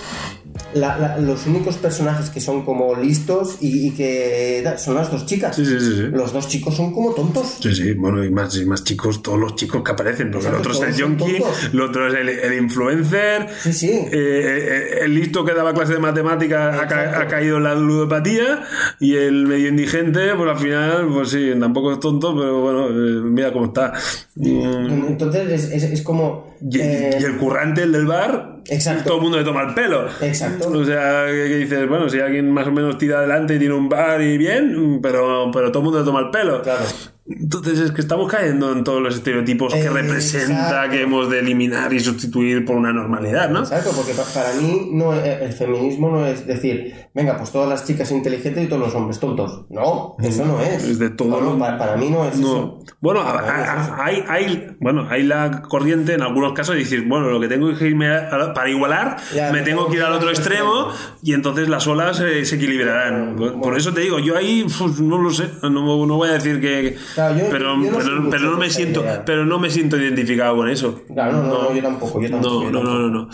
la- 0.74 0.98
la- 1.00 1.18
los 1.18 1.46
únicos 1.48 1.78
personajes 1.78 2.30
que 2.30 2.40
son 2.42 2.64
como 2.64 2.96
listos 2.96 3.58
y, 3.60 3.88
y 3.88 3.92
que 3.92 4.64
son 4.78 4.96
las 4.96 5.10
dos 5.12 5.26
chicas. 5.26 5.56
Sí, 5.56 5.66
sí, 5.66 5.80
sí, 5.80 5.96
sí. 5.96 6.02
Los 6.12 6.32
dos 6.32 6.39
chicos 6.48 6.76
son 6.76 6.94
como 6.94 7.14
tontos. 7.14 7.58
Sí, 7.62 7.74
sí, 7.76 7.94
bueno, 7.94 8.24
y 8.24 8.30
más, 8.32 8.56
y 8.58 8.66
más 8.66 8.84
chicos, 8.84 9.22
todos 9.22 9.40
los 9.40 9.56
chicos 9.56 9.84
que 9.84 9.92
aparecen, 9.92 10.32
porque 10.32 10.48
el 10.48 10.56
otro 10.56 10.72
es 10.72 10.82
el 10.82 10.96
yonki, 10.96 11.38
el 11.74 11.82
otro 11.82 12.08
es 12.08 12.14
el, 12.16 12.30
el 12.30 12.54
influencer, 12.62 13.48
Sí, 13.60 13.74
sí. 13.74 13.90
eh, 13.92 14.08
eh, 14.12 15.00
el 15.02 15.14
listo 15.16 15.44
que 15.44 15.54
daba 15.54 15.74
clase 15.74 15.94
de 15.94 16.00
matemáticas 16.00 16.76
ha, 16.80 16.88
ca- 16.88 17.04
Exacto. 17.06 17.20
ha 17.24 17.28
caído 17.28 17.58
en 17.58 17.64
la 17.64 17.76
ludopatía 17.76 18.64
y 19.00 19.16
el 19.16 19.48
medio 19.48 19.68
indigente, 19.70 20.34
pues 20.36 20.50
al 20.50 20.58
final, 20.58 21.08
pues 21.12 21.30
sí, 21.30 21.52
tampoco 21.60 21.92
es 21.94 22.00
tonto, 22.00 22.36
pero 22.36 22.62
bueno, 22.62 22.88
eh, 22.88 23.22
mira 23.24 23.52
cómo 23.52 23.66
está. 23.66 23.94
Mm, 24.36 25.08
Entonces 25.08 25.50
es, 25.50 25.72
es- 25.84 25.92
es 25.92 26.02
como. 26.02 26.56
y, 26.62 26.80
eh, 26.80 27.18
y 27.20 27.24
el 27.24 27.38
currante, 27.38 27.84
el 27.84 27.92
del 27.92 28.06
bar, 28.06 28.59
Exacto. 28.70 29.04
todo 29.04 29.18
el 29.18 29.22
mundo 29.24 29.38
le 29.38 29.44
toma 29.44 29.64
el 29.64 29.74
pelo. 29.74 30.08
Exacto. 30.22 30.70
O 30.70 30.86
sea, 30.86 31.26
que, 31.28 31.48
que 31.48 31.58
dices, 31.58 31.88
bueno, 31.88 32.10
si 32.10 32.20
alguien 32.20 32.52
más 32.52 32.68
o 32.68 32.72
menos 32.72 32.98
tira 32.98 33.20
adelante 33.20 33.56
y 33.56 33.60
tiene 33.60 33.74
un 33.74 33.90
bar 33.90 34.22
y 34.22 34.38
bien, 34.38 35.00
pero, 35.02 35.50
pero 35.52 35.72
todo 35.72 35.80
el 35.80 35.84
mundo 35.86 36.00
le 36.00 36.06
toma 36.06 36.20
el 36.20 36.30
pelo. 36.30 36.62
Claro. 36.62 36.86
Entonces 37.30 37.80
es 37.80 37.92
que 37.92 38.02
estamos 38.02 38.32
cayendo 38.32 38.72
en 38.72 38.84
todos 38.84 39.02
los 39.02 39.16
estereotipos 39.16 39.72
que 39.74 39.88
representa 39.90 40.90
que 40.90 41.04
hemos 41.04 41.30
de 41.30 41.40
eliminar 41.40 41.94
y 41.94 42.00
sustituir 42.00 42.66
por 42.66 42.76
una 42.76 42.92
normalidad, 42.92 43.50
¿no? 43.50 43.60
Exacto, 43.60 43.92
porque 43.96 44.14
pa- 44.14 44.24
para 44.34 44.54
mí 44.56 44.90
no, 44.94 45.14
eh, 45.14 45.40
el 45.46 45.54
feminismo 45.54 46.10
no 46.10 46.26
es 46.26 46.48
decir, 46.48 46.94
venga, 47.14 47.38
pues 47.38 47.52
todas 47.52 47.70
las 47.70 47.86
chicas 47.86 48.12
inteligentes 48.12 48.64
y 48.64 48.68
todos 48.68 48.82
los 48.82 48.96
hombres 48.96 49.20
tontos. 49.20 49.66
No, 49.70 50.16
eso 50.20 50.46
no 50.46 50.60
es. 50.60 50.84
Es 50.84 51.00
de 51.00 51.12
todo. 51.12 51.58
Para, 51.60 51.78
para 51.78 51.98
mí 51.98 52.10
no 52.10 52.26
es 52.26 52.38
No. 52.40 52.48
eso. 52.48 52.80
Bueno, 53.00 53.22
a- 53.22 53.40
a- 53.40 54.04
hay, 54.06 54.24
hay, 54.28 54.68
bueno, 54.80 55.08
hay 55.10 55.24
la 55.24 55.62
corriente 55.62 56.14
en 56.16 56.22
algunos 56.24 56.54
casos 56.54 56.74
de 56.76 56.82
decir, 56.82 57.08
bueno, 57.08 57.30
lo 57.30 57.40
que 57.40 57.48
tengo 57.48 57.74
que 57.76 57.88
irme 57.88 58.10
a- 58.12 58.54
para 58.54 58.70
igualar, 58.70 59.18
Ya, 59.36 59.52
me 59.52 59.62
tengo 59.62 59.88
que 59.88 59.98
ir 59.98 60.04
al 60.04 60.14
otro 60.14 60.30
extremo 60.30 60.88
y 61.22 61.34
entonces 61.34 61.70
las 61.70 61.86
olas 61.88 62.20
eh, 62.22 62.44
se 62.46 62.56
equilibrarán. 62.56 63.36
Por- 63.62 63.78
eso 63.78 63.94
te 63.94 64.02
digo, 64.02 64.20
yo 64.20 64.36
ahí 64.36 64.66
pues, 64.78 65.00
no 65.00 65.18
lo 65.20 65.30
sé, 65.32 65.48
no, 65.62 65.70
no 66.06 66.16
voy 66.18 66.30
a 66.30 66.34
decir 66.34 66.60
que, 66.60 66.98
Claro, 67.20 67.38
yo- 67.38 67.46
pero, 67.52 67.82
yo 67.84 67.92
no 67.92 67.98
pero, 67.98 68.30
pero 68.30 68.52
no 68.52 68.58
me 68.58 68.70
siento, 68.70 69.02
idea. 69.02 69.26
pero 69.26 69.46
no 69.46 69.60
me 69.60 69.70
siento 69.70 69.98
identificado 69.98 70.56
con 70.56 70.70
eso. 70.70 71.04
Claro, 71.14 71.34
no, 71.34 71.44
no, 71.44 71.64
no, 71.64 71.76
yo 71.76 71.82
tampoco, 71.82 72.22
yo 72.22 72.30
tampoco, 72.30 72.64
No, 72.72 72.72
no, 72.72 72.84
no, 72.84 73.00
no, 73.00 73.10
no. 73.10 73.30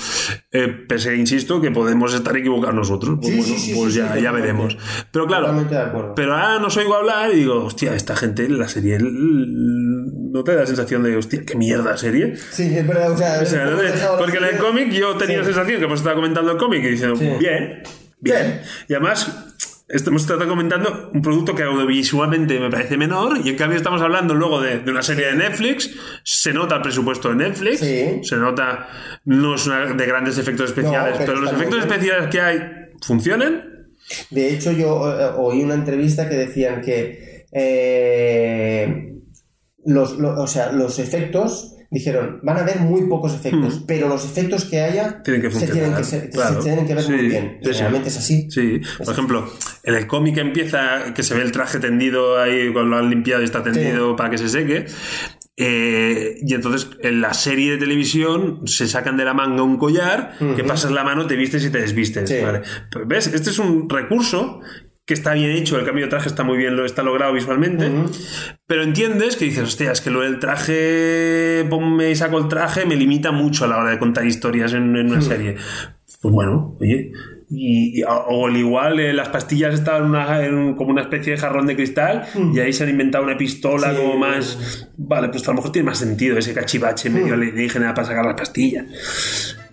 Eh, 0.52 0.68
pese 0.88 1.10
a, 1.10 1.14
insisto, 1.16 1.62
que 1.62 1.70
podemos 1.72 2.14
estar 2.14 2.36
equivocados 2.36 2.74
nosotros. 2.76 3.20
Pues 3.22 3.28
Sí, 3.34 3.40
bueno, 3.40 3.54
sí, 3.56 3.60
sí, 3.60 3.74
pues 3.80 3.94
ya, 3.94 4.18
ya 4.18 4.32
veremos. 4.32 4.78
Pero 5.12 5.28
claro, 5.28 6.14
pero 6.16 6.34
ahora 6.34 6.60
nos 6.60 6.76
oigo 6.78 6.96
hablar 6.96 7.32
y 7.32 7.36
digo, 7.38 7.64
hostia, 7.66 7.94
esta 7.96 8.16
gente, 8.16 8.50
la 8.50 8.68
serie, 8.68 8.98
¿no 9.00 10.44
te 10.44 10.54
da 10.54 10.62
la 10.62 10.68
sensación 10.68 11.04
de, 11.04 11.16
hostia, 11.18 11.44
qué 11.46 11.56
mierda 11.56 11.96
serie? 11.98 12.36
Sí, 12.52 12.76
es 12.76 12.88
verdad, 12.88 13.12
o 13.12 13.18
sea, 13.18 13.40
O 13.40 14.14
¿no? 14.14 14.18
porque 14.18 14.38
en 14.38 14.44
el 14.46 14.58
cómic 14.58 14.92
yo 14.92 15.16
tenía 15.16 15.36
Sí. 15.36 15.40
la 15.42 15.46
sensación 15.46 15.80
que 15.80 15.86
hemos 15.86 16.00
estado 16.00 16.16
comentando 16.16 16.52
el 16.52 16.58
cómic 16.58 16.84
y 16.84 16.90
diciendo, 16.90 17.16
Sí. 17.16 17.30
bien, 17.40 17.84
bien. 18.20 18.62
Y 18.90 18.94
además, 18.94 19.75
esto 19.88 20.10
hemos 20.10 20.24
estado 20.24 20.48
comentando 20.48 21.12
un 21.14 21.22
producto 21.22 21.54
que 21.54 21.64
audiovisualmente 21.64 22.60
me 22.60 22.70
parece 22.72 22.98
menor 22.98 23.38
y 23.44 23.50
en 23.50 23.56
cambio 23.56 23.78
estamos 23.78 24.02
hablando 24.02 24.34
luego 24.34 24.60
de, 24.62 24.80
de 24.80 24.92
una 24.92 25.04
serie 25.04 25.28
de 25.28 25.36
Netflix, 25.36 25.92
se 26.24 26.54
nota 26.54 26.78
el 26.78 26.82
presupuesto 26.82 27.30
de 27.30 27.36
Netflix, 27.36 27.80
Sí. 27.82 28.20
se 28.24 28.36
nota, 28.38 28.88
no 29.26 29.56
es 29.56 29.68
una 29.68 29.86
de 29.94 30.06
grandes 30.06 30.38
efectos 30.40 30.70
especiales, 30.70 31.16
pero 31.20 31.34
pero, 31.34 31.42
los 31.42 31.52
está 31.52 31.56
efectos 31.64 31.80
bien. 31.86 31.92
especiales 31.94 32.30
que 32.32 32.42
hay 32.42 32.60
funcionan. 33.06 33.64
De 34.32 34.54
hecho, 34.54 34.72
yo 34.72 35.20
eh, 35.20 35.32
oí 35.38 35.64
una 35.64 35.76
entrevista 35.76 36.28
que 36.30 36.36
decían 36.36 36.82
que 36.82 37.46
eh, 37.52 39.14
los, 39.86 40.18
lo- 40.18 40.42
o 40.42 40.48
sea, 40.48 40.72
los 40.72 40.98
efectos 41.00 41.75
dijeron 41.96 42.40
van 42.44 42.58
a 42.58 42.62
haber 42.62 42.80
muy 42.82 43.08
pocos 43.10 43.34
efectos, 43.34 43.84
pero 43.88 44.08
los 44.08 44.24
efectos 44.24 44.66
que 44.66 44.82
haya 44.82 45.20
Hmm. 45.20 45.24
Tienen 45.24 45.42
que 45.42 45.52
se 45.52 45.68
tienen 45.68 45.96
que, 45.96 46.04
ser- 46.04 46.24
que 46.24 46.30
claro. 46.30 46.62
se 46.62 46.64
tienen 46.70 46.86
que 46.86 46.94
ver 46.94 47.04
Sí, 47.04 47.12
muy 47.12 47.28
bien. 47.28 47.58
Sí. 47.64 47.72
realmente 47.72 48.10
es 48.10 48.18
así. 48.18 48.48
Sí, 48.52 48.82
por 49.04 49.14
ejemplo, 49.14 49.50
en 49.84 49.96
el 49.96 50.06
cómic 50.08 50.38
empieza 50.38 51.14
que 51.16 51.24
se 51.24 51.34
ve 51.34 51.42
el 51.42 51.52
traje 51.52 51.80
tendido 51.80 52.40
ahí 52.40 52.72
cuando 52.72 52.92
lo 52.92 52.98
han 52.98 53.10
limpiado 53.10 53.42
y 53.42 53.46
está 53.46 53.64
tendido 53.64 54.16
para 54.16 54.30
que 54.30 54.38
se 54.38 54.50
seque. 54.50 54.86
eh, 55.58 56.36
y 56.42 56.54
entonces 56.54 56.90
en 57.02 57.22
la 57.22 57.34
serie 57.34 57.72
de 57.72 57.78
televisión 57.78 58.62
se 58.68 58.88
sacan 58.88 59.16
de 59.16 59.24
la 59.24 59.34
manga 59.34 59.64
un 59.64 59.78
collar 59.78 60.34
que 60.56 60.64
pasas 60.66 60.92
la 60.92 61.04
mano, 61.06 61.28
te 61.28 61.36
vistes 61.38 61.64
y 61.66 61.70
te 61.70 61.80
desvistes. 61.80 62.30
Sí. 62.30 62.38
¿vale? 62.44 62.62
Pues, 62.92 63.08
¿Ves? 63.08 63.28
Este 63.28 63.52
es 63.52 63.60
un 63.60 63.90
recurso 63.90 64.60
que 65.06 65.14
está 65.14 65.34
bien 65.34 65.52
hecho, 65.52 65.78
el 65.80 65.86
cambio 65.86 66.06
de 66.06 66.10
traje 66.10 66.28
está 66.28 66.44
muy 66.44 66.58
bien, 66.58 66.76
lo 66.76 66.84
está 66.86 67.04
logrado 67.04 67.32
visualmente, 67.34 67.92
pero 68.66 68.82
entiendes 68.84 69.36
que 69.36 69.46
dices, 69.46 69.64
hostia, 69.64 69.92
es 69.92 70.02
que 70.02 70.10
lo 70.10 70.22
del 70.22 70.40
traje, 70.40 71.66
ponme 71.70 72.10
y 72.12 72.16
saco 72.16 72.38
el 72.40 72.48
traje, 72.48 72.86
me 72.86 72.96
limita 72.96 73.32
mucho 73.32 73.66
a 73.66 73.68
la 73.68 73.78
hora 73.78 73.92
de 73.92 74.00
contar 74.00 74.26
historias 74.26 74.74
en, 74.74 74.96
en 74.96 75.12
una 75.12 75.22
serie. 75.22 75.56
Pues 76.22 76.34
bueno, 76.34 76.76
oye, 76.82 77.12
y, 77.52 78.00
y- 78.00 78.04
o 78.04 78.48
el 78.48 78.58
igual 78.58 79.00
eh, 79.00 79.14
las 79.14 79.30
pastillas 79.30 79.76
estaban 79.76 80.06
una- 80.10 80.44
en 80.44 80.74
como 80.74 80.90
una 80.90 81.02
especie 81.02 81.34
de 81.34 81.38
jarrón 81.38 81.68
de 81.68 81.76
cristal 81.76 82.24
y 82.54 82.60
ahí 82.60 82.74
se 82.74 82.84
han 82.84 82.90
inventado 82.90 83.24
una 83.26 83.38
pistola 83.38 83.92
Sí. 83.92 83.98
como 83.98 84.18
más... 84.18 84.90
Vale, 84.98 85.30
pues 85.30 85.48
a 85.48 85.52
lo 85.52 85.58
mejor 85.58 85.72
tiene 85.72 85.86
más 85.88 86.00
sentido 86.00 86.36
ese 86.40 86.56
cachivache 86.56 87.12
medio 87.12 87.36
alienígena 87.36 87.94
para 87.94 88.08
sacar 88.08 88.26
las 88.26 88.34
pastillas. 88.36 88.86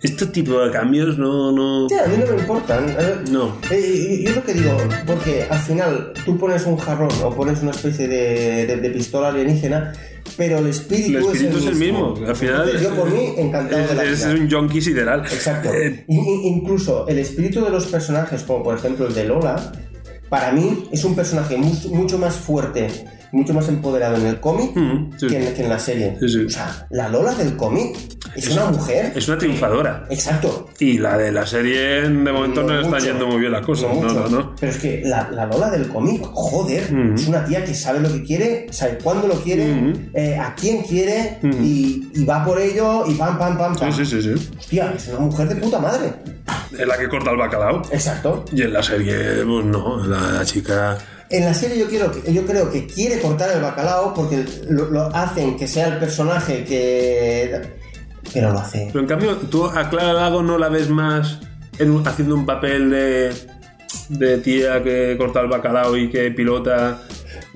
Este 0.03 0.25
tipo 0.27 0.59
de 0.59 0.69
cambios 0.71 1.17
no... 1.17 1.51
no... 1.53 1.87
Sí, 1.89 1.95
a 1.95 2.07
mí 2.07 2.17
no 2.19 2.33
me 2.35 2.41
importan. 2.41 2.89
Eh, 2.89 3.15
No. 3.31 3.57
eh, 3.71 4.21
yo 4.25 4.35
lo 4.35 4.43
que 4.43 4.53
digo, 4.53 4.77
porque 5.07 5.47
al 5.49 5.59
final 5.59 6.11
tú 6.25 6.37
pones 6.37 6.65
un 6.65 6.77
jarrón 6.77 7.09
o 7.23 7.33
pones 7.33 7.61
una 7.61 7.71
especie 7.71 8.07
de, 8.07 8.65
de- 8.67 8.77
de 8.77 8.89
pistola 8.89 9.29
alienígena, 9.29 9.93
pero 10.35 10.57
el 10.59 10.67
espíritu, 10.67 11.17
El 11.19 11.23
espíritu 11.23 11.57
es 11.57 11.65
el 11.67 11.75
mismo. 11.75 12.15
Al 12.27 12.35
final, 12.35 12.63
Entonces, 12.65 12.81
yo 12.81 12.89
por 12.95 13.09
mí, 13.09 13.33
encantado 13.37 13.87
de 13.87 13.95
la 13.95 14.03
es, 14.03 14.11
es 14.21 14.25
vida. 14.27 14.41
un 14.41 14.47
yonki 14.49 14.81
sideral. 14.81 15.21
Exacto. 15.21 15.73
Eh, 15.73 16.03
incluso 16.07 17.07
el 17.07 17.19
espíritu 17.19 17.63
de 17.63 17.69
los 17.69 17.85
personajes, 17.87 18.43
como 18.43 18.61
por 18.63 18.75
ejemplo 18.77 19.07
el 19.07 19.13
de 19.13 19.23
Lola, 19.25 19.71
para 20.29 20.51
mí 20.51 20.89
es 20.91 21.03
un 21.05 21.15
personaje 21.15 21.55
mu- 21.57 21.73
mucho 21.95 22.17
más 22.17 22.35
fuerte, 22.35 22.87
mucho 23.33 23.53
más 23.53 23.67
empoderado 23.67 24.15
en 24.15 24.27
el 24.27 24.39
cómic 24.39 24.71
Mm, 24.75 25.11
sí. 25.19 25.27
que, 25.27 25.47
en, 25.49 25.53
que 25.55 25.63
en 25.63 25.69
la 25.69 25.79
serie. 25.79 26.15
Sí, 26.21 26.29
sí. 26.29 26.45
O 26.45 26.49
sea, 26.49 26.87
la 26.91 27.09
Lola 27.09 27.33
del 27.33 27.55
cómic 27.57 27.95
es, 28.35 28.47
una 28.49 28.65
mujer. 28.67 29.11
es 29.15 29.27
una 29.27 29.37
triunfadora. 29.37 30.05
Exacto. 30.09 30.69
Y 30.79 30.97
la 30.99 31.17
de 31.17 31.31
la 31.31 31.45
serie 31.45 32.01
de 32.09 32.09
momento 32.31 32.61
no, 32.61 32.69
No 32.69 32.75
le 32.75 32.81
están 32.83 33.01
yendo 33.01 33.27
muy 33.27 33.39
bien 33.39 33.51
las 33.51 33.65
cosas. 33.65 33.89
No, 33.95 34.03
no, 34.13 34.27
no. 34.29 34.55
Pero 34.59 34.71
es 34.71 34.77
que 34.77 35.01
la, 35.05 35.29
la 35.31 35.45
Lola 35.47 35.69
del 35.69 35.87
cómic, 35.89 36.21
joder, 36.31 36.91
Mm. 36.93 37.15
es 37.15 37.27
una 37.27 37.43
tía 37.45 37.63
que 37.65 37.73
sabe 37.73 37.99
lo 37.99 38.11
que 38.11 38.23
quiere, 38.23 38.67
sabe 38.71 38.97
cuándo 39.03 39.27
lo 39.27 39.35
quiere, 39.41 39.65
Mm. 39.73 39.93
eh, 40.13 40.37
a 40.37 40.53
quién 40.55 40.83
quiere 40.83 41.39
y, 41.43 42.09
y 42.13 42.25
va 42.25 42.45
por 42.45 42.59
ello 42.59 43.05
y 43.07 43.15
pam, 43.15 43.37
pam, 43.37 43.57
pam, 43.57 43.75
pam. 43.75 43.91
Sí, 43.91 44.05
sí, 44.05 44.21
sí, 44.21 44.35
sí. 44.37 44.49
Hostia, 44.59 44.93
es 44.95 45.07
una 45.09 45.19
mujer 45.19 45.47
de 45.49 45.55
puta 45.55 45.79
madre. 45.79 46.13
Es 46.77 46.87
la 46.87 46.97
que 46.97 47.07
corta 47.09 47.31
el 47.31 47.37
bacalao. 47.37 47.81
Exacto. 47.91 48.45
Y 48.51 48.61
en 48.63 48.73
la 48.73 48.83
serie, 48.83 49.43
pues 49.45 49.65
no, 49.65 50.05
la, 50.05 50.31
la 50.33 50.45
chica. 50.45 50.97
En 51.33 51.45
la 51.45 51.53
serie 51.53 51.79
yo, 51.79 51.87
quiero, 51.87 52.11
yo 52.31 52.45
creo 52.45 52.69
que 52.71 52.85
quiere 52.85 53.19
cortar 53.19 53.49
el 53.55 53.61
bacalao 53.61 54.13
porque 54.13 54.45
lo, 54.69 54.85
lo 54.91 55.05
hacen 55.15 55.57
que 55.57 55.67
sea 55.67 55.87
el 55.87 55.97
personaje 55.97 56.63
que... 56.63 57.59
Pero 58.33 58.51
lo 58.53 58.59
hace. 58.59 58.87
Pero 58.87 58.99
en 58.99 59.07
cambio, 59.07 59.35
tú 59.37 59.65
a 59.65 59.89
Clara 59.89 60.13
Lago 60.13 60.43
no 60.43 60.57
la 60.59 60.69
ves 60.69 60.89
más 60.89 61.39
en 61.79 62.05
haciendo 62.07 62.35
un 62.35 62.45
papel 62.45 62.91
de, 62.91 63.33
de 64.09 64.37
tía 64.37 64.83
que 64.83 65.15
corta 65.17 65.41
el 65.41 65.47
bacalao 65.47 65.97
y 65.97 66.07
que 66.09 66.29
pilota. 66.31 67.01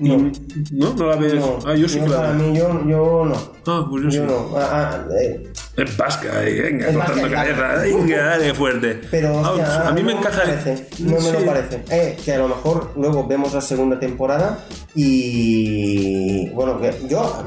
No. 0.00 0.30
¿No? 0.72 0.94
¿No 0.94 1.06
la 1.06 1.16
ves? 1.16 1.34
No, 1.34 1.58
ah, 1.64 1.74
yo 1.76 1.88
sí 1.88 1.98
yo 1.98 2.04
que 2.04 2.10
la 2.10 2.16
para 2.16 2.32
veo. 2.32 2.48
mí 2.48 2.58
yo, 2.58 2.88
yo 2.88 3.24
no. 3.26 3.52
Ah, 3.66 3.86
pues 3.88 4.02
yo, 4.04 4.10
Yo 4.10 4.22
sí. 4.22 4.26
no. 4.28 4.56
Ah, 4.58 4.68
ah, 4.72 5.06
eh, 5.22 5.52
Es 5.78 5.96
vasca, 5.96 6.28
y 6.48 6.60
venga, 6.60 6.92
cortando 6.92 7.30
cabeza. 7.30 7.82
Venga, 7.82 8.24
dale 8.24 8.52
fuerte. 8.54 9.00
Pero 9.10 9.38
a 9.46 9.90
mí 9.92 10.02
me 10.02 10.12
no 10.12 10.18
encaja. 10.18 10.42
parece, 10.42 10.86
no 10.98 11.12
me 11.12 11.20
Sí. 11.20 11.32
lo 11.32 11.46
parece. 11.46 11.80
Eh, 11.90 12.16
que 12.24 12.32
a 12.34 12.38
lo 12.38 12.48
mejor 12.48 12.92
luego 12.96 13.26
vemos 13.26 13.54
la 13.54 13.60
segunda 13.60 13.98
temporada 14.00 14.58
y 14.94 16.48
bueno, 16.50 16.80
que 16.80 16.92
yo 17.08 17.44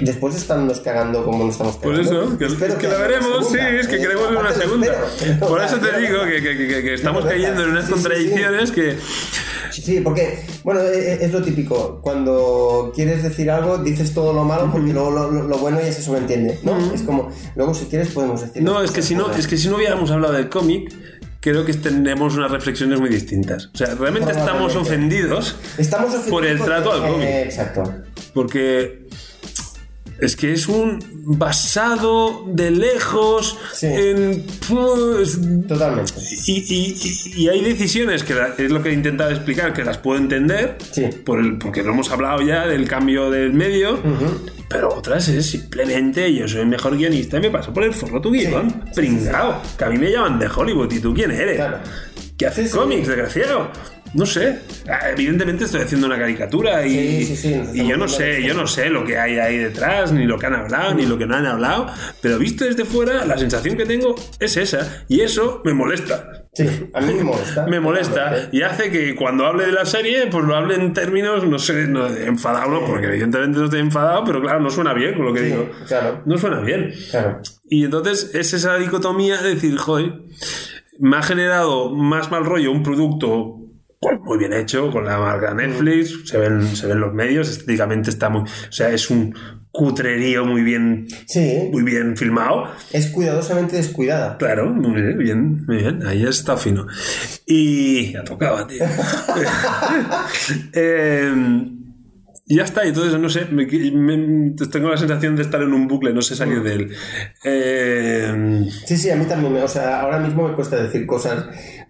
después 0.00 0.34
de 0.34 0.40
estarnos 0.40 0.80
cagando 0.80 1.24
como 1.24 1.44
nos 1.44 1.52
estamos 1.54 1.76
Pues 1.82 1.98
cagando. 2.00 2.22
eso, 2.24 2.38
que, 2.38 2.46
espero 2.46 2.72
es 2.74 2.78
que 2.78 2.88
la 2.88 2.98
veremos, 2.98 3.48
sí, 3.50 3.58
es 3.58 3.86
que 3.88 3.96
Eh, 3.96 4.00
queremos 4.00 4.28
ver 4.30 4.38
una 4.38 4.52
segunda. 4.52 4.86
espero. 4.86 5.46
Por 5.48 5.60
eso 5.62 5.76
te 5.78 6.00
digo 6.00 6.24
que, 6.24 6.42
que- 6.42 6.56
que- 6.56 6.82
que 6.82 6.94
estamos 6.94 7.24
cayendo 7.24 7.62
en 7.64 7.70
unas 7.70 7.86
sí, 7.86 7.92
sí, 7.92 7.98
sí. 7.98 8.02
contradicciones 8.02 8.70
que. 8.72 8.96
Sí, 9.70 10.00
porque, 10.00 10.42
bueno, 10.64 10.80
es, 10.80 11.20
es 11.22 11.32
lo 11.32 11.42
típico. 11.42 12.00
Cuando 12.02 12.92
quieres 12.94 13.22
decir 13.22 13.50
algo, 13.50 13.78
dices 13.78 14.14
todo 14.14 14.32
lo 14.32 14.44
malo 14.44 14.70
porque 14.72 14.92
luego 14.92 15.10
lo, 15.10 15.30
lo- 15.30 15.42
lo 15.44 15.58
bueno 15.58 15.80
ya 15.80 15.92
se 15.92 16.02
sobreentiende, 16.02 16.58
¿no? 16.62 16.92
Es 16.94 17.02
como, 17.02 17.30
luego 17.54 17.74
si 17.74 17.84
quieres 17.86 18.08
podemos 18.08 18.40
decir. 18.40 18.62
No, 18.62 18.82
es 18.82 18.90
que 18.90 19.02
si 19.02 19.14
no, 19.14 19.30
es 19.32 19.46
que 19.46 19.56
si 19.58 19.68
no 19.68 19.76
hubiéramos 19.76 20.10
hablado 20.10 20.32
del 20.34 20.48
cómic, 20.48 20.92
creo 21.40 21.64
que 21.66 21.74
tenemos 21.74 22.34
unas 22.36 22.50
reflexiones 22.50 22.98
muy 23.00 23.10
distintas. 23.10 23.66
O 23.74 23.76
sea, 23.76 23.94
realmente 23.94 24.30
estamos 24.32 24.74
ofendidos 24.76 25.56
Estamos 25.78 26.14
por 26.30 26.44
el 26.46 26.60
ofendidos 26.60 26.66
trato 26.66 26.92
al 26.92 27.12
cómic. 27.12 27.26
eh, 27.28 27.42
exacto. 27.42 27.94
porque 28.32 29.06
es 30.20 30.34
que 30.36 30.52
es 30.52 30.66
un 30.68 30.98
basado 31.24 32.44
de 32.48 32.70
lejos 32.70 33.58
Sí. 33.74 33.86
en 33.86 34.46
pues, 34.68 35.38
Totalmente. 35.68 36.12
y, 36.46 36.52
y- 36.52 36.96
y- 37.34 37.42
y 37.44 37.48
hay 37.48 37.62
decisiones 37.62 38.22
que 38.24 38.34
la- 38.34 38.54
es 38.56 38.70
lo 38.70 38.82
que 38.82 38.90
he 38.90 38.92
intentado 38.92 39.30
explicar 39.30 39.72
que 39.72 39.84
las 39.84 39.98
puedo 39.98 40.18
entender 40.18 40.76
Sí. 40.92 41.06
por 41.24 41.40
el- 41.40 41.58
porque 41.58 41.82
lo 41.82 41.92
hemos 41.92 42.10
hablado 42.10 42.40
ya 42.42 42.66
del 42.66 42.88
cambio 42.88 43.30
del 43.30 43.52
medio 43.52 43.98
pero 44.68 44.88
otras 44.94 45.28
es 45.28 45.46
simplemente 45.46 46.32
yo 46.32 46.48
soy 46.48 46.60
el 46.62 46.66
mejor 46.68 46.96
guionista 46.96 47.36
y 47.38 47.40
me 47.40 47.50
paso 47.50 47.72
por 47.72 47.84
el 47.84 47.92
forro 47.92 48.20
tu 48.20 48.30
guion 48.32 48.84
pringao 48.94 49.60
que 49.78 49.84
a 49.84 49.88
mí 49.90 49.98
me 49.98 50.10
llaman 50.10 50.38
de 50.38 50.48
Hollywood 50.48 50.92
y 50.92 51.00
tú 51.00 51.12
quién 51.14 51.30
eres 51.30 51.56
Claro. 51.56 51.78
que 52.38 52.46
haces 52.46 52.66
Sí, 52.66 52.72
sí. 52.72 52.78
cómics 52.78 53.06
desgraciado 53.08 53.70
no 54.16 54.26
sé, 54.26 54.58
Ah, 54.88 55.10
evidentemente 55.10 55.64
estoy 55.64 55.82
haciendo 55.82 56.06
una 56.06 56.18
caricatura 56.18 56.86
y, 56.86 57.24
Sí, 57.24 57.24
sí, 57.24 57.36
sí, 57.36 57.54
nos 57.54 57.74
y 57.76 57.86
yo 57.86 57.96
no 57.96 58.08
sé, 58.08 58.42
yo 58.42 58.54
no 58.54 58.66
sé 58.66 58.88
lo 58.90 59.04
que 59.04 59.18
hay 59.18 59.38
ahí 59.38 59.58
detrás, 59.58 60.12
ni 60.12 60.24
lo 60.24 60.38
que 60.38 60.46
han 60.46 60.54
hablado, 60.54 60.94
ni 60.94 61.06
lo 61.06 61.18
que 61.18 61.26
no 61.26 61.36
han 61.36 61.46
hablado, 61.46 61.86
pero 62.20 62.38
visto 62.38 62.64
desde 62.64 62.84
fuera, 62.84 63.24
la 63.24 63.36
sensación 63.38 63.76
que 63.76 63.84
tengo 63.86 64.14
es 64.40 64.56
esa, 64.56 65.04
y 65.08 65.20
eso 65.20 65.60
me 65.64 65.74
molesta. 65.74 66.30
Sí, 66.52 66.66
a 66.94 67.00
mí 67.02 67.12
me 67.12 67.22
molesta. 67.24 67.66
Me 67.68 67.80
molesta 67.80 68.48
y 68.50 68.62
hace 68.62 68.90
que 68.90 69.14
cuando 69.14 69.44
hable 69.44 69.66
de 69.66 69.72
la 69.72 69.84
serie, 69.84 70.26
pues 70.28 70.42
lo 70.44 70.56
hable 70.56 70.76
en 70.76 70.94
términos, 70.94 71.44
no 71.46 71.58
sé, 71.58 71.86
no, 71.86 72.06
enfadado, 72.06 72.70
no, 72.70 72.86
porque 72.86 73.08
evidentemente 73.08 73.58
no 73.58 73.64
estoy 73.66 73.80
enfadado, 73.80 74.24
pero 74.24 74.40
claro, 74.40 74.60
no 74.60 74.70
suena 74.70 74.94
bien 74.94 75.14
con 75.14 75.26
lo 75.26 75.34
que 75.34 75.40
Sí, 75.40 75.46
digo. 75.46 75.70
claro. 75.86 76.22
No 76.24 76.38
suena 76.38 76.60
bien. 76.60 76.94
Claro. 77.10 77.42
Y 77.68 77.84
entonces 77.84 78.30
es 78.34 78.54
esa 78.54 78.78
dicotomía 78.78 79.42
de 79.42 79.50
decir, 79.54 79.76
joder, 79.76 80.14
me 80.98 81.18
ha 81.18 81.22
generado 81.22 81.90
más 81.90 82.30
mal 82.30 82.46
rollo 82.46 82.72
un 82.72 82.82
producto 82.82 83.60
pues, 84.00 84.20
muy 84.20 84.38
bien 84.38 84.52
hecho, 84.52 84.90
con 84.90 85.04
la 85.04 85.18
marca 85.18 85.54
Netflix, 85.54 86.28
se, 86.28 86.38
ven, 86.38 86.66
se 86.76 86.86
ven 86.86 87.00
los 87.00 87.12
medios, 87.14 87.48
estéticamente 87.48 88.10
está 88.10 88.28
muy... 88.28 88.42
O 88.42 88.72
sea, 88.72 88.90
es 88.90 89.10
un 89.10 89.34
cutrerío 89.70 90.44
muy 90.46 90.62
bien, 90.62 91.06
Sí, 91.26 91.68
muy 91.70 91.82
bien 91.82 92.16
filmado. 92.16 92.64
es 92.92 93.08
cuidadosamente 93.08 93.76
descuidada. 93.76 94.38
Claro, 94.38 94.70
muy 94.70 95.00
bien, 95.14 95.64
muy 95.66 95.76
bien, 95.78 96.06
ahí 96.06 96.24
está 96.24 96.56
fino. 96.56 96.86
Y 97.46 98.12
ya 98.12 98.24
tocaba, 98.24 98.66
tío. 98.66 98.84
Eh, 100.72 101.32
y 102.48 102.56
ya 102.58 102.62
está, 102.62 102.84
y 102.84 102.88
entonces 102.90 103.18
no 103.18 103.28
sé, 103.28 103.46
me- 103.50 103.66
me- 103.66 104.54
tengo 104.70 104.88
la 104.88 104.96
sensación 104.96 105.34
de 105.34 105.42
estar 105.42 105.60
en 105.62 105.72
un 105.72 105.88
bucle, 105.88 106.12
no 106.14 106.22
sé 106.22 106.36
salir 106.36 106.62
de 106.62 106.72
él. 106.74 106.90
Eh, 107.42 108.64
Sí, 108.86 108.96
sí, 108.96 109.10
a 109.10 109.16
mí 109.16 109.24
también. 109.24 109.52
me- 109.52 109.62
O 109.62 109.68
sea, 109.68 110.00
ahora 110.02 110.20
mismo 110.20 110.46
me 110.48 110.54
cuesta 110.54 110.80
decir 110.80 111.06
cosas 111.06 111.46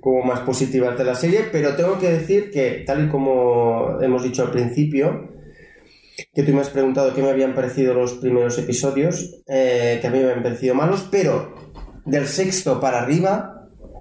como 0.07 0.23
más 0.23 0.39
positivas 0.43 0.97
de 0.97 1.03
la 1.03 1.17
serie, 1.17 1.47
pero 1.51 1.75
tengo 1.75 1.99
que 1.99 2.09
decir 2.09 2.53
que, 2.53 2.85
tal 2.87 3.07
y 3.07 3.09
como 3.09 4.01
hemos 4.01 4.23
dicho 4.23 4.45
al 4.45 4.53
principio, 4.53 5.33
que 6.33 6.45
tú 6.45 6.53
me 6.53 6.61
has 6.61 6.71
preguntado 6.71 7.13
qué 7.13 7.23
me 7.23 7.31
habían 7.31 7.57
parecido 7.57 7.93
los 7.93 8.13
primeros 8.13 8.57
episodios, 8.57 9.43
eh, 9.49 9.99
que 10.01 10.07
a 10.07 10.11
mí 10.13 10.21
me 10.21 10.27
habían 10.27 10.45
parecido 10.45 10.77
malos, 10.77 11.09
pero 11.11 11.73
del 12.05 12.29
sexto 12.29 12.79
para 12.79 13.01
arriba 13.01 13.56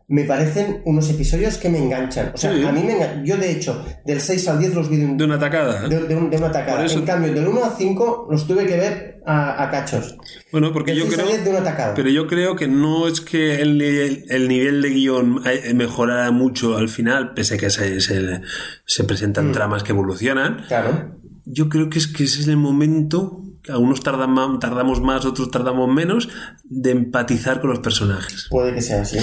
me 0.08 0.24
parecen 0.26 0.82
unos 0.86 1.10
episodios 1.10 1.58
que 1.58 1.68
me 1.70 1.80
enganchan. 1.80 2.32
O 2.34 2.38
sea, 2.38 2.54
Sí. 2.54 2.64
a 2.64 2.72
mí 2.72 2.84
me 2.84 2.94
engan- 3.00 3.24
Yo, 3.26 3.38
de 3.38 3.52
hecho, 3.52 3.84
del 4.06 4.22
6 4.22 4.48
al 4.48 4.60
10 4.60 4.76
los 4.76 4.90
vi 4.90 4.98
de, 4.98 5.06
un- 5.06 5.18
De 5.18 5.26
una 5.26 5.36
atacada. 5.36 5.88
de, 5.88 6.00
de 6.02 6.16
un- 6.16 6.30
de 6.30 6.38
una 6.38 6.52
tacada. 6.52 6.78
Por 6.78 6.86
eso- 6.86 7.00
En 7.00 7.06
cambio, 7.06 7.34
del 7.34 7.48
1 7.48 7.64
al 7.66 7.72
5 7.78 8.28
los 8.30 8.46
tuve 8.46 8.66
que 8.68 8.78
ver 8.78 9.22
a, 9.26 9.64
a 9.64 9.72
cachos. 9.72 10.16
Bueno, 10.52 10.72
porque 10.72 10.92
Del 10.92 11.00
yo 11.00 11.06
6 11.08 11.18
al 11.18 11.24
creo. 11.26 11.36
10 11.38 11.46
de 11.46 11.50
una 11.52 11.64
tacada. 11.64 11.94
Pero 11.96 12.10
yo 12.10 12.28
creo 12.28 12.56
que 12.56 12.68
no 12.68 13.08
es 13.08 13.20
que 13.22 13.62
el, 13.62 13.80
nivel- 13.80 14.26
el 14.30 14.48
nivel 14.48 14.82
de 14.84 14.90
guion 14.92 15.42
eh, 15.46 15.74
mejorara 15.74 16.30
mucho 16.30 16.78
al 16.78 16.90
final, 16.90 17.34
pese 17.34 17.56
a 17.56 17.58
que 17.58 17.72
se, 17.72 18.00
se, 18.00 18.42
se 18.86 19.04
Mm. 19.04 19.08
presentan 19.08 19.52
tramas 19.52 19.82
que 19.82 19.92
evolucionan. 19.94 20.66
Claro. 20.68 21.16
Yo 21.46 21.70
creo 21.70 21.90
que 21.90 21.98
es 21.98 22.08
que 22.08 22.24
ese 22.26 22.42
es 22.42 22.48
el 22.48 22.58
momento, 22.58 23.42
algunos 23.70 24.02
tardan 24.02 24.32
más, 24.32 24.60
tardamos 24.60 25.02
más, 25.02 25.26
otros 25.26 25.50
tardamos 25.52 25.94
menos, 25.94 26.30
de 26.64 26.92
empatizar 26.92 27.62
con 27.62 27.70
los 27.72 27.80
personajes. 27.80 28.48
Puede 28.50 28.74
que 28.74 28.82
sea 28.82 29.02
así. 29.02 29.18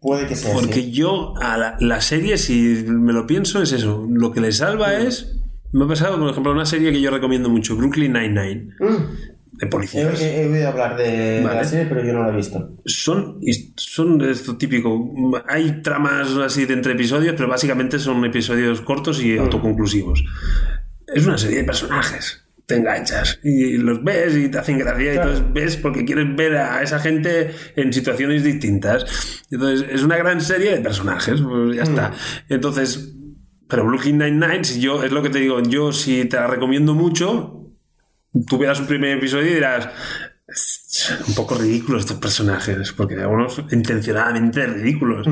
Puede 0.00 0.26
que 0.26 0.36
sea 0.36 0.52
Porque 0.52 0.80
así. 0.80 0.92
yo 0.92 1.34
a 1.40 1.56
la, 1.56 1.76
la 1.80 2.00
serie, 2.00 2.38
si 2.38 2.84
me 2.86 3.12
lo 3.12 3.26
pienso, 3.26 3.62
es 3.62 3.72
eso. 3.72 4.06
Lo 4.10 4.32
que 4.32 4.40
le 4.40 4.52
salva 4.52 4.88
Mm. 4.88 5.06
es... 5.06 5.34
Me 5.72 5.84
ha 5.84 5.88
pasado, 5.88 6.18
por 6.18 6.30
ejemplo, 6.30 6.52
una 6.52 6.64
serie 6.64 6.90
que 6.92 7.00
yo 7.00 7.10
recomiendo 7.10 7.50
mucho, 7.50 7.76
Brooklyn 7.76 8.12
Nine-Nine, 8.14 8.70
Mm. 8.80 9.58
de 9.58 9.66
policías. 9.66 10.18
he- 10.20 10.42
he 10.44 10.48
oído 10.48 10.68
hablar 10.68 10.96
de, 10.96 11.42
la 11.42 11.62
serie, 11.64 11.84
pero 11.86 12.02
yo 12.04 12.12
no 12.14 12.22
la 12.22 12.32
he 12.32 12.36
visto. 12.36 12.70
Son, 12.86 13.38
son 13.76 14.20
esto 14.22 14.56
típico. 14.56 15.12
Hay 15.46 15.82
tramas 15.82 16.28
así 16.36 16.64
de 16.64 16.72
entre 16.74 16.92
episodios, 16.92 17.34
pero 17.36 17.48
básicamente 17.48 17.98
son 17.98 18.24
episodios 18.24 18.80
cortos 18.80 19.22
y 19.22 19.36
autoconclusivos. 19.36 20.24
Es 21.14 21.26
una 21.26 21.36
serie 21.36 21.58
de 21.58 21.64
personajes. 21.64 22.44
Te 22.68 22.76
enganchas 22.76 23.40
y 23.42 23.78
los 23.78 24.04
ves 24.04 24.36
y 24.36 24.50
te 24.50 24.58
hacen 24.58 24.78
gracia 24.78 25.14
y 25.14 25.16
entonces 25.16 25.42
ves 25.54 25.78
porque 25.78 26.04
quieres 26.04 26.36
ver 26.36 26.54
a 26.58 26.82
esa 26.82 26.98
gente 26.98 27.50
en 27.76 27.94
situaciones 27.94 28.44
distintas. 28.44 29.06
Entonces 29.50 29.88
es 29.90 30.02
una 30.02 30.18
gran 30.18 30.42
serie 30.42 30.72
de 30.72 30.82
personajes, 30.82 31.40
pues 31.40 31.76
ya 31.76 31.84
está. 31.84 32.12
Entonces, 32.50 33.14
pero 33.66 33.86
Brooklyn 33.86 34.18
Nine-Nine, 34.18 34.64
si 34.64 34.80
yo, 34.80 35.02
es 35.02 35.12
lo 35.12 35.22
que 35.22 35.30
te 35.30 35.38
digo, 35.38 35.62
yo 35.62 35.92
si 35.92 36.26
te 36.26 36.36
la 36.36 36.46
recomiendo 36.46 36.94
mucho, 36.94 37.72
tú 38.46 38.58
verás 38.58 38.80
un 38.80 38.86
primer 38.86 39.16
episodio 39.16 39.50
y 39.50 39.54
dirás, 39.54 39.88
"Es 40.48 41.14
un 41.28 41.34
poco 41.34 41.54
ridículos 41.54 42.02
estos 42.02 42.18
personajes, 42.18 42.92
porque 42.92 43.14
algunos 43.16 43.62
intencionadamente 43.70 44.66
ridículos. 44.66 45.26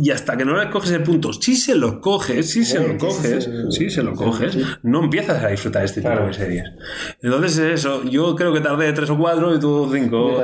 Y 0.00 0.10
hasta 0.10 0.36
que 0.36 0.44
no 0.44 0.56
les 0.56 0.70
coges 0.70 0.92
el 0.92 1.02
punto, 1.02 1.32
si 1.32 1.56
se 1.56 1.74
los 1.74 1.98
coges, 1.98 2.50
si 2.50 2.64
se 2.64 2.80
lo 2.80 2.96
coges, 2.96 3.44
sí. 3.44 3.50
si 3.70 3.90
se 3.90 4.02
lo 4.02 4.14
coges, 4.14 4.56
no 4.82 5.04
empiezas 5.04 5.42
a 5.42 5.48
disfrutar 5.48 5.84
este 5.84 6.00
tipo 6.00 6.26
de 6.26 6.32
series. 6.32 6.64
Entonces 7.20 7.58
es 7.58 7.80
eso, 7.80 8.04
yo 8.04 8.34
creo 8.36 8.52
que 8.52 8.60
tardé 8.60 8.92
tres 8.92 9.10
o 9.10 9.18
cuatro 9.18 9.54
y 9.54 9.60
tú 9.60 9.90
cinco. 9.92 10.40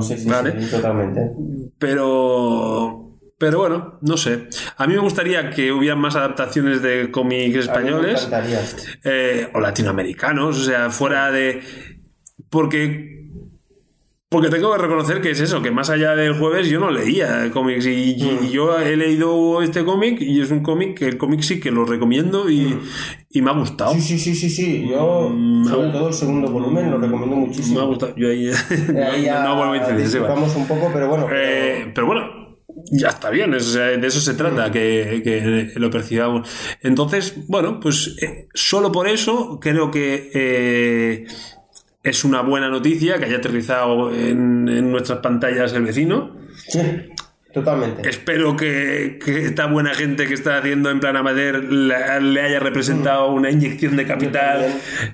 Sí, 0.00 0.16
sí, 0.18 0.28
¿vale? 0.28 0.62
sí, 0.62 0.70
totalmente. 0.70 1.32
Pero. 1.78 3.04
Pero 3.38 3.58
bueno, 3.60 3.98
no 4.02 4.16
sé. 4.16 4.48
A 4.76 4.86
mí 4.88 4.94
me 4.94 5.00
gustaría 5.00 5.50
que 5.50 5.70
hubiera 5.70 5.94
más 5.94 6.16
adaptaciones 6.16 6.82
de 6.82 7.12
cómics 7.12 7.56
españoles 7.56 8.28
eh, 9.04 9.48
o 9.54 9.60
latinoamericanos, 9.60 10.58
o 10.58 10.64
sea, 10.64 10.90
fuera 10.90 11.30
de. 11.30 11.60
Porque. 12.50 13.16
Porque 14.30 14.50
tengo 14.50 14.70
que 14.72 14.78
reconocer 14.78 15.22
que 15.22 15.30
es 15.30 15.40
eso, 15.40 15.62
que 15.62 15.70
más 15.70 15.88
allá 15.88 16.14
del 16.14 16.34
jueves 16.38 16.68
yo 16.68 16.78
no 16.80 16.90
leía 16.90 17.50
cómics 17.50 17.86
y, 17.86 18.14
y 18.14 18.50
yo 18.50 18.78
he 18.78 18.94
leído 18.94 19.62
este 19.62 19.86
cómic 19.86 20.20
y 20.20 20.42
es 20.42 20.50
un 20.50 20.62
cómic 20.62 20.98
que 20.98 21.06
el 21.06 21.16
cómic 21.16 21.40
sí 21.40 21.58
que 21.60 21.70
lo 21.70 21.86
recomiendo 21.86 22.50
y, 22.50 22.78
y 23.30 23.40
me 23.40 23.50
ha 23.50 23.54
gustado. 23.54 23.94
Sí, 23.94 24.02
sí, 24.02 24.18
sí, 24.18 24.34
sí, 24.34 24.50
sí. 24.50 24.86
Yo, 24.90 25.30
Mm, 25.30 25.64
sobre 25.66 25.88
todo 25.90 26.08
el 26.08 26.14
segundo 26.14 26.50
volumen, 26.50 26.90
lo 26.90 26.98
recomiendo 26.98 27.36
Me 27.36 27.42
ha 27.42 27.46
muchísimo. 27.46 27.86
gustado. 27.86 28.14
Yo 28.16 28.28
ahí, 28.28 28.50
Ahí 29.12 29.22
ya 29.24 29.44
no, 29.44 29.56
vuelvo 29.56 29.72
a 29.72 29.76
incidir. 29.78 30.06
sí, 30.06 30.18
va. 30.18 30.24
discrepamos 30.28 30.56
un 30.56 30.68
poco, 30.68 30.90
pero 30.92 31.08
bueno. 31.08 31.26
pero- 31.26 31.40
Eh, 31.42 31.92
pero 31.94 32.06
bueno, 32.06 32.58
ya 32.92 33.08
está 33.08 33.30
bien, 33.30 33.54
es- 33.54 33.66
o 33.68 33.72
sea, 33.72 33.84
de 33.96 34.06
eso 34.06 34.20
se 34.20 34.34
trata, 34.34 34.70
que, 34.70 35.22
que 35.24 35.72
lo 35.80 35.88
percibamos. 35.90 36.46
Entonces, 36.82 37.34
bueno, 37.48 37.80
pues 37.80 38.14
eh, 38.20 38.46
solo 38.52 38.92
por 38.92 39.08
eso 39.08 39.58
creo 39.58 39.90
que 39.90 40.30
eh, 40.34 41.26
es 42.10 42.24
una 42.24 42.40
buena 42.42 42.68
noticia 42.68 43.18
que 43.18 43.26
haya 43.26 43.38
aterrizado 43.38 44.12
en, 44.14 44.68
en 44.68 44.90
nuestras 44.90 45.18
pantallas 45.20 45.72
el 45.72 45.82
vecino. 45.82 46.36
Sí, 46.68 46.80
totalmente. 47.52 48.08
Espero 48.08 48.56
que, 48.56 49.18
que 49.24 49.46
esta 49.46 49.66
buena 49.66 49.94
gente 49.94 50.26
que 50.26 50.34
está 50.34 50.58
haciendo 50.58 50.90
en 50.90 51.00
plan 51.00 51.16
amateur 51.16 51.64
la- 51.72 52.20
le 52.20 52.40
haya 52.40 52.60
representado 52.60 53.30
una 53.32 53.50
inyección 53.50 53.96
de 53.96 54.06
capital 54.06 54.66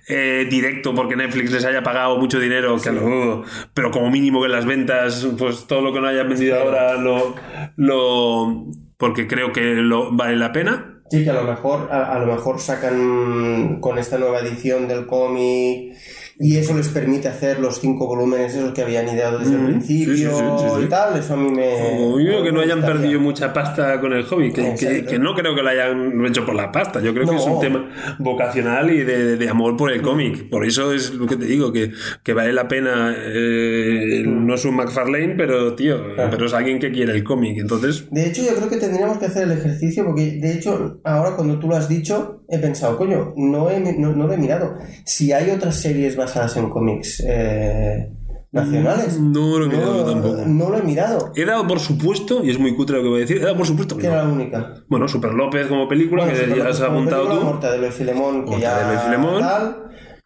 eh, 0.08 0.46
directo 0.50 0.94
porque 0.94 1.16
Netflix 1.16 1.52
les 1.52 1.64
haya 1.64 1.82
pagado 1.82 2.18
mucho 2.18 2.38
dinero, 2.40 2.76
que 2.80 2.90
lo 2.92 3.00
dudo, 3.02 3.44
pero 3.72 3.90
como 3.90 4.10
mínimo 4.10 4.42
que 4.42 4.48
las 4.48 4.66
ventas, 4.66 5.26
pues 5.38 5.66
todo 5.66 5.80
lo 5.80 5.92
que 5.92 6.00
no 6.00 6.08
hayan 6.08 6.28
vendido 6.28 6.58
ahora 6.60 6.94
lo, 6.94 7.34
lo 7.76 8.66
porque 8.96 9.26
creo 9.26 9.52
que 9.52 9.60
lo, 9.76 10.12
vale 10.12 10.36
la 10.36 10.52
pena. 10.52 10.90
Sí, 11.10 11.22
que 11.22 11.30
a 11.30 11.34
lo 11.34 11.44
mejor, 11.44 11.88
a, 11.92 12.14
a 12.14 12.18
lo 12.18 12.26
mejor 12.26 12.58
sacan 12.58 13.78
con 13.80 13.98
esta 13.98 14.18
nueva 14.18 14.40
edición 14.40 14.88
del 14.88 15.06
cómic 15.06 15.92
y 16.38 16.56
eso 16.56 16.76
les 16.76 16.88
permite 16.88 17.28
hacer 17.28 17.60
los 17.60 17.80
cinco 17.80 18.06
volúmenes 18.06 18.54
esos 18.54 18.72
que 18.72 18.82
habían 18.82 19.08
ideado 19.08 19.38
desde 19.38 19.54
el 19.54 19.60
Mm, 19.62 19.66
principio 19.66 20.14
sí, 20.16 20.22
sí, 20.22 20.28
sí, 20.28 20.34
sí, 20.58 20.74
sí. 20.78 20.82
y 20.84 20.88
tal. 20.88 21.18
Eso 21.18 21.34
a 21.34 21.36
mí 21.36 21.50
me. 21.50 21.70
Como 21.98 22.16
que 22.42 22.52
no 22.52 22.60
hayan 22.60 22.78
gustaría. 22.78 23.00
perdido 23.02 23.20
mucha 23.20 23.52
pasta 23.52 24.00
con 24.00 24.12
el 24.12 24.24
hobby, 24.24 24.52
que, 24.52 24.62
que, 24.62 24.68
Exacto. 24.70 25.10
que 25.10 25.18
no 25.18 25.34
creo 25.34 25.54
que 25.54 25.62
lo 25.62 25.68
hayan 25.68 26.26
hecho 26.26 26.44
por 26.44 26.54
la 26.54 26.72
pasta, 26.72 27.00
yo 27.00 27.14
creo 27.14 27.28
que 27.28 27.36
es 27.36 27.44
un 27.44 27.60
tema 27.60 27.88
vocacional 28.18 28.90
y 28.90 29.04
de, 29.04 29.36
de 29.36 29.48
amor 29.48 29.76
por 29.76 29.92
el 29.92 30.02
cómic. 30.02 30.48
Por 30.48 30.64
eso 30.66 30.92
es 30.92 31.12
lo 31.14 31.26
que 31.26 31.36
te 31.36 31.44
digo, 31.46 31.72
que, 31.72 31.92
que 32.22 32.32
vale 32.32 32.52
la 32.52 32.66
pena, 32.68 33.14
eh, 33.16 34.22
no 34.26 34.54
es 34.54 34.64
un 34.64 34.76
McFarlane, 34.76 35.34
pero 35.36 35.74
tío, 35.74 36.14
Claro. 36.14 36.30
pero 36.30 36.46
es 36.46 36.52
alguien 36.54 36.78
que 36.78 36.90
quiere 36.92 37.12
el 37.12 37.24
cómic, 37.24 37.58
entonces... 37.58 38.06
De 38.10 38.26
hecho, 38.26 38.42
yo 38.42 38.54
creo 38.56 38.68
que 38.68 38.76
tendríamos 38.76 39.18
que 39.18 39.26
hacer 39.26 39.44
el 39.44 39.52
ejercicio 39.52 40.04
porque, 40.04 40.38
de 40.40 40.52
hecho, 40.52 41.00
ahora 41.04 41.36
cuando 41.36 41.58
tú 41.58 41.68
lo 41.68 41.76
has 41.76 41.88
dicho, 41.88 42.42
he 42.48 42.58
pensado, 42.58 42.96
coño, 42.96 43.32
no, 43.36 43.70
he, 43.70 43.80
no, 43.98 44.12
no 44.12 44.26
lo 44.26 44.32
he 44.32 44.36
mirado. 44.38 44.76
Si 45.04 45.32
hay 45.32 45.50
otras 45.50 45.76
series 45.80 46.16
basadas 46.16 46.56
en 46.56 46.70
cómics 46.70 47.22
eh, 47.26 48.10
nacionales. 48.52 49.18
No 49.20 49.58
lo 49.58 49.64
he 49.64 49.68
mirado 49.68 50.04
tampoco. 50.04 50.42
No 50.46 50.70
lo 50.70 50.78
he 50.78 50.82
mirado. 50.82 51.32
He 51.34 51.44
dado 51.44 51.66
por 51.66 51.80
supuesto, 51.80 52.44
y 52.44 52.50
es 52.50 52.58
muy 52.58 52.74
cutre 52.76 52.96
lo 52.98 53.02
que 53.02 53.08
voy 53.08 53.18
a 53.18 53.20
decir, 53.22 53.38
he 53.38 53.40
dado 53.44 53.56
por 53.56 53.66
supuesto 53.66 53.96
que 53.96 54.02
Que 54.02 54.06
era 54.08 54.24
la 54.24 54.28
única. 54.32 54.74
Bueno, 54.88 55.08
Super 55.08 55.32
López 55.32 55.66
como 55.66 55.88
película, 55.88 56.24
Bueno, 56.24 56.38
que 56.38 56.44
Super 56.44 56.58
ya 56.58 56.64
López 56.64 56.80
has 56.80 56.88
apuntado 56.88 57.28
tú. 57.28 57.44
Mortadelo 57.44 57.86
y 57.88 57.90
Filemón, 57.90 58.44
que 58.46 58.60
ya 58.60 59.02
Filemón. 59.06 59.40
tal, 59.40 59.76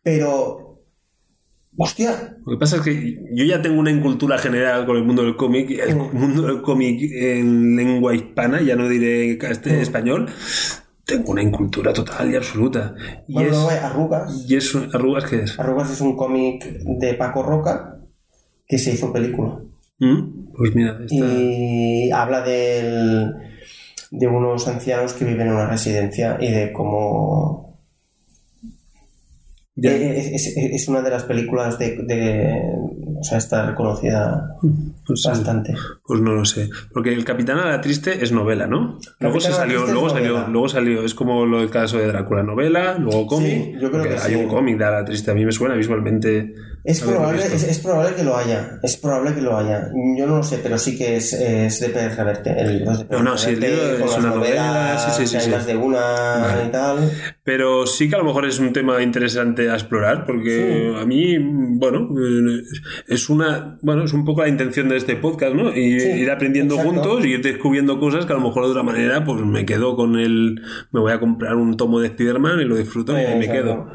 pero 0.03 0.81
hostia, 1.81 2.37
Lo 2.45 2.53
que 2.53 2.59
pasa 2.59 2.77
es 2.77 2.83
que 2.83 3.19
yo 3.33 3.45
ya 3.45 3.63
tengo 3.63 3.79
una 3.79 3.91
incultura 3.91 4.37
general 4.39 4.85
con 4.85 4.97
el 4.97 5.05
mundo 5.05 5.23
del 5.23 5.37
cómic, 5.37 5.71
el 5.71 5.97
Mm. 5.97 6.11
mundo 6.13 6.43
del 6.43 6.61
cómic 6.61 7.01
en 7.13 7.77
lengua 7.77 8.15
hispana, 8.15 8.61
ya 8.61 8.75
no 8.77 8.89
diré 8.89 9.39
este 9.51 9.71
Mm. 9.77 9.81
español, 9.81 10.27
tengo 11.09 11.33
una 11.33 11.43
incultura 11.43 11.93
total 11.93 12.31
y 12.31 12.37
absoluta. 12.37 12.95
Y 13.27 13.33
bueno, 13.33 13.51
es, 13.51 13.73
hay 13.73 13.79
Arrugas. 13.79 14.45
y 14.47 14.55
es 14.57 14.77
arrugas 14.95 15.25
que 15.25 15.41
es. 15.43 15.59
Arrugas 15.59 15.91
es 15.91 16.01
un 16.03 16.15
cómic 16.15 16.63
de 16.85 17.15
Paco 17.15 17.43
Roca 17.43 17.97
que 18.67 18.79
se 18.79 18.93
hizo 18.93 19.11
película. 19.13 19.59
¿Mm? 19.99 20.53
Pues 20.55 20.75
mira, 20.75 20.99
esta- 21.03 21.15
Y 21.17 22.11
habla 22.11 22.43
del, 22.43 23.33
de 24.11 24.27
unos 24.27 24.69
ancianos 24.69 25.15
que 25.15 25.25
viven 25.25 25.47
en 25.47 25.55
una 25.55 25.69
residencia 25.71 26.37
y 26.41 26.51
de 26.51 26.73
cómo... 26.73 27.68
Eh, 29.83 30.33
Es, 30.35 30.47
es- 30.47 30.57
es 30.57 30.89
una 30.89 31.03
de 31.03 31.11
las 31.11 31.25
películas 31.25 31.79
de, 31.79 31.97
de- 32.07 32.63
O 33.21 33.25
sea, 33.25 33.39
está 33.39 33.67
reconocida 33.67 34.55
pues, 35.05 35.23
sí, 35.23 35.29
bastante. 35.29 35.75
pues 36.07 36.21
no 36.21 36.33
lo 36.35 36.45
sé. 36.45 36.71
Porque 36.93 37.13
el 37.13 37.25
Capitán 37.25 37.59
a 37.59 37.67
la 37.69 37.81
Triste 37.81 38.23
es 38.23 38.31
novela, 38.31 38.69
¿no? 38.69 38.99
Luego 39.19 39.41
se 39.41 39.51
salió, 39.53 39.85
luego 39.87 40.09
salió, 40.09 40.29
novela. 40.35 40.49
luego 40.49 40.69
salió, 40.69 41.03
es 41.05 41.15
como 41.15 41.45
lo 41.45 41.59
del 41.59 41.69
caso 41.71 41.99
de 41.99 42.07
Drácula, 42.07 42.45
novela, 42.45 42.97
luego 42.97 43.27
cómic. 43.27 43.73
yo 43.81 43.91
creo 43.91 44.03
porque 44.03 44.09
que 44.15 44.21
hay 44.21 44.35
sí. 44.35 44.37
un 44.37 44.47
cómic 44.49 44.79
de 44.79 44.85
a 44.85 44.91
la 44.93 45.05
Triste, 45.05 45.33
a 45.33 45.35
mí 45.35 45.45
me 45.45 45.51
suena 45.51 45.75
visualmente. 45.75 46.55
Es 46.85 47.01
probable, 47.03 47.43
es, 47.45 47.65
es 47.65 47.79
probable 47.81 48.15
que 48.15 48.23
lo 48.23 48.37
haya. 48.37 48.79
Es 48.85 48.97
probable 48.97 49.35
que 49.35 49.43
lo 49.43 49.57
haya. 49.59 49.89
Yo 50.17 50.27
no 50.27 50.37
lo 50.37 50.43
sé, 50.45 50.61
pero 50.63 50.79
sí 50.79 50.97
que 50.97 51.17
es, 51.17 51.33
es 51.33 51.81
de 51.81 51.89
Pérez 51.89 52.17
Reverte. 52.17 52.51
El 52.59 52.79
libro 52.79 52.93
es 52.93 52.99
de 53.01 53.05
Pérez 53.05 53.23
No, 53.25 53.31
no, 53.33 53.37
sí, 53.37 53.51
el 53.51 53.61
libro 53.61 54.05
es 54.07 54.17
una 54.17 54.31
novela, 54.31 54.97
sí, 54.99 55.11
sí, 55.11 55.27
sí, 55.27 55.33
que 55.33 55.39
hay 55.39 55.45
sí. 55.47 55.51
más 55.51 55.67
de 55.67 55.77
una 55.77 56.01
Vale. 56.01 56.65
y 56.67 56.71
tal. 56.71 57.11
Pero 57.49 57.87
sí 57.87 58.11
que 58.11 58.15
a 58.15 58.19
lo 58.19 58.25
mejor 58.25 58.45
es 58.45 58.59
un 58.59 58.75
tema 58.75 59.03
interesante 59.03 59.71
a 59.71 59.73
explorar, 59.73 60.27
porque 60.27 60.95
a 61.01 61.07
mí, 61.07 61.39
bueno, 61.39 62.11
eh, 62.21 62.63
es 63.07 63.31
una, 63.31 63.79
bueno, 63.81 64.05
es 64.05 64.13
un 64.13 64.27
poco 64.27 64.43
la 64.43 64.51
intención 64.51 64.91
de 64.91 64.99
este 64.99 65.17
podcast, 65.17 65.55
¿no? 65.55 65.75
Y 65.75 65.99
Sí, 65.99 66.09
ir 66.11 66.31
aprendiendo 66.31 66.75
exacto. 66.75 66.93
juntos 66.93 67.25
y 67.25 67.31
ir 67.31 67.43
descubriendo 67.43 67.99
cosas 67.99 68.27
que 68.27 68.35
a 68.35 68.37
lo 68.37 68.43
mejor 68.43 68.65
de 68.65 68.73
otra 68.73 68.83
manera 68.83 69.25
pues 69.25 69.41
me 69.47 69.65
quedo 69.65 69.97
con 69.97 70.19
el... 70.19 70.61
Me 70.93 71.01
voy 71.01 71.11
a 71.11 71.21
comprar 71.21 71.57
un 71.57 71.79
tomo 71.79 72.01
de 72.01 72.09
Spider-Man 72.09 72.61
y 72.61 72.65
lo 72.67 72.77
disfruto 72.77 73.19
y 73.19 73.23
ahí 73.23 73.39
me 73.39 73.49
quedo. 73.49 73.93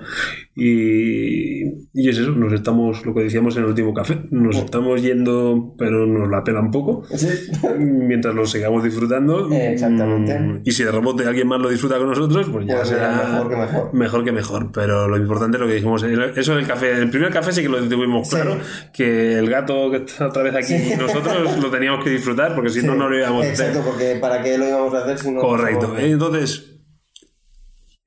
Y, 0.55 1.63
y 1.93 2.09
es 2.09 2.17
eso, 2.17 2.31
nos 2.31 2.53
estamos, 2.53 3.05
lo 3.05 3.13
que 3.13 3.21
decíamos 3.23 3.55
en 3.57 3.63
el 3.63 3.69
último 3.69 3.93
café, 3.93 4.19
nos 4.29 4.55
estamos 4.57 5.01
yendo, 5.01 5.73
pero 5.77 6.05
nos 6.05 6.29
la 6.29 6.43
pela 6.43 6.59
un 6.61 6.69
poco. 6.71 7.03
Sí. 7.15 7.27
Mientras 7.79 8.35
lo 8.35 8.45
sigamos 8.45 8.83
disfrutando. 8.83 9.49
Exactamente. 9.51 10.39
Mm, 10.39 10.61
Y 10.63 10.71
si 10.71 10.83
de 10.83 10.91
rebote 10.91 11.25
alguien 11.25 11.47
más 11.47 11.59
lo 11.59 11.69
disfruta 11.69 11.97
con 11.97 12.09
nosotros, 12.09 12.47
pues 12.51 12.67
ya 12.67 12.77
Pues 12.77 12.89
será 12.89 13.23
mejor 13.25 13.49
que 13.49 13.55
mejor. 13.55 13.93
mejor 13.93 14.23
que 14.25 14.31
mejor. 14.31 14.71
Pero 14.73 15.07
lo 15.07 15.17
importante 15.17 15.57
es 15.57 15.61
lo 15.61 15.67
que 15.67 15.73
dijimos. 15.75 16.03
Eso 16.35 16.55
del 16.55 16.67
café. 16.67 16.91
El 16.97 17.09
primer 17.09 17.31
café 17.31 17.51
sí 17.51 17.61
que 17.61 17.69
lo 17.69 17.79
tuvimos 17.87 18.27
Sí. 18.27 18.35
claro. 18.35 18.57
Que 18.93 19.33
el 19.39 19.49
gato 19.49 19.89
que 19.91 19.97
está 19.97 20.27
otra 20.27 20.43
vez 20.43 20.55
aquí 20.55 20.75
y 20.75 20.95
nosotros 20.95 21.57
lo 21.63 21.69
teníamos 21.71 22.03
que 22.03 22.09
disfrutar 22.11 22.53
porque 22.55 22.69
si 22.69 22.85
no, 22.85 22.95
no 22.95 23.09
lo 23.09 23.17
íbamos 23.17 23.45
a 23.45 23.51
hacer. 23.51 23.67
Exacto, 23.69 23.89
porque 23.89 24.17
¿para 24.21 24.41
qué 24.43 24.57
lo 24.57 24.67
íbamos 24.67 24.93
a 24.93 24.99
hacer 24.99 25.17
si 25.17 25.31
no 25.31 25.41
Correcto. 25.41 25.95
Entonces. 25.97 26.69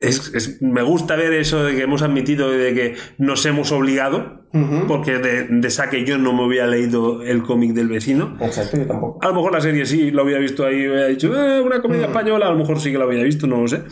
Es- 0.09 0.33
es- 0.35 0.63
me 0.63 0.83
gusta 0.83 1.17
ver 1.17 1.33
eso 1.33 1.63
de 1.65 1.75
que 1.77 1.83
hemos 1.83 2.03
admitido 2.03 2.51
de 2.51 2.75
que 2.75 2.95
nos 3.19 3.45
hemos 3.47 3.73
obligado, 3.73 4.45
porque 4.89 5.19
de, 5.19 5.45
de 5.51 5.71
saque 5.71 6.05
yo 6.05 6.17
no 6.17 6.33
me 6.33 6.45
había 6.45 6.67
leído 6.67 7.23
el 7.23 7.43
cómic 7.43 7.73
del 7.73 7.89
vecino. 7.89 8.37
Exacto, 8.41 8.79
yo 8.79 8.87
tampoco. 8.87 9.19
A 9.23 9.29
lo 9.29 9.35
mejor 9.35 9.53
la 9.53 9.61
serie 9.61 9.85
sí 9.85 10.11
lo 10.11 10.23
había 10.23 10.39
visto 10.39 10.65
ahí, 10.65 10.87
había 10.87 11.07
dicho, 11.09 11.29
"Eh, 11.37 11.61
una 11.61 11.83
comedia 11.83 12.07
española, 12.07 12.47
a 12.47 12.51
lo 12.53 12.57
mejor 12.59 12.81
sí 12.81 12.91
que 12.91 12.99
lo 12.99 13.05
había 13.05 13.23
visto, 13.23 13.47
no 13.47 13.61
lo 13.61 13.69
sé. 13.69 13.83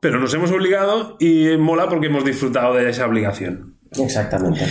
Pero 0.00 0.20
nos 0.20 0.32
hemos 0.32 0.50
obligado 0.52 1.16
y 1.18 1.56
mola 1.58 1.88
porque 1.88 2.06
hemos 2.06 2.24
disfrutado 2.24 2.74
de 2.74 2.88
esa 2.88 3.04
obligación. 3.06 3.77
Exactamente. 3.96 4.66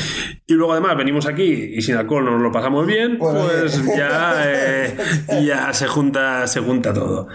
Y 0.45 0.53
luego 0.53 0.73
además 0.73 0.95
venimos 0.97 1.25
aquí 1.25 1.43
y 1.75 1.81
sin 1.81 1.95
alcohol 1.95 2.25
nos 2.25 2.41
lo 2.41 2.51
pasamos 2.51 2.85
bien, 2.85 3.17
Bueno, 3.17 3.47
pues 3.47 3.83
bien. 3.83 3.97
ya, 3.97 4.33
eh, 4.45 4.97
ya 5.45 5.73
se 5.73 5.87
junta, 5.87 6.45
se 6.47 6.59
junta 6.61 6.93
todo. 6.93 7.27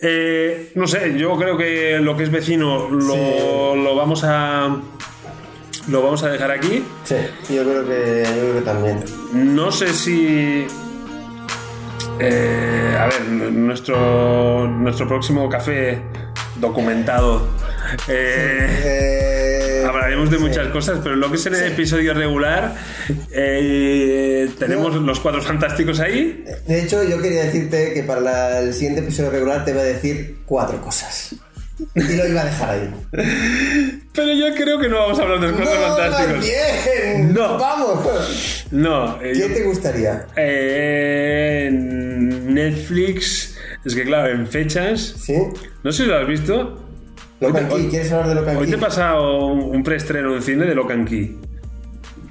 Eh, 0.00 0.72
no 0.74 0.86
sé, 0.86 1.16
yo 1.18 1.36
creo 1.38 1.56
que 1.56 1.98
lo 2.00 2.16
que 2.16 2.24
es 2.24 2.30
vecino 2.30 2.88
lo, 2.90 3.14
Sí. 3.14 3.80
lo 3.84 3.94
vamos 3.96 4.22
a 4.24 4.76
lo 5.88 6.02
vamos 6.02 6.22
a 6.22 6.28
dejar 6.28 6.50
aquí. 6.50 6.84
Sí, 7.04 7.14
yo 7.54 7.62
creo 7.62 7.86
que, 7.86 8.24
yo 8.26 8.40
creo 8.42 8.54
que 8.54 8.60
también. 8.62 8.98
No 9.32 9.70
sé 9.72 9.88
si. 9.94 10.66
eh, 12.20 12.96
a 12.98 13.06
ver, 13.06 13.22
nuestro, 13.52 14.66
nuestro 14.68 15.06
próximo 15.08 15.48
café 15.48 16.02
documentado. 16.56 17.48
eh, 18.08 18.82
Eh, 18.84 19.57
Hablaremos 19.88 20.30
de 20.30 20.38
muchas 20.38 20.68
cosas, 20.68 21.00
pero 21.02 21.16
lo 21.16 21.30
que 21.30 21.36
es 21.36 21.46
en 21.46 21.54
el 21.54 21.72
episodio 21.72 22.12
regular, 22.14 22.74
eh, 23.32 24.48
tenemos 24.58 24.94
los 24.96 25.20
cuatro 25.20 25.40
fantásticos 25.42 25.98
ahí. 26.00 26.44
De 26.66 26.82
hecho, 26.82 27.02
yo 27.04 27.20
quería 27.22 27.44
decirte 27.44 27.92
que 27.94 28.02
para 28.02 28.20
la- 28.20 28.60
el 28.60 28.74
siguiente 28.74 29.00
episodio 29.00 29.30
regular 29.30 29.64
te 29.64 29.72
voy 29.72 29.80
a 29.82 29.84
decir 29.84 30.38
cuatro 30.46 30.80
cosas. 30.80 31.34
Y 31.94 32.16
lo 32.16 32.26
iba 32.26 32.40
a 32.40 32.44
dejar 32.44 32.70
ahí. 32.70 32.90
Pero 34.12 34.32
yo 34.32 34.52
creo 34.56 34.80
que 34.80 34.88
no 34.88 34.98
vamos 34.98 35.18
a 35.18 35.22
hablar 35.22 35.40
de 35.40 35.46
los 35.52 35.56
cuatro 35.60 35.80
¡No, 35.80 35.96
fantásticos. 35.96 36.44
bien! 36.44 37.32
No. 37.32 37.56
¡Vamos! 37.56 38.66
No, 38.72 39.22
eh, 39.22 39.32
¿Qué 39.32 39.48
te 39.54 39.62
gustaría? 39.62 40.26
eh, 40.36 41.70
Netflix. 41.72 43.56
Es 43.84 43.94
que 43.94 44.02
claro, 44.04 44.32
en 44.34 44.46
fechas. 44.48 45.14
¿Sí? 45.18 45.34
No 45.84 45.92
sé 45.92 46.02
si 46.02 46.08
lo 46.08 46.16
has 46.18 46.26
visto. 46.26 46.84
Locan 47.40 47.68
Hoy- 47.70 47.82
Key, 47.82 47.90
¿quieres 47.90 48.12
hablar 48.12 48.28
de 48.30 48.34
Locan 48.34 48.56
Hoy 48.56 48.62
Key? 48.64 48.70
te 48.72 48.76
he 48.76 48.80
pasado 48.80 49.46
un 49.46 49.82
preestreno 49.84 50.34
en 50.34 50.42
cine 50.42 50.64
de 50.66 50.74
Locan 50.74 51.04
Key. 51.04 51.38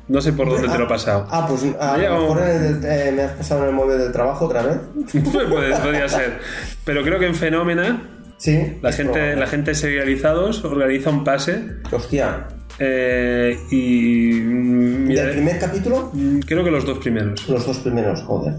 No 0.09 0.21
sé 0.21 0.31
por 0.34 0.49
dónde 0.49 0.69
te 0.69 0.77
lo 0.77 0.85
he 0.85 0.88
pasado. 0.88 1.27
Ah, 1.29 1.45
pues 1.49 1.65
a 1.79 1.97
lo 1.97 2.19
mejor 2.21 2.41
el- 2.43 2.84
eh, 2.85 3.11
me 3.13 3.21
has 3.23 3.31
pasado 3.34 3.63
en 3.63 3.69
el 3.69 3.75
móvil 3.75 3.97
del 3.97 4.11
trabajo 4.11 4.45
otra 4.45 4.63
vez. 4.63 4.77
Puede- 5.34 5.75
podría 5.75 6.07
ser. 6.07 6.39
Pero 6.85 7.03
creo 7.03 7.19
que 7.19 7.25
en 7.27 7.35
Fenómena 7.35 8.09
Sí. 8.38 8.77
la 8.81 8.91
gente, 8.93 9.13
probable. 9.13 9.35
la 9.35 9.47
gente 9.47 9.75
serializados 9.75 10.63
organiza 10.63 11.09
un 11.09 11.23
pase 11.25 11.61
Hostia. 11.91 12.47
eh, 12.79 13.57
y 13.71 14.31
mira, 14.39 15.23
¿Del 15.23 15.31
primer 15.34 15.59
capítulo? 15.59 16.09
mm, 16.13 16.39
creo 16.39 16.63
que 16.63 16.71
los 16.71 16.85
dos 16.85 16.99
primeros. 16.99 17.47
Los 17.49 17.65
dos 17.65 17.77
primeros, 17.79 18.21
joder. 18.23 18.53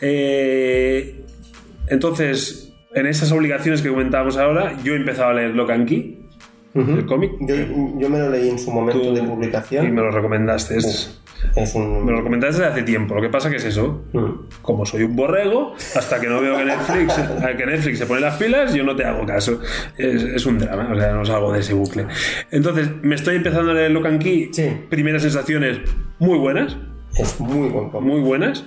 Eh, 0.00 1.24
entonces, 1.88 2.69
en 2.94 3.06
esas 3.06 3.30
obligaciones 3.32 3.82
que 3.82 3.88
comentábamos 3.88 4.36
ahora, 4.36 4.76
yo 4.82 4.94
he 4.94 4.96
empezado 4.96 5.30
a 5.30 5.34
leer 5.34 5.54
Locan 5.54 5.86
Key, 5.86 6.26
el 6.74 7.04
cómic. 7.06 7.32
Yo, 7.40 7.54
yo 7.98 8.08
me 8.08 8.18
lo 8.18 8.30
leí 8.30 8.48
en 8.48 8.58
su 8.58 8.70
momento 8.70 9.00
Tú- 9.02 9.14
de 9.14 9.22
y 9.22 9.26
publicación. 9.26 9.92
me 9.94 10.00
lo 10.02 10.10
recomendaste. 10.10 10.76
Es- 10.78 11.16
Es 11.56 11.74
un... 11.74 12.04
Me 12.04 12.12
lo 12.12 12.18
recomendaste 12.18 12.58
desde 12.60 12.70
hace 12.72 12.82
tiempo. 12.82 13.14
Lo 13.14 13.22
que 13.22 13.30
pasa 13.30 13.48
que 13.48 13.56
es 13.56 13.64
eso. 13.64 14.04
Mm. 14.12 14.60
Como 14.60 14.84
soy 14.84 15.04
un 15.04 15.16
borrego, 15.16 15.72
hasta 15.96 16.20
que 16.20 16.26
no 16.28 16.38
veo 16.40 16.58
que 16.58 16.64
Netflix, 16.66 17.14
que 17.56 17.64
Netflix 17.66 17.98
se 17.98 18.04
pone 18.06 18.20
las 18.20 18.36
pilas, 18.36 18.74
yo 18.74 18.84
no 18.84 18.94
te 18.94 19.04
hago 19.04 19.24
caso. 19.24 19.58
Es, 19.96 20.22
es 20.22 20.44
un 20.46 20.58
drama, 20.58 20.90
o 20.92 21.00
sea, 21.00 21.12
no 21.12 21.24
salgo 21.24 21.50
de 21.52 21.60
ese 21.60 21.72
bucle. 21.72 22.06
Entonces, 22.50 22.90
me 23.02 23.14
estoy 23.14 23.36
empezando 23.36 23.70
a 23.70 23.74
leer 23.74 23.90
Locan 23.90 24.18
Key. 24.18 24.50
Sí. 24.52 24.68
Primeras 24.90 25.22
sensaciones 25.22 25.80
muy 26.18 26.36
buenas, 26.38 26.76
Es 27.18 27.40
muy 27.40 27.68
buen 27.70 27.88
cómic. 27.88 28.12
muy 28.12 28.20
buenas. 28.20 28.64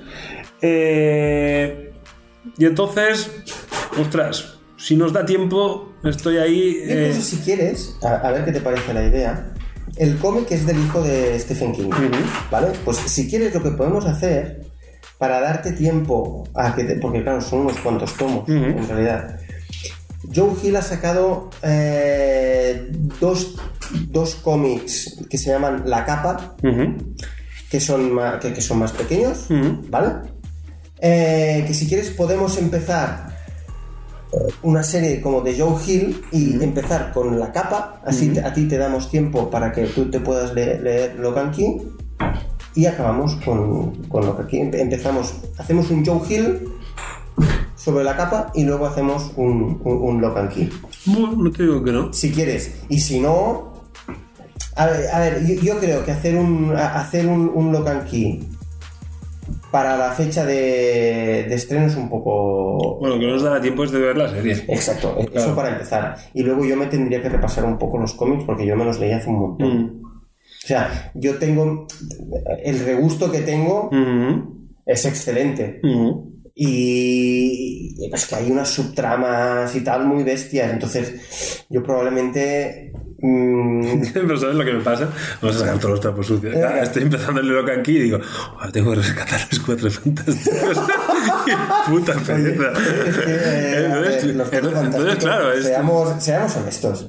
Eh, 0.61 1.92
y 2.57 2.65
entonces, 2.65 3.31
ostras, 3.99 4.55
si 4.77 4.95
nos 4.95 5.13
da 5.13 5.25
tiempo, 5.25 5.93
estoy 6.03 6.37
ahí. 6.37 6.77
Eh, 6.83 7.07
incluso 7.09 7.21
si 7.29 7.37
quieres, 7.37 7.95
a, 8.03 8.15
a 8.27 8.31
ver 8.31 8.45
qué 8.45 8.51
te 8.51 8.61
parece 8.61 8.93
la 8.93 9.05
idea. 9.05 9.53
El 9.95 10.17
cómic 10.17 10.51
es 10.51 10.65
del 10.65 10.79
hijo 10.83 11.01
de 11.03 11.39
Stephen 11.39 11.71
King, 11.73 11.89
¿vale? 12.49 12.67
Pues 12.83 12.97
si 12.97 13.29
quieres 13.29 13.53
lo 13.53 13.61
que 13.61 13.69
podemos 13.71 14.05
hacer 14.05 14.65
para 15.19 15.39
darte 15.39 15.71
tiempo 15.73 16.47
a 16.55 16.73
que 16.75 16.83
te- 16.83 16.95
porque 16.95 17.21
claro, 17.21 17.39
son 17.41 17.59
unos 17.61 17.77
cuantos 17.79 18.13
tomos 18.17 18.49
en 18.49 18.87
realidad. 18.87 19.39
Joe 20.35 20.51
Hill 20.63 20.75
ha 20.77 20.81
sacado 20.81 21.49
eh, 21.61 22.87
dos, 23.19 23.55
dos 24.09 24.35
cómics 24.35 25.17
que 25.29 25.37
se 25.37 25.51
llaman 25.51 25.83
La 25.85 26.05
Capa, 26.05 26.55
que 27.69 27.79
son 27.79 28.11
más, 28.13 28.39
que, 28.39 28.51
que 28.53 28.61
son 28.61 28.79
más 28.79 28.91
pequeños. 28.93 29.45
¿vale? 29.89 30.32
Eh, 31.05 31.65
que 31.67 31.73
si 31.73 31.85
quieres 31.87 32.11
podemos 32.11 32.57
empezar 32.57 33.33
una 34.63 34.81
serie 34.83 35.21
como 35.21 35.41
de 35.41 35.59
Joe 35.59 35.75
Hill 35.85 36.23
y 36.31 36.63
empezar 36.63 37.11
con 37.13 37.37
la 37.39 37.51
capa, 37.51 38.01
así 38.05 38.33
a 38.39 38.53
ti 38.53 38.67
te 38.69 38.77
damos 38.77 39.11
tiempo 39.11 39.49
para 39.49 39.71
que 39.73 39.83
tú 39.87 40.09
te 40.09 40.19
puedas 40.21 40.53
le- 40.53 40.79
leer 40.81 41.19
Logan 41.19 41.51
King 41.51 41.79
y 42.73 42.85
acabamos 42.87 43.35
con, 43.45 43.91
con 44.07 44.25
Logan 44.25 44.47
King. 44.47 44.61
Empe- 44.71 44.79
Empezamos, 44.79 45.33
hacemos 45.57 45.91
un 45.91 46.05
Joe 46.05 46.21
Hill 46.27 46.69
sobre 47.75 48.03
la 48.05 48.15
capa 48.15 48.51
y 48.55 48.63
luego 48.63 48.85
hacemos 48.87 49.31
un, 49.35 49.81
un, 49.83 49.97
un 49.97 50.21
Logan 50.21 50.47
King 50.49 50.69
bueno, 51.05 51.33
no 51.35 51.51
te 51.51 51.63
digo 51.63 51.83
que 51.83 51.91
no. 51.91 52.13
si 52.13 52.31
quieres. 52.31 52.75
Y 52.87 53.01
si 53.01 53.19
no. 53.19 53.73
A 54.77 54.85
ver, 54.87 55.07
a 55.13 55.19
ver, 55.19 55.45
yo, 55.45 55.61
yo 55.61 55.79
creo 55.79 56.03
que 56.05 56.11
hacer 56.13 56.37
un. 56.37 56.73
hacer 56.75 57.27
un, 57.27 57.51
un 57.53 57.71
Locan 57.73 58.05
Key 58.05 58.47
para 59.73 59.97
la 59.97 60.11
fecha 60.11 60.45
de, 60.45 61.47
de 61.49 61.55
estreno 61.55 61.87
es 61.87 61.95
un 61.95 62.07
poco. 62.07 62.99
Bueno, 62.99 63.17
que 63.17 63.25
no 63.25 63.33
nos 63.33 63.41
dará 63.41 63.59
tiempo 63.59 63.83
es 63.83 63.89
de 63.91 63.99
ver 63.99 64.15
la 64.15 64.29
serie. 64.29 64.53
Exacto, 64.67 65.17
eso 65.33 65.55
para 65.55 65.69
empezar. 65.69 66.15
Y 66.35 66.43
luego 66.43 66.63
yo 66.63 66.77
me 66.77 66.85
tendría 66.85 67.23
que 67.23 67.29
repasar 67.29 67.65
un 67.65 67.79
poco 67.79 67.97
los 67.97 68.13
cómics 68.13 68.43
porque 68.45 68.67
yo 68.67 68.75
me 68.75 68.85
los 68.85 68.99
leí 68.99 69.11
hace 69.11 69.29
un 69.29 69.39
montón. 69.39 69.77
Mm. 69.83 70.03
O 70.05 70.67
sea, 70.67 71.11
yo 71.15 71.39
tengo. 71.39 71.87
El 72.63 72.85
regusto 72.85 73.31
que 73.31 73.39
tengo 73.39 73.87
Ujú, 73.87 74.69
es 74.85 75.05
excelente. 75.05 75.81
ujú. 75.83 76.31
Y 76.53 77.95
y 77.97 78.13
es 78.13 78.27
que 78.27 78.35
hay 78.35 78.51
unas 78.51 78.69
subtramas 78.69 79.75
y 79.75 79.81
tal 79.83 80.05
muy 80.05 80.23
bestias. 80.23 80.71
Entonces, 80.71 81.65
yo 81.67 81.81
probablemente. 81.81 82.91
Mm, 83.23 84.01
Pero 84.13 84.37
¿sabes 84.37 84.55
lo 84.55 84.63
que 84.65 84.73
me 84.73 84.83
pasa? 84.83 85.09
Vamos 85.41 85.57
a 85.57 85.59
sacar 85.59 85.77
todos 85.77 85.91
los 85.91 86.01
trapos 86.01 86.27
sucios. 86.27 86.55
Ah, 86.55 86.79
Estoy 86.83 87.03
empezando 87.03 87.41
el 87.41 87.47
Locan 87.47 87.81
Key 87.81 87.95
y 87.97 88.01
digo, 88.03 88.19
tengo 88.71 88.91
que 88.91 88.97
rescatar 88.97 89.39
los 89.49 89.59
cuatro 89.61 89.89
fantásticos. 89.89 90.77
¡Qué 91.45 91.53
puta 91.89 92.13
pereza! 92.13 92.73
Eh, 93.25 93.87
ver, 93.89 94.05
Entonces, 94.05 94.35
los 94.35 94.49
Cuatro 94.49 94.69
entonces, 94.69 94.91
Fantásticos, 94.91 95.23
claro, 95.23 95.51
es, 95.53 95.65
seamos, 95.65 96.23
seamos 96.23 96.55
honestos. 96.57 97.07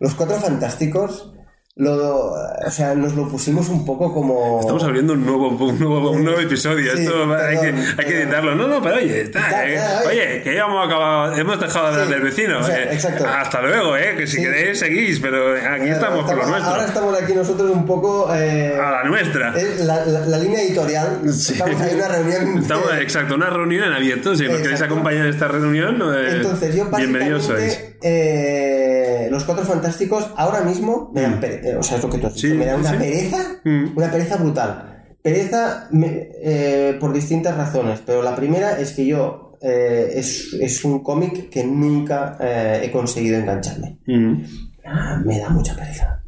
Los 0.00 0.14
cuatro 0.14 0.36
fantásticos, 0.36 1.32
lo, 1.78 2.32
o 2.32 2.70
sea, 2.72 2.92
nos 2.96 3.14
lo 3.14 3.28
pusimos 3.28 3.68
un 3.68 3.84
poco 3.84 4.12
como. 4.12 4.58
estamos 4.60 4.82
abriendo 4.82 5.12
un 5.12 5.24
nuevo, 5.24 5.48
un 5.50 5.78
nuevo, 5.78 6.10
un 6.10 6.24
nuevo 6.24 6.40
episodio. 6.40 6.90
Sí, 6.96 7.04
Esto 7.04 7.32
hay, 7.34 7.56
que, 7.60 7.66
hay 7.98 8.04
que 8.04 8.22
editarlo. 8.22 8.56
No, 8.56 8.66
no, 8.66 8.82
pero 8.82 8.96
oye, 8.96 9.20
está, 9.20 9.64
eh, 9.64 9.78
oye. 10.04 10.08
oye, 10.08 10.42
que 10.42 10.54
ya 10.56 10.64
hemos 10.64 10.84
acabado, 10.84 11.36
hemos 11.36 11.60
dejado 11.60 11.86
de 11.86 11.92
hablar 11.92 12.06
Sí, 12.08 12.12
del 12.14 12.22
vecino. 12.22 12.58
o 12.58 12.62
sea, 12.64 12.82
eh. 12.82 12.88
exacto. 12.94 13.24
Hasta 13.28 13.62
luego, 13.62 13.96
eh, 13.96 14.16
que 14.16 14.26
si 14.26 14.38
Sí. 14.38 14.42
queréis 14.42 14.78
seguís, 14.80 15.20
pero 15.20 15.52
aquí 15.54 15.88
estamos 15.88 16.24
por 16.24 16.36
lo 16.36 16.46
nuestro. 16.48 16.68
Ahora 16.72 16.84
estamos 16.86 17.22
aquí 17.22 17.32
nosotros 17.32 17.70
un 17.70 17.86
poco. 17.86 18.28
eh, 18.34 18.76
A 18.76 18.90
la 18.90 19.04
nuestra. 19.04 19.56
es 19.56 19.78
la, 19.84 20.04
la- 20.04 20.26
la 20.26 20.38
línea 20.38 20.60
editorial. 20.62 21.20
Sí. 21.32 21.52
Estamos 21.52 21.80
ahí 21.80 21.90
en 21.92 21.96
una 21.96 22.08
reunión. 22.08 22.58
Estamos, 22.62 22.86
exacto, 23.00 23.36
una 23.36 23.50
reunión 23.50 23.84
en 23.84 23.92
abierto. 23.92 24.34
Si 24.34 24.48
nos 24.48 24.60
queréis 24.60 24.82
acompañar 24.82 25.26
en 25.26 25.32
esta 25.32 25.46
reunión, 25.46 26.02
eh, 26.12 26.28
Entonces, 26.38 26.74
yo 26.74 26.86
bienvenidos 26.96 27.44
sois. 27.44 27.80
eh, 28.02 29.28
los 29.30 29.44
cuatro 29.44 29.64
fantásticos 29.64 30.28
ahora 30.36 30.62
mismo 30.62 31.12
me 31.14 31.22
dan 31.22 31.38
pereza. 31.38 31.67
O 31.76 31.82
sea, 31.82 31.96
es 31.98 32.02
lo 32.02 32.10
que 32.10 32.18
tú 32.18 32.26
has 32.26 32.34
dicho, 32.34 32.46
Mm. 32.48 32.50
Sí, 32.50 32.56
me 32.58 32.66
dan 32.66 32.80
una 32.80 32.90
sí. 32.90 32.96
pereza, 32.96 33.36
Mm. 33.64 33.84
una 33.96 34.10
pereza 34.10 34.36
brutal. 34.36 34.84
Pereza 35.22 35.88
me- 35.90 36.28
eh, 36.42 36.96
por 37.00 37.12
distintas 37.12 37.56
razones, 37.56 38.00
pero 38.06 38.22
la 38.22 38.34
primera 38.36 38.78
es 38.80 38.92
que 38.92 39.04
yo 39.06 39.44
eh, 39.60 40.12
es, 40.14 40.54
es 40.60 40.84
un 40.84 41.02
cómic 41.02 41.50
que 41.50 41.64
nunca 41.64 42.36
eh, 42.40 42.80
he 42.84 42.90
conseguido 42.92 43.36
engancharme. 43.38 43.98
Ujú. 44.06 44.42
Ah, 44.84 45.20
me 45.24 45.38
da 45.40 45.48
mucha 45.50 45.74
pereza. 45.74 46.22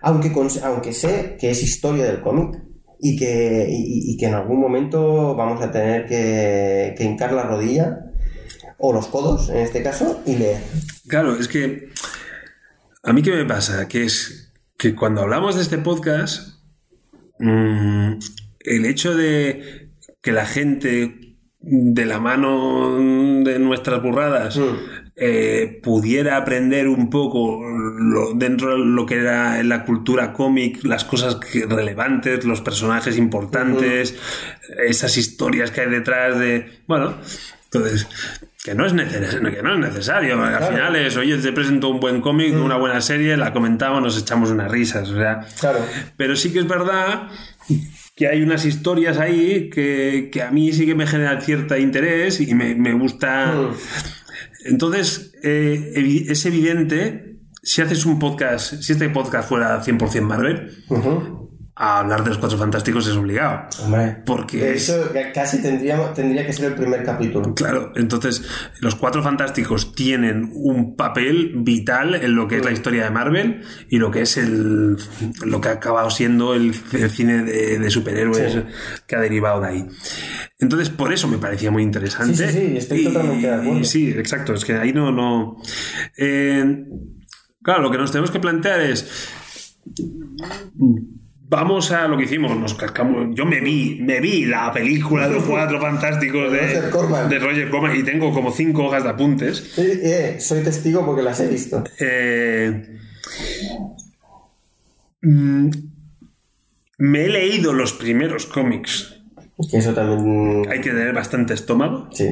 Aunque, 0.00 0.32
aunque 0.64 0.92
sé 0.94 1.36
que 1.38 1.50
es 1.50 1.62
historia 1.62 2.06
del 2.06 2.20
cómic 2.22 2.58
y 3.00 3.16
que, 3.16 3.66
y, 3.68 4.12
y 4.12 4.16
que 4.16 4.26
en 4.26 4.34
algún 4.34 4.60
momento 4.60 5.34
vamos 5.36 5.62
a 5.62 5.70
tener 5.70 6.06
que, 6.06 6.94
que 6.96 7.04
hincar 7.04 7.32
la 7.34 7.42
rodilla 7.44 7.98
o 8.78 8.92
los 8.92 9.06
codos, 9.08 9.50
en 9.50 9.58
este 9.58 9.82
caso, 9.82 10.22
y 10.26 10.36
leer. 10.36 10.58
Claro, 11.06 11.36
es 11.38 11.46
que 11.48 11.88
a 13.02 13.12
mí 13.12 13.22
qué 13.22 13.32
me 13.32 13.44
pasa, 13.44 13.88
que 13.88 14.04
es 14.04 14.52
que 14.78 14.94
cuando 14.94 15.22
hablamos 15.22 15.56
de 15.56 15.62
este 15.62 15.78
podcast, 15.78 16.60
mm, 17.38 18.12
el 18.60 18.84
hecho 18.86 19.14
de 19.16 19.90
que 20.20 20.32
la 20.32 20.46
gente 20.46 21.36
de 21.60 22.06
la 22.06 22.18
mano 22.18 22.96
de 23.44 23.58
nuestras 23.60 24.02
burradas 24.02 24.56
Mm. 24.56 24.76
eh, 25.16 25.80
pudiera 25.82 26.36
aprender 26.38 26.88
un 26.88 27.10
poco 27.10 27.60
lo- 27.68 28.32
dentro 28.34 28.72
de 28.72 28.78
lo 28.84 29.04
que 29.06 29.16
era 29.16 29.62
la 29.62 29.84
cultura 29.84 30.32
cómic, 30.32 30.82
las 30.84 31.04
cosas 31.04 31.36
que- 31.36 31.66
relevantes, 31.66 32.44
los 32.44 32.62
personajes 32.62 33.18
importantes, 33.18 34.16
esas 34.86 35.16
historias 35.18 35.70
que 35.70 35.82
hay 35.82 35.90
detrás 35.90 36.38
de... 36.38 36.80
Bueno, 36.88 37.14
entonces, 37.64 38.08
que 38.64 38.74
no 38.74 38.86
es 38.86 38.92
necesario, 38.92 39.50
que 39.50 39.62
no 39.62 39.74
es 39.74 39.80
necesario. 39.80 40.36
porque 40.36 40.52
Al 40.52 40.58
Claro. 40.58 40.76
final 40.76 40.96
es, 40.96 41.16
oye, 41.16 41.36
te 41.38 41.52
presento 41.52 41.88
un 41.88 42.00
buen 42.00 42.20
cómic, 42.20 42.54
una 42.54 42.76
buena 42.76 43.00
serie, 43.00 43.36
la 43.36 43.52
comentamos, 43.52 44.00
nos 44.02 44.20
echamos 44.20 44.50
unas 44.50 44.70
risas. 44.70 45.08
O 45.10 45.16
sea, 45.16 45.40
Claro. 45.60 45.80
pero 46.16 46.36
sí 46.36 46.52
que 46.52 46.60
es 46.60 46.68
verdad 46.68 47.28
que 48.14 48.28
hay 48.28 48.42
unas 48.42 48.64
historias 48.64 49.18
ahí 49.18 49.68
que, 49.70 50.28
que 50.32 50.42
a 50.42 50.50
mí 50.50 50.72
sí 50.72 50.86
que 50.86 50.94
me 50.94 51.06
generan 51.06 51.40
cierto 51.42 51.76
interés 51.76 52.40
y 52.40 52.54
me, 52.54 52.74
me 52.74 52.92
gusta. 52.92 53.46
Mm. 53.54 53.74
Entonces, 54.66 55.32
eh, 55.42 56.24
es 56.28 56.46
evidente, 56.46 57.38
si 57.62 57.82
haces 57.82 58.06
un 58.06 58.18
podcast, 58.18 58.74
si 58.82 58.92
este 58.92 59.08
podcast 59.08 59.48
fuera 59.48 59.82
100% 59.82 60.20
Marvel. 60.22 60.84
A 61.84 61.98
hablar 61.98 62.22
de 62.22 62.28
los 62.30 62.38
cuatro 62.38 62.56
fantásticos 62.56 63.08
es 63.08 63.16
obligado. 63.16 63.62
Hombre. 63.82 64.22
Porque 64.24 64.58
De 64.58 64.74
es- 64.74 64.88
hecho, 64.88 65.12
ya 65.12 65.32
casi 65.32 65.60
tendríamos, 65.60 66.14
tendría 66.14 66.46
que 66.46 66.52
ser 66.52 66.66
el 66.66 66.74
primer 66.74 67.02
capítulo. 67.02 67.54
Claro, 67.56 67.92
entonces 67.96 68.42
los 68.80 68.94
cuatro 68.94 69.20
fantásticos 69.22 69.92
tienen 69.94 70.50
un 70.54 70.94
papel 70.94 71.54
vital 71.56 72.14
en 72.14 72.36
lo 72.36 72.46
que 72.46 72.58
es 72.58 72.64
la 72.64 72.70
historia 72.70 73.02
de 73.04 73.10
Marvel 73.10 73.62
y 73.88 73.98
lo 73.98 74.12
que 74.12 74.20
es 74.22 74.36
el 74.36 74.96
lo 75.44 75.60
que 75.60 75.68
ha 75.70 75.72
acabado 75.72 76.08
siendo 76.10 76.54
el, 76.54 76.72
el 76.92 77.10
cine 77.10 77.42
de, 77.42 77.78
de 77.80 77.90
superhéroes 77.90 78.52
Sí. 78.52 78.62
que 79.08 79.16
ha 79.16 79.20
derivado 79.20 79.60
de 79.60 79.68
ahí. 79.68 79.86
Entonces, 80.60 80.88
por 80.90 81.12
eso 81.12 81.26
me 81.26 81.38
parecía 81.38 81.72
muy 81.72 81.82
interesante. 81.82 82.36
Sí, 82.36 82.44
sí, 82.52 82.66
sí, 82.68 82.76
estoy 82.76 83.00
Y- 83.00 83.04
totalmente 83.04 83.46
de 83.48 83.54
acuerdo. 83.54 83.78
y 83.80 83.84
sí, 83.84 84.08
exacto, 84.10 84.54
es 84.54 84.64
que 84.64 84.74
ahí 84.74 84.92
no. 84.92 85.10
no 85.10 85.56
Eh, 86.16 86.84
claro, 87.60 87.82
lo 87.82 87.90
que 87.90 87.98
nos 87.98 88.12
tenemos 88.12 88.30
que 88.30 88.38
plantear 88.38 88.80
es. 88.82 89.34
Vamos 91.52 91.92
a 91.92 92.08
lo 92.08 92.16
que 92.16 92.24
hicimos, 92.24 92.56
nos 92.56 92.72
cascamos. 92.72 93.34
Yo 93.34 93.44
me 93.44 93.60
vi, 93.60 93.98
me 94.00 94.20
vi 94.20 94.46
la 94.46 94.72
película 94.72 95.28
de 95.28 95.34
los 95.34 95.44
cuatro 95.44 95.78
fantásticos 95.82 96.50
de, 96.50 96.60
Roger 96.60 96.88
Corman. 96.90 97.28
de 97.28 97.38
Roger 97.38 97.68
Corman 97.68 97.94
y 97.94 98.02
tengo 98.02 98.32
como 98.32 98.50
cinco 98.50 98.86
hojas 98.86 99.04
de 99.04 99.10
apuntes. 99.10 99.78
Eh, 99.78 100.00
eh, 100.02 100.40
soy 100.40 100.62
testigo 100.62 101.04
porque 101.04 101.22
las 101.22 101.38
he 101.40 101.48
visto. 101.48 101.84
Eh, 102.00 102.96
mm, 105.20 105.68
me 106.96 107.24
he 107.26 107.28
leído 107.28 107.74
los 107.74 107.92
primeros 107.92 108.46
cómics. 108.46 109.20
Eso 109.74 109.92
también. 109.92 110.66
Hay 110.70 110.80
que 110.80 110.88
tener 110.88 111.12
bastante 111.12 111.52
estómago, 111.52 112.08
Sí. 112.12 112.30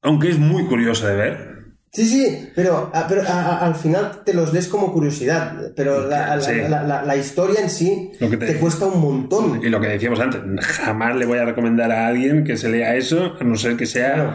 aunque 0.00 0.30
es 0.30 0.38
muy 0.38 0.64
curioso 0.64 1.06
de 1.06 1.16
ver. 1.16 1.57
Sí, 1.90 2.06
sí, 2.06 2.48
pero, 2.54 2.90
ah, 2.92 3.06
pero 3.08 3.22
ah, 3.26 3.58
ah, 3.62 3.66
al 3.66 3.74
final 3.74 4.20
te 4.24 4.34
los 4.34 4.52
des 4.52 4.68
como 4.68 4.92
curiosidad. 4.92 5.72
Pero 5.74 6.06
la, 6.06 6.36
la- 6.36 6.40
Sí. 6.42 6.52
la- 6.68 6.82
la- 6.82 7.02
la 7.02 7.16
historia 7.16 7.60
en 7.60 7.70
sí 7.70 8.12
te... 8.18 8.28
te- 8.36 8.56
cuesta 8.58 8.84
un 8.86 9.00
montón. 9.00 9.60
Y 9.64 9.68
lo 9.70 9.80
que 9.80 9.88
decíamos 9.88 10.20
antes, 10.20 10.40
jamás 10.66 11.16
le 11.16 11.24
voy 11.24 11.38
a 11.38 11.44
recomendar 11.46 11.90
a 11.90 12.06
alguien 12.06 12.44
que 12.44 12.56
se 12.56 12.68
lea 12.68 12.94
eso, 12.94 13.34
a 13.40 13.44
no 13.44 13.56
ser 13.56 13.76
que 13.76 13.86
sea 13.86 14.14
Claro. 14.14 14.34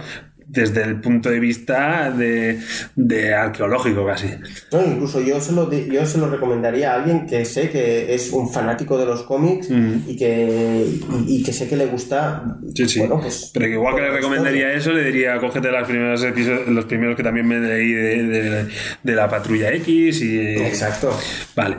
Desde 0.53 0.83
el 0.83 1.01
punto 1.01 1.31
de 1.31 1.39
vista 1.39 2.11
de, 2.11 2.59
de 2.95 3.33
arqueológico 3.33 4.05
casi. 4.05 4.27
No, 4.71 4.85
incluso 4.85 5.19
yo 5.19 5.41
se, 5.41 5.51
lo, 5.51 5.71
yo 5.73 6.05
se 6.05 6.19
lo 6.19 6.29
recomendaría 6.29 6.93
a 6.93 6.95
alguien 6.97 7.25
que 7.25 7.43
sé 7.43 7.71
que 7.71 8.13
es 8.13 8.31
un 8.31 8.51
fanático 8.53 8.97
de 8.99 9.07
los 9.07 9.23
cómics 9.23 9.67
y, 10.07 10.15
que, 10.15 10.85
y, 11.27 11.37
y 11.37 11.43
que 11.43 11.51
sé 11.53 11.67
que 11.67 11.75
le 11.75 11.87
gusta. 11.87 12.43
Sí, 12.75 12.87
sí. 12.87 12.99
Bueno, 12.99 13.19
pues. 13.19 13.49
Pero 13.51 13.65
que 13.65 13.71
igual 13.73 13.95
que 13.95 14.01
le 14.01 14.07
pues, 14.09 14.21
recomendaría 14.21 14.73
eso, 14.73 14.91
le 14.91 15.03
diría, 15.05 15.39
cógete 15.39 15.71
los 15.71 15.87
primeros 15.87 16.23
episodios, 16.23 16.67
los 16.67 16.85
primeros 16.85 17.15
que 17.17 17.23
también 17.23 17.47
me 17.47 17.59
leí 17.59 17.91
de, 17.91 18.23
de- 18.23 18.67
de 19.01 19.15
la 19.15 19.27
Patrulla 19.27 19.71
X 19.73 20.21
y... 20.21 20.39
Exacto. 20.39 21.17
Vale. 21.55 21.77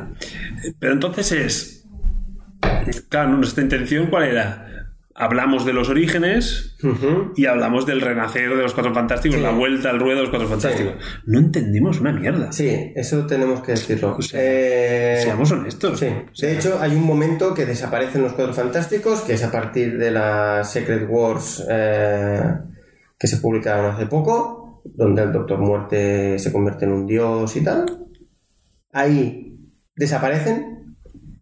Pero 0.81 0.95
entonces 0.95 1.31
es... 1.33 1.85
Claro, 3.09 3.31
nuestra 3.37 3.63
intención, 3.63 4.07
¿cuál 4.09 4.25
era? 4.25 4.74
Hablamos 5.17 5.65
de 5.65 5.73
los 5.73 5.89
orígenes 5.89 6.77
y 7.37 7.47
hablamos 7.47 7.87
del 7.87 8.01
renacer 8.01 8.51
de 8.51 8.63
los 8.63 8.75
Cuatro 8.75 8.93
Fantásticos, 8.93 9.41
la 9.41 9.53
vuelta 9.53 9.91
al 9.91 10.01
ruedo 10.01 10.17
de 10.17 10.23
los 10.23 10.31
Cuatro 10.31 10.49
Fantásticos. 10.49 10.95
No 11.25 11.39
entendimos 11.39 12.01
una 12.01 12.11
mierda. 12.13 12.51
Sí, 12.51 12.93
eso 12.97 13.25
tenemos 13.25 13.61
que 13.61 13.73
decirlo. 13.73 14.17
sea, 14.21 14.41
Eh, 14.43 15.21
Seamos 15.23 15.53
honestos. 15.53 16.01
Sí, 16.01 16.07
O 16.07 16.35
sea, 16.35 16.49
de 16.49 16.57
hecho 16.57 16.79
hay 16.81 16.97
un 16.97 17.05
momento 17.05 17.55
que 17.55 17.65
desaparecen 17.65 18.23
los 18.23 18.33
cuadros 18.33 18.57
fantásticos, 18.57 19.21
que 19.21 19.35
es 19.35 19.45
a 19.45 19.53
partir 19.53 19.99
de 19.99 20.11
la 20.11 20.65
Secret 20.65 21.07
Wars 21.09 21.65
eh, 21.71 22.43
que 23.17 23.29
se 23.29 23.37
publicaron 23.37 23.95
hace 23.95 24.07
poco, 24.07 24.83
donde 24.85 25.23
el 25.23 25.33
Doctor 25.33 25.61
Muerte 25.61 26.41
se 26.41 26.53
convierte 26.53 26.87
en 26.87 26.93
un 26.93 27.07
dios 27.07 27.55
y 27.55 27.63
tal. 27.63 27.87
Ahí 28.93 29.57
desaparecen. 29.95 30.97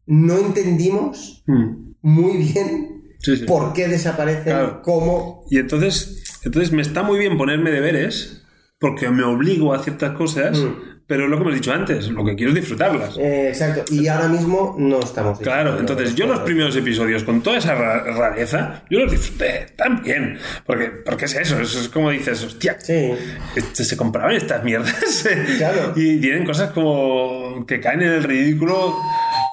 No 0.04 0.36
entendimos 0.36 1.42
mm, 1.46 1.92
muy 2.02 2.36
bien 2.36 2.91
sí, 3.22 3.36
sí. 3.38 3.44
por 3.44 3.72
qué 3.72 3.88
desaparecen, 3.88 4.44
Claro. 4.44 4.82
cómo. 4.82 5.44
Y 5.50 5.58
entonces, 5.58 6.22
entonces 6.44 6.72
me 6.72 6.82
está 6.82 7.02
muy 7.02 7.18
bien 7.18 7.36
ponerme 7.38 7.70
deberes 7.70 8.42
porque 8.78 9.08
me 9.10 9.22
obligo 9.22 9.72
a 9.74 9.78
ciertas 9.78 10.12
cosas, 10.16 10.58
Mm. 10.58 10.74
pero 11.06 11.24
es 11.24 11.30
lo 11.30 11.36
que 11.36 11.42
hemos 11.42 11.54
dicho 11.54 11.72
antes, 11.72 12.08
lo 12.08 12.24
que 12.24 12.34
quiero 12.34 12.50
es 12.50 12.56
disfrutarlas. 12.56 13.16
Eh, 13.18 13.48
exacto, 13.48 13.84
y 13.94 14.08
ahora 14.08 14.26
mismo 14.28 14.74
no 14.78 14.98
estamos. 15.00 15.38
Claro, 15.40 15.78
entonces 15.78 16.14
yo 16.16 16.26
los 16.26 16.40
primeros 16.40 16.74
episodios 16.74 17.22
con 17.22 17.42
toda 17.42 17.58
esa 17.58 17.74
ra- 17.74 18.02
rareza, 18.02 18.82
yo 18.90 19.00
los 19.00 19.12
disfruté 19.12 19.66
tan 19.76 20.02
bien. 20.02 20.38
Porque, 20.66 20.86
porque 21.04 21.26
es 21.26 21.34
eso, 21.36 21.60
eso 21.60 21.78
es 21.80 21.88
como 21.90 22.10
dices, 22.10 22.42
hostia, 22.42 22.76
Sí, 22.80 23.12
este, 23.54 23.84
se 23.84 23.96
compraban 23.96 24.32
estas 24.34 24.64
mierdas. 24.64 24.94
Claro. 25.58 25.92
Y 25.94 26.18
tienen 26.20 26.44
cosas 26.44 26.70
como 26.72 27.64
que 27.66 27.78
caen 27.80 28.02
en 28.02 28.08
el 28.14 28.24
ridículo 28.24 28.96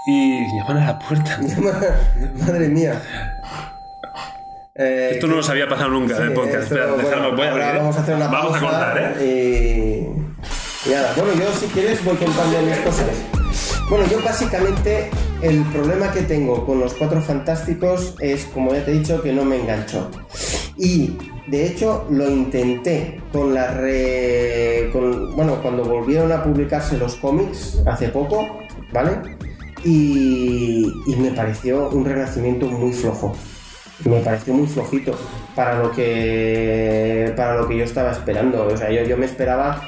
y 0.08 0.40
llaman 0.58 0.78
a 0.84 0.86
la 0.94 1.00
puerta. 1.00 1.40
madre 2.40 2.70
mía. 2.70 3.00
Eh, 4.82 5.10
Esto 5.14 5.28
no 5.28 5.36
nos 5.36 5.50
había 5.50 5.68
pasado 5.68 5.90
nunca 5.90 6.16
en 6.16 6.24
el 6.24 6.30
Sí, 6.30 6.36
podcast. 6.36 6.56
esto, 6.64 6.76
Espera, 6.76 6.86
bueno, 6.94 7.10
dejadme, 7.10 7.36
voy 7.36 7.46
a- 7.48 7.52
ahora 7.52 7.78
vamos 7.80 7.98
a 7.98 8.00
hacer 8.02 8.16
una 8.16 8.28
Vamos 8.28 8.56
a 8.56 8.60
contar, 8.62 9.16
¿eh? 9.20 9.26
Y, 10.86 10.90
y 10.90 10.94
nada, 10.94 11.14
bueno, 11.18 11.34
yo 11.34 11.52
si 11.60 11.66
quieres 11.68 12.04
voy 12.06 12.16
contando 12.16 12.62
mis 12.62 12.78
cosas. 12.78 13.06
Bueno, 13.90 14.06
yo 14.10 14.22
básicamente 14.24 15.10
el 15.42 15.64
problema 15.66 16.12
que 16.14 16.22
tengo 16.22 16.66
con 16.66 16.80
los 16.80 16.94
cuatro 16.94 17.22
fantásticos 17.22 18.16
es, 18.22 18.46
como 18.46 18.74
ya 18.74 18.86
te 18.86 18.92
he 18.92 19.00
dicho, 19.00 19.22
que 19.22 19.34
no 19.34 19.44
me 19.44 19.60
enganchó. 19.60 20.10
Y 20.78 21.18
de 21.48 21.66
hecho 21.66 22.06
lo 22.10 22.30
intenté 22.30 23.20
con 23.34 23.54
la 23.54 23.74
re... 23.74 24.90
con- 24.94 25.36
bueno, 25.36 25.62
cuando 25.62 25.84
volvieron 25.84 26.32
a 26.32 26.42
publicarse 26.42 26.98
los 26.98 27.16
cómics 27.16 27.80
hace 27.86 28.08
poco, 28.10 28.48
¿vale? 28.94 29.12
Y, 29.84 30.86
y 31.08 31.16
me 31.18 31.32
pareció 31.32 31.90
un 31.90 32.06
renacimiento 32.06 32.66
muy 32.68 32.94
flojo 32.94 33.36
me 34.06 34.20
pareció 34.22 34.54
muy 34.54 34.68
flojito 34.68 35.18
para 35.56 35.80
lo 35.80 35.92
que 35.92 37.34
para 37.36 37.56
lo 37.58 37.68
que 37.68 37.78
yo 37.78 37.84
estaba 37.84 38.12
esperando. 38.12 38.66
O 38.68 38.78
sea 38.78 38.92
yo, 38.92 39.04
yo 39.04 39.18
me 39.18 39.26
esperaba 39.26 39.82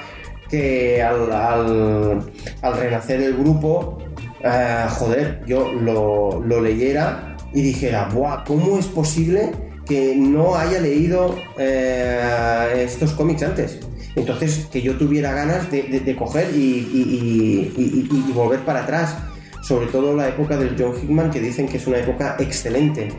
que 0.50 1.02
al, 1.02 1.32
al, 1.32 2.76
renacer 2.76 3.22
el 3.22 3.38
grupo 3.38 4.00
eh, 4.44 4.86
joder 4.90 5.42
yo 5.48 5.72
lo, 5.72 6.42
lo 6.46 6.62
leyera 6.62 7.38
y 7.54 7.62
dijera 7.62 8.10
Buah, 8.14 8.44
¿cómo 8.46 8.78
es 8.78 8.88
posible 8.88 9.52
que 9.86 10.16
no 10.16 10.56
haya 10.56 10.80
leído 10.80 11.36
eh, 11.58 12.84
estos 12.86 13.12
cómics 13.14 13.44
antes? 13.44 13.80
Entonces, 14.16 14.68
que 14.72 14.82
yo 14.82 14.98
tuviera 14.98 15.32
ganas 15.34 15.72
de, 15.72 15.84
de- 15.84 16.16
coger 16.18 16.50
y- 16.54 17.72
y 17.78 18.32
volver 18.34 18.60
para 18.62 18.82
atrás 18.84 19.16
sobre 19.62 19.88
todo 19.88 20.16
la 20.16 20.30
época 20.30 20.58
del 20.58 20.76
John 20.78 20.94
Hickman, 21.02 21.32
que 21.32 21.40
dicen 21.40 21.68
que 21.68 21.78
es 21.78 21.88
una 21.88 21.98
época 21.98 22.36
excelente. 22.40 23.10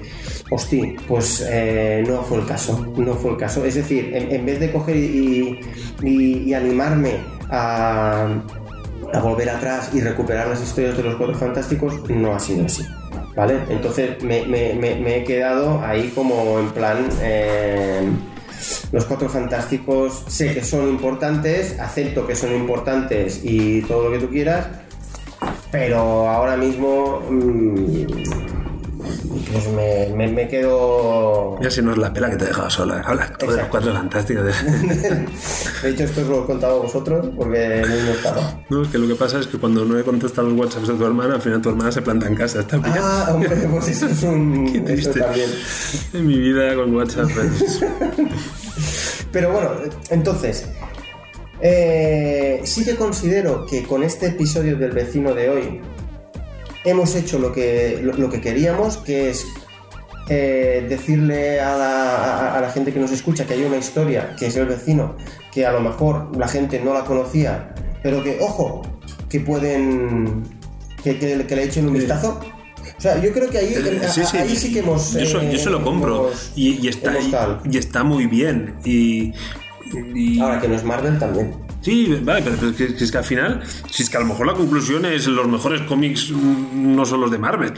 Hostia, 0.50 0.94
pues 1.08 1.46
eh, 1.48 2.04
no 2.06 2.22
fue 2.22 2.38
el 2.38 2.46
caso, 2.46 2.92
no 2.96 3.14
fue 3.14 3.32
el 3.32 3.36
caso. 3.36 3.64
Es 3.64 3.74
decir, 3.76 4.10
en, 4.14 4.44
vez 4.44 4.60
de 4.60 4.70
coger 4.72 4.96
y, 4.96 5.60
y- 6.02 6.52
animarme 6.54 7.16
a, 7.50 8.42
volver 9.22 9.50
atrás 9.50 9.90
y 9.92 10.00
recuperar 10.00 10.48
las 10.48 10.62
historias 10.62 10.96
de 10.96 11.02
los 11.04 11.16
Cuatro 11.16 11.36
Fantásticos, 11.36 12.08
no 12.10 12.34
ha 12.34 12.40
sido 12.40 12.66
así. 12.66 12.84
¿Vale? 13.34 13.60
Entonces 13.70 14.22
me 14.22 15.16
he 15.16 15.24
quedado 15.24 15.80
ahí 15.82 16.12
como 16.14 16.58
en 16.58 16.70
plan... 16.70 17.08
eh, 17.22 18.02
los 18.92 19.04
cuatro 19.06 19.28
fantásticos 19.28 20.24
sé 20.28 20.54
que 20.54 20.62
son 20.62 20.88
importantes, 20.88 21.78
acepto 21.80 22.26
que 22.26 22.36
son 22.36 22.54
importantes 22.54 23.40
y 23.42 23.82
todo 23.82 24.08
lo 24.08 24.12
que 24.12 24.24
tú 24.24 24.30
quieras, 24.30 24.66
pero 25.72 26.28
ahora 26.28 26.56
mismo 26.56 27.20
mm, 27.28 28.04
pues 29.52 29.68
me, 29.68 30.08
me- 30.16 30.28
me 30.32 30.48
quedo... 30.48 31.58
Ya 31.60 31.70
si 31.70 31.82
no 31.82 31.92
es 31.92 31.98
la 31.98 32.12
pela 32.12 32.30
que 32.30 32.36
te 32.36 32.44
he 32.44 32.48
dejado 32.48 32.70
sola. 32.70 33.02
Habla 33.04 33.32
tú 33.38 33.50
de 33.50 33.56
los 33.58 33.66
cuatro 33.66 33.92
fantásticos. 33.92 34.44
De 35.82 35.90
hecho, 35.90 36.04
esto 36.04 36.20
os 36.22 36.26
lo 36.28 36.44
he 36.44 36.46
contado 36.46 36.78
a 36.78 36.82
vosotros 36.82 37.26
porque 37.36 37.82
no 37.86 38.12
estaba. 38.12 38.60
No, 38.70 38.88
que 38.90 38.98
lo 38.98 39.08
que 39.08 39.14
pasa 39.16 39.40
es 39.40 39.46
que 39.48 39.58
cuando 39.58 39.84
no 39.84 39.98
he 39.98 40.04
contestado 40.04 40.48
los 40.48 40.58
WhatsApps 40.58 40.88
de 40.88 40.94
tu 40.94 41.04
hermana, 41.04 41.34
al 41.34 41.42
final 41.42 41.60
tu 41.60 41.70
hermana 41.70 41.90
se 41.92 42.00
planta 42.02 42.28
en 42.28 42.34
casa. 42.36 42.60
Está 42.60 42.76
bien. 42.78 42.94
Ah, 42.98 43.30
hombre, 43.34 43.50
pues 43.70 43.88
eso 43.88 44.06
es 44.06 44.22
un... 44.22 44.70
Qué 44.72 44.80
triste. 44.80 45.20
también. 45.20 45.50
En 46.14 46.26
mi 46.26 46.38
vida 46.38 46.74
con 46.76 46.94
WhatsApp. 46.94 47.28
pues, 47.34 47.80
Pero 49.32 49.50
bueno, 49.52 49.70
entonces, 50.10 50.66
eh, 51.62 52.60
sí 52.64 52.84
que 52.84 52.96
considero 52.96 53.66
que 53.66 53.82
con 53.84 54.02
este 54.02 54.26
episodio 54.26 54.76
del 54.76 54.90
vecino 54.92 55.32
de 55.34 55.48
hoy 55.48 55.80
hemos 56.84 57.14
hecho 57.14 57.38
lo 57.38 57.52
que, 57.52 58.00
lo, 58.02 58.12
lo 58.14 58.28
que 58.30 58.40
queríamos, 58.40 58.96
que 58.98 59.30
es 59.30 59.46
eh, 60.28 60.84
decirle 60.88 61.60
a 61.60 61.76
la, 61.76 62.16
a- 62.16 62.58
a 62.58 62.60
la 62.60 62.70
gente 62.70 62.92
que 62.92 62.98
nos 62.98 63.12
escucha 63.12 63.46
que 63.46 63.54
hay 63.54 63.62
una 63.64 63.76
historia, 63.76 64.34
que 64.38 64.46
es 64.46 64.56
el 64.56 64.66
vecino, 64.66 65.16
que 65.52 65.64
a 65.66 65.72
lo 65.72 65.80
mejor 65.80 66.36
la 66.36 66.48
gente 66.48 66.80
no 66.80 66.92
la 66.94 67.04
conocía, 67.04 67.74
pero 68.02 68.22
que, 68.22 68.38
ojo, 68.40 68.82
que 69.28 69.40
pueden, 69.40 70.42
que, 71.04 71.18
que- 71.18 71.46
que 71.46 71.56
le 71.56 71.64
echen 71.64 71.86
un 71.86 71.94
vistazo. 71.94 72.40
O 72.98 73.00
sea, 73.02 73.20
yo 73.20 73.32
creo 73.32 73.50
que 73.50 73.58
ahí, 73.58 73.74
Eh, 73.74 74.00
sí, 74.08 74.22
sí, 74.24 74.36
ahí 74.36 74.54
sí 74.56 74.72
que 74.72 74.78
hemos... 74.80 75.12
Yo, 75.12 75.26
se- 75.26 75.38
eh, 75.38 75.50
yo 75.52 75.58
se 75.58 75.70
lo 75.70 75.82
compro. 75.82 76.28
hemos- 76.30 76.52
y, 76.54 76.78
y 76.84 76.88
está, 76.88 77.12
y 77.68 77.76
está 77.76 78.04
muy 78.04 78.26
bien. 78.26 78.74
Y. 78.84 79.32
y- 79.94 80.40
Ahora 80.40 80.60
que 80.60 80.68
no 80.68 80.74
es 80.74 80.84
Marvel 80.84 81.18
también. 81.18 81.54
Sí, 81.80 82.18
vale, 82.22 82.42
pero, 82.42 82.56
pero 82.56 82.70
es 82.70 82.76
que, 82.76 82.94
que 82.94 83.04
es 83.04 83.10
que 83.12 83.18
al 83.18 83.24
final, 83.24 83.62
si 83.90 84.02
es 84.04 84.10
que 84.10 84.16
a 84.16 84.20
lo 84.20 84.26
mejor 84.26 84.46
la 84.46 84.54
conclusión 84.54 85.04
es 85.04 85.26
los 85.26 85.48
mejores 85.48 85.80
cómics 85.82 86.30
mm, 86.30 86.94
no 86.94 87.04
son 87.04 87.20
los 87.20 87.30
de 87.30 87.38
Marvel. 87.38 87.72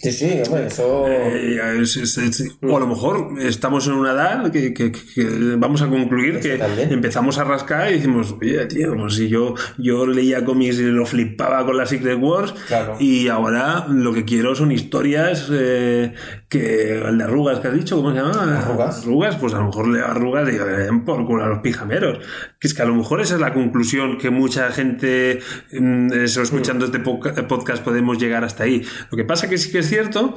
Sí, 0.00 0.12
sí, 0.12 0.40
hombre, 0.46 0.66
eso... 0.66 1.06
Eh, 1.08 1.58
es- 1.82 1.96
es- 1.96 2.18
es- 2.18 2.56
o 2.62 2.76
a 2.76 2.80
lo 2.80 2.86
mejor 2.86 3.30
estamos 3.40 3.86
en 3.88 3.94
una 3.94 4.12
edad 4.12 4.50
que, 4.52 4.72
que- 4.72 4.92
que 4.92 5.24
vamos 5.56 5.82
a 5.82 5.88
concluir 5.88 6.38
que 6.40 6.56
empezamos 6.90 7.38
a 7.38 7.44
rascar 7.44 7.90
y 7.90 7.94
decimos, 7.94 8.34
oye, 8.40 8.64
tío, 8.66 8.94
pues 8.96 9.14
si 9.14 9.28
yo, 9.28 9.54
yo 9.76 10.06
leía 10.06 10.44
cómics 10.44 10.78
y 10.78 10.84
lo 10.84 11.04
flipaba 11.04 11.64
con 11.66 11.76
las 11.76 11.88
Secret 11.90 12.18
Wars 12.20 12.54
Claro. 12.68 12.96
y 13.00 13.28
ahora 13.28 13.86
lo 13.88 14.12
que 14.14 14.24
quiero 14.24 14.54
son 14.54 14.70
historias 14.72 15.48
eh, 15.50 16.14
que 16.48 16.92
el 17.02 17.18
de 17.18 17.24
arrugas 17.24 17.58
que 17.60 17.68
has 17.68 17.74
dicho, 17.74 17.96
¿cómo 17.96 18.10
se 18.12 18.18
llama? 18.18 18.58
Arrugas. 18.58 19.02
Arrugas, 19.02 19.36
pues 19.36 19.52
a 19.54 19.58
lo 19.58 19.66
mejor 19.66 19.88
leo 19.88 20.06
arrugas 20.06 20.48
y 20.48 20.56
"Eh, 20.56 20.88
por 21.04 21.26
culo 21.26 21.44
a 21.44 21.48
los 21.48 21.58
pijameros. 21.58 22.18
Que 22.60 22.68
es 22.68 22.74
que 22.74 22.82
a 22.82 22.86
lo 22.86 22.94
mejor 22.94 23.20
esa 23.20 23.34
es 23.34 23.40
la 23.40 23.52
conclusión 23.52 24.16
que 24.18 24.30
mucha 24.30 24.70
gente 24.70 25.40
mm, 25.72 26.12
eso, 26.12 26.42
escuchando 26.42 26.84
este 26.86 27.00
poca- 27.00 27.34
podcast 27.48 27.82
podemos 27.84 28.18
llegar 28.18 28.44
hasta 28.44 28.64
ahí. 28.64 28.82
Lo 29.10 29.16
que 29.16 29.24
pasa 29.24 29.48
que 29.48 29.58
sí 29.58 29.70
que 29.72 29.78
es 29.80 29.87
cierto 29.88 30.36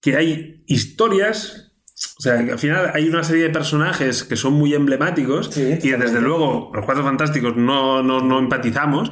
que 0.00 0.16
hay 0.16 0.64
historias, 0.66 1.72
o 2.18 2.22
sea, 2.22 2.44
que 2.44 2.52
al 2.52 2.58
final 2.58 2.90
hay 2.92 3.08
una 3.08 3.22
serie 3.22 3.44
de 3.44 3.50
personajes 3.50 4.24
que 4.24 4.36
son 4.36 4.54
muy 4.54 4.74
emblemáticos 4.74 5.50
Sí, 5.52 5.78
y 5.80 5.90
desde 5.90 6.20
luego 6.20 6.72
los 6.74 6.84
Cuatro 6.84 7.04
Fantásticos 7.04 7.56
no, 7.56 8.02
no, 8.02 8.20
no 8.20 8.40
empatizamos, 8.40 9.10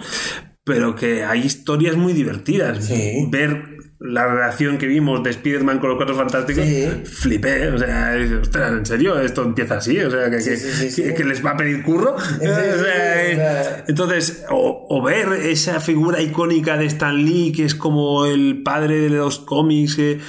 pero 0.64 0.94
que 0.97 1.24
hay 1.24 1.40
historias 1.40 1.97
muy 1.97 2.12
divertidas. 2.12 2.86
Sí. 2.86 3.26
Ver 3.30 3.69
la 4.02 4.27
relación 4.27 4.78
que 4.78 4.86
vimos 4.86 5.22
de 5.22 5.28
Spider-Man 5.31 5.78
con 5.78 5.90
los 5.90 5.97
Cuatro 5.98 6.14
Fantásticos, 6.16 6.64
Sí. 6.64 6.89
flipé, 7.05 7.68
o 7.68 7.78
sea, 7.78 8.16
ostras, 8.40 8.72
¿en 8.72 8.86
serio? 8.86 9.20
¿Esto 9.20 9.43
empieza 9.43 9.77
así? 9.77 9.98
O 9.98 10.10
sea, 10.10 10.31
que, 10.31 10.40
Sí, 10.40 10.51
que- 10.51 10.56
sí, 10.56 10.70
sí, 10.90 11.02
que- 11.02 11.09
sí. 11.10 11.14
que 11.14 11.24
les 11.24 11.44
va 11.44 11.51
a 11.51 11.56
pedir 11.59 11.82
curro. 11.82 12.16
Entonces, 13.89 14.44
o, 14.51 14.86
o 14.89 15.02
ver 15.02 15.28
esa 15.44 15.81
figura 15.81 16.20
icónica 16.20 16.77
de 16.77 16.86
Stan 16.86 17.16
Lee, 17.16 17.52
que 17.55 17.64
es 17.64 17.74
como 17.74 18.27
el 18.27 18.62
padre 18.62 19.01
de 19.01 19.10
los 19.10 19.39
cómics, 19.40 19.97
que, 19.97 20.20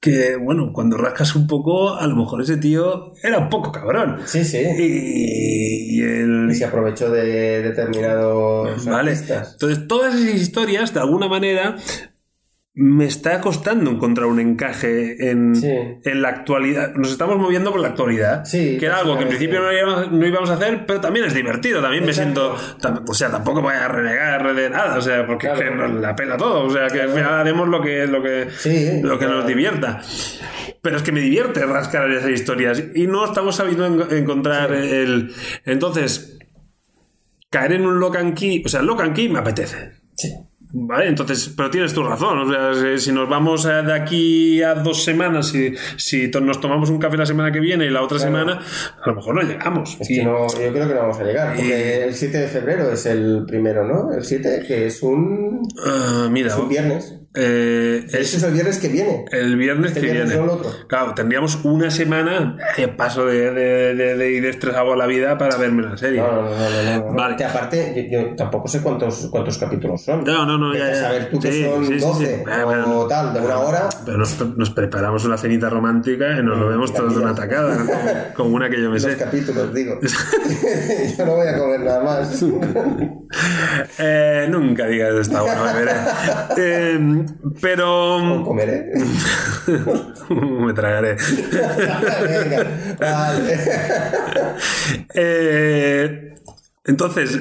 que, 0.00 0.36
bueno, 0.36 0.72
cuando 0.72 0.96
rascas 0.96 1.34
un 1.36 1.46
poco, 1.46 1.94
a 1.96 2.06
lo 2.06 2.16
mejor 2.16 2.42
ese 2.42 2.56
tío 2.56 3.12
era 3.22 3.38
un 3.38 3.48
poco 3.50 3.70
cabrón. 3.72 4.18
Sí, 4.26 4.44
sí. 4.44 4.58
Y, 4.58 5.98
y 5.98 6.02
el... 6.02 6.48
Y 6.50 6.54
se 6.54 6.64
aprovechó 6.64 7.10
de 7.10 7.62
determinados 7.62 8.84
Vale. 8.86 9.10
artistas. 9.12 9.52
Entonces, 9.54 9.86
todas 9.86 10.14
esas 10.14 10.34
historias, 10.40 10.94
de 10.94 11.00
alguna 11.00 11.28
manera, 11.28 11.76
me 12.72 13.04
está 13.04 13.40
costando 13.40 13.90
encontrar 13.90 14.26
un 14.28 14.38
encaje 14.38 15.28
en, 15.30 15.56
Sí. 15.56 15.66
en 16.04 16.22
la 16.22 16.28
actualidad. 16.28 16.94
Nos 16.94 17.10
estamos 17.10 17.36
moviendo 17.36 17.72
con 17.72 17.82
la 17.82 17.88
actualidad. 17.88 18.44
Sí, 18.44 18.78
que 18.78 18.86
era 18.86 18.98
algo 18.98 19.16
que 19.18 19.24
en 19.24 19.28
básicamente. 19.28 19.58
principio 19.58 19.60
no 19.60 19.72
íbamos, 19.72 20.12
no 20.12 20.26
íbamos 20.26 20.50
a 20.50 20.54
hacer, 20.54 20.86
pero 20.86 21.00
también 21.00 21.26
es 21.26 21.34
divertido. 21.34 21.82
También 21.82 22.04
Exacto. 22.04 22.52
me 22.52 22.58
siento. 22.60 22.78
tam- 22.80 23.04
O 23.08 23.12
sea, 23.12 23.28
tampoco 23.30 23.60
voy 23.60 23.74
a 23.74 23.88
renegar 23.88 24.54
de 24.54 24.70
nada. 24.70 24.96
O 24.98 25.02
sea, 25.02 25.26
porque 25.26 25.48
es 25.48 25.52
Claro. 25.54 25.70
que 25.70 25.76
nos 25.76 26.00
la 26.00 26.14
pela 26.14 26.36
todo. 26.36 26.64
O 26.66 26.70
sea, 26.70 26.86
que 26.86 27.02
al 27.02 27.10
final 27.10 27.34
haremos 27.34 27.68
lo 27.68 27.82
que, 27.82 28.06
lo 28.06 28.22
que, 28.22 28.46
Sí, 28.56 29.00
lo 29.02 29.18
que 29.18 29.24
claro. 29.26 29.40
nos 29.40 29.46
divierta. 29.48 30.00
Pero 30.80 30.96
es 30.96 31.02
que 31.02 31.12
me 31.12 31.20
divierte 31.20 31.66
rascar 31.66 32.08
esas 32.10 32.30
historias. 32.30 32.82
Y 32.94 33.08
no 33.08 33.24
estamos 33.24 33.56
sabiendo 33.56 33.84
en- 33.86 34.16
encontrar 34.16 34.72
el. 34.72 35.34
Entonces, 35.66 36.38
caer 37.50 37.72
en 37.72 37.84
un 37.84 37.98
lock 37.98 38.16
and 38.16 38.34
key. 38.38 38.62
O 38.64 38.68
sea, 38.68 38.80
lock 38.80 39.00
and 39.02 39.14
key 39.14 39.28
me 39.28 39.40
apetece. 39.40 39.99
Vale, 40.72 41.08
entonces, 41.08 41.52
pero 41.56 41.68
tienes 41.68 41.92
tu 41.92 42.02
razón. 42.02 42.38
O 42.38 42.48
sea, 42.52 42.74
si, 42.96 43.04
si 43.06 43.12
nos 43.12 43.28
vamos 43.28 43.66
a- 43.66 43.82
de 43.82 43.92
aquí 43.92 44.62
a 44.62 44.74
dos 44.74 45.02
semanas, 45.02 45.48
si, 45.48 45.74
si 45.96 46.30
to- 46.30 46.40
nos 46.40 46.60
tomamos 46.60 46.90
un 46.90 46.98
café 46.98 47.16
la 47.16 47.26
semana 47.26 47.50
que 47.50 47.58
viene 47.60 47.86
y 47.86 47.90
la 47.90 48.02
otra 48.02 48.18
Claro. 48.18 48.32
semana, 48.32 48.60
a 49.02 49.08
lo 49.10 49.16
mejor 49.16 49.34
no 49.34 49.42
llegamos. 49.42 49.96
Es 50.00 50.06
que 50.08 50.22
no, 50.22 50.46
yo 50.46 50.72
creo 50.72 50.86
que 50.88 50.94
no 50.94 51.00
vamos 51.00 51.18
a 51.18 51.24
llegar. 51.24 51.56
Porque 51.56 52.04
el 52.04 52.14
7 52.14 52.38
de 52.38 52.46
febrero 52.46 52.90
es 52.92 53.04
el 53.06 53.44
primero, 53.46 53.84
¿no? 53.84 54.12
El 54.14 54.24
7, 54.24 54.62
que 54.66 54.86
es 54.86 55.02
un, 55.02 55.66
Ah, 55.84 56.28
mira, 56.30 56.48
es 56.48 56.56
un 56.56 56.68
viernes. 56.68 57.14
Eh, 57.34 58.04
Ese 58.08 58.20
es 58.20 58.34
es 58.34 58.42
el 58.42 58.52
viernes 58.52 58.78
que 58.78 58.88
viene. 58.88 59.24
el 59.30 59.56
viernes 59.56 59.88
Este 59.92 60.00
que 60.00 60.12
viernes 60.12 60.34
viene. 60.36 60.48
otro. 60.52 60.70
Claro, 60.88 61.14
tendríamos 61.14 61.60
una 61.64 61.90
semana 61.90 62.56
de 62.76 62.88
paso 62.88 63.26
de, 63.26 63.52
de, 63.52 63.94
de, 63.94 64.16
de 64.16 64.32
ir 64.32 64.46
estresado 64.46 64.92
a 64.92 64.96
la 64.96 65.06
vida 65.06 65.38
para 65.38 65.56
verme 65.56 65.82
la 65.82 65.96
serie. 65.96 66.20
No, 66.20 66.26
no, 66.32 66.42
no, 66.42 66.50
no, 66.50 66.82
no, 67.00 67.06
no. 67.10 67.12
Vale. 67.14 67.36
Que 67.36 67.44
aparte, 67.44 68.08
yo, 68.10 68.20
yo 68.20 68.34
tampoco 68.36 68.66
sé 68.68 68.80
cuántos, 68.82 69.28
cuántos 69.30 69.58
capítulos 69.58 70.02
son. 70.02 70.24
No, 70.24 70.44
no, 70.44 70.58
no, 70.58 70.74
ya, 70.74 70.88
ya. 70.88 70.94
saber 71.02 71.30
tú 71.30 71.38
que 71.38 71.52
Sí, 71.52 71.64
son 71.64 71.84
sí, 71.86 71.92
sí, 71.94 72.00
sí. 72.00 72.06
12 72.06 72.44
Ah, 72.50 72.64
bueno, 72.64 72.98
o 73.00 73.06
tal, 73.06 73.32
de 73.32 73.40
una 73.40 73.58
hora. 73.58 73.88
Pero 74.04 74.18
nos, 74.18 74.40
nos 74.56 74.70
preparamos 74.70 75.24
una 75.24 75.38
cenita 75.38 75.68
romántica 75.70 76.36
y 76.38 76.42
nos 76.42 76.58
lo 76.58 76.68
vemos 76.68 76.92
todos 76.92 77.14
de 77.14 77.20
una 77.22 77.34
tacada, 77.34 77.76
como, 77.76 77.92
como 78.34 78.56
una 78.56 78.68
que 78.68 78.76
yo 78.82 78.88
me 78.90 78.94
Los 78.98 79.02
sé. 79.02 79.16
capítulos, 79.16 79.72
digo. 79.72 79.98
yo 81.18 81.26
no 81.26 81.34
voy 81.36 81.46
a 81.46 81.56
comer 81.56 81.80
nada 81.80 82.02
más. 82.02 82.44
Eh, 83.98 84.48
nunca 84.50 84.86
digas 84.86 85.14
está 85.14 85.42
bueno, 85.42 85.62
beberé. 85.64 85.92
Eh, 86.56 87.19
pero 87.60 88.42
Comeré. 88.44 88.90
me 90.30 90.72
tragaré. 90.72 91.16
Venga, 92.22 92.96
vale. 92.98 93.58
Eh, 95.14 96.34
entonces, 96.84 97.38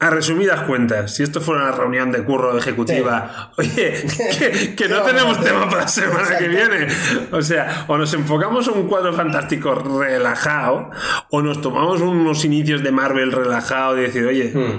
a 0.00 0.10
resumidas 0.10 0.62
cuentas, 0.62 1.14
si 1.14 1.22
esto 1.22 1.40
fuera 1.40 1.62
una 1.62 1.72
reunión 1.72 2.12
de 2.12 2.24
curro 2.24 2.58
ejecutiva, 2.58 3.52
oye, 3.56 4.04
que, 4.38 4.74
que 4.74 4.88
no 4.88 4.98
a 4.98 5.04
tenemos 5.04 5.42
tema 5.42 5.66
para 5.68 5.82
la 5.82 5.88
semana 5.88 6.36
que 6.36 6.48
viene. 6.48 6.88
O 7.32 7.40
sea, 7.40 7.84
o 7.88 7.96
nos 7.96 8.12
enfocamos 8.12 8.68
en 8.68 8.74
un 8.74 8.88
cuadro 8.88 9.14
fantástico 9.14 9.74
relajado, 9.74 10.90
o 11.30 11.40
nos 11.40 11.62
tomamos 11.62 12.00
unos 12.02 12.44
inicios 12.44 12.82
de 12.82 12.90
Marvel 12.90 13.32
relajado 13.32 13.96
y 13.98 14.02
decir, 14.02 14.26
oye, 14.26 14.52
Hmm. 14.54 14.78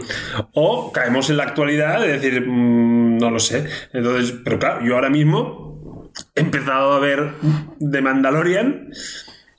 o 0.53 0.91
caemos 0.91 1.29
en 1.29 1.37
la 1.37 1.43
actualidad 1.43 2.01
de 2.01 2.07
decir, 2.19 2.45
mm, 2.45 2.94
no 3.17 3.31
lo 3.31 3.39
sé. 3.39 3.65
Entonces, 3.93 4.33
pero 4.43 4.59
claro, 4.59 4.85
yo 4.85 4.95
ahora 4.95 5.09
mismo 5.09 6.11
he 6.35 6.41
empezado 6.41 6.93
a 6.93 6.99
ver 6.99 7.31
The 7.79 8.01
Mandalorian. 8.01 8.89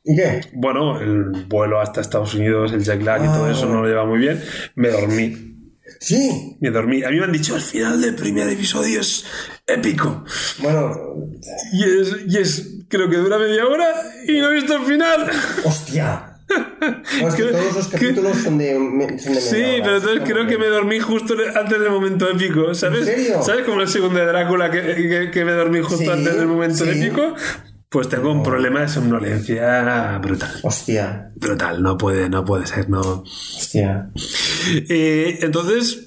¿Y 0.05 0.16
qué? 0.16 0.41
Bueno, 0.53 1.01
el 1.01 1.47
vuelo 1.49 1.81
hasta 1.81 2.01
Estados 2.01 2.35
Unidos, 2.35 2.73
el 2.73 2.85
jet 2.85 3.03
lag 3.03 3.23
y 3.24 3.27
todo 3.27 3.51
eso 3.51 3.66
no 3.66 3.83
lo 3.83 3.89
lleva 3.89 4.05
muy 4.07 4.19
bien. 4.19 4.41
Me 4.77 4.89
dormí. 4.91 5.55
Sí. 6.01 6.57
Me 6.61 6.70
dormí. 6.70 7.03
A 7.03 7.11
mí 7.11 7.19
me 7.19 7.24
han 7.24 7.33
dicho, 7.33 7.57
el 7.57 7.62
final 7.62 8.01
del 8.01 8.15
primer 8.15 8.49
episodio 8.49 9.01
es 9.01 9.24
épico. 9.66 10.24
Bueno, 10.61 10.95
Y 11.73 11.83
es, 11.85 12.16
y 12.28 12.37
es 12.39 12.73
creo 12.89 13.11
que 13.11 13.16
dura 13.16 13.39
media 13.39 13.66
hora 13.66 13.87
y 14.28 14.39
no 14.39 14.51
he 14.51 14.55
visto 14.55 14.77
el 14.77 14.85
final. 14.85 15.28
hostia. 15.65 16.36
No, 17.20 17.28
es 17.28 17.35
que 17.35 17.43
Que- 17.44 17.51
todos 17.52 17.74
los 17.74 17.89
capítulos 17.89 18.36
son 18.39 18.59
de, 18.59 18.74
son 18.74 18.98
de 18.98 19.06
media 19.06 19.40
Sí, 19.40 19.56
hora, 19.56 19.82
pero 19.82 19.97
entonces 19.97 20.20
creo 20.24 20.47
que 20.47 20.59
me 20.59 20.66
dormí 20.66 21.01
justo 21.01 21.35
antes 21.56 21.81
del 21.81 21.90
momento 21.90 22.28
épico, 22.31 22.73
¿sabes? 22.74 23.01
¿En 23.01 23.05
serio? 23.16 23.43
¿Sabes 23.43 23.64
como 23.64 23.81
el 23.81 23.89
segundo 23.89 24.18
de 24.20 24.27
Drácula 24.27 24.70
que, 24.70 24.81
que- 24.82 25.31
que 25.32 25.44
me 25.44 25.52
dormí 25.52 25.81
justo 25.81 25.98
Sí, 26.05 26.09
antes 26.09 26.36
del 26.36 26.47
momento 26.47 26.85
sí. 26.85 26.90
épico? 26.90 27.35
Pues 27.89 28.09
tengo 28.09 28.31
un 28.32 28.43
problema 28.43 28.81
de 28.81 28.89
somnolencia 28.89 30.18
brutal. 30.18 30.51
Hostia. 30.62 31.31
Brutal, 31.36 31.82
no 31.82 31.97
puede, 31.97 32.28
no 32.28 32.44
puede 32.44 32.66
ser, 32.66 32.89
no. 32.90 33.01
Hostia. 33.24 34.10
Eh, 34.89 35.39
entonces, 35.43 36.02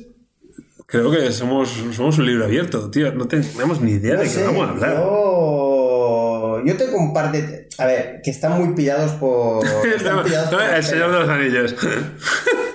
Creo 0.91 1.11
que 1.11 1.31
somos, 1.31 1.69
somos 1.95 2.17
un 2.17 2.25
libro 2.25 2.45
abierto, 2.45 2.89
tío. 2.89 3.13
No 3.13 3.27
tenemos 3.27 3.79
ni 3.79 3.91
idea 3.91 4.15
No 4.15 4.21
de 4.23 4.27
qué 4.33 4.43
vamos 4.43 4.67
a 4.67 4.71
hablar. 4.71 4.95
Yo... 4.95 5.68
yo 6.65 6.77
par 7.13 7.31
de... 7.31 7.67
A 7.77 7.85
ver, 7.85 8.19
que 8.23 8.31
están 8.31 8.57
muy 8.57 8.73
pillados 8.75 9.11
por... 9.13 9.65
están 9.95 10.17
No, 10.17 10.23
pillados 10.23 10.51
no, 10.51 10.57
por 10.57 10.67
el 10.67 10.83
Señor 10.83 11.11
de 11.11 11.19
los 11.19 11.29
Anillos. 11.29 11.75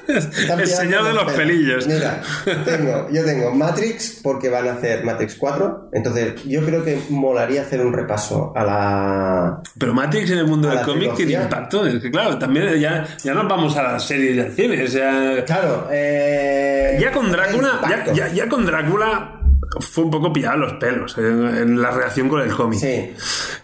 El 0.06 0.66
Señor 0.66 1.04
de 1.04 1.12
los 1.14 1.32
pelillos. 1.32 1.86
Mira, 1.86 2.20
tengo, 2.64 3.08
yo 3.10 3.24
tengo 3.24 3.52
Matrix 3.52 4.20
porque 4.22 4.50
van 4.50 4.68
a 4.68 4.72
hacer 4.74 5.02
Matrix 5.02 5.34
4. 5.36 5.90
Entonces, 5.92 6.34
yo 6.44 6.64
creo 6.64 6.84
que 6.84 7.00
molaría 7.08 7.62
hacer 7.62 7.80
un 7.84 7.92
repaso 7.92 8.52
a 8.54 8.64
la. 8.64 9.62
Pero 9.78 9.94
Matrix 9.94 10.30
en 10.30 10.38
el 10.38 10.46
mundo 10.46 10.68
del 10.68 10.82
cómic 10.82 11.14
tiene 11.14 11.32
impacto. 11.34 11.86
Es 11.86 12.02
que, 12.02 12.10
claro, 12.10 12.38
también 12.38 12.78
ya, 12.78 13.06
ya 13.22 13.32
nos 13.34 13.48
vamos 13.48 13.76
a 13.76 13.82
las 13.82 14.06
series 14.06 14.36
y 14.36 14.40
al 14.40 14.52
cine. 14.52 14.84
O 14.84 14.88
sea, 14.88 15.42
Claro, 15.46 15.88
eh. 15.90 16.98
ya 17.00 17.10
con 17.10 17.30
Drácula, 17.32 17.80
ya- 18.14 18.28
ya 18.28 18.48
con 18.48 18.66
Drácula 18.66 19.40
fue 19.80 20.04
un 20.04 20.10
poco 20.10 20.32
pillado 20.32 20.58
los 20.58 20.72
pelos 20.74 21.16
en, 21.18 21.46
en 21.46 21.80
la 21.80 21.90
reacción 21.90 22.28
con 22.28 22.40
el 22.42 22.52
cómic. 22.54 22.78
Sí. 22.80 23.10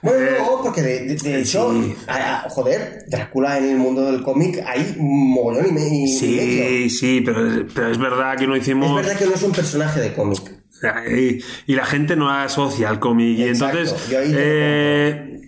Bueno, 0.03 0.19
Eh, 0.25 0.37
no, 0.39 0.63
porque 0.63 0.83
de, 0.83 1.01
de- 1.07 1.17
de 1.17 1.41
hecho, 1.41 1.73
sí. 1.73 1.95
a- 2.07 2.45
a- 2.47 2.51
joder, 2.51 3.05
Drácula 3.09 3.59
en 3.59 3.65
el 3.71 3.77
mundo 3.77 4.11
del 4.11 4.23
cómic 4.23 4.63
hay 4.67 4.95
un 4.99 5.33
mogollón 5.33 5.67
y, 5.69 5.73
me- 5.73 5.87
y 5.87 5.91
medio. 6.03 6.19
Sí, 6.19 6.91
sí, 6.91 7.23
pero, 7.25 7.67
pero 7.75 7.89
es 7.91 7.99
verdad 7.99 8.37
que 8.37 8.47
no 8.47 8.55
Es 8.55 8.63
hicimos. 8.63 8.95
verdad 8.97 9.19
que 9.19 9.27
no 9.27 9.35
es 9.35 9.43
un 9.43 9.53
personaje 9.53 10.01
de 10.01 10.13
cómic. 10.13 10.41
Y, 11.11 11.41
y 11.71 11.75
la 11.77 11.85
gente 11.85 12.17
no 12.17 12.31
asocia 12.31 12.89
al 12.89 12.99
cómic. 13.01 13.39
Y 13.39 13.43
entonces. 13.45 13.95
eh, 14.11 15.41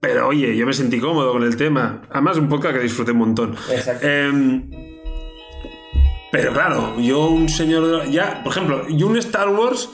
pero 0.00 0.28
oye, 0.28 0.54
yo 0.56 0.66
me 0.66 0.74
sentí 0.74 1.00
cómodo 1.00 1.32
con 1.32 1.42
el 1.42 1.56
tema. 1.56 2.02
Además, 2.10 2.36
un 2.36 2.48
podcast 2.50 2.74
que 2.76 2.82
disfruté 2.82 3.12
un 3.12 3.18
montón. 3.18 3.56
Exacto. 3.72 4.06
Em, 4.06 4.70
pero 6.36 6.52
claro, 6.52 7.00
yo 7.00 7.26
un 7.28 7.48
señor. 7.48 8.08
Ya, 8.10 8.42
por 8.42 8.52
ejemplo, 8.52 8.88
yo 8.88 9.06
un 9.06 9.16
Star 9.18 9.48
Wars. 9.48 9.88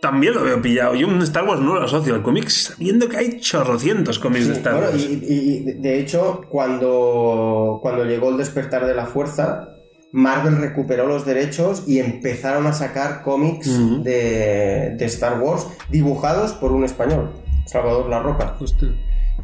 También 0.00 0.32
lo 0.32 0.42
veo 0.42 0.62
pillado. 0.62 0.94
Yo 0.94 1.06
un 1.08 1.20
Star 1.20 1.44
Wars 1.46 1.60
no 1.60 1.74
lo 1.74 1.82
asocio 1.82 2.14
al 2.14 2.22
cómic, 2.22 2.48
sabiendo 2.48 3.06
que 3.06 3.18
hay 3.18 3.38
chorrocientos 3.40 4.18
cómics 4.18 4.46
de 4.46 4.54
Star 4.54 4.74
Wars. 4.76 4.94
y, 4.96 5.12
y- 5.28 5.68
y, 5.68 5.72
de 5.74 6.00
hecho, 6.00 6.40
cuando, 6.48 7.80
cuando 7.82 8.04
llegó 8.06 8.30
el 8.30 8.38
despertar 8.38 8.86
de 8.86 8.94
la 8.94 9.04
fuerza, 9.04 9.68
Marvel 10.12 10.56
recuperó 10.56 11.06
los 11.06 11.26
derechos 11.26 11.84
y 11.86 11.98
empezaron 11.98 12.66
a 12.66 12.72
sacar 12.72 13.22
cómics 13.22 13.68
de, 14.02 14.94
de 14.96 15.04
Star 15.04 15.38
Wars 15.38 15.66
dibujados 15.90 16.52
por 16.54 16.72
un 16.72 16.84
español, 16.84 17.30
Salvador 17.66 18.08
La 18.08 18.20
Roca. 18.20 18.56
Hostia, 18.58 18.88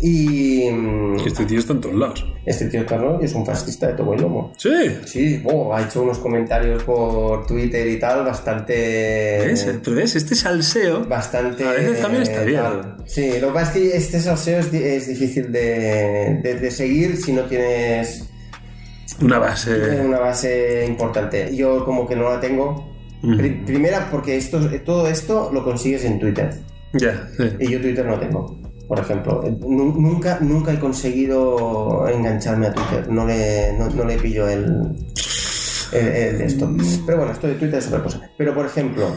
Y 0.00 0.68
este 1.26 1.44
tío 1.46 1.58
está 1.58 1.72
en 1.72 1.80
todos 1.80 1.94
lados. 1.94 2.24
este 2.44 2.66
tío 2.66 2.84
Carlos 2.84 3.22
es 3.22 3.32
un 3.34 3.46
fascista 3.46 3.86
de 3.88 3.94
todo 3.94 4.12
el 4.14 4.20
lomo. 4.20 4.52
Sí. 4.58 4.70
Sí, 5.06 5.42
oh, 5.44 5.74
ha 5.74 5.82
hecho 5.82 6.02
unos 6.02 6.18
comentarios 6.18 6.82
por 6.82 7.46
Twitter 7.46 7.86
y 7.88 7.98
tal 7.98 8.24
bastante... 8.24 8.74
¿Ves? 9.46 9.66
Pero 9.82 9.96
ves, 9.96 10.14
este 10.16 10.34
salseo. 10.34 11.04
Bastante. 11.06 11.64
A 11.66 11.72
veces 11.72 12.00
también 12.00 12.22
está 12.22 12.42
bien. 12.42 12.60
tal. 12.60 12.96
Sí, 13.06 13.32
lo 13.40 13.48
que 13.48 13.54
pasa 13.54 13.72
es 13.72 13.78
que 13.78 13.96
este 13.96 14.20
salseo 14.20 14.58
es, 14.60 14.70
di- 14.70 14.82
es 14.82 15.08
difícil 15.08 15.50
de, 15.50 16.40
de- 16.42 16.58
de 16.60 16.70
seguir 16.70 17.16
si 17.16 17.32
no 17.32 17.42
tienes 17.44 18.28
Una 19.20 19.38
base. 19.38 20.00
una 20.04 20.18
base 20.18 20.84
importante. 20.86 21.54
Yo, 21.56 21.84
como 21.84 22.06
que 22.06 22.16
no 22.16 22.28
la 22.28 22.40
tengo. 22.40 22.94
Primera, 23.66 24.08
porque 24.10 24.36
esto, 24.36 24.60
todo 24.84 25.08
esto 25.08 25.50
lo 25.52 25.64
consigues 25.64 26.04
en 26.04 26.18
Twitter. 26.20 26.50
Ya, 26.92 27.28
sí. 27.36 27.44
Y 27.60 27.68
yo 27.70 27.80
Twitter 27.80 28.04
no 28.06 28.20
tengo. 28.20 28.60
Por 28.86 29.00
ejemplo, 29.00 29.42
Nu- 29.60 29.94
nunca, 30.00 30.38
nunca 30.40 30.72
he 30.72 30.78
conseguido 30.78 32.06
engancharme 32.08 32.68
a 32.68 32.74
Twitter. 32.74 33.08
No 33.10 33.26
le, 33.26 33.72
no, 33.78 33.88
no 33.90 34.04
le 34.04 34.16
pillo 34.18 34.48
el, 34.48 34.96
el, 35.92 36.06
el 36.06 36.38
de 36.38 36.44
esto. 36.44 36.70
Pero 37.04 37.18
bueno, 37.18 37.32
esto 37.32 37.48
de 37.48 37.54
Twitter 37.54 37.78
es 37.78 37.88
otra 37.88 38.02
cosa. 38.02 38.20
Pero 38.38 38.54
por 38.54 38.66
ejemplo, 38.66 39.08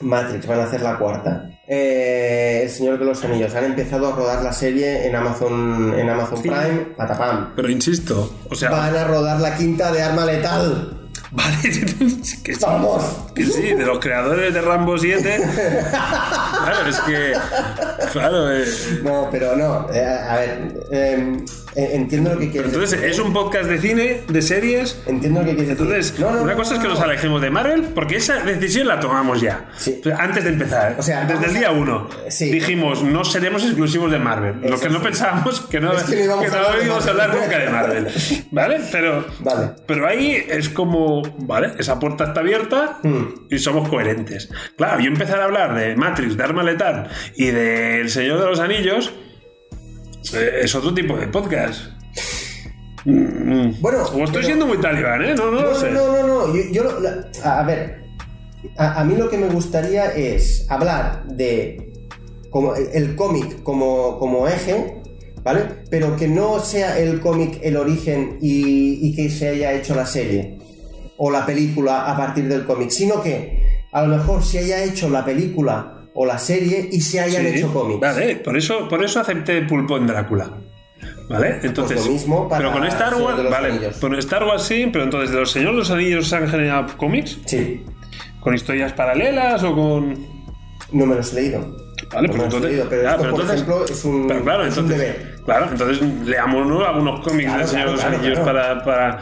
Matrix 0.00 0.46
van 0.46 0.60
a 0.60 0.64
hacer 0.64 0.82
la 0.82 0.98
cuarta. 0.98 1.50
Eh, 1.68 2.60
el 2.62 2.70
Señor 2.70 2.98
de 2.98 3.04
los 3.04 3.22
Anillos 3.24 3.54
han 3.54 3.64
empezado 3.64 4.06
a 4.12 4.16
rodar 4.16 4.42
la 4.42 4.52
serie 4.52 5.06
en 5.06 5.16
Amazon, 5.16 5.94
en 5.98 6.08
Amazon 6.08 6.38
Sí. 6.42 6.48
Prime. 6.48 6.86
Patapam. 6.96 7.54
Pero 7.56 7.68
insisto, 7.68 8.32
o 8.48 8.54
sea, 8.54 8.70
Van 8.70 8.94
a 8.94 9.04
rodar 9.04 9.40
la 9.40 9.56
quinta 9.56 9.90
de 9.92 10.00
Arma 10.02 10.24
Letal. 10.26 10.95
Vale, 11.32 11.56
que 12.44 12.54
sí, 12.54 12.60
¡Vamos! 12.62 13.02
que 13.34 13.44
sí, 13.44 13.62
de 13.74 13.84
los 13.84 13.98
creadores 13.98 14.52
de 14.54 14.60
Rambo 14.60 14.96
7. 14.98 15.40
claro, 15.90 16.88
es 16.88 17.00
que, 17.00 17.32
claro, 18.12 18.52
eh, 18.52 18.64
No, 19.02 19.28
pero 19.30 19.56
no. 19.56 19.88
eh, 19.92 20.04
a 20.06 20.36
ver, 20.36 20.86
eh, 20.90 21.44
entiendo 21.76 22.32
lo 22.32 22.38
que 22.40 22.50
quieres 22.50 22.72
entonces 22.72 22.92
decir. 23.00 23.10
es 23.10 23.18
un 23.18 23.32
podcast 23.32 23.68
de 23.68 23.78
cine, 23.78 24.20
de 24.28 24.42
series. 24.42 25.02
Entiendo 25.06 25.40
lo 25.40 25.46
que 25.46 25.56
quieres 25.56 25.78
decir. 25.78 25.86
Entonces, 25.92 26.18
No, 26.18 26.30
no, 26.32 26.42
una 26.42 26.52
no, 26.52 26.58
cosa 26.58 26.74
es 26.74 26.80
que 26.80 26.88
no. 26.88 26.94
nos 26.94 27.02
alejemos 27.02 27.42
de 27.42 27.50
Marvel, 27.50 27.82
porque 27.94 28.16
esa 28.16 28.42
decisión 28.42 28.88
la 28.88 28.98
tomamos 29.00 29.40
ya. 29.40 29.68
Sí. 29.76 30.00
Antes 30.18 30.44
de 30.44 30.50
empezar. 30.50 30.96
O 30.98 31.02
sea, 31.02 31.24
desde 31.24 31.46
el 31.46 31.54
día 31.54 31.70
uno. 31.70 32.08
Sí. 32.28 32.50
Dijimos, 32.50 33.02
no 33.02 33.24
seremos 33.24 33.62
exclusivos 33.64 34.10
de 34.10 34.18
Marvel. 34.18 34.54
Lo 34.68 34.80
que 34.80 34.88
no 34.88 35.02
pensábamos 35.02 35.60
que 35.60 35.80
no, 35.80 35.92
Es 35.92 36.04
que 36.04 36.16
no 36.16 36.24
íbamos 36.24 36.44
que 36.46 36.50
a 36.56 36.76
de 36.78 36.84
íbamos 36.84 37.06
a 37.06 37.12
Marvel. 37.12 37.20
hablar 37.30 37.42
nunca 37.42 37.58
de 37.58 37.70
Marvel. 37.70 38.08
¿Vale? 38.50 38.80
Pero, 38.90 39.26
Vale. 39.40 39.70
pero 39.86 40.06
ahí 40.06 40.44
es 40.48 40.68
como, 40.70 41.22
¿vale? 41.38 41.72
Esa 41.78 41.98
puerta 41.98 42.24
está 42.24 42.40
abierta 42.40 42.98
Hmm. 43.02 43.46
y 43.50 43.58
somos 43.58 43.88
coherentes. 43.88 44.48
Claro, 44.76 45.00
yo 45.00 45.08
empezar 45.08 45.40
a 45.40 45.44
hablar 45.44 45.74
de 45.74 45.94
Matrix, 45.96 46.36
de 46.36 46.42
Arma 46.44 46.62
Letal 46.62 47.08
y 47.36 47.46
de 47.46 48.00
El 48.00 48.10
Señor 48.10 48.40
de 48.40 48.46
los 48.46 48.60
Anillos 48.60 49.12
eh, 49.18 49.25
es 50.34 50.74
otro 50.74 50.92
tipo 50.94 51.16
de 51.16 51.28
podcast. 51.28 51.80
Mm, 53.04 53.80
Bueno, 53.80 53.98
o 54.02 54.02
estoy 54.04 54.26
pero- 54.32 54.42
siendo 54.46 54.66
muy 54.66 54.78
talibán, 54.78 55.22
¿eh? 55.24 55.34
No, 55.36 55.50
no, 55.50 55.60
lo 55.62 55.72
No, 55.72 55.78
sé. 55.78 55.90
no, 55.90 56.12
no, 56.12 56.26
no. 56.48 56.54
Yo, 56.56 56.62
yo 56.72 56.82
lo- 56.84 57.00
la- 57.00 57.28
a, 57.44 57.60
a 57.60 57.62
ver, 57.64 58.02
a, 58.76 59.00
a 59.00 59.04
mí 59.04 59.14
lo 59.16 59.28
que 59.30 59.38
me 59.38 59.48
gustaría 59.48 60.06
es 60.12 60.66
hablar 60.68 61.24
de 61.28 61.92
como 62.50 62.74
el, 62.74 62.88
el 62.92 63.14
cómic 63.16 63.62
como, 63.62 64.18
como 64.18 64.48
eje, 64.48 65.02
¿vale? 65.44 65.60
Pero 65.90 66.16
que 66.16 66.26
no 66.26 66.58
sea 66.58 66.98
el 66.98 67.20
cómic 67.20 67.60
el 67.62 67.76
origen 67.76 68.38
y, 68.40 69.06
y 69.08 69.14
que 69.14 69.30
se 69.30 69.48
haya 69.48 69.72
hecho 69.74 69.94
la 69.94 70.06
serie 70.06 70.58
o 71.18 71.30
la 71.30 71.46
película 71.46 72.10
a 72.10 72.16
partir 72.16 72.48
del 72.48 72.64
cómic, 72.66 72.90
sino 72.90 73.22
que 73.22 73.84
a 73.92 74.02
lo 74.02 74.16
mejor 74.16 74.42
se 74.42 74.58
haya 74.58 74.82
hecho 74.82 75.08
la 75.08 75.24
película 75.24 75.95
o 76.16 76.26
la 76.26 76.38
serie 76.38 76.88
y 76.90 77.00
se 77.00 77.20
hayan 77.20 77.42
Sí, 77.42 77.58
hecho 77.58 77.72
cómics. 77.72 78.00
Vale, 78.00 78.36
por 78.36 78.56
eso, 78.56 78.88
por 78.88 79.04
eso 79.04 79.20
acepté 79.20 79.62
Pulpo 79.62 79.96
en 79.98 80.06
Drácula. 80.06 80.50
¿Vale? 81.28 81.58
Entonces, 81.62 81.96
Pues 81.98 82.06
lo 82.06 82.12
mismo 82.12 82.48
para 82.48 82.60
pero 82.62 82.72
con 82.72 82.86
Star 82.86 83.14
Wars, 83.16 83.36
de 83.42 83.50
vale, 83.50 83.68
Anillos. 83.72 83.96
con 83.98 84.14
Star 84.14 84.44
Wars 84.44 84.62
sí, 84.62 84.88
pero 84.92 85.04
entonces 85.04 85.30
de 85.30 85.40
los 85.40 85.50
Señores 85.50 85.74
de 85.74 85.78
los 85.80 85.90
Anillos 85.90 86.28
se 86.28 86.36
han 86.36 86.48
generado 86.48 86.86
cómics 86.96 87.38
Sí, 87.46 87.84
con 88.40 88.54
historias 88.54 88.92
paralelas 88.92 89.62
o 89.64 89.74
con 89.74 90.14
no 90.92 91.04
me 91.06 91.16
los 91.16 91.32
he 91.32 91.42
leído. 91.42 91.76
Vale, 92.12 92.28
No 92.28 92.32
pues 92.34 92.44
entonces, 92.44 92.70
leído, 92.70 92.86
pero 92.88 93.02
ya, 93.02 93.10
esto, 93.10 93.22
pero 93.22 93.32
por 93.32 93.40
entonces- 93.42 93.62
ejemplo, 93.68 93.84
es 93.92 94.04
un, 94.04 94.26
pero 94.28 94.44
claro, 94.44 94.66
es 94.66 94.76
un 94.76 94.84
entonces, 94.84 94.98
deber. 95.16 95.36
claro, 95.44 95.66
entonces 95.72 96.02
leamos 96.26 96.86
algunos 96.86 97.20
cómics 97.24 97.44
Claro, 97.48 97.58
del 97.58 97.68
Señor 97.68 97.86
de 97.86 97.92
los 97.92 98.00
claro, 98.00 98.16
Anillos 98.16 98.38
claro. 98.38 98.44
para, 98.44 98.84
para 98.84 99.18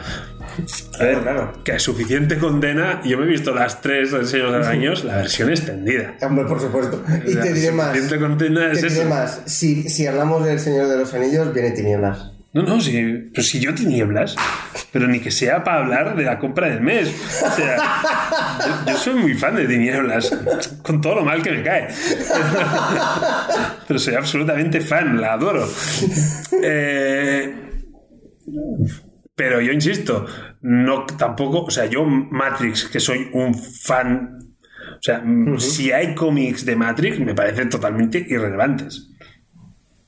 a 0.99 1.03
ver, 1.03 1.19
Claro, 1.21 1.63
que 1.63 1.73
es 1.75 1.83
suficiente 1.83 2.37
condena. 2.37 3.01
Yo 3.03 3.17
me 3.17 3.25
he 3.25 3.27
visto 3.27 3.53
las 3.53 3.81
tres 3.81 4.11
del 4.11 4.25
Señor 4.27 4.51
de 4.51 4.57
los 4.59 4.67
Anillos, 4.69 5.03
la 5.03 5.17
versión 5.17 5.49
extendida. 5.49 6.15
Hombre, 6.21 6.45
por 6.45 6.59
supuesto. 6.59 7.03
Y 7.25 7.33
La 7.33 7.41
te 7.43 7.53
diré 7.53 7.71
más. 7.71 7.87
suficiente 7.95 8.19
condena 8.25 8.71
es 8.71 8.81
Te 8.81 8.87
diré 8.89 9.01
eso. 9.01 9.09
más. 9.09 9.41
Si, 9.45 9.89
si 9.89 10.07
hablamos 10.07 10.45
del 10.45 10.59
Señor 10.59 10.87
de 10.87 10.97
los 10.97 11.13
Anillos, 11.13 11.53
viene 11.53 11.71
Tinieblas. 11.71 12.31
No, 12.53 12.61
no, 12.63 12.79
si, 12.79 12.93
pero 13.33 13.43
si 13.43 13.59
yo 13.59 13.75
tinieblas, 13.75 14.33
pero 14.93 15.07
ni 15.09 15.19
que 15.19 15.29
sea 15.29 15.61
para 15.65 15.79
hablar 15.79 16.15
de 16.15 16.23
la 16.23 16.39
compra 16.39 16.69
del 16.69 16.79
mes. 16.79 17.09
O 17.45 17.51
sea, 17.53 17.75
yo, 18.85 18.93
yo 18.93 18.97
soy 18.97 19.15
muy 19.15 19.33
fan 19.33 19.57
de 19.57 19.67
tinieblas, 19.67 20.33
con 20.81 21.01
todo 21.01 21.15
lo 21.15 21.25
mal 21.25 21.43
que 21.43 21.51
me 21.51 21.61
cae. 21.63 21.89
Pero 23.85 23.99
soy 23.99 24.13
absolutamente 24.15 24.79
fan, 24.79 25.19
la 25.19 25.33
adoro. 25.33 25.67
Eh, 26.63 27.53
pero 29.35 29.59
yo 29.61 29.71
insisto, 29.73 30.25
no 30.61 31.05
tampoco, 31.05 31.63
o 31.65 31.69
sea, 31.71 31.85
yo 31.85 32.05
Matrix, 32.05 32.85
que 32.85 32.99
soy 32.99 33.29
un 33.33 33.53
fan, 33.53 34.39
o 34.97 35.01
sea, 35.01 35.23
si 35.57 35.91
hay 35.91 36.15
cómics 36.15 36.65
de 36.65 36.75
Matrix, 36.75 37.19
me 37.19 37.35
parecen 37.35 37.69
totalmente 37.69 38.25
irrelevantes. 38.27 39.09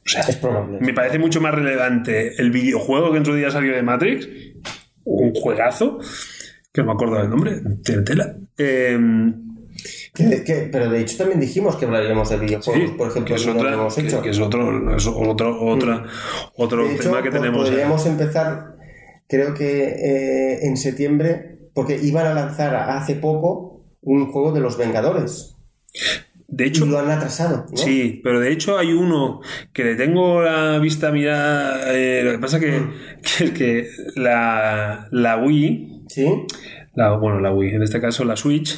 O 0.06 0.10
sea, 0.10 0.22
Es 0.22 0.38
probable. 0.38 0.78
me 0.80 0.94
parece 0.94 1.20
mucho 1.20 1.42
más 1.42 1.54
relevante 1.54 2.42
el 2.42 2.52
videojuego 2.52 3.12
que 3.12 3.18
en 3.18 3.26
su 3.26 3.34
día 3.36 3.52
salió 3.52 3.76
de 3.76 3.84
Matrix, 3.84 4.28
un 5.04 5.34
juegazo, 5.34 6.00
que 6.74 6.82
no 6.82 6.88
me 6.88 6.94
acuerdo 6.94 7.18
del 7.18 7.30
nombre, 7.30 7.62
tiene 7.84 8.04
tela. 8.04 8.34
Eh, 8.58 8.98
Que- 10.14 10.44
que- 10.44 10.70
pero 10.72 10.90
de 10.90 11.02
hecho 11.02 11.18
también 11.18 11.40
dijimos 11.40 11.76
que 11.76 11.86
hablaríamos 11.86 12.30
de 12.30 12.38
videojuegos, 12.38 12.90
sí, 12.90 12.96
por 12.98 13.10
ejemplo, 13.10 13.36
que 13.36 13.40
es, 13.40 13.46
que 13.46 13.52
otra, 13.52 13.74
hemos 13.74 13.94
que, 13.96 14.02
hecho. 14.02 14.22
que 14.22 14.30
es 14.32 14.40
otro, 14.40 14.96
es 14.96 15.06
otro, 15.06 15.62
otra, 15.62 16.06
otro 16.56 16.84
de 16.88 16.94
hecho, 16.96 17.04
tema 17.04 17.22
que 17.22 17.30
tenemos. 17.30 17.68
podríamos 17.70 18.06
empezar, 18.08 18.77
creo 19.28 19.54
que 19.54 19.84
eh, 19.90 20.60
en 20.68 20.78
septiembre, 20.78 21.60
porque 21.74 22.00
iban 22.02 22.26
a 22.26 22.34
lanzar 22.34 22.76
hace 22.76 23.16
poco 23.16 23.84
un 24.02 24.32
juego 24.32 24.52
de 24.52 24.62
los 24.62 24.78
Vengadores. 24.78 25.56
De 26.50 26.66
Y 26.66 26.68
hecho, 26.70 26.86
lo 26.86 26.98
han 27.00 27.10
atrasado, 27.12 27.66
¿no? 27.70 27.78
Sí, 27.78 28.22
pero 28.24 28.40
de 28.40 28.52
hecho 28.54 28.78
hay 28.78 28.94
uno 28.94 29.42
que 29.74 29.84
le 29.84 29.96
tengo 29.96 30.42
la 30.42 30.80
vista 30.80 31.12
mirada. 31.12 31.94
eh, 31.94 32.22
lo 32.24 32.32
que 32.32 32.40
pasa 32.40 32.60
que, 32.60 32.72
Mm. 32.80 32.94
que 33.38 33.44
es 33.44 33.52
que 33.52 33.90
la, 34.16 35.08
la 35.12 35.38
Wii, 35.38 36.04
¿Sí? 36.08 36.26
la, 36.96 37.12
bueno, 37.18 37.42
la 37.42 37.52
Wii, 37.52 37.76
en 37.76 37.84
este 37.84 38.00
caso 38.00 38.24
la 38.24 38.38
Switch, 38.38 38.78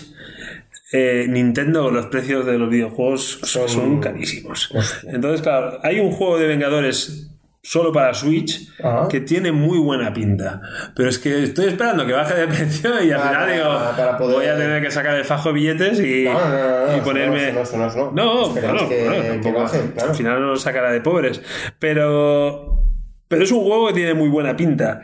eh, 0.91 1.27
Nintendo 1.29 1.91
los 1.91 2.07
precios 2.07 2.45
de 2.47 2.57
los 2.57 2.69
videojuegos 2.71 3.39
son, 3.43 3.69
Son- 3.69 3.99
carísimos. 3.99 4.71
Hostia. 4.73 5.11
Entonces, 5.13 5.41
claro, 5.43 5.79
hay 5.83 5.99
un 5.99 6.11
juego 6.11 6.39
de 6.39 6.47
Vengadores 6.47 7.29
solo 7.61 7.91
para 7.91 8.13
Switch 8.13 8.69
Ajá. 8.81 9.07
que 9.09 9.19
tiene 9.19 9.51
muy 9.51 9.77
buena 9.79 10.13
pinta. 10.13 10.61
Pero 10.95 11.09
es 11.09 11.19
que 11.19 11.43
estoy 11.43 11.65
esperando 11.67 12.05
que 12.05 12.13
baje 12.13 12.33
de 12.35 12.47
precio 12.47 13.03
y 13.03 13.11
al 13.11 13.21
final 13.21 13.51
digo, 13.51 13.69
para 13.97 14.17
poder- 14.17 14.35
voy 14.37 14.45
a 14.45 14.55
tener 14.57 14.81
que 14.81 14.89
sacar 14.91 15.15
el 15.15 15.25
fajo 15.25 15.49
de 15.49 15.55
billetes 15.55 15.99
y, 15.99 16.23
No, 16.25 16.33
no, 16.33 16.39
no, 16.39 16.87
no, 16.87 16.97
y 16.97 17.01
ponerme... 17.01 17.51
no, 17.51 17.63
no, 17.63 18.11
no, 18.11 18.11
No, 18.47 18.53
claro, 18.53 18.89
que- 18.89 19.03
claro, 19.03 19.21
que 19.21 19.27
tampoco- 19.29 19.59
baje, 19.61 19.81
claro. 19.93 20.09
al 20.11 20.15
final 20.15 20.41
nos 20.41 20.61
sacará 20.61 20.91
de 20.91 21.01
pobres. 21.01 21.41
Pero, 21.79 22.83
pero 23.27 23.43
es 23.43 23.51
un 23.51 23.61
juego 23.61 23.87
que 23.87 23.93
tiene 23.93 24.13
muy 24.13 24.29
buena 24.29 24.55
pinta. 24.55 25.01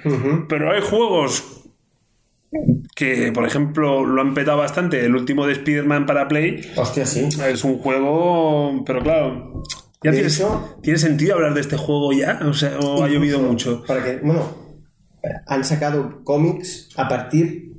Pero 0.48 0.72
hay 0.72 0.82
juegos 0.82 1.61
que, 2.95 3.32
por 3.34 3.45
ejemplo, 3.45 4.06
lo 4.06 4.22
han 4.22 4.34
petado 4.34 4.60
bastante. 4.60 5.06
El 5.06 5.15
último 5.15 5.45
de 5.45 5.53
Spider-Man 5.53 6.06
para 6.06 6.27
Play 6.30 6.72
Hostia, 6.77 7.06
sí. 7.06 7.27
es 7.45 7.64
un 7.65 7.80
juego, 7.80 8.84
pero 8.86 9.03
claro, 9.03 9.64
ya 10.06 10.11
De 10.11 10.18
tiene, 10.18 10.32
hecho- 10.34 10.77
¿tiene 10.82 10.99
sentido 10.99 11.36
hablar 11.36 11.53
de 11.53 11.61
este 11.61 11.77
juego 11.77 12.14
ya? 12.14 12.40
O 12.45 12.53
sea, 12.53 12.77
o 12.80 13.03
ha 13.03 13.07
llovido 13.10 13.40
mucho. 13.40 13.84
Para 13.86 14.03
que, 14.03 14.18
bueno, 14.18 14.48
han 15.48 15.64
sacado 15.65 16.23
cómics 16.23 16.90
a 16.95 17.07
partir 17.10 17.72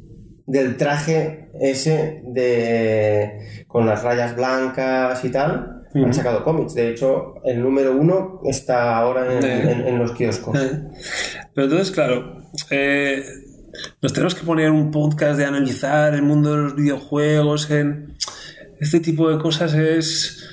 del 0.47 0.77
traje 0.77 1.49
ese 1.61 2.23
de 2.27 3.65
con 3.67 3.87
las 3.87 4.03
rayas 4.03 4.37
blancas 4.37 5.25
y 5.25 5.31
tal. 5.31 5.73
Han 5.95 6.13
sacado 6.13 6.45
cómics. 6.45 6.75
De 6.75 6.91
hecho, 6.91 7.37
el 7.45 7.63
número 7.63 7.97
uno 7.97 8.41
está 8.45 8.97
ahora 8.99 9.39
en, 9.39 9.45
Eh. 9.45 9.73
en- 9.73 9.87
en 9.87 9.99
los 9.99 10.13
kioscos. 10.13 10.59
Pero 11.55 11.65
entonces, 11.69 11.91
claro, 11.91 12.43
eh, 12.71 13.25
nos 14.03 14.13
tenemos 14.13 14.35
que 14.35 14.45
poner 14.45 14.71
un 14.71 14.91
podcast 14.91 15.39
de 15.39 15.47
analizar 15.47 16.15
el 16.15 16.23
mundo 16.23 16.51
de 16.55 16.63
los 16.65 16.75
videojuegos, 16.77 17.71
en 17.71 18.15
este 18.81 19.01
tipo 19.01 19.31
de 19.31 19.39
cosas 19.39 19.73
es... 19.75 20.46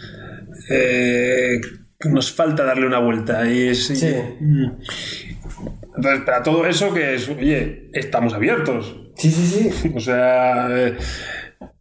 eh, 0.69 1.60
nos 2.06 2.31
falta 2.34 2.64
darle 2.64 2.85
una 2.88 2.99
vuelta 2.99 3.49
y 3.49 3.69
es... 3.69 3.88
Sí. 3.88 4.14
Mm. 4.40 4.65
Entonces, 5.95 6.22
para 6.26 6.41
todo 6.44 6.65
eso 6.65 6.94
que 6.94 7.14
es, 7.15 7.30
oye, 7.30 7.90
estamos 7.94 8.34
abiertos. 8.34 8.95
Sí, 9.15 9.30
sí, 9.31 9.69
sí. 9.72 9.91
O 9.95 9.99
sea, 9.99 10.68
eh, 10.72 10.98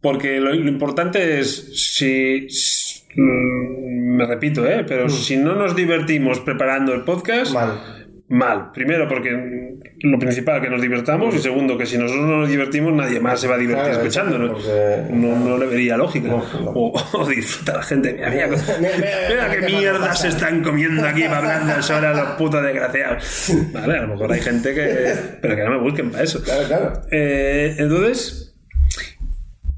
porque 0.01 0.39
lo, 0.39 0.53
lo 0.53 0.69
importante 0.69 1.39
es 1.39 1.71
si, 1.93 2.47
si- 2.49 3.03
mm, 3.15 4.15
me 4.15 4.25
repito, 4.25 4.65
¿eh? 4.67 4.85
pero 4.87 5.09
si 5.09 5.37
no 5.37 5.55
nos 5.55 5.75
divertimos 5.75 6.39
preparando 6.41 6.93
el 6.93 7.01
podcast, 7.01 7.51
Mal. 7.53 8.15
mal. 8.27 8.71
Primero, 8.71 9.07
porque 9.07 9.72
lo 10.03 10.19
principal 10.19 10.61
que 10.61 10.69
nos 10.69 10.81
divertamos 10.81 11.33
y 11.33 11.39
segundo, 11.39 11.77
que 11.77 11.85
si 11.85 11.97
nosotros 11.97 12.25
no 12.27 12.39
nos 12.41 12.49
divertimos, 12.49 12.93
nadie 12.93 13.19
más 13.21 13.39
se 13.39 13.47
va 13.47 13.55
a 13.55 13.57
divertir 13.57 13.85
Claro, 13.85 13.99
escuchándonos. 13.99 14.51
porque- 14.51 15.13
No, 15.13 15.39
no 15.39 15.57
le 15.57 15.65
vería 15.65 15.95
lógica. 15.97 16.27
No, 16.27 16.37
no. 16.37 16.71
O, 16.71 16.93
o 17.17 17.27
disfruta 17.27 17.77
la 17.77 17.83
gente. 17.83 18.13
Mira, 18.13 18.29
mira, 18.29 18.47
Mira, 19.29 19.49
qué 19.49 19.65
mierda 19.65 20.13
se 20.13 20.27
están 20.27 20.61
comiendo 20.61 21.07
aquí 21.07 21.23
para 21.29 21.37
hablar 21.57 21.79
ahora 21.89 22.13
los 22.13 22.29
putos 22.35 22.61
desgraciados. 22.63 23.53
Vale, 23.71 23.97
a 23.97 24.01
lo 24.01 24.07
mejor 24.09 24.31
hay 24.33 24.41
gente 24.41 24.73
que. 24.73 25.13
Pero 25.41 25.55
que 25.55 25.63
no 25.63 25.71
me 25.71 25.77
busquen 25.77 26.11
para 26.11 26.23
eso. 26.25 26.43
Claro, 26.43 26.67
claro. 26.67 27.01
Eh, 27.11 27.75
entonces, 27.79 28.55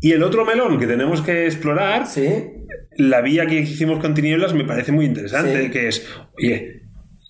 y 0.02 0.11
el 0.11 0.23
otro 0.23 0.43
melón 0.43 0.80
que 0.80 0.88
tenemos 0.88 1.22
que 1.22 1.45
explorar, 1.45 2.07
Sí. 2.07 2.27
la 2.97 3.22
vía 3.22 3.45
que 3.45 3.60
hicimos 3.60 3.99
con 3.99 4.15
Tinieblas 4.15 4.53
me 4.56 4.64
parece 4.65 4.91
muy 4.91 5.06
interesante, 5.06 5.65
Sí. 5.65 5.69
que 5.69 5.88
es, 5.88 6.07
oye, 6.38 6.81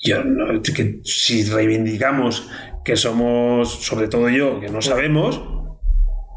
yo 0.01 0.23
no- 0.23 0.61
que 0.61 0.99
si 1.03 1.43
reivindicamos 1.43 2.47
que 2.85 2.95
somos, 2.95 3.83
sobre 3.83 4.07
todo 4.07 4.29
yo, 4.29 4.59
que 4.61 4.69
no 4.69 4.81
sabemos, 4.81 5.41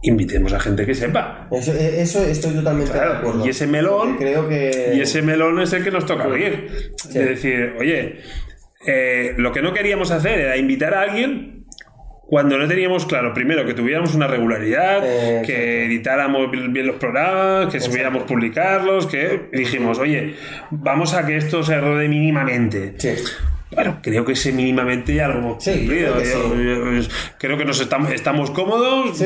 invitemos 0.02 0.52
a 0.52 0.60
gente 0.60 0.86
que 0.86 0.94
sepa. 0.94 1.48
Eso, 1.52 1.72
eh, 1.72 2.00
eso 2.02 2.24
estoy 2.24 2.54
totalmente 2.54 2.90
Claro, 2.92 3.12
de 3.12 3.18
acuerdo. 3.18 3.46
y 3.46 3.50
ese 3.50 3.66
melón- 3.66 4.16
Creo 4.16 4.48
que. 4.48 4.92
Y 4.96 5.00
ese 5.00 5.22
melón 5.22 5.60
es 5.60 5.72
el 5.72 5.84
que 5.84 5.90
nos 5.90 6.06
toca 6.06 6.24
abrir. 6.24 6.92
Sí. 6.96 7.18
Es 7.18 7.28
decir, 7.28 7.74
oye, 7.78 8.20
eh, 8.86 9.34
lo 9.36 9.52
que 9.52 9.60
no 9.62 9.72
queríamos 9.72 10.10
hacer 10.10 10.38
era 10.40 10.56
invitar 10.56 10.94
a 10.94 11.02
alguien 11.02 11.66
cuando 12.30 12.58
no 12.58 12.68
teníamos 12.68 13.06
claro, 13.06 13.32
primero, 13.34 13.64
que 13.64 13.72
tuviéramos 13.74 14.14
una 14.14 14.26
regularidad, 14.26 15.00
Eh, 15.02 15.42
que 15.46 15.86
editáramos 15.86 16.50
bien 16.50 16.86
los 16.86 16.96
programas, 16.96 17.72
que 17.72 17.80
supiéramos 17.80 18.24
publicarlos, 18.24 19.06
que 19.06 19.48
dijimos, 19.52 19.98
oye, 19.98 20.34
vamos 20.70 21.14
a 21.14 21.24
que 21.26 21.36
esto 21.38 21.62
se 21.62 21.80
rode 21.80 22.06
mínimamente. 22.08 22.94
Sí. 22.98 23.14
Bueno, 23.70 23.98
creo 24.02 24.24
que 24.24 24.32
ese 24.32 24.50
mínimamente 24.52 25.16
hemos 25.18 25.62
Sí, 25.62 25.72
cumplido. 25.72 26.14
creo 26.14 26.22
que 26.22 26.30
Yo- 26.30 27.02
sí. 27.02 27.08
yo- 27.08 27.14
creo 27.38 27.58
que 27.58 27.64
nos 27.66 27.80
estamos, 27.80 28.10
estamos 28.12 28.50
cómodos. 28.50 29.18
Sí. 29.18 29.24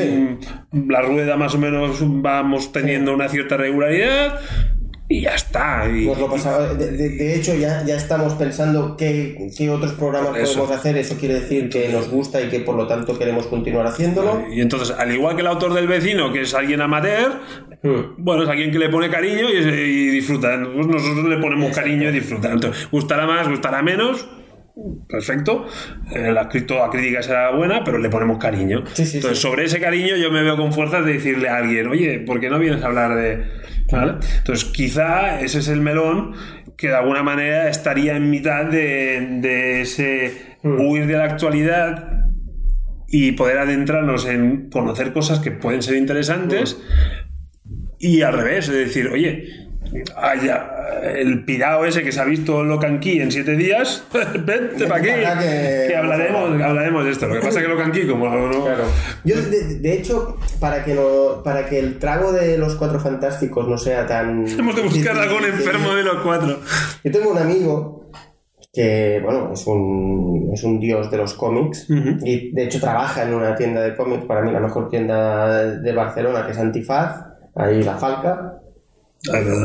mm, 0.72 0.90
La 0.90 1.00
rueda 1.02 1.36
más 1.36 1.54
o 1.54 1.58
menos 1.58 1.98
vamos 2.00 2.72
teniendo 2.72 3.14
una 3.14 3.28
cierta 3.28 3.56
regularidad 3.56 4.40
y 5.14 5.20
ya 5.20 5.34
está. 5.34 5.86
Y, 5.88 6.06
Nos 6.06 6.18
lo 6.18 6.30
pasaba- 6.30 6.74
de, 6.74 6.90
de- 6.92 7.08
de 7.10 7.34
hecho, 7.34 7.54
ya, 7.54 7.84
ya 7.84 7.96
estamos 7.96 8.32
pensando 8.34 8.96
qué, 8.96 9.48
qué 9.56 9.68
otros 9.70 9.92
programas 9.92 10.30
podemos 10.38 10.70
hacer. 10.70 10.96
Eso 10.96 11.16
quiere 11.18 11.34
decir 11.40 11.68
que 11.68 11.88
nos 11.90 12.08
gusta 12.08 12.40
y 12.40 12.48
que 12.48 12.60
por 12.60 12.74
lo 12.76 12.86
tanto 12.86 13.18
queremos 13.18 13.46
continuar 13.46 13.86
haciéndolo. 13.86 14.44
y 14.50 14.60
entonces, 14.60 14.94
al 14.98 15.12
igual 15.12 15.34
que 15.34 15.42
el 15.42 15.48
autor 15.48 15.74
del 15.74 15.86
vecino, 15.86 16.32
que 16.32 16.42
es 16.42 16.54
alguien 16.54 16.80
amateur, 16.80 17.32
Hmm. 17.84 18.14
bueno, 18.16 18.44
es 18.44 18.48
alguien 18.48 18.70
que 18.70 18.78
le 18.78 18.88
pone 18.88 19.10
cariño 19.10 19.48
y, 19.50 19.56
y 19.56 20.06
disfruta. 20.10 20.56
Pues 20.72 20.86
nosotros 20.86 21.24
le 21.26 21.36
ponemos 21.38 21.74
cariño 21.74 22.08
y 22.10 22.12
disfruta. 22.12 22.52
Entonces, 22.52 22.88
gustará 22.92 23.26
más, 23.26 23.48
gustará 23.48 23.82
menos. 23.82 24.24
Perfecto. 25.08 25.66
Eh, 26.14 26.32
la, 26.32 26.48
toda 26.48 26.90
crítica 26.90 27.22
será 27.22 27.50
buena, 27.50 27.84
pero 27.84 27.98
le 27.98 28.08
ponemos 28.08 28.38
cariño. 28.38 28.84
Sí, 28.94 29.04
sí, 29.04 29.16
Entonces, 29.18 29.38
sí. 29.38 29.42
sobre 29.42 29.64
ese 29.64 29.80
cariño 29.80 30.16
yo 30.16 30.30
me 30.30 30.42
veo 30.42 30.56
con 30.56 30.72
fuerzas 30.72 31.04
de 31.04 31.14
decirle 31.14 31.48
a 31.48 31.56
alguien, 31.56 31.88
oye, 31.88 32.20
¿por 32.20 32.40
qué 32.40 32.48
no 32.48 32.58
vienes 32.58 32.82
a 32.82 32.86
hablar 32.86 33.14
de...? 33.14 33.62
¿Vale? 33.90 34.14
Entonces, 34.38 34.64
quizá 34.72 35.40
ese 35.40 35.58
es 35.58 35.68
el 35.68 35.82
melón 35.82 36.34
que 36.78 36.88
de 36.88 36.94
alguna 36.94 37.22
manera 37.22 37.68
estaría 37.68 38.16
en 38.16 38.30
mitad 38.30 38.64
de, 38.64 39.38
de 39.40 39.82
ese 39.82 40.56
huir 40.62 41.06
de 41.06 41.14
la 41.14 41.24
actualidad 41.24 42.26
y 43.08 43.32
poder 43.32 43.58
adentrarnos 43.58 44.26
en 44.26 44.70
conocer 44.70 45.12
cosas 45.12 45.40
que 45.40 45.50
pueden 45.50 45.82
ser 45.82 45.96
interesantes 45.96 46.80
y 47.98 48.22
al 48.22 48.32
revés, 48.32 48.68
es 48.68 48.74
decir, 48.74 49.08
oye, 49.08 49.48
haya 50.16 50.66
el 51.14 51.44
pirao 51.44 51.84
ese 51.84 52.02
que 52.02 52.12
se 52.12 52.20
ha 52.20 52.24
visto 52.24 52.62
Locan 52.62 53.00
Key 53.00 53.20
en 53.20 53.30
siete 53.32 53.56
días, 53.56 54.04
vente 54.12 54.86
para 54.86 55.00
aquí, 55.00 55.08
que- 55.40 55.84
que 55.88 55.96
hablaremos, 55.96 56.60
hablaremos 56.62 57.04
de 57.04 57.10
esto. 57.10 57.26
Lo 57.26 57.34
que 57.34 57.40
pasa 57.40 57.58
es 57.60 57.66
que 57.66 57.72
Locan 57.72 57.92
Key, 57.92 58.06
como 58.06 58.28
no, 58.28 58.64
Claro. 58.64 58.84
Yo, 59.24 59.36
de, 59.36 59.78
de 59.80 59.92
hecho, 59.92 60.36
para 60.60 60.84
que, 60.84 60.94
no, 60.94 61.42
para 61.44 61.66
que 61.66 61.78
el 61.78 61.98
trago 61.98 62.32
de 62.32 62.56
los 62.58 62.74
cuatro 62.76 63.00
fantásticos 63.00 63.68
no 63.68 63.76
sea 63.78 64.06
tan. 64.06 64.46
hemos 64.58 64.76
de 64.76 64.82
buscar 64.82 65.16
algún 65.18 65.44
enfermo 65.44 65.94
de 65.94 66.02
los 66.04 66.16
cuatro. 66.22 66.58
Yo 67.04 67.10
tengo 67.12 67.30
un 67.30 67.38
amigo 67.38 68.10
que, 68.72 69.20
bueno, 69.22 69.50
es 69.52 69.66
un, 69.66 70.50
es 70.54 70.62
un 70.64 70.80
dios 70.80 71.10
de 71.10 71.18
los 71.18 71.34
cómics 71.34 71.86
y 72.24 72.52
de 72.54 72.64
hecho 72.64 72.80
trabaja 72.80 73.22
en 73.22 73.34
una 73.34 73.54
tienda 73.54 73.82
de 73.82 73.94
cómics, 73.94 74.24
para 74.24 74.40
mí 74.40 74.50
la 74.50 74.60
mejor 74.60 74.88
tienda 74.88 75.62
de 75.74 75.92
Barcelona, 75.92 76.46
que 76.46 76.52
es 76.52 76.58
Antifaz, 76.58 77.16
ahí 77.54 77.82
la 77.82 77.96
Falca. 77.98 78.51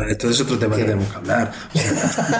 Esto 0.08 0.30
es 0.30 0.42
otro 0.42 0.60
tema 0.60 0.76
que 0.76 0.84
tenemos 0.84 1.08
que 1.10 1.18
hablar. 1.18 1.52
O 1.74 1.78
sea, 1.80 1.92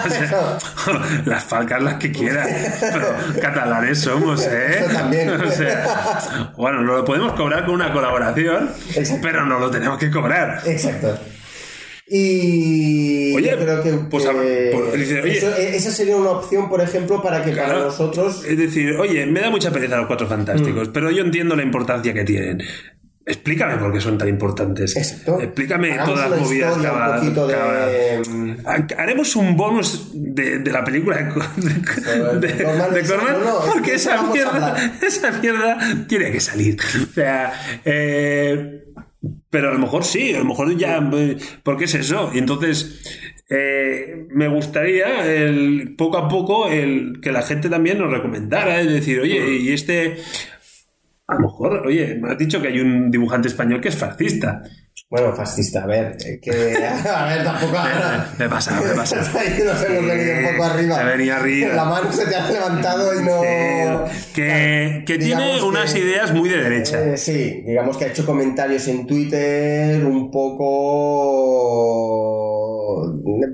o 0.06 0.60
sea, 0.90 1.22
las 1.24 1.44
falcas 1.44 1.82
las 1.82 1.94
que 1.94 2.12
quieras. 2.12 2.48
Pero 2.80 3.08
catalanes 3.42 3.98
somos, 3.98 4.40
¿eh? 4.46 4.78
Eso 4.80 4.92
también. 4.92 5.30
O 5.30 5.50
sea, 5.50 6.52
bueno, 6.56 6.80
no 6.82 6.98
lo 6.98 7.04
podemos 7.04 7.32
cobrar 7.32 7.64
con 7.66 7.74
una 7.74 7.92
colaboración, 7.92 8.70
Exacto. 8.94 9.20
pero 9.22 9.44
no 9.46 9.58
lo 9.58 9.68
tenemos 9.70 9.98
que 9.98 10.10
cobrar. 10.12 10.62
Exacto. 10.64 11.18
Y 12.10 13.34
Oye, 13.36 13.50
yo 13.50 13.58
creo 13.58 13.82
que, 13.82 13.92
pues, 14.10 14.24
a- 14.26 14.32
que 14.32 14.70
pues, 14.72 14.92
dice, 14.94 15.20
oye. 15.20 15.36
eso- 15.38 15.54
esa 15.56 15.90
sería 15.90 16.16
una 16.16 16.30
opción, 16.30 16.68
por 16.70 16.80
ejemplo, 16.80 17.20
para 17.22 17.44
que 17.44 17.50
para 17.52 17.80
nosotros 17.80 18.44
Es 18.46 18.56
decir, 18.56 18.94
oye, 18.98 19.26
me 19.26 19.40
da 19.40 19.50
mucha 19.50 19.70
pereza 19.70 19.96
los 19.98 20.06
cuatro 20.06 20.26
Mm. 20.26 20.30
fantásticos, 20.30 20.88
pero 20.88 21.10
yo 21.10 21.22
entiendo 21.22 21.54
la 21.56 21.62
importancia 21.64 22.14
que 22.14 22.24
tienen. 22.24 22.62
Explícame 23.28 23.76
por 23.76 23.92
qué 23.92 24.00
son 24.00 24.16
tan 24.18 24.28
importantes. 24.28 24.96
Exacto. 24.96 25.40
Explícame 25.40 25.92
Hagamos 25.92 26.14
todas 26.14 26.30
las 26.30 26.40
movidas 26.40 26.76
un 26.76 26.82
cada- 26.82 27.20
de- 27.20 27.34
cada- 28.64 29.02
Haremos 29.02 29.36
un 29.36 29.56
bonus 29.56 30.10
de, 30.14 30.58
de 30.60 30.72
la 30.72 30.82
película 30.82 31.16
de, 31.16 32.48
de, 32.48 32.64
Corman, 33.06 33.32
no, 33.34 33.44
no, 33.44 33.60
porque 33.66 33.90
que 33.90 33.94
esa 33.96 34.22
mierda, 34.22 34.92
esa 35.06 35.30
mierda 35.32 35.78
tiene 36.08 36.32
que 36.32 36.40
salir. 36.40 36.78
O 36.80 37.12
sea, 37.14 37.52
eh, 37.84 38.84
pero 39.50 39.70
a 39.70 39.72
lo 39.74 39.78
mejor 39.78 40.04
sí, 40.04 40.34
a 40.34 40.38
lo 40.38 40.44
mejor 40.46 40.74
ya. 40.76 40.98
eh, 41.12 41.36
Porque 41.62 41.84
es 41.84 41.94
eso. 41.94 42.30
Y 42.34 42.38
entonces. 42.38 43.00
eh, 43.50 44.26
me 44.30 44.46
gustaría 44.48 45.24
el, 45.26 45.94
poco 45.96 46.18
a 46.18 46.28
poco 46.28 46.68
el, 46.68 47.20
que 47.22 47.32
la 47.32 47.40
gente 47.42 47.68
también 47.70 47.98
nos 47.98 48.10
recomendara, 48.12 48.80
es 48.80 48.92
decir, 48.92 49.20
oye, 49.20 49.56
y 49.56 49.72
este, 49.72 50.18
a 51.28 51.34
lo 51.34 51.40
mejor, 51.40 51.86
oye, 51.86 52.16
me 52.20 52.32
has 52.32 52.38
dicho 52.38 52.60
que 52.62 52.68
hay 52.68 52.80
un 52.80 53.10
dibujante 53.10 53.48
español 53.48 53.80
que 53.82 53.88
es 53.88 53.96
fascista. 53.96 54.62
Bueno, 55.10 55.34
fascista, 55.34 55.84
a 55.84 55.86
ver, 55.86 56.16
que. 56.42 56.50
A 56.50 57.24
ver, 57.26 57.44
tampoco. 57.44 57.72
Me 58.38 58.44
he 58.44 58.48
pasado, 58.48 58.84
me 58.84 58.92
he 58.92 58.94
pasado. 58.94 59.22
Nos 59.22 59.34
hemos 59.84 60.06
venido 60.06 60.38
un 60.38 60.44
poco 60.52 60.64
arriba. 60.64 60.96
Se 60.98 61.04
venía 61.04 61.36
arriba. 61.36 61.74
La 61.74 61.84
mano 61.84 62.12
se 62.12 62.26
te 62.26 62.34
ha 62.34 62.50
levantado 62.50 63.14
y 63.18 63.24
no. 63.24 63.40
Que, 64.34 65.04
que 65.06 65.18
tiene 65.18 65.62
unas 65.62 65.94
que- 65.94 66.00
ideas 66.00 66.34
muy 66.34 66.48
de 66.50 66.62
derecha. 66.62 67.00
Eh, 67.04 67.16
sí, 67.16 67.62
digamos 67.66 67.96
que 67.96 68.04
ha 68.06 68.08
hecho 68.08 68.26
comentarios 68.26 68.86
en 68.88 69.06
Twitter 69.06 70.04
un 70.04 70.30
poco 70.30 70.66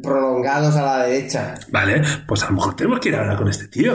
prolongados 0.02 0.74
a 0.76 0.82
la 0.82 1.06
derecha. 1.06 1.54
Vale, 1.70 2.02
pues 2.26 2.42
a 2.42 2.46
lo 2.46 2.52
mejor 2.54 2.74
tenemos 2.76 2.98
que 3.00 3.08
ir 3.10 3.16
a 3.16 3.20
hablar 3.20 3.36
con 3.36 3.48
este 3.48 3.68
tío. 3.68 3.94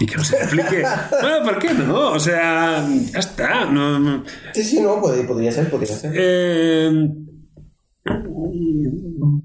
Y 0.00 0.06
que 0.06 0.16
nos 0.16 0.32
explique. 0.32 0.82
bueno, 1.20 1.44
¿por 1.44 1.58
qué 1.58 1.72
no? 1.74 2.10
O 2.12 2.20
sea, 2.20 2.86
ya 3.12 3.18
está. 3.18 3.64
No, 3.64 3.98
no- 3.98 4.24
Sí, 4.52 4.62
sí, 4.62 4.80
no, 4.80 5.00
pod- 5.00 5.26
podría 5.26 5.50
ser, 5.52 5.70
podría 5.70 5.94
ser. 5.96 6.12
Eh, 6.14 6.90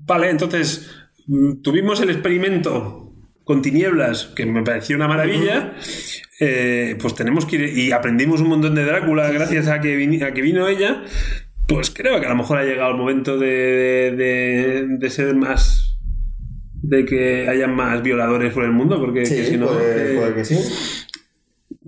vale, 0.06 0.30
entonces 0.30 0.90
mm, 1.28 1.62
tuvimos 1.62 2.02
el 2.02 2.10
experimento 2.10 3.00
con 3.44 3.62
tinieblas, 3.62 4.28
que 4.36 4.46
me 4.46 4.64
pareció 4.64 4.96
una 4.96 5.08
maravilla. 5.08 5.74
Eh, 6.40 6.98
pues 7.02 7.16
tenemos 7.16 7.46
que 7.46 7.58
ir 7.58 7.78
y 7.78 7.92
aprendimos 7.92 8.42
un 8.42 8.50
montón 8.50 8.76
de 8.76 8.86
Drácula 8.86 9.30
gracias 9.32 9.68
a 9.68 9.80
que, 9.82 9.98
vini- 9.98 10.24
a 10.24 10.34
que 10.34 10.42
vino 10.42 10.68
ella. 10.68 11.04
Pues 11.68 11.90
creo 11.90 12.20
que 12.20 12.26
a 12.26 12.30
lo 12.30 12.36
mejor 12.36 12.58
ha 12.60 12.64
llegado 12.64 12.92
el 12.92 12.98
momento 12.98 13.38
de- 13.38 14.86
de 15.00 15.10
ser 15.10 15.36
más. 15.36 15.93
De 16.84 17.06
que 17.06 17.48
haya 17.48 17.68
más 17.68 18.04
violadores 18.04 18.54
por 18.54 18.64
el 18.66 18.72
mundo, 18.72 19.00
porque 19.00 19.24
que 19.24 19.46
si 19.46 19.58
no. 19.58 19.68
puede, 19.68 20.14
eh, 20.14 20.18
puede 20.18 20.36
que 20.36 20.46
sí. 20.46 20.58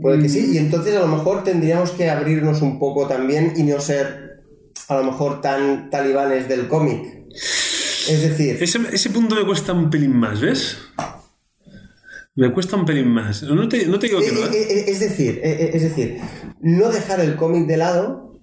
Puede 0.01 0.21
que 0.21 0.29
sí, 0.29 0.51
y 0.53 0.57
entonces 0.57 0.95
a 0.95 1.01
lo 1.01 1.07
mejor 1.07 1.43
tendríamos 1.43 1.91
que 1.91 2.09
abrirnos 2.09 2.61
un 2.61 2.79
poco 2.79 3.07
también 3.07 3.53
y 3.55 3.63
no 3.63 3.79
ser 3.79 4.41
a 4.87 4.97
lo 4.97 5.03
mejor 5.03 5.41
tan 5.41 5.89
talibanes 5.89 6.47
del 6.47 6.67
cómic. 6.67 7.05
Es 7.29 8.21
decir, 8.21 8.57
Ese, 8.61 8.79
ese 8.91 9.09
punto 9.09 9.35
me 9.35 9.45
cuesta 9.45 9.73
un 9.73 9.89
pelín 9.89 10.15
más, 10.15 10.39
¿ves? 10.39 10.77
Me 12.35 12.51
cuesta 12.51 12.75
un 12.75 12.85
pelín 12.85 13.07
más. 13.07 13.43
No 13.43 13.67
te, 13.67 13.85
no 13.87 13.97
te 13.97 14.07
digo 14.07 14.19
que 14.19 14.31
no. 14.31 14.39
Eh, 14.39 14.43
¿eh? 14.43 14.49
eh, 14.53 14.67
eh, 14.69 14.85
Es 14.87 14.99
decir, 14.99 15.39
es 15.43 15.81
decir, 15.81 16.19
no 16.61 16.89
dejar 16.89 17.19
el 17.21 17.35
cómic 17.35 17.65
de 17.65 17.77
lado, 17.77 18.39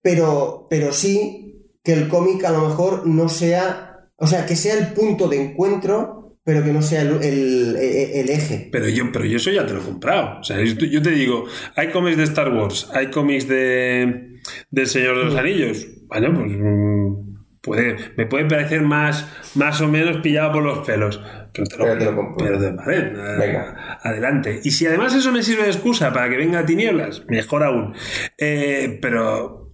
pero, 0.00 0.66
pero 0.70 0.92
sí 0.92 1.68
que 1.82 1.92
el 1.92 2.08
cómic 2.08 2.44
a 2.44 2.50
lo 2.50 2.68
mejor 2.68 3.06
no 3.06 3.28
sea, 3.28 3.95
o 4.16 4.26
sea, 4.26 4.46
que 4.46 4.56
sea 4.56 4.74
el 4.78 4.92
punto 4.94 5.28
de 5.28 5.42
encuentro, 5.42 6.38
pero 6.44 6.62
que 6.62 6.72
no 6.72 6.80
sea 6.82 7.02
el, 7.02 7.22
el- 7.22 7.76
eh, 7.76 8.20
el 8.20 8.30
eje. 8.30 8.68
Pero 8.70 8.88
yo, 8.88 9.10
pero 9.12 9.24
yo 9.24 9.36
eso 9.36 9.50
ya 9.50 9.66
te 9.66 9.72
lo 9.74 9.80
he 9.80 9.84
comprado. 9.84 10.40
O 10.40 10.44
sea, 10.44 10.62
yo 10.62 11.02
te 11.02 11.10
digo, 11.10 11.44
hay 11.74 11.90
cómics 11.90 12.16
de 12.16 12.22
Star 12.24 12.52
Wars, 12.52 12.88
hay 12.94 13.10
cómics 13.10 13.48
de 13.48 14.36
del 14.70 14.86
Señor 14.86 15.18
de 15.18 15.24
los 15.24 15.34
Anillos. 15.34 15.86
Bueno, 16.06 16.32
pues 16.34 16.52
mm, 16.56 17.36
puede, 17.62 17.96
me 18.16 18.26
puede 18.26 18.44
parecer 18.44 18.82
más, 18.82 19.28
más 19.56 19.80
o 19.80 19.88
menos 19.88 20.18
pillado 20.18 20.52
por 20.52 20.62
los 20.62 20.86
pelos. 20.86 21.20
Pero 21.52 21.66
te 21.66 21.76
lo, 21.78 21.84
Pero 21.84 21.98
te 21.98 22.04
lo 22.04 22.16
compro. 22.16 22.36
pero 22.46 22.60
te- 22.60 22.70
vale, 22.70 23.10
Venga. 23.38 23.98
adelante. 24.02 24.60
Y 24.62 24.70
si 24.70 24.86
además 24.86 25.14
eso 25.16 25.32
me 25.32 25.42
sirve 25.42 25.64
de 25.64 25.70
excusa 25.70 26.12
para 26.12 26.30
que 26.30 26.36
venga 26.36 26.64
tinieblas, 26.64 27.24
mejor 27.28 27.64
aún. 27.64 27.94
Eh, 28.38 28.98
pero, 29.02 29.72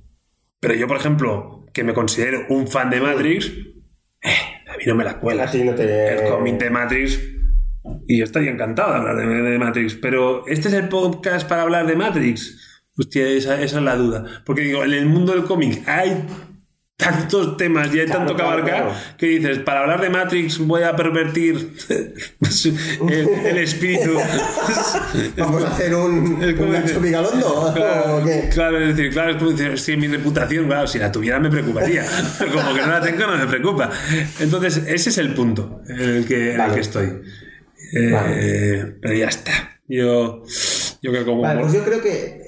pero 0.58 0.74
yo, 0.74 0.86
por 0.86 0.96
ejemplo, 0.96 1.66
que 1.74 1.84
me 1.84 1.92
considero 1.92 2.46
un 2.48 2.66
fan 2.68 2.88
de 2.88 3.00
Matrix, 3.00 3.52
eh, 4.22 4.30
a 4.72 4.76
mí 4.76 4.84
no 4.86 4.94
me 4.94 5.04
la 5.04 5.18
cuela 5.18 5.44
A 5.44 5.50
ti 5.50 5.62
no 5.64 5.74
te- 5.74 6.14
el 6.24 6.28
cómic 6.30 6.58
de 6.58 6.70
Matrix. 6.70 7.20
Y 8.06 8.18
yo 8.18 8.24
estaría 8.24 8.50
encantado 8.50 8.92
de 8.92 8.98
hablar 8.98 9.16
de, 9.16 9.26
de 9.26 9.58
Matrix. 9.58 9.94
Pero 9.96 10.46
¿este 10.46 10.68
es 10.68 10.74
el 10.74 10.88
podcast 10.88 11.48
para 11.48 11.62
hablar 11.62 11.86
de 11.86 11.96
Matrix? 11.96 12.58
Hostia, 12.96 13.26
esa, 13.28 13.60
esa 13.60 13.78
es 13.78 13.82
la 13.84 13.96
duda. 13.96 14.42
Porque 14.44 14.62
digo, 14.62 14.84
en 14.84 14.92
el 14.92 15.06
mundo 15.06 15.32
del 15.32 15.44
cómic 15.44 15.82
hay 15.88 16.24
tantos 16.96 17.56
temas 17.56 17.92
y 17.94 18.00
hay 18.00 18.06
Claro, 18.06 18.20
tanto 18.20 18.36
que 18.36 18.42
abarcar 18.42 18.82
claro. 18.82 18.94
que 19.18 19.26
dices, 19.26 19.58
para 19.58 19.80
hablar 19.80 20.00
de 20.00 20.10
Matrix 20.10 20.58
voy 20.58 20.82
a 20.82 20.94
pervertir 20.94 21.74
el, 23.08 23.28
el 23.46 23.58
espíritu. 23.58 24.16
Vamos 25.36 25.64
a 25.64 25.68
hacer 25.68 25.94
un, 25.94 26.42
Es 26.42 26.54
como 26.54 26.70
un. 26.70 26.76
Claro, 28.50 28.78
es 28.78 28.96
decir, 28.96 29.12
claro, 29.12 29.30
es 29.32 29.36
como 29.36 29.50
decir, 29.50 29.78
sí, 29.78 29.96
mi 29.96 30.06
reputación, 30.06 30.66
claro, 30.66 30.86
si 30.86 30.98
la 30.98 31.10
tuviera 31.10 31.40
me 31.40 31.50
preocuparía. 31.50 32.04
Como 32.38 32.74
que 32.74 32.80
no 32.80 32.86
la 32.86 33.00
tengo, 33.00 33.26
no 33.26 33.36
me 33.36 33.46
preocupa. 33.46 33.90
Entonces, 34.38 34.82
ese 34.86 35.10
es 35.10 35.18
el 35.18 35.34
punto 35.34 35.80
en 35.88 36.00
el 36.00 36.24
que, 36.26 36.54
en 36.54 36.60
el 36.60 36.72
que 36.72 36.80
estoy. 36.80 37.22
Eh. 37.94 38.94
Pero 39.00 39.14
ya 39.14 39.26
está. 39.26 39.80
Yo, 39.88 40.42
yo 41.02 41.10
creo 41.10 41.24
que 41.24 41.30
como. 41.30 41.42
Vale, 41.42 41.60
pues 41.62 41.72
yo 41.72 41.84
creo 41.84 42.00
que, 42.00 42.41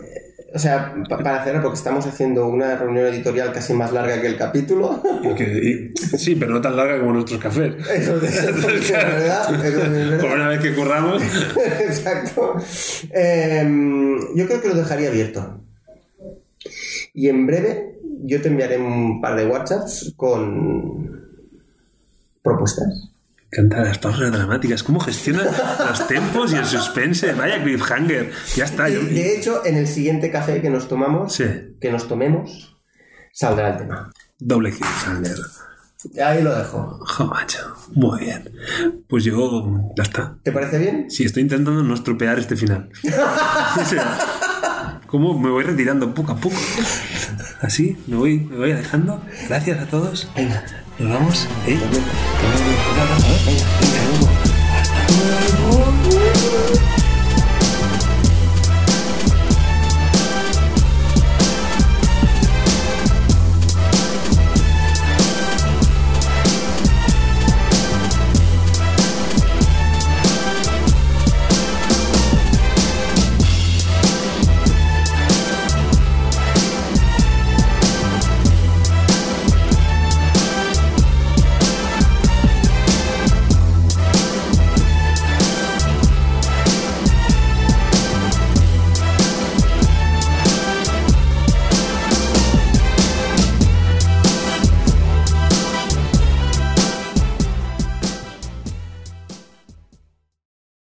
o 0.55 0.59
sea, 0.59 0.95
pa- 1.09 1.19
para 1.19 1.43
cerrar, 1.45 1.63
porque 1.63 1.77
estamos 1.79 2.07
haciendo 2.07 2.47
una 2.47 2.77
reunión 2.77 3.07
editorial 3.09 3.53
casi 3.53 3.73
más 3.75 3.93
larga 3.93 4.21
que 4.21 4.29
el 4.29 4.37
capítulo. 4.37 5.03
sí, 6.17 6.37
pero 6.37 6.53
no 6.53 6.61
tan 6.61 6.77
larga 6.77 7.01
como 7.01 7.13
nuestros 7.13 7.41
cafés. 7.41 7.75
Eso 7.93 8.17
es, 8.23 8.37
eso 8.45 8.69
es 8.69 8.91
verdad. 8.93 9.55
eso 9.67 9.83
es 9.83 9.91
verdad. 9.91 10.21
Por 10.21 10.31
una 10.31 10.49
vez 10.49 10.61
que 10.61 10.75
curramos. 10.75 11.23
Exacto. 11.81 12.55
Em, 13.13 14.19
yo 14.37 14.47
creo 14.47 14.61
que 14.63 14.69
lo 14.69 14.75
dejaría 14.77 15.09
abierto. 15.09 15.61
Y 17.13 17.29
en 17.29 17.47
breve 17.47 17.99
yo 18.27 18.41
te 18.41 18.49
enviaré 18.49 18.79
un 18.79 19.21
par 19.21 19.37
de 19.37 19.47
WhatsApps 19.47 20.15
con 20.17 21.21
propuestas. 22.43 23.11
Canta 23.55 23.81
las 23.83 23.99
pausas 23.99 24.33
dramáticas. 24.33 24.83
¿Cómo 24.83 24.99
gestiona 25.01 25.45
los 25.89 26.07
tempos 26.09 26.53
y 26.53 26.57
el 26.57 26.65
suspense? 26.67 27.33
Vaya 27.35 27.63
cliffhanger. 27.63 28.33
Ya 28.57 28.65
está. 28.65 28.89
Y 28.89 28.95
yo- 28.95 29.03
de 29.03 29.37
hecho, 29.37 29.65
en 29.65 29.77
el 29.77 29.87
siguiente 29.87 30.31
café 30.31 30.61
que 30.61 30.71
nos 30.71 30.89
tomamos, 30.89 31.33
Sí. 31.35 31.45
que 31.81 31.91
nos 31.93 32.09
tomemos, 32.09 32.77
saldrá 33.33 33.71
el 33.71 33.77
tema. 33.79 34.11
Doble 34.39 34.71
cliffhanger. 34.73 35.37
Ahí 36.23 36.43
lo 36.43 36.55
dejo. 36.59 36.99
Jo, 37.07 37.27
macho. 37.27 37.61
Muy 37.95 38.21
bien. 38.25 38.51
Pues 39.09 39.25
yo. 39.25 39.93
Ya 39.97 40.03
está. 40.03 40.37
¿Te 40.43 40.51
parece 40.53 40.79
bien? 40.79 41.11
Sí, 41.11 41.25
estoy 41.25 41.43
intentando 41.45 41.83
no 41.83 41.95
estropear 41.95 42.39
este 42.39 42.57
final. 42.57 42.91
O 43.81 43.85
sea, 43.85 45.01
¿Cómo 45.07 45.39
me 45.39 45.49
voy 45.49 45.63
retirando 45.63 46.13
poco 46.13 46.33
a 46.33 46.37
poco? 46.37 46.57
Así, 47.61 47.97
me 48.09 48.17
voy, 48.17 48.41
me 48.41 48.57
voy 48.57 48.73
alejando. 48.73 49.23
Gracias 49.49 49.81
a 49.81 49.87
todos. 49.87 50.29
Venga. 50.35 50.65
Nos 50.99 51.11
vamos. 51.13 51.49
¿eh? 51.67 51.79